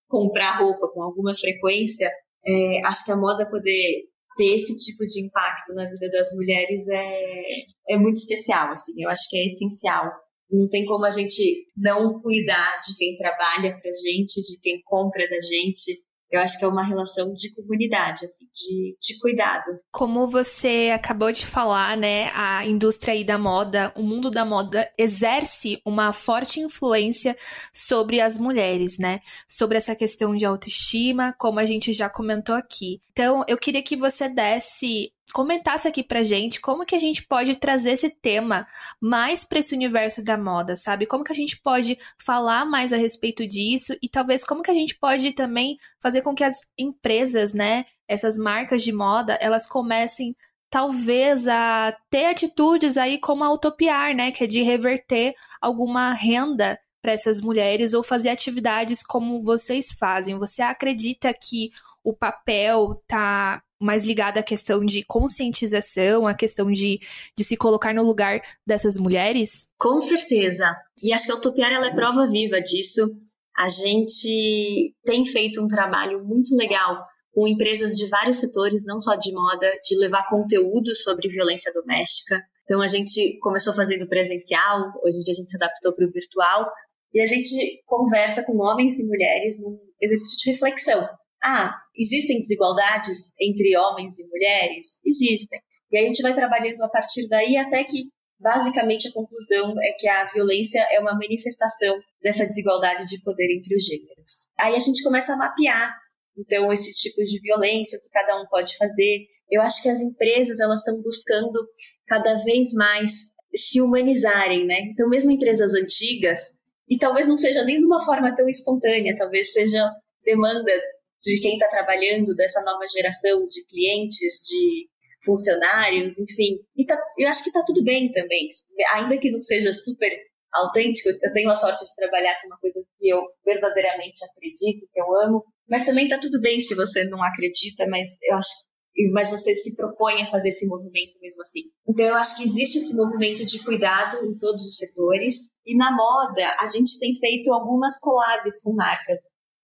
comprar 0.08 0.58
roupa 0.58 0.90
com 0.90 1.02
alguma 1.02 1.34
frequência, 1.36 2.12
é, 2.46 2.86
acho 2.86 3.06
que 3.06 3.12
a 3.12 3.16
moda 3.16 3.50
poder 3.50 4.04
ter 4.36 4.56
esse 4.56 4.76
tipo 4.78 5.06
de 5.06 5.26
impacto 5.26 5.74
na 5.74 5.86
vida 5.90 6.10
das 6.10 6.34
mulheres 6.34 6.86
é, 6.90 7.94
é 7.94 7.98
muito 7.98 8.18
especial, 8.18 8.72
assim, 8.72 8.94
eu 8.98 9.10
acho 9.10 9.30
que 9.30 9.38
é 9.38 9.46
essencial 9.46 10.12
não 10.52 10.68
tem 10.68 10.86
como 10.86 11.06
a 11.06 11.10
gente 11.10 11.66
não 11.76 12.22
cuidar 12.22 12.80
de 12.80 12.96
quem 12.98 13.18
trabalha 13.18 13.80
para 13.80 13.92
gente, 13.94 14.42
de 14.42 14.60
quem 14.62 14.82
compra 14.84 15.28
da 15.30 15.40
gente. 15.40 16.04
Eu 16.32 16.40
acho 16.40 16.58
que 16.58 16.64
é 16.64 16.68
uma 16.68 16.86
relação 16.86 17.34
de 17.34 17.54
comunidade, 17.54 18.24
assim, 18.24 18.46
de, 18.54 18.96
de 19.02 19.20
cuidado. 19.20 19.66
Como 19.92 20.30
você 20.30 20.90
acabou 20.94 21.30
de 21.30 21.46
falar, 21.46 21.98
né, 21.98 22.32
a 22.34 22.66
indústria 22.66 23.14
aí 23.14 23.26
da 23.26 23.38
moda, 23.38 23.92
o 23.98 24.02
mundo 24.02 24.32
da 24.32 24.46
moda 24.46 24.90
exerce 24.98 25.82
uma 25.86 26.14
forte 26.14 26.62
influência 26.62 27.36
sobre 27.74 28.22
as 28.22 28.38
mulheres, 28.38 28.98
né? 28.98 29.20
Sobre 29.46 29.78
essa 29.78 29.94
questão 29.94 30.34
de 30.34 30.46
autoestima, 30.46 31.36
como 31.38 31.60
a 31.60 31.66
gente 31.66 31.92
já 31.92 32.10
comentou 32.10 32.56
aqui. 32.56 33.02
Então, 33.12 33.44
eu 33.46 33.58
queria 33.58 33.84
que 33.84 33.98
você 33.98 34.30
desse 34.30 35.12
comentasse 35.34 35.88
aqui 35.88 36.04
pra 36.04 36.24
gente 36.24 36.60
como 36.60 36.86
que 36.86 36.96
a 36.96 37.00
gente 37.00 37.26
pode 37.26 37.56
trazer 37.56 37.92
esse 37.92 38.10
tema 38.10 38.68
mais 39.00 39.44
para 39.44 39.60
esse 39.60 39.74
universo 39.74 40.24
da 40.24 40.38
moda, 40.38 40.76
sabe? 40.76 41.06
Como 41.06 41.24
que 41.24 41.32
a 41.32 41.36
gente 41.36 41.60
pode 41.62 41.98
falar 42.18 42.66
mais 42.66 42.94
a 42.94 42.98
respeito 42.98 43.48
disso 43.48 43.96
e 44.02 44.10
talvez 44.10 44.44
como 44.44 44.62
que 44.62 44.72
a 44.72 44.74
gente 44.74 44.98
pode 44.98 45.32
também 45.34 45.78
fazer 46.02 46.22
com 46.22 46.36
que 46.36 46.44
as 46.44 46.60
empresas, 46.78 47.54
né, 47.54 47.86
essas 48.08 48.38
marcas 48.38 48.84
de 48.84 48.92
moda, 48.92 49.34
elas 49.42 49.66
comecem 49.66 50.36
talvez 50.70 51.48
a 51.48 51.96
ter 52.10 52.28
atitudes 52.28 52.98
aí 52.98 53.20
como 53.20 53.44
a 53.44 53.52
Utopiar, 53.52 54.16
né, 54.16 54.32
que 54.32 54.44
é 54.44 54.48
de 54.48 54.62
reverter 54.62 55.34
alguma 55.62 56.14
renda 56.14 56.80
para 57.02 57.12
essas 57.12 57.42
mulheres 57.42 57.94
ou 57.94 58.04
fazer 58.04 58.30
atividades 58.30 59.04
como 59.04 59.42
vocês 59.42 59.92
fazem. 59.92 60.38
Você 60.38 60.62
acredita 60.62 61.34
que 61.34 61.72
o 62.04 62.14
papel 62.14 63.02
tá 63.08 63.62
mais 63.82 64.06
ligado 64.06 64.38
à 64.38 64.44
questão 64.44 64.86
de 64.86 65.04
conscientização, 65.04 66.28
à 66.28 66.34
questão 66.34 66.72
de, 66.72 67.00
de 67.36 67.44
se 67.44 67.58
colocar 67.58 67.94
no 67.94 68.04
lugar 68.04 68.42
dessas 68.66 68.98
mulheres? 68.98 69.68
Com 69.78 70.00
certeza. 70.00 70.76
E 71.02 71.12
acho 71.12 71.26
que 71.26 71.32
a 71.32 71.36
Utopiar 71.36 71.72
ela 71.72 71.88
é 71.88 71.96
prova 71.96 72.28
viva 72.28 72.62
disso. 72.62 73.10
A 73.58 73.68
gente 73.68 74.96
tem 75.04 75.26
feito 75.26 75.62
um 75.62 75.68
trabalho 75.68 76.24
muito 76.24 76.56
legal 76.56 77.06
com 77.34 77.48
empresas 77.48 77.96
de 77.96 78.08
vários 78.08 78.38
setores, 78.38 78.84
não 78.86 79.00
só 79.02 79.16
de 79.16 79.32
moda, 79.34 79.72
de 79.84 79.98
levar 79.98 80.30
conteúdo 80.30 80.94
sobre 80.96 81.30
violência 81.30 81.72
doméstica. 81.74 82.40
Então 82.64 82.82
a 82.82 82.88
gente 82.88 83.38
começou 83.40 83.74
fazendo 83.74 84.08
presencial, 84.08 84.92
hoje 85.04 85.20
em 85.20 85.24
dia 85.24 85.34
a 85.34 85.36
gente 85.36 85.50
se 85.50 85.58
adaptou 85.58 85.94
para 85.94 86.06
o 86.06 86.12
virtual 86.12 86.70
e 87.14 87.22
a 87.22 87.26
gente 87.26 87.82
conversa 87.86 88.44
com 88.44 88.58
homens 88.58 88.98
e 89.00 89.06
mulheres 89.06 89.60
num 89.60 89.78
exercício 90.02 90.38
de 90.38 90.52
reflexão. 90.52 91.08
Ah, 91.44 91.76
existem 91.96 92.40
desigualdades 92.40 93.34
entre 93.40 93.78
homens 93.78 94.20
e 94.20 94.28
mulheres? 94.28 95.02
Existem. 95.06 95.60
E 95.92 95.98
aí 95.98 96.06
a 96.06 96.08
gente 96.08 96.22
vai 96.22 96.34
trabalhando 96.34 96.82
a 96.84 96.90
partir 96.90 97.28
daí 97.28 97.58
até 97.58 97.84
que, 97.84 98.10
basicamente, 98.40 99.08
a 99.08 99.14
conclusão 99.14 99.74
é 99.82 99.92
que 99.98 100.08
a 100.08 100.26
violência 100.26 100.86
é 100.92 101.00
uma 101.00 101.14
manifestação 101.14 102.00
dessa 102.22 102.46
desigualdade 102.46 103.08
de 103.08 103.22
poder 103.22 103.58
entre 103.58 103.76
os 103.76 103.86
gêneros. 103.86 104.48
Aí 104.58 104.76
a 104.76 104.80
gente 104.80 105.04
começa 105.04 105.34
a 105.34 105.38
mapear, 105.38 105.98
então, 106.38 106.72
esses 106.72 106.96
tipos 106.96 107.30
de 107.30 107.40
violência, 107.42 107.98
o 107.98 108.02
que 108.02 108.10
cada 108.10 108.42
um 108.42 108.46
pode 108.48 108.78
fazer. 108.78 109.26
Eu 109.50 109.62
acho 109.62 109.82
que 109.82 109.90
as 109.90 110.00
empresas, 110.00 110.60
elas 110.60 110.80
estão 110.80 111.02
buscando 111.02 111.60
cada 112.08 112.36
vez 112.36 112.74
mais 112.74 113.34
se 113.54 113.82
humanizarem, 113.82 114.66
né? 114.66 114.80
Então, 114.82 115.10
mesmo 115.10 115.32
empresas 115.32 115.74
antigas, 115.74 116.54
e 116.90 116.98
talvez 116.98 117.28
não 117.28 117.36
seja 117.36 117.64
nem 117.64 117.80
de 117.80 117.86
uma 117.86 118.04
forma 118.04 118.34
tão 118.34 118.48
espontânea, 118.48 119.18
talvez 119.18 119.52
seja 119.52 119.90
demanda 120.24 120.72
de 121.22 121.40
quem 121.40 121.54
está 121.54 121.68
trabalhando, 121.70 122.36
dessa 122.36 122.62
nova 122.64 122.86
geração 122.88 123.46
de 123.46 123.66
clientes, 123.66 124.44
de 124.48 124.90
funcionários, 125.24 126.20
enfim. 126.20 126.60
E 126.76 126.86
tá, 126.86 127.00
eu 127.18 127.28
acho 127.28 127.44
que 127.44 127.50
está 127.50 127.64
tudo 127.64 127.84
bem 127.84 128.12
também, 128.12 128.48
ainda 128.94 129.18
que 129.18 129.32
não 129.32 129.42
seja 129.42 129.72
super 129.72 130.12
autêntico. 130.54 131.10
Eu 131.10 131.34
tenho 131.34 131.50
a 131.50 131.56
sorte 131.56 131.84
de 131.86 131.96
trabalhar 131.96 132.40
com 132.42 132.48
uma 132.48 132.58
coisa 132.58 132.84
que 132.98 133.10
eu 133.10 133.22
verdadeiramente 133.46 134.20
acredito, 134.26 134.90
que 134.92 135.00
eu 135.00 135.16
amo, 135.22 135.46
mas 135.70 135.86
também 135.86 136.06
está 136.06 136.20
tudo 136.20 136.42
bem 136.42 136.60
se 136.60 136.76
você 136.76 137.04
não 137.06 137.24
acredita. 137.24 137.86
Mas 137.88 138.18
eu 138.24 138.36
acho 138.36 138.72
mas 139.14 139.30
você 139.30 139.56
se 139.56 139.76
propõe 139.76 140.22
a 140.22 140.30
fazer 140.30 140.50
esse 140.50 140.68
movimento 140.68 141.18
mesmo 141.22 141.42
assim. 141.42 141.62
Então, 141.88 142.06
eu 142.06 142.16
acho 142.16 142.38
que 142.38 142.44
existe 142.44 142.78
esse 142.78 142.94
movimento 142.94 143.44
de 143.46 143.64
cuidado 143.64 144.26
em 144.26 144.38
todos 144.38 144.62
os 144.68 144.76
setores. 144.76 145.50
E 145.66 145.76
na 145.76 145.96
moda, 145.96 146.56
a 146.60 146.68
gente 146.68 147.00
tem 147.00 147.16
feito 147.16 147.54
algumas 147.54 147.98
collabs 148.00 148.62
com 148.62 148.74
marcas. 148.74 149.22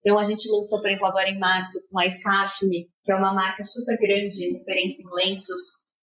Então, 0.07 0.17
a 0.17 0.23
gente 0.23 0.49
lançou, 0.49 0.79
por 0.79 0.87
exemplo, 0.87 1.05
agora 1.05 1.29
em 1.29 1.37
março, 1.37 1.85
com 1.91 1.99
a 1.99 2.09
Scarfme, 2.09 2.87
que 3.03 3.11
é 3.11 3.15
uma 3.15 3.33
marca 3.33 3.61
super 3.65 3.97
grande, 3.97 4.53
referência 4.53 5.03
em 5.03 5.27
lenços, 5.27 5.59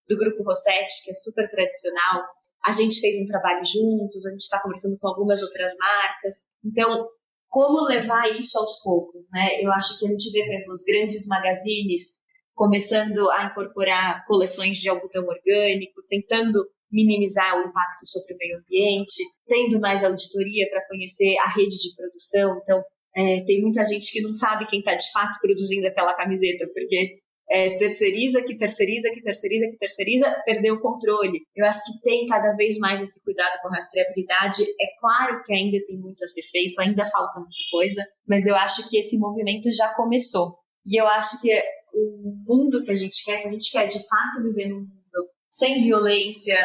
do 0.06 0.18
grupo 0.18 0.42
Rossetti, 0.42 1.04
que 1.04 1.10
é 1.10 1.14
super 1.14 1.50
tradicional. 1.50 2.22
A 2.66 2.72
gente 2.72 3.00
fez 3.00 3.16
um 3.16 3.24
trabalho 3.24 3.64
juntos, 3.64 4.26
a 4.26 4.30
gente 4.30 4.40
está 4.40 4.60
conversando 4.60 4.98
com 4.98 5.08
algumas 5.08 5.42
outras 5.42 5.72
marcas. 5.78 6.34
Então, 6.62 7.08
como 7.48 7.88
levar 7.88 8.30
isso 8.38 8.58
aos 8.58 8.78
poucos, 8.82 9.22
né? 9.32 9.62
Eu 9.62 9.72
acho 9.72 9.98
que 9.98 10.04
a 10.04 10.10
gente 10.10 10.30
vê, 10.32 10.44
por 10.44 10.52
exemplo, 10.52 10.72
os 10.74 10.82
grandes 10.82 11.26
magazines 11.26 12.18
começando 12.52 13.30
a 13.30 13.44
incorporar 13.44 14.26
coleções 14.26 14.76
de 14.76 14.90
algodão 14.90 15.24
orgânico, 15.24 16.02
tentando 16.06 16.62
minimizar 16.92 17.56
o 17.56 17.68
impacto 17.70 18.06
sobre 18.06 18.34
o 18.34 18.36
meio 18.36 18.58
ambiente, 18.58 19.24
tendo 19.46 19.80
mais 19.80 20.04
auditoria 20.04 20.68
para 20.68 20.86
conhecer 20.88 21.38
a 21.38 21.48
rede 21.48 21.78
de 21.78 21.96
produção. 21.96 22.60
Então, 22.62 22.84
é, 23.16 23.44
tem 23.44 23.62
muita 23.62 23.84
gente 23.84 24.12
que 24.12 24.20
não 24.20 24.34
sabe 24.34 24.66
quem 24.66 24.80
está 24.80 24.94
de 24.94 25.10
fato 25.12 25.38
produzindo 25.40 25.86
aquela 25.86 26.14
camiseta, 26.14 26.66
porque 26.72 27.18
é, 27.50 27.76
terceiriza, 27.76 28.42
que 28.42 28.56
terceiriza, 28.56 29.10
que 29.10 29.20
terceiriza, 29.20 29.68
que 29.68 29.76
terceiriza, 29.76 30.42
perdeu 30.44 30.74
o 30.74 30.80
controle. 30.80 31.42
Eu 31.54 31.66
acho 31.66 31.80
que 31.84 32.00
tem 32.02 32.26
cada 32.26 32.52
vez 32.54 32.78
mais 32.78 33.00
esse 33.00 33.20
cuidado 33.22 33.60
com 33.62 33.68
rastreabilidade. 33.68 34.64
É 34.64 34.86
claro 34.98 35.42
que 35.44 35.52
ainda 35.52 35.78
tem 35.86 35.98
muito 35.98 36.24
a 36.24 36.26
ser 36.26 36.42
feito, 36.42 36.80
ainda 36.80 37.04
falta 37.06 37.38
muita 37.38 37.54
coisa, 37.70 38.06
mas 38.26 38.46
eu 38.46 38.56
acho 38.56 38.88
que 38.88 38.98
esse 38.98 39.18
movimento 39.18 39.70
já 39.70 39.92
começou. 39.94 40.58
E 40.86 41.00
eu 41.00 41.06
acho 41.06 41.40
que 41.40 41.50
o 41.92 42.34
mundo 42.46 42.82
que 42.82 42.90
a 42.90 42.94
gente 42.94 43.24
quer, 43.24 43.38
se 43.38 43.48
a 43.48 43.50
gente 43.50 43.70
quer 43.70 43.86
de 43.86 44.00
fato 44.00 44.42
viver 44.42 44.68
num 44.68 44.80
mundo 44.80 45.28
sem 45.48 45.82
violência, 45.82 46.56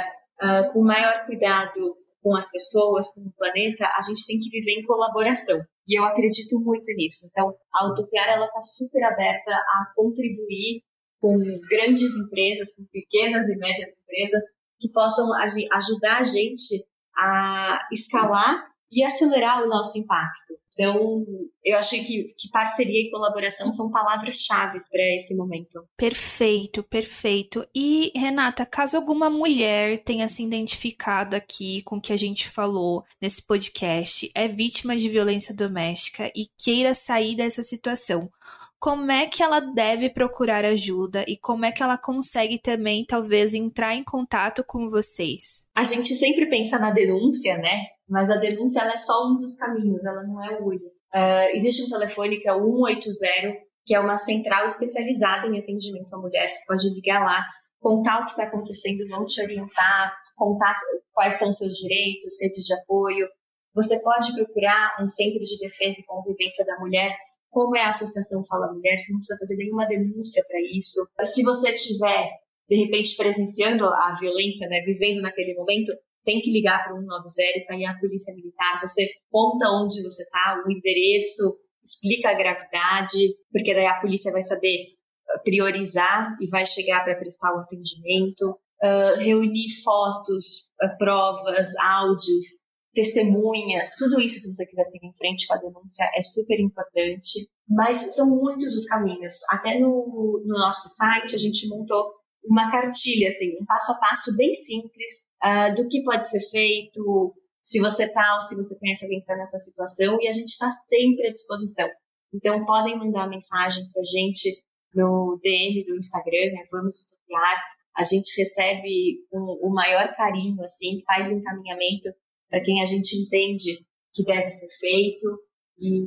uh, 0.41 0.73
com 0.73 0.81
maior 0.81 1.25
cuidado 1.25 1.95
com 2.21 2.35
as 2.35 2.49
pessoas, 2.51 3.13
com 3.13 3.21
o 3.21 3.33
planeta, 3.37 3.85
a 3.97 4.01
gente 4.01 4.25
tem 4.25 4.39
que 4.39 4.49
viver 4.49 4.73
em 4.73 4.85
colaboração. 4.85 5.61
E 5.89 5.99
eu 5.99 6.05
acredito 6.05 6.59
muito 6.59 6.85
nisso. 6.93 7.25
Então, 7.25 7.55
a 7.73 7.87
Utopiar 7.87 8.29
ela 8.29 8.45
está 8.45 8.61
super 8.61 9.03
aberta 9.03 9.51
a 9.51 9.91
contribuir 9.95 10.83
com 11.19 11.35
grandes 11.67 12.15
empresas, 12.15 12.75
com 12.75 12.85
pequenas 12.85 13.47
e 13.47 13.55
médias 13.55 13.89
empresas 13.89 14.43
que 14.79 14.87
possam 14.89 15.27
ajudar 15.73 16.19
a 16.19 16.23
gente 16.23 16.85
a 17.17 17.87
escalar 17.91 18.69
e 18.91 19.03
acelerar 19.03 19.63
o 19.63 19.67
nosso 19.67 19.97
impacto. 19.97 20.53
Então, 20.79 21.25
eu 21.61 21.77
achei 21.77 22.05
que, 22.05 22.33
que 22.37 22.49
parceria 22.49 23.01
e 23.01 23.11
colaboração 23.11 23.69
são 23.73 23.91
palavras-chave 23.91 24.77
para 24.89 25.03
esse 25.13 25.35
momento. 25.35 25.85
Perfeito, 25.97 26.81
perfeito. 26.83 27.67
E, 27.75 28.13
Renata, 28.15 28.65
caso 28.65 28.95
alguma 28.95 29.29
mulher 29.29 30.01
tenha 30.05 30.25
se 30.29 30.41
identificado 30.41 31.35
aqui 31.35 31.81
com 31.81 31.97
o 31.97 32.01
que 32.01 32.13
a 32.13 32.17
gente 32.17 32.47
falou 32.47 33.03
nesse 33.21 33.45
podcast, 33.45 34.31
é 34.33 34.47
vítima 34.47 34.95
de 34.95 35.09
violência 35.09 35.53
doméstica 35.53 36.31
e 36.33 36.47
queira 36.57 36.93
sair 36.93 37.35
dessa 37.35 37.61
situação, 37.61 38.31
como 38.79 39.11
é 39.11 39.27
que 39.27 39.43
ela 39.43 39.59
deve 39.59 40.09
procurar 40.09 40.63
ajuda 40.63 41.25
e 41.27 41.37
como 41.37 41.65
é 41.65 41.71
que 41.71 41.83
ela 41.83 41.97
consegue 41.97 42.57
também, 42.57 43.05
talvez, 43.05 43.53
entrar 43.53 43.93
em 43.93 44.03
contato 44.03 44.63
com 44.65 44.89
vocês? 44.89 45.67
A 45.75 45.83
gente 45.83 46.15
sempre 46.15 46.49
pensa 46.49 46.79
na 46.79 46.89
denúncia, 46.89 47.57
né? 47.57 47.87
Mas 48.07 48.29
a 48.29 48.37
denúncia 48.37 48.81
é 48.81 48.97
só 48.97 49.27
um 49.27 49.41
dos 49.41 49.55
caminhos, 49.55 50.05
ela 50.05 50.23
não 50.23 50.43
é 50.43 50.57
o 50.59 50.67
único. 50.67 50.85
Uh, 51.13 51.49
existe 51.53 51.83
um 51.83 51.89
telefone 51.89 52.39
que 52.39 52.47
é 52.47 52.53
o 52.53 52.87
180, 52.87 53.57
que 53.85 53.93
é 53.93 53.99
uma 53.99 54.17
central 54.17 54.65
especializada 54.65 55.47
em 55.47 55.59
atendimento 55.59 56.13
à 56.13 56.17
mulher. 56.17 56.49
Você 56.49 56.63
pode 56.65 56.89
ligar 56.89 57.25
lá, 57.25 57.45
contar 57.81 58.21
o 58.21 58.25
que 58.25 58.31
está 58.31 58.43
acontecendo, 58.43 59.07
vão 59.09 59.25
te 59.25 59.41
orientar, 59.41 60.15
contar 60.37 60.73
quais 61.11 61.33
são 61.35 61.53
seus 61.53 61.73
direitos, 61.73 62.39
redes 62.41 62.63
de 62.63 62.73
apoio. 62.73 63.27
Você 63.75 63.99
pode 63.99 64.33
procurar 64.33 64.95
um 65.01 65.07
centro 65.07 65.39
de 65.41 65.57
defesa 65.59 65.99
e 65.99 66.05
convivência 66.05 66.65
da 66.65 66.79
mulher 66.79 67.15
como 67.49 67.75
é 67.75 67.81
a 67.81 67.89
Associação 67.89 68.43
Fala 68.45 68.71
Mulher, 68.71 68.95
você 68.97 69.11
não 69.11 69.19
precisa 69.19 69.39
fazer 69.39 69.55
nenhuma 69.55 69.87
denúncia 69.87 70.43
para 70.47 70.61
isso. 70.61 71.07
Se 71.23 71.43
você 71.43 71.71
estiver, 71.71 72.29
de 72.69 72.75
repente, 72.83 73.15
presenciando 73.15 73.85
a 73.85 74.15
violência, 74.19 74.67
né, 74.67 74.81
vivendo 74.81 75.21
naquele 75.21 75.55
momento, 75.55 75.91
tem 76.23 76.41
que 76.41 76.51
ligar 76.51 76.83
para 76.83 76.93
o 76.93 76.99
190 76.99 77.65
para 77.65 77.77
ir 77.77 77.85
à 77.85 77.97
polícia 77.97 78.33
militar. 78.35 78.81
Você 78.81 79.07
conta 79.31 79.69
onde 79.69 80.03
você 80.03 80.23
está, 80.23 80.63
o 80.65 80.71
endereço, 80.71 81.57
explica 81.83 82.29
a 82.29 82.35
gravidade, 82.35 83.35
porque 83.51 83.73
daí 83.73 83.87
a 83.87 83.99
polícia 83.99 84.31
vai 84.31 84.43
saber 84.43 84.85
ah, 85.29 85.39
priorizar 85.39 86.37
e 86.39 86.47
vai 86.47 86.65
chegar 86.65 87.03
para 87.03 87.15
prestar 87.15 87.53
o 87.55 87.59
atendimento. 87.59 88.59
Uh, 88.81 89.19
reunir 89.19 89.67
fotos, 89.83 90.69
uh, 90.81 90.97
provas, 90.97 91.75
áudios, 91.75 92.45
testemunhas, 92.93 93.95
tudo 93.95 94.19
isso, 94.19 94.41
se 94.41 94.53
você 94.53 94.65
quiser 94.65 94.85
seguir 94.85 95.07
em 95.07 95.15
frente 95.15 95.47
com 95.47 95.53
a 95.53 95.57
denúncia, 95.57 96.09
é 96.15 96.21
super 96.21 96.59
importante. 96.59 97.49
Mas 97.67 98.15
são 98.15 98.29
muitos 98.29 98.75
os 98.75 98.85
caminhos. 98.85 99.35
Até 99.49 99.79
no, 99.79 100.41
no 100.45 100.57
nosso 100.57 100.89
site, 100.89 101.35
a 101.35 101.39
gente 101.39 101.67
montou 101.67 102.11
uma 102.43 102.71
cartilha, 102.71 103.29
assim, 103.29 103.57
um 103.61 103.65
passo 103.65 103.91
a 103.91 103.95
passo 103.95 104.35
bem 104.35 104.53
simples 104.55 105.25
uh, 105.43 105.75
do 105.75 105.87
que 105.87 106.03
pode 106.03 106.29
ser 106.29 106.41
feito, 106.49 107.35
se 107.61 107.79
você 107.79 108.05
está 108.05 108.35
ou 108.35 108.41
se 108.41 108.55
você 108.55 108.75
conhece 108.79 109.05
alguém 109.05 109.19
que 109.19 109.25
está 109.25 109.35
nessa 109.35 109.59
situação, 109.59 110.17
e 110.21 110.27
a 110.27 110.31
gente 110.31 110.47
está 110.47 110.71
sempre 110.71 111.27
à 111.27 111.31
disposição. 111.31 111.87
Então, 112.33 112.65
podem 112.65 112.97
mandar 112.97 113.29
mensagem 113.29 113.89
para 113.91 114.01
a 114.01 114.05
gente 114.05 114.63
no 114.93 115.39
DM 115.43 115.85
do 115.85 115.95
Instagram, 115.97 116.51
né, 116.53 116.65
Vamos 116.71 117.01
Estudiar. 117.01 117.63
A 117.95 118.03
gente 118.03 118.39
recebe 118.39 119.19
um, 119.31 119.67
o 119.67 119.69
maior 119.69 120.11
carinho, 120.15 120.63
assim, 120.63 121.03
faz 121.05 121.31
encaminhamento 121.31 122.09
para 122.49 122.61
quem 122.61 122.81
a 122.81 122.85
gente 122.85 123.15
entende 123.15 123.85
que 124.13 124.23
deve 124.23 124.49
ser 124.49 124.69
feito 124.79 125.39
e, 125.77 126.01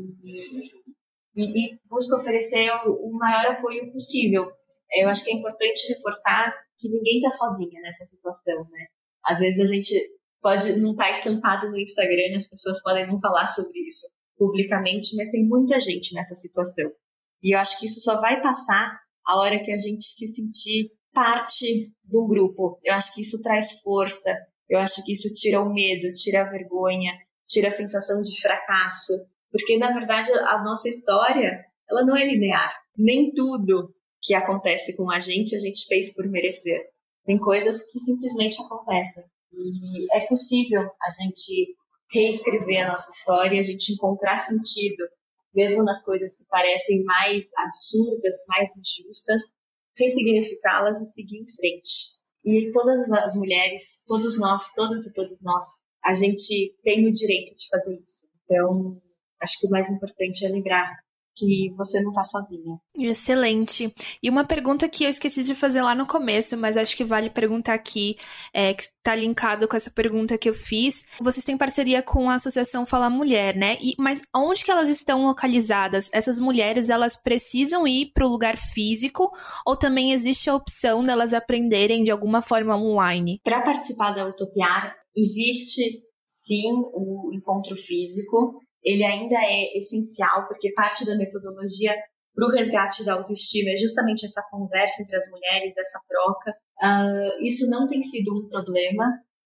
e, 1.34 1.44
e 1.44 1.78
busca 1.88 2.16
oferecer 2.16 2.70
o, 2.86 3.08
o, 3.08 3.12
maior 3.12 3.46
apoio 3.52 3.90
possível. 3.92 4.50
Eu 4.94 5.08
acho 5.08 5.24
que 5.24 5.30
é 5.30 5.34
importante 5.34 5.88
reforçar 5.88 6.52
que 6.78 6.88
ninguém 6.88 7.18
está 7.18 7.30
sozinha 7.30 7.80
nessa 7.80 8.04
situação, 8.04 8.68
né? 8.70 8.86
Às 9.24 9.38
vezes 9.38 9.60
a 9.60 9.72
gente 9.72 9.94
pode 10.42 10.78
não 10.80 10.92
estar 10.92 11.04
tá 11.04 11.10
estampado 11.10 11.70
no 11.70 11.78
Instagram, 11.78 12.36
as 12.36 12.48
pessoas 12.48 12.82
podem 12.82 13.06
não 13.06 13.20
falar 13.20 13.46
sobre 13.46 13.78
isso 13.86 14.06
publicamente, 14.36 15.16
mas 15.16 15.30
tem 15.30 15.46
muita 15.46 15.78
gente 15.78 16.14
nessa 16.14 16.34
situação. 16.34 16.90
E 17.42 17.54
eu 17.54 17.60
acho 17.60 17.78
que 17.78 17.86
isso 17.86 18.00
só 18.00 18.20
vai 18.20 18.42
passar 18.42 18.98
a 19.24 19.38
hora 19.38 19.62
que 19.62 19.70
a 19.70 19.76
gente 19.76 20.02
se 20.02 20.26
sentir 20.26 20.90
parte 21.12 21.92
de 22.04 22.18
um 22.18 22.26
grupo. 22.26 22.78
Eu 22.82 22.94
acho 22.94 23.14
que 23.14 23.22
isso 23.22 23.40
traz 23.40 23.80
força, 23.80 24.36
eu 24.72 24.78
acho 24.78 25.04
que 25.04 25.12
isso 25.12 25.30
tira 25.34 25.60
o 25.60 25.70
medo, 25.70 26.14
tira 26.14 26.40
a 26.40 26.50
vergonha, 26.50 27.12
tira 27.46 27.68
a 27.68 27.70
sensação 27.70 28.22
de 28.22 28.40
fracasso, 28.40 29.12
porque 29.50 29.76
na 29.76 29.92
verdade 29.92 30.32
a 30.32 30.64
nossa 30.64 30.88
história, 30.88 31.62
ela 31.90 32.06
não 32.06 32.16
é 32.16 32.24
linear. 32.24 32.74
Nem 32.96 33.34
tudo 33.34 33.94
que 34.22 34.32
acontece 34.32 34.96
com 34.96 35.10
a 35.10 35.18
gente 35.18 35.54
a 35.54 35.58
gente 35.58 35.86
fez 35.86 36.10
por 36.14 36.26
merecer. 36.26 36.88
Tem 37.26 37.38
coisas 37.38 37.82
que 37.82 38.00
simplesmente 38.00 38.62
acontecem. 38.62 39.24
E 39.52 40.16
é 40.16 40.26
possível 40.26 40.80
a 40.80 41.22
gente 41.22 41.76
reescrever 42.10 42.86
a 42.86 42.92
nossa 42.92 43.10
história, 43.10 43.60
a 43.60 43.62
gente 43.62 43.92
encontrar 43.92 44.38
sentido, 44.38 45.04
mesmo 45.54 45.84
nas 45.84 46.02
coisas 46.02 46.34
que 46.34 46.44
parecem 46.44 47.04
mais 47.04 47.44
absurdas, 47.58 48.38
mais 48.48 48.70
injustas, 48.74 49.42
ressignificá-las 49.98 50.98
e 51.02 51.12
seguir 51.12 51.42
em 51.42 51.56
frente. 51.56 52.21
E 52.44 52.72
todas 52.72 53.10
as 53.10 53.34
mulheres, 53.34 54.02
todos 54.06 54.38
nós, 54.38 54.72
todas 54.74 55.06
e 55.06 55.12
todos 55.12 55.38
nós, 55.40 55.66
a 56.04 56.12
gente 56.12 56.76
tem 56.82 57.06
o 57.06 57.12
direito 57.12 57.54
de 57.54 57.68
fazer 57.68 58.00
isso. 58.00 58.26
Então, 58.44 59.00
acho 59.40 59.60
que 59.60 59.66
o 59.66 59.70
mais 59.70 59.90
importante 59.90 60.44
é 60.44 60.48
lembrar 60.48 60.98
que 61.34 61.72
você 61.76 62.00
não 62.00 62.12
tá 62.12 62.22
sozinha. 62.24 62.78
Excelente. 62.98 63.92
E 64.22 64.28
uma 64.28 64.44
pergunta 64.44 64.88
que 64.88 65.04
eu 65.04 65.08
esqueci 65.10 65.42
de 65.42 65.54
fazer 65.54 65.82
lá 65.82 65.94
no 65.94 66.06
começo, 66.06 66.56
mas 66.56 66.76
acho 66.76 66.96
que 66.96 67.04
vale 67.04 67.30
perguntar 67.30 67.74
aqui, 67.74 68.16
é, 68.52 68.74
que 68.74 68.84
tá 69.02 69.14
linkado 69.14 69.66
com 69.66 69.76
essa 69.76 69.90
pergunta 69.90 70.38
que 70.38 70.48
eu 70.48 70.54
fiz. 70.54 71.04
Vocês 71.20 71.44
têm 71.44 71.56
parceria 71.56 72.02
com 72.02 72.28
a 72.28 72.34
Associação 72.34 72.84
Fala 72.84 73.08
Mulher, 73.08 73.56
né? 73.56 73.78
E, 73.80 73.94
mas 73.98 74.22
onde 74.34 74.64
que 74.64 74.70
elas 74.70 74.88
estão 74.88 75.26
localizadas? 75.26 76.10
Essas 76.12 76.38
mulheres, 76.38 76.90
elas 76.90 77.16
precisam 77.16 77.86
ir 77.86 78.12
para 78.12 78.26
o 78.26 78.30
lugar 78.30 78.56
físico 78.56 79.30
ou 79.66 79.76
também 79.76 80.12
existe 80.12 80.50
a 80.50 80.54
opção 80.54 81.02
delas 81.02 81.32
aprenderem 81.32 82.04
de 82.04 82.10
alguma 82.10 82.42
forma 82.42 82.76
online? 82.76 83.40
Para 83.42 83.62
participar 83.62 84.12
da 84.12 84.26
Utopiar, 84.26 84.94
existe 85.16 86.02
sim 86.26 86.72
o 86.94 87.30
encontro 87.34 87.76
físico 87.76 88.60
ele 88.84 89.04
ainda 89.04 89.36
é 89.36 89.76
essencial, 89.76 90.46
porque 90.48 90.72
parte 90.72 91.06
da 91.06 91.16
metodologia 91.16 91.94
para 92.34 92.46
o 92.46 92.50
resgate 92.50 93.04
da 93.04 93.14
autoestima 93.14 93.70
é 93.70 93.76
justamente 93.76 94.24
essa 94.24 94.42
conversa 94.50 95.02
entre 95.02 95.16
as 95.16 95.28
mulheres, 95.28 95.76
essa 95.76 96.00
troca. 96.08 96.50
Uh, 96.82 97.46
isso 97.46 97.68
não 97.68 97.86
tem 97.86 98.02
sido 98.02 98.34
um 98.34 98.48
problema, 98.48 99.04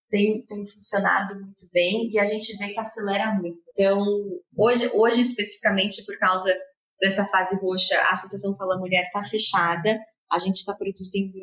tem, 0.09 0.45
tem 0.47 0.65
funcionado 0.65 1.35
muito 1.35 1.69
bem 1.73 2.11
e 2.13 2.19
a 2.19 2.25
gente 2.25 2.57
vê 2.57 2.69
que 2.73 2.81
acelera 2.81 3.35
muito. 3.35 3.59
Então, 3.71 4.05
hoje, 4.57 4.91
hoje 4.95 5.21
especificamente 5.21 6.05
por 6.05 6.17
causa 6.19 6.55
dessa 7.01 7.25
fase 7.25 7.57
roxa, 7.57 7.95
a 8.03 8.13
Associação 8.13 8.57
Fala 8.57 8.79
Mulher 8.79 9.05
está 9.05 9.23
fechada, 9.23 9.99
A 10.31 10.39
gente 10.39 10.57
está 10.57 10.75
produzindo 10.75 11.37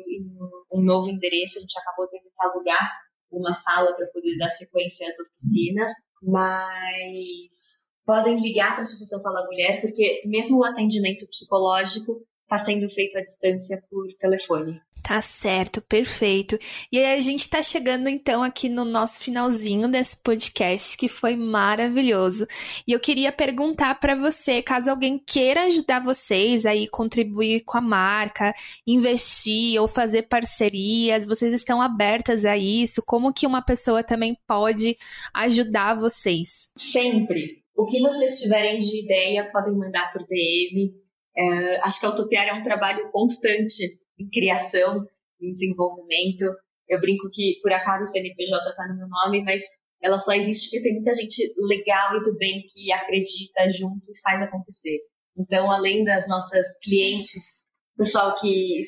um 0.72 0.82
novo 0.82 1.10
endereço, 1.10 1.58
a 1.58 1.60
gente 1.60 1.78
acabou 1.78 2.08
tendo 2.08 2.24
que 2.24 2.46
alugar 2.46 3.04
uma 3.30 3.54
sala 3.54 3.94
para 3.94 4.06
poder 4.08 4.36
dar 4.38 4.48
sequência 4.48 5.08
às 5.08 5.18
oficinas, 5.18 5.92
mas 6.22 7.83
podem 8.04 8.36
ligar 8.40 8.72
para 8.72 8.80
a 8.80 8.82
Associação 8.82 9.22
Fala 9.22 9.44
Mulher, 9.46 9.80
porque 9.80 10.22
mesmo 10.24 10.58
o 10.58 10.64
atendimento 10.64 11.26
psicológico 11.26 12.22
está 12.42 12.58
sendo 12.58 12.88
feito 12.88 13.16
à 13.18 13.22
distância 13.22 13.82
por 13.90 14.06
telefone. 14.14 14.80
Tá 15.02 15.20
certo, 15.20 15.82
perfeito. 15.82 16.58
E 16.90 16.98
aí 16.98 17.18
a 17.18 17.20
gente 17.20 17.46
tá 17.46 17.60
chegando 17.62 18.08
então 18.08 18.42
aqui 18.42 18.70
no 18.70 18.86
nosso 18.86 19.20
finalzinho 19.20 19.86
desse 19.86 20.16
podcast 20.16 20.96
que 20.96 21.08
foi 21.08 21.36
maravilhoso. 21.36 22.46
E 22.86 22.92
eu 22.92 22.98
queria 22.98 23.30
perguntar 23.30 24.00
para 24.00 24.14
você, 24.14 24.62
caso 24.62 24.90
alguém 24.90 25.18
queira 25.18 25.64
ajudar 25.64 26.00
vocês 26.00 26.64
aí 26.64 26.88
contribuir 26.88 27.64
com 27.66 27.76
a 27.76 27.82
marca, 27.82 28.54
investir 28.86 29.78
ou 29.78 29.86
fazer 29.86 30.22
parcerias, 30.22 31.26
vocês 31.26 31.52
estão 31.52 31.82
abertas 31.82 32.46
a 32.46 32.56
isso? 32.56 33.02
Como 33.04 33.32
que 33.32 33.46
uma 33.46 33.60
pessoa 33.60 34.02
também 34.02 34.38
pode 34.46 34.96
ajudar 35.34 35.94
vocês? 35.94 36.70
Sempre. 36.78 37.63
O 37.74 37.86
que 37.86 38.00
vocês 38.00 38.38
tiverem 38.38 38.78
de 38.78 39.04
ideia 39.04 39.50
podem 39.50 39.74
mandar 39.74 40.12
por 40.12 40.24
DM. 40.26 40.94
É, 41.36 41.76
acho 41.80 41.98
que 41.98 42.06
a 42.06 42.10
Utopiar 42.10 42.46
é 42.46 42.54
um 42.54 42.62
trabalho 42.62 43.10
constante 43.10 43.98
em 44.18 44.28
criação, 44.30 45.04
em 45.40 45.52
desenvolvimento. 45.52 46.44
Eu 46.88 47.00
brinco 47.00 47.28
que, 47.32 47.58
por 47.62 47.72
acaso, 47.72 48.04
a 48.04 48.06
CNPJ 48.06 48.70
está 48.70 48.86
no 48.88 48.96
meu 48.96 49.08
nome, 49.08 49.42
mas 49.42 49.64
ela 50.00 50.18
só 50.18 50.32
existe 50.32 50.70
porque 50.70 50.82
tem 50.82 50.94
muita 50.94 51.14
gente 51.14 51.52
legal 51.56 52.16
e 52.16 52.22
do 52.22 52.36
bem 52.36 52.64
que 52.68 52.92
acredita 52.92 53.70
junto 53.72 54.04
e 54.10 54.20
faz 54.20 54.40
acontecer. 54.40 55.00
Então, 55.36 55.70
além 55.70 56.04
das 56.04 56.28
nossas 56.28 56.66
clientes, 56.82 57.64
pessoal 57.96 58.36
que 58.36 58.78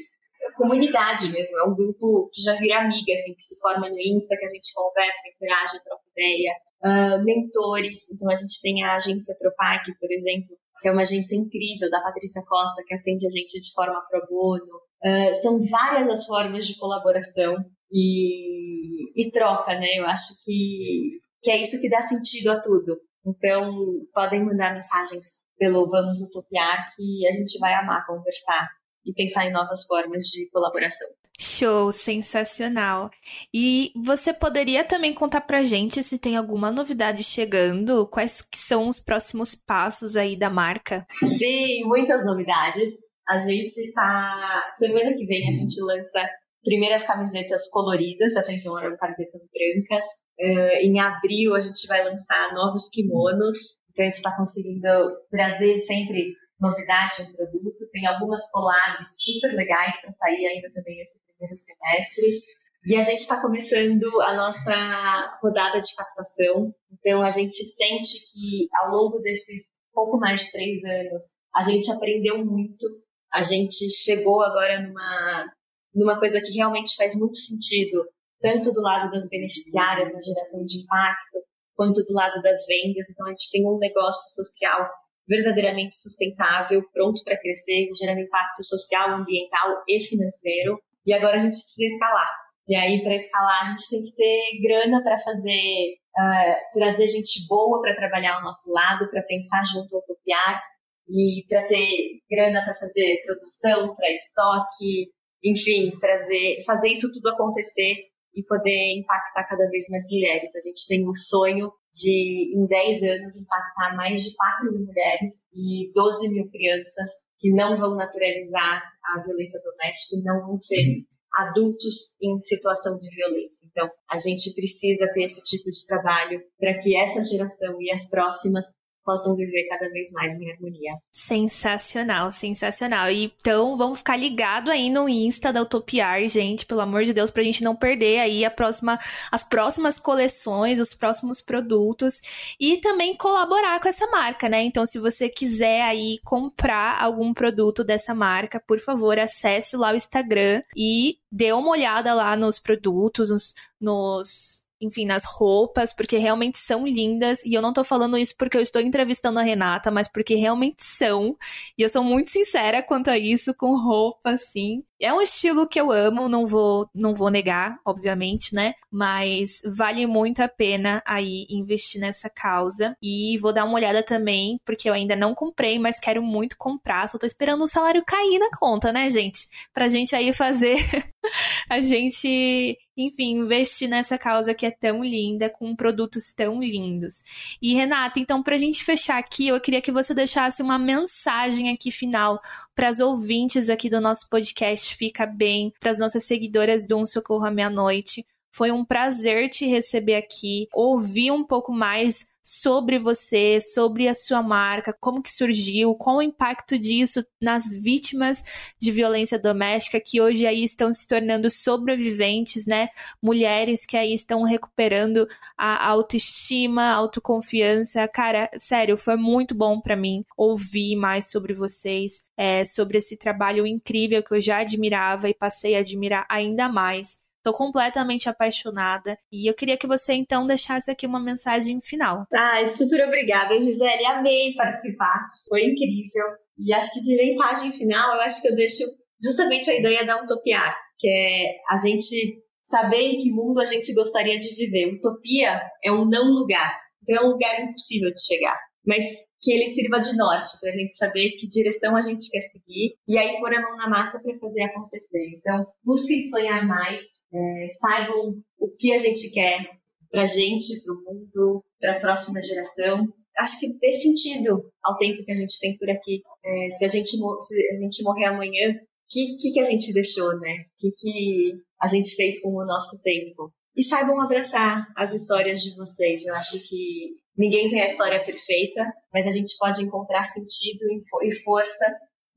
comunidade 0.56 1.28
mesmo, 1.30 1.58
é 1.58 1.64
um 1.64 1.74
grupo 1.74 2.30
que 2.32 2.42
já 2.42 2.54
vira 2.54 2.80
amiga, 2.80 3.12
assim, 3.14 3.34
que 3.34 3.42
se 3.42 3.58
forma 3.58 3.88
no 3.88 3.98
Insta, 3.98 4.36
que 4.36 4.44
a 4.44 4.48
gente 4.48 4.72
conversa, 4.74 5.28
interage, 5.28 5.82
troca 5.84 6.02
ideia, 6.16 6.52
uh, 6.84 7.24
mentores. 7.24 8.10
Então, 8.10 8.30
a 8.30 8.34
gente 8.34 8.60
tem 8.60 8.82
a 8.82 8.96
agência 8.96 9.36
Propac, 9.38 9.84
por 9.98 10.10
exemplo, 10.10 10.56
que 10.80 10.88
é 10.88 10.92
uma 10.92 11.02
agência 11.02 11.36
incrível, 11.36 11.90
da 11.90 12.00
Patrícia 12.00 12.42
Costa, 12.46 12.82
que 12.86 12.94
atende 12.94 13.26
a 13.26 13.30
gente 13.30 13.60
de 13.60 13.72
forma 13.72 14.02
pro 14.10 14.26
bono. 14.28 14.80
Uh, 15.04 15.34
são 15.34 15.60
várias 15.60 16.08
as 16.08 16.26
formas 16.26 16.66
de 16.66 16.78
colaboração 16.78 17.56
e, 17.92 19.20
e 19.20 19.30
troca, 19.30 19.74
né? 19.78 19.86
Eu 19.96 20.06
acho 20.06 20.44
que, 20.44 21.20
que 21.42 21.50
é 21.50 21.56
isso 21.56 21.80
que 21.80 21.90
dá 21.90 22.02
sentido 22.02 22.50
a 22.50 22.60
tudo. 22.60 22.98
Então, 23.24 24.06
podem 24.14 24.44
mandar 24.44 24.72
mensagens 24.72 25.42
pelo 25.58 25.88
Vamos 25.88 26.22
Utopiar, 26.22 26.86
que 26.94 27.26
a 27.26 27.32
gente 27.32 27.58
vai 27.58 27.74
amar 27.74 28.06
conversar 28.06 28.68
e 29.06 29.12
pensar 29.12 29.46
em 29.46 29.52
novas 29.52 29.84
formas 29.84 30.24
de 30.26 30.48
colaboração. 30.50 31.08
Show, 31.38 31.92
sensacional. 31.92 33.10
E 33.52 33.92
você 33.94 34.32
poderia 34.32 34.82
também 34.82 35.12
contar 35.12 35.42
pra 35.42 35.62
gente 35.62 36.02
se 36.02 36.18
tem 36.18 36.34
alguma 36.34 36.72
novidade 36.72 37.22
chegando? 37.22 38.06
Quais 38.08 38.40
que 38.40 38.58
são 38.58 38.88
os 38.88 38.98
próximos 38.98 39.54
passos 39.54 40.16
aí 40.16 40.34
da 40.36 40.50
marca? 40.50 41.06
Sim, 41.24 41.84
muitas 41.84 42.24
novidades. 42.24 43.04
A 43.28 43.38
gente 43.38 43.92
tá. 43.92 44.68
Semana 44.72 45.14
que 45.14 45.26
vem 45.26 45.48
a 45.48 45.52
gente 45.52 45.80
lança 45.80 46.26
primeiras 46.64 47.04
camisetas 47.04 47.68
coloridas, 47.68 48.36
até 48.36 48.54
então 48.54 48.78
eram 48.78 48.96
camisetas 48.96 49.48
brancas. 49.52 50.06
Uh, 50.40 50.84
em 50.84 50.98
abril 50.98 51.54
a 51.54 51.60
gente 51.60 51.86
vai 51.86 52.02
lançar 52.02 52.54
novos 52.54 52.88
kimonos. 52.88 53.78
Então 53.90 54.04
a 54.04 54.06
gente 54.06 54.14
está 54.14 54.36
conseguindo 54.36 54.88
trazer 55.30 55.78
sempre 55.80 56.34
novidade 56.58 57.24
no 57.28 57.36
produto. 57.36 57.75
Tem 57.96 58.06
algumas 58.06 58.50
collabs 58.50 59.22
super 59.22 59.54
legais 59.54 60.00
para 60.02 60.12
sair 60.12 60.46
ainda 60.46 60.70
também 60.70 61.00
esse 61.00 61.18
primeiro 61.26 61.56
semestre. 61.56 62.42
E 62.84 62.94
a 62.94 63.02
gente 63.02 63.20
está 63.20 63.40
começando 63.40 64.04
a 64.22 64.34
nossa 64.34 65.38
rodada 65.42 65.80
de 65.80 65.94
captação. 65.96 66.74
Então 66.92 67.22
a 67.22 67.30
gente 67.30 67.54
sente 67.54 68.32
que 68.32 68.68
ao 68.74 68.90
longo 68.90 69.18
desses 69.20 69.64
pouco 69.94 70.18
mais 70.18 70.44
de 70.44 70.52
três 70.52 70.84
anos 70.84 71.36
a 71.54 71.62
gente 71.62 71.90
aprendeu 71.90 72.44
muito 72.44 72.86
a 73.32 73.42
gente 73.42 73.90
chegou 73.90 74.42
agora 74.42 74.80
numa, 74.80 75.52
numa 75.94 76.18
coisa 76.18 76.40
que 76.40 76.52
realmente 76.52 76.96
faz 76.96 77.14
muito 77.14 77.36
sentido, 77.36 78.06
tanto 78.40 78.72
do 78.72 78.80
lado 78.80 79.10
das 79.10 79.28
beneficiárias 79.28 80.12
na 80.12 80.20
geração 80.20 80.64
de 80.64 80.80
impacto, 80.80 81.38
quanto 81.74 82.02
do 82.04 82.14
lado 82.14 82.40
das 82.40 82.66
vendas. 82.66 83.10
Então, 83.10 83.26
a 83.26 83.30
gente 83.30 83.50
tem 83.50 83.66
um 83.66 83.78
negócio 83.78 84.34
social 84.42 84.88
verdadeiramente 85.28 85.94
sustentável, 85.96 86.82
pronto 86.92 87.22
para 87.24 87.38
crescer, 87.38 87.88
gerando 87.98 88.20
impacto 88.20 88.62
social, 88.62 89.10
ambiental 89.10 89.82
e 89.88 90.00
financeiro. 90.00 90.80
E 91.04 91.12
agora 91.12 91.36
a 91.36 91.40
gente 91.40 91.60
precisa 91.60 91.94
escalar. 91.94 92.46
E 92.68 92.76
aí, 92.76 93.02
para 93.02 93.14
escalar, 93.14 93.62
a 93.62 93.70
gente 93.70 93.88
tem 93.88 94.04
que 94.04 94.12
ter 94.12 94.60
grana 94.60 95.02
para 95.02 95.18
fazer, 95.18 95.98
uh, 96.18 96.56
trazer 96.72 97.06
gente 97.06 97.46
boa 97.48 97.80
para 97.80 97.94
trabalhar 97.94 98.36
ao 98.36 98.42
nosso 98.42 98.70
lado, 98.70 99.08
para 99.08 99.22
pensar 99.22 99.64
junto 99.64 99.94
ao 99.94 100.02
copiar 100.02 100.62
e 101.08 101.44
para 101.48 101.64
ter 101.66 102.20
grana 102.28 102.64
para 102.64 102.74
fazer 102.74 103.22
produção, 103.24 103.94
para 103.94 104.10
estoque, 104.10 105.12
enfim, 105.44 105.96
trazer, 106.00 106.64
fazer 106.64 106.88
isso 106.88 107.12
tudo 107.12 107.28
acontecer 107.28 107.96
e 108.36 108.42
poder 108.42 108.98
impactar 108.98 109.44
cada 109.48 109.66
vez 109.70 109.88
mais 109.88 110.04
mulheres. 110.04 110.54
A 110.54 110.60
gente 110.60 110.86
tem 110.86 111.08
o 111.08 111.14
sonho 111.16 111.72
de, 111.92 112.52
em 112.54 112.66
10 112.66 113.02
anos, 113.02 113.40
impactar 113.40 113.96
mais 113.96 114.22
de 114.22 114.36
4 114.36 114.70
mil 114.70 114.86
mulheres 114.86 115.48
e 115.54 115.90
12 115.94 116.28
mil 116.28 116.50
crianças 116.50 117.24
que 117.38 117.50
não 117.50 117.74
vão 117.74 117.96
naturalizar 117.96 118.82
a 119.02 119.22
violência 119.22 119.58
doméstica 119.62 120.16
e 120.16 120.22
não 120.22 120.46
vão 120.46 120.60
ser 120.60 121.06
adultos 121.32 122.16
em 122.20 122.40
situação 122.42 122.98
de 122.98 123.08
violência. 123.08 123.66
Então, 123.70 123.90
a 124.10 124.18
gente 124.18 124.54
precisa 124.54 125.10
ter 125.12 125.24
esse 125.24 125.42
tipo 125.42 125.70
de 125.70 125.84
trabalho 125.86 126.42
para 126.58 126.78
que 126.78 126.94
essa 126.96 127.22
geração 127.22 127.80
e 127.80 127.90
as 127.90 128.08
próximas 128.08 128.66
possam 129.06 129.36
viver 129.36 129.68
cada 129.68 129.88
vez 129.88 130.10
mais 130.10 130.34
em 130.34 130.50
harmonia. 130.50 130.98
Sensacional, 131.12 132.32
sensacional. 132.32 133.08
E, 133.10 133.32
então, 133.40 133.76
vamos 133.76 133.98
ficar 133.98 134.16
ligado 134.16 134.68
aí 134.68 134.90
no 134.90 135.08
Insta 135.08 135.52
da 135.52 135.62
Utopiar, 135.62 136.26
gente, 136.26 136.66
pelo 136.66 136.80
amor 136.80 137.04
de 137.04 137.14
Deus, 137.14 137.30
pra 137.30 137.44
gente 137.44 137.62
não 137.62 137.76
perder 137.76 138.18
aí 138.18 138.44
a 138.44 138.50
próxima, 138.50 138.98
as 139.30 139.44
próximas 139.44 140.00
coleções, 140.00 140.80
os 140.80 140.92
próximos 140.92 141.40
produtos 141.40 142.20
e 142.58 142.78
também 142.78 143.16
colaborar 143.16 143.80
com 143.80 143.88
essa 143.88 144.08
marca, 144.08 144.48
né? 144.48 144.62
Então, 144.64 144.84
se 144.84 144.98
você 144.98 145.28
quiser 145.28 145.82
aí 145.82 146.18
comprar 146.24 147.00
algum 147.00 147.32
produto 147.32 147.84
dessa 147.84 148.12
marca, 148.12 148.58
por 148.58 148.80
favor, 148.80 149.16
acesse 149.18 149.76
lá 149.76 149.92
o 149.92 149.96
Instagram 149.96 150.62
e 150.76 151.18
dê 151.30 151.52
uma 151.52 151.70
olhada 151.70 152.12
lá 152.12 152.36
nos 152.36 152.58
produtos, 152.58 153.30
nos, 153.30 153.54
nos 153.80 154.65
enfim, 154.80 155.04
nas 155.06 155.24
roupas, 155.24 155.92
porque 155.92 156.16
realmente 156.18 156.58
são 156.58 156.86
lindas. 156.86 157.44
E 157.44 157.54
eu 157.54 157.62
não 157.62 157.72
tô 157.72 157.82
falando 157.84 158.18
isso 158.18 158.34
porque 158.36 158.56
eu 158.56 158.62
estou 158.62 158.80
entrevistando 158.82 159.38
a 159.38 159.42
Renata, 159.42 159.90
mas 159.90 160.08
porque 160.08 160.34
realmente 160.34 160.84
são. 160.84 161.36
E 161.78 161.82
eu 161.82 161.88
sou 161.88 162.04
muito 162.04 162.30
sincera 162.30 162.82
quanto 162.82 163.08
a 163.08 163.18
isso, 163.18 163.54
com 163.54 163.76
roupa, 163.76 164.30
assim. 164.30 164.82
É 165.00 165.12
um 165.12 165.20
estilo 165.20 165.68
que 165.68 165.78
eu 165.78 165.90
amo, 165.90 166.28
não 166.28 166.46
vou, 166.46 166.88
não 166.94 167.12
vou 167.12 167.30
negar, 167.30 167.78
obviamente, 167.84 168.54
né? 168.54 168.74
Mas 168.90 169.60
vale 169.76 170.06
muito 170.06 170.40
a 170.40 170.48
pena 170.48 171.02
aí 171.06 171.46
investir 171.50 172.00
nessa 172.00 172.30
causa. 172.30 172.96
E 173.02 173.36
vou 173.38 173.52
dar 173.52 173.64
uma 173.64 173.74
olhada 173.74 174.02
também, 174.02 174.58
porque 174.64 174.88
eu 174.88 174.94
ainda 174.94 175.14
não 175.14 175.34
comprei, 175.34 175.78
mas 175.78 176.00
quero 176.00 176.22
muito 176.22 176.56
comprar. 176.56 177.08
Só 177.08 177.18
tô 177.18 177.26
esperando 177.26 177.62
o 177.62 177.66
salário 177.66 178.02
cair 178.06 178.38
na 178.38 178.48
conta, 178.58 178.90
né, 178.90 179.10
gente? 179.10 179.46
Pra 179.74 179.88
gente 179.88 180.16
aí 180.16 180.32
fazer 180.32 180.76
a 181.68 181.80
gente, 181.80 182.78
enfim, 182.96 183.38
investir 183.40 183.88
nessa 183.88 184.16
causa 184.16 184.54
que 184.54 184.64
é 184.64 184.70
tão 184.70 185.04
linda, 185.04 185.50
com 185.50 185.76
produtos 185.76 186.32
tão 186.34 186.60
lindos. 186.60 187.22
E 187.60 187.74
Renata, 187.74 188.18
então, 188.18 188.42
pra 188.42 188.56
gente 188.56 188.82
fechar 188.82 189.18
aqui, 189.18 189.48
eu 189.48 189.60
queria 189.60 189.82
que 189.82 189.92
você 189.92 190.14
deixasse 190.14 190.62
uma 190.62 190.78
mensagem 190.78 191.70
aqui 191.70 191.90
final 191.90 192.40
para 192.74 192.88
as 192.88 192.98
ouvintes 192.98 193.68
aqui 193.68 193.90
do 193.90 194.00
nosso 194.00 194.28
podcast 194.30 194.85
fica 194.94 195.26
bem, 195.26 195.72
para 195.80 195.90
as 195.90 195.98
nossas 195.98 196.24
seguidoras 196.24 196.86
do 196.86 196.98
Um 196.98 197.06
Socorro 197.06 197.46
à 197.46 197.50
Meia-Noite. 197.50 198.24
Foi 198.54 198.70
um 198.70 198.84
prazer 198.84 199.48
te 199.48 199.66
receber 199.66 200.14
aqui, 200.14 200.68
ouvir 200.72 201.30
um 201.30 201.44
pouco 201.44 201.72
mais 201.72 202.26
sobre 202.46 202.96
você, 202.96 203.60
sobre 203.60 204.06
a 204.06 204.14
sua 204.14 204.40
marca, 204.40 204.96
como 205.00 205.20
que 205.20 205.28
surgiu, 205.28 205.96
qual 205.96 206.18
o 206.18 206.22
impacto 206.22 206.78
disso 206.78 207.26
nas 207.42 207.74
vítimas 207.74 208.40
de 208.80 208.92
violência 208.92 209.36
doméstica 209.36 210.00
que 210.00 210.20
hoje 210.20 210.46
aí 210.46 210.62
estão 210.62 210.92
se 210.92 211.08
tornando 211.08 211.50
sobreviventes, 211.50 212.64
né? 212.64 212.88
Mulheres 213.20 213.84
que 213.84 213.96
aí 213.96 214.14
estão 214.14 214.44
recuperando 214.44 215.26
a 215.58 215.88
autoestima, 215.88 216.82
a 216.82 216.94
autoconfiança. 216.94 218.06
Cara, 218.06 218.48
sério, 218.56 218.96
foi 218.96 219.16
muito 219.16 219.52
bom 219.52 219.80
para 219.80 219.96
mim 219.96 220.24
ouvir 220.36 220.94
mais 220.94 221.28
sobre 221.28 221.52
vocês, 221.52 222.24
é, 222.36 222.64
sobre 222.64 222.98
esse 222.98 223.16
trabalho 223.16 223.66
incrível 223.66 224.22
que 224.22 224.34
eu 224.34 224.40
já 224.40 224.58
admirava 224.58 225.28
e 225.28 225.34
passei 225.34 225.74
a 225.74 225.80
admirar 225.80 226.24
ainda 226.28 226.68
mais. 226.68 227.25
Tô 227.46 227.52
completamente 227.52 228.28
apaixonada. 228.28 229.16
E 229.30 229.48
eu 229.48 229.54
queria 229.54 229.76
que 229.76 229.86
você 229.86 230.14
então 230.14 230.44
deixasse 230.44 230.90
aqui 230.90 231.06
uma 231.06 231.20
mensagem 231.20 231.80
final. 231.80 232.26
Ai, 232.34 232.66
super 232.66 233.06
obrigada, 233.06 233.54
Gisele. 233.54 234.04
Amei 234.04 234.52
participar. 234.56 235.20
Foi 235.48 235.62
incrível. 235.62 236.24
E 236.58 236.74
acho 236.74 236.92
que 236.92 237.02
de 237.02 237.14
mensagem 237.14 237.70
final, 237.70 238.16
eu 238.16 238.22
acho 238.22 238.42
que 238.42 238.48
eu 238.48 238.56
deixo 238.56 238.82
justamente 239.22 239.70
a 239.70 239.78
ideia 239.78 240.04
da 240.04 240.20
utopiar, 240.20 240.76
que 240.98 241.06
é 241.06 241.54
a 241.72 241.76
gente 241.76 242.42
saber 242.64 243.02
em 243.02 243.18
que 243.18 243.30
mundo 243.30 243.60
a 243.60 243.64
gente 243.64 243.94
gostaria 243.94 244.36
de 244.36 244.52
viver. 244.56 244.94
Utopia 244.94 245.62
é 245.84 245.92
um 245.92 246.04
não 246.04 246.32
lugar, 246.32 246.76
então 247.00 247.14
é 247.14 247.24
um 247.28 247.30
lugar 247.30 247.60
impossível 247.60 248.12
de 248.12 248.26
chegar, 248.26 248.58
mas 248.86 249.26
que 249.42 249.52
ele 249.52 249.68
sirva 249.68 249.98
de 249.98 250.16
norte 250.16 250.58
para 250.60 250.70
a 250.70 250.72
gente 250.72 250.96
saber 250.96 251.32
que 251.32 251.48
direção 251.48 251.96
a 251.96 252.02
gente 252.02 252.30
quer 252.30 252.42
seguir 252.42 252.96
e 253.06 253.18
aí 253.18 253.38
pôr 253.38 253.52
a 253.54 253.60
mão 253.60 253.76
na 253.76 253.88
massa 253.88 254.20
para 254.20 254.38
fazer 254.38 254.62
acontecer. 254.62 255.36
Então, 255.36 255.66
busquem 255.84 256.30
sonhar 256.30 256.66
mais, 256.66 257.22
é, 257.32 257.68
saibam 257.72 258.40
o 258.58 258.68
que 258.68 258.92
a 258.92 258.98
gente 258.98 259.30
quer 259.30 259.76
para 260.10 260.22
a 260.22 260.26
gente, 260.26 260.82
para 260.82 260.94
o 260.94 261.02
mundo, 261.02 261.64
para 261.80 261.92
a 261.96 262.00
próxima 262.00 262.40
geração. 262.40 263.12
Acho 263.38 263.60
que 263.60 263.72
dê 263.78 263.92
sentido 263.92 264.72
ao 264.82 264.96
tempo 264.96 265.24
que 265.24 265.32
a 265.32 265.34
gente 265.34 265.58
tem 265.60 265.76
por 265.76 265.90
aqui. 265.90 266.22
É, 266.44 266.70
se, 266.70 266.84
a 266.84 266.88
gente, 266.88 267.10
se 267.10 267.68
a 267.70 267.80
gente 267.80 268.02
morrer 268.02 268.26
amanhã, 268.26 268.70
o 268.72 268.86
que, 269.08 269.36
que, 269.36 269.52
que 269.52 269.60
a 269.60 269.64
gente 269.64 269.92
deixou, 269.92 270.38
né? 270.40 270.64
O 270.64 270.78
que, 270.78 270.92
que 270.96 271.60
a 271.80 271.86
gente 271.86 272.14
fez 272.14 272.40
com 272.40 272.54
o 272.54 272.64
nosso 272.64 272.98
tempo? 273.02 273.52
E 273.76 273.82
saibam 273.82 274.20
abraçar 274.20 274.86
as 274.96 275.12
histórias 275.12 275.60
de 275.60 275.76
vocês. 275.76 276.24
Eu 276.24 276.34
acho 276.34 276.58
que 276.60 277.16
ninguém 277.36 277.68
tem 277.68 277.82
a 277.82 277.86
história 277.86 278.24
perfeita, 278.24 278.82
mas 279.12 279.26
a 279.26 279.30
gente 279.30 279.56
pode 279.58 279.82
encontrar 279.84 280.24
sentido 280.24 280.84
e 281.22 281.34
força 281.42 281.84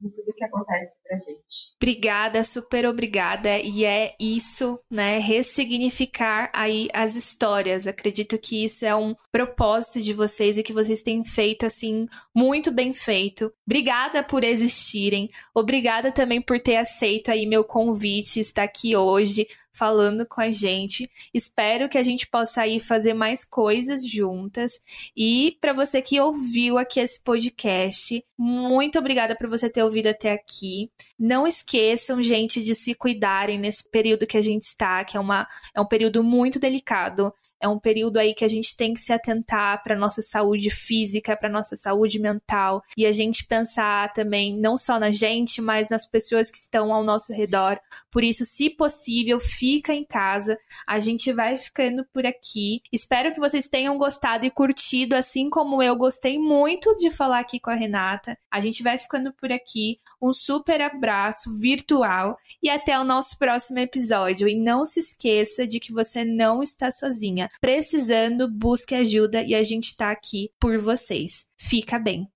em 0.03 0.09
tudo 0.09 0.33
que 0.33 0.43
acontece 0.43 0.98
pra 1.09 1.17
gente. 1.17 1.73
Obrigada, 1.81 2.43
super 2.43 2.85
obrigada. 2.85 3.57
E 3.59 3.83
é 3.83 4.15
isso, 4.19 4.79
né? 4.89 5.17
Ressignificar 5.17 6.51
aí 6.53 6.87
as 6.93 7.15
histórias. 7.15 7.87
Acredito 7.87 8.37
que 8.37 8.63
isso 8.63 8.85
é 8.85 8.95
um 8.95 9.15
propósito 9.31 10.01
de 10.01 10.13
vocês 10.13 10.57
e 10.57 10.63
que 10.63 10.71
vocês 10.71 11.01
têm 11.01 11.25
feito 11.25 11.65
assim 11.65 12.07
muito 12.33 12.71
bem 12.71 12.93
feito. 12.93 13.51
Obrigada 13.65 14.23
por 14.23 14.43
existirem. 14.43 15.27
Obrigada 15.53 16.11
também 16.11 16.41
por 16.41 16.59
ter 16.59 16.75
aceito 16.75 17.31
aí 17.31 17.45
meu 17.47 17.63
convite, 17.63 18.39
estar 18.39 18.63
aqui 18.63 18.95
hoje 18.95 19.47
falando 19.79 20.25
com 20.25 20.41
a 20.41 20.49
gente. 20.49 21.09
Espero 21.33 21.87
que 21.87 21.97
a 21.97 22.03
gente 22.03 22.27
possa 22.27 22.61
aí 22.61 22.81
fazer 22.81 23.13
mais 23.13 23.45
coisas 23.45 24.05
juntas. 24.05 24.81
E 25.15 25.57
para 25.61 25.71
você 25.71 26.01
que 26.01 26.19
ouviu 26.19 26.77
aqui 26.77 26.99
esse 26.99 27.23
podcast, 27.23 28.23
muito 28.37 28.99
obrigada 28.99 29.35
por 29.35 29.47
você 29.47 29.69
ter 29.69 29.81
ouvido 29.81 30.07
até 30.07 30.33
aqui. 30.33 30.91
Não 31.17 31.45
esqueçam, 31.45 32.21
gente, 32.21 32.61
de 32.61 32.73
se 32.73 32.93
cuidarem 32.93 33.59
nesse 33.59 33.87
período 33.89 34.27
que 34.27 34.37
a 34.37 34.41
gente 34.41 34.63
está, 34.63 35.03
que 35.03 35.17
é, 35.17 35.19
uma, 35.19 35.47
é 35.75 35.81
um 35.81 35.85
período 35.85 36.23
muito 36.23 36.59
delicado 36.59 37.33
é 37.61 37.67
um 37.67 37.79
período 37.79 38.17
aí 38.17 38.33
que 38.33 38.45
a 38.45 38.47
gente 38.47 38.75
tem 38.75 38.93
que 38.93 39.01
se 39.01 39.11
atentar 39.11 39.83
para 39.83 39.95
nossa 39.95 40.21
saúde 40.21 40.69
física, 40.69 41.35
para 41.35 41.49
nossa 41.49 41.75
saúde 41.75 42.19
mental 42.19 42.81
e 42.97 43.05
a 43.05 43.11
gente 43.11 43.45
pensar 43.45 44.13
também 44.13 44.57
não 44.57 44.77
só 44.77 44.99
na 44.99 45.11
gente, 45.11 45.61
mas 45.61 45.89
nas 45.89 46.05
pessoas 46.05 46.49
que 46.49 46.57
estão 46.57 46.93
ao 46.93 47.03
nosso 47.03 47.33
redor. 47.33 47.79
Por 48.11 48.23
isso, 48.23 48.45
se 48.45 48.69
possível, 48.69 49.39
fica 49.39 49.93
em 49.93 50.05
casa. 50.05 50.57
A 50.87 50.99
gente 50.99 51.33
vai 51.33 51.57
ficando 51.57 52.05
por 52.13 52.25
aqui. 52.25 52.81
Espero 52.91 53.33
que 53.33 53.39
vocês 53.39 53.67
tenham 53.67 53.97
gostado 53.97 54.45
e 54.45 54.51
curtido, 54.51 55.15
assim 55.15 55.49
como 55.49 55.83
eu 55.83 55.95
gostei 55.95 56.39
muito 56.39 56.95
de 56.97 57.11
falar 57.11 57.39
aqui 57.39 57.59
com 57.59 57.69
a 57.69 57.75
Renata. 57.75 58.37
A 58.49 58.59
gente 58.59 58.81
vai 58.81 58.97
ficando 58.97 59.33
por 59.33 59.51
aqui. 59.51 59.97
Um 60.21 60.31
super 60.31 60.81
abraço 60.81 61.57
virtual 61.57 62.37
e 62.63 62.69
até 62.69 62.97
o 62.97 63.03
nosso 63.03 63.37
próximo 63.37 63.79
episódio. 63.79 64.47
E 64.47 64.55
não 64.55 64.85
se 64.85 64.99
esqueça 64.99 65.67
de 65.67 65.79
que 65.79 65.91
você 65.91 66.23
não 66.23 66.63
está 66.63 66.89
sozinha 66.89 67.48
precisando, 67.61 68.49
busque 68.49 68.95
ajuda 68.95 69.43
e 69.43 69.55
a 69.55 69.63
gente 69.63 69.95
tá 69.95 70.11
aqui 70.11 70.49
por 70.59 70.77
vocês. 70.77 71.45
Fica 71.57 71.99
bem. 71.99 72.27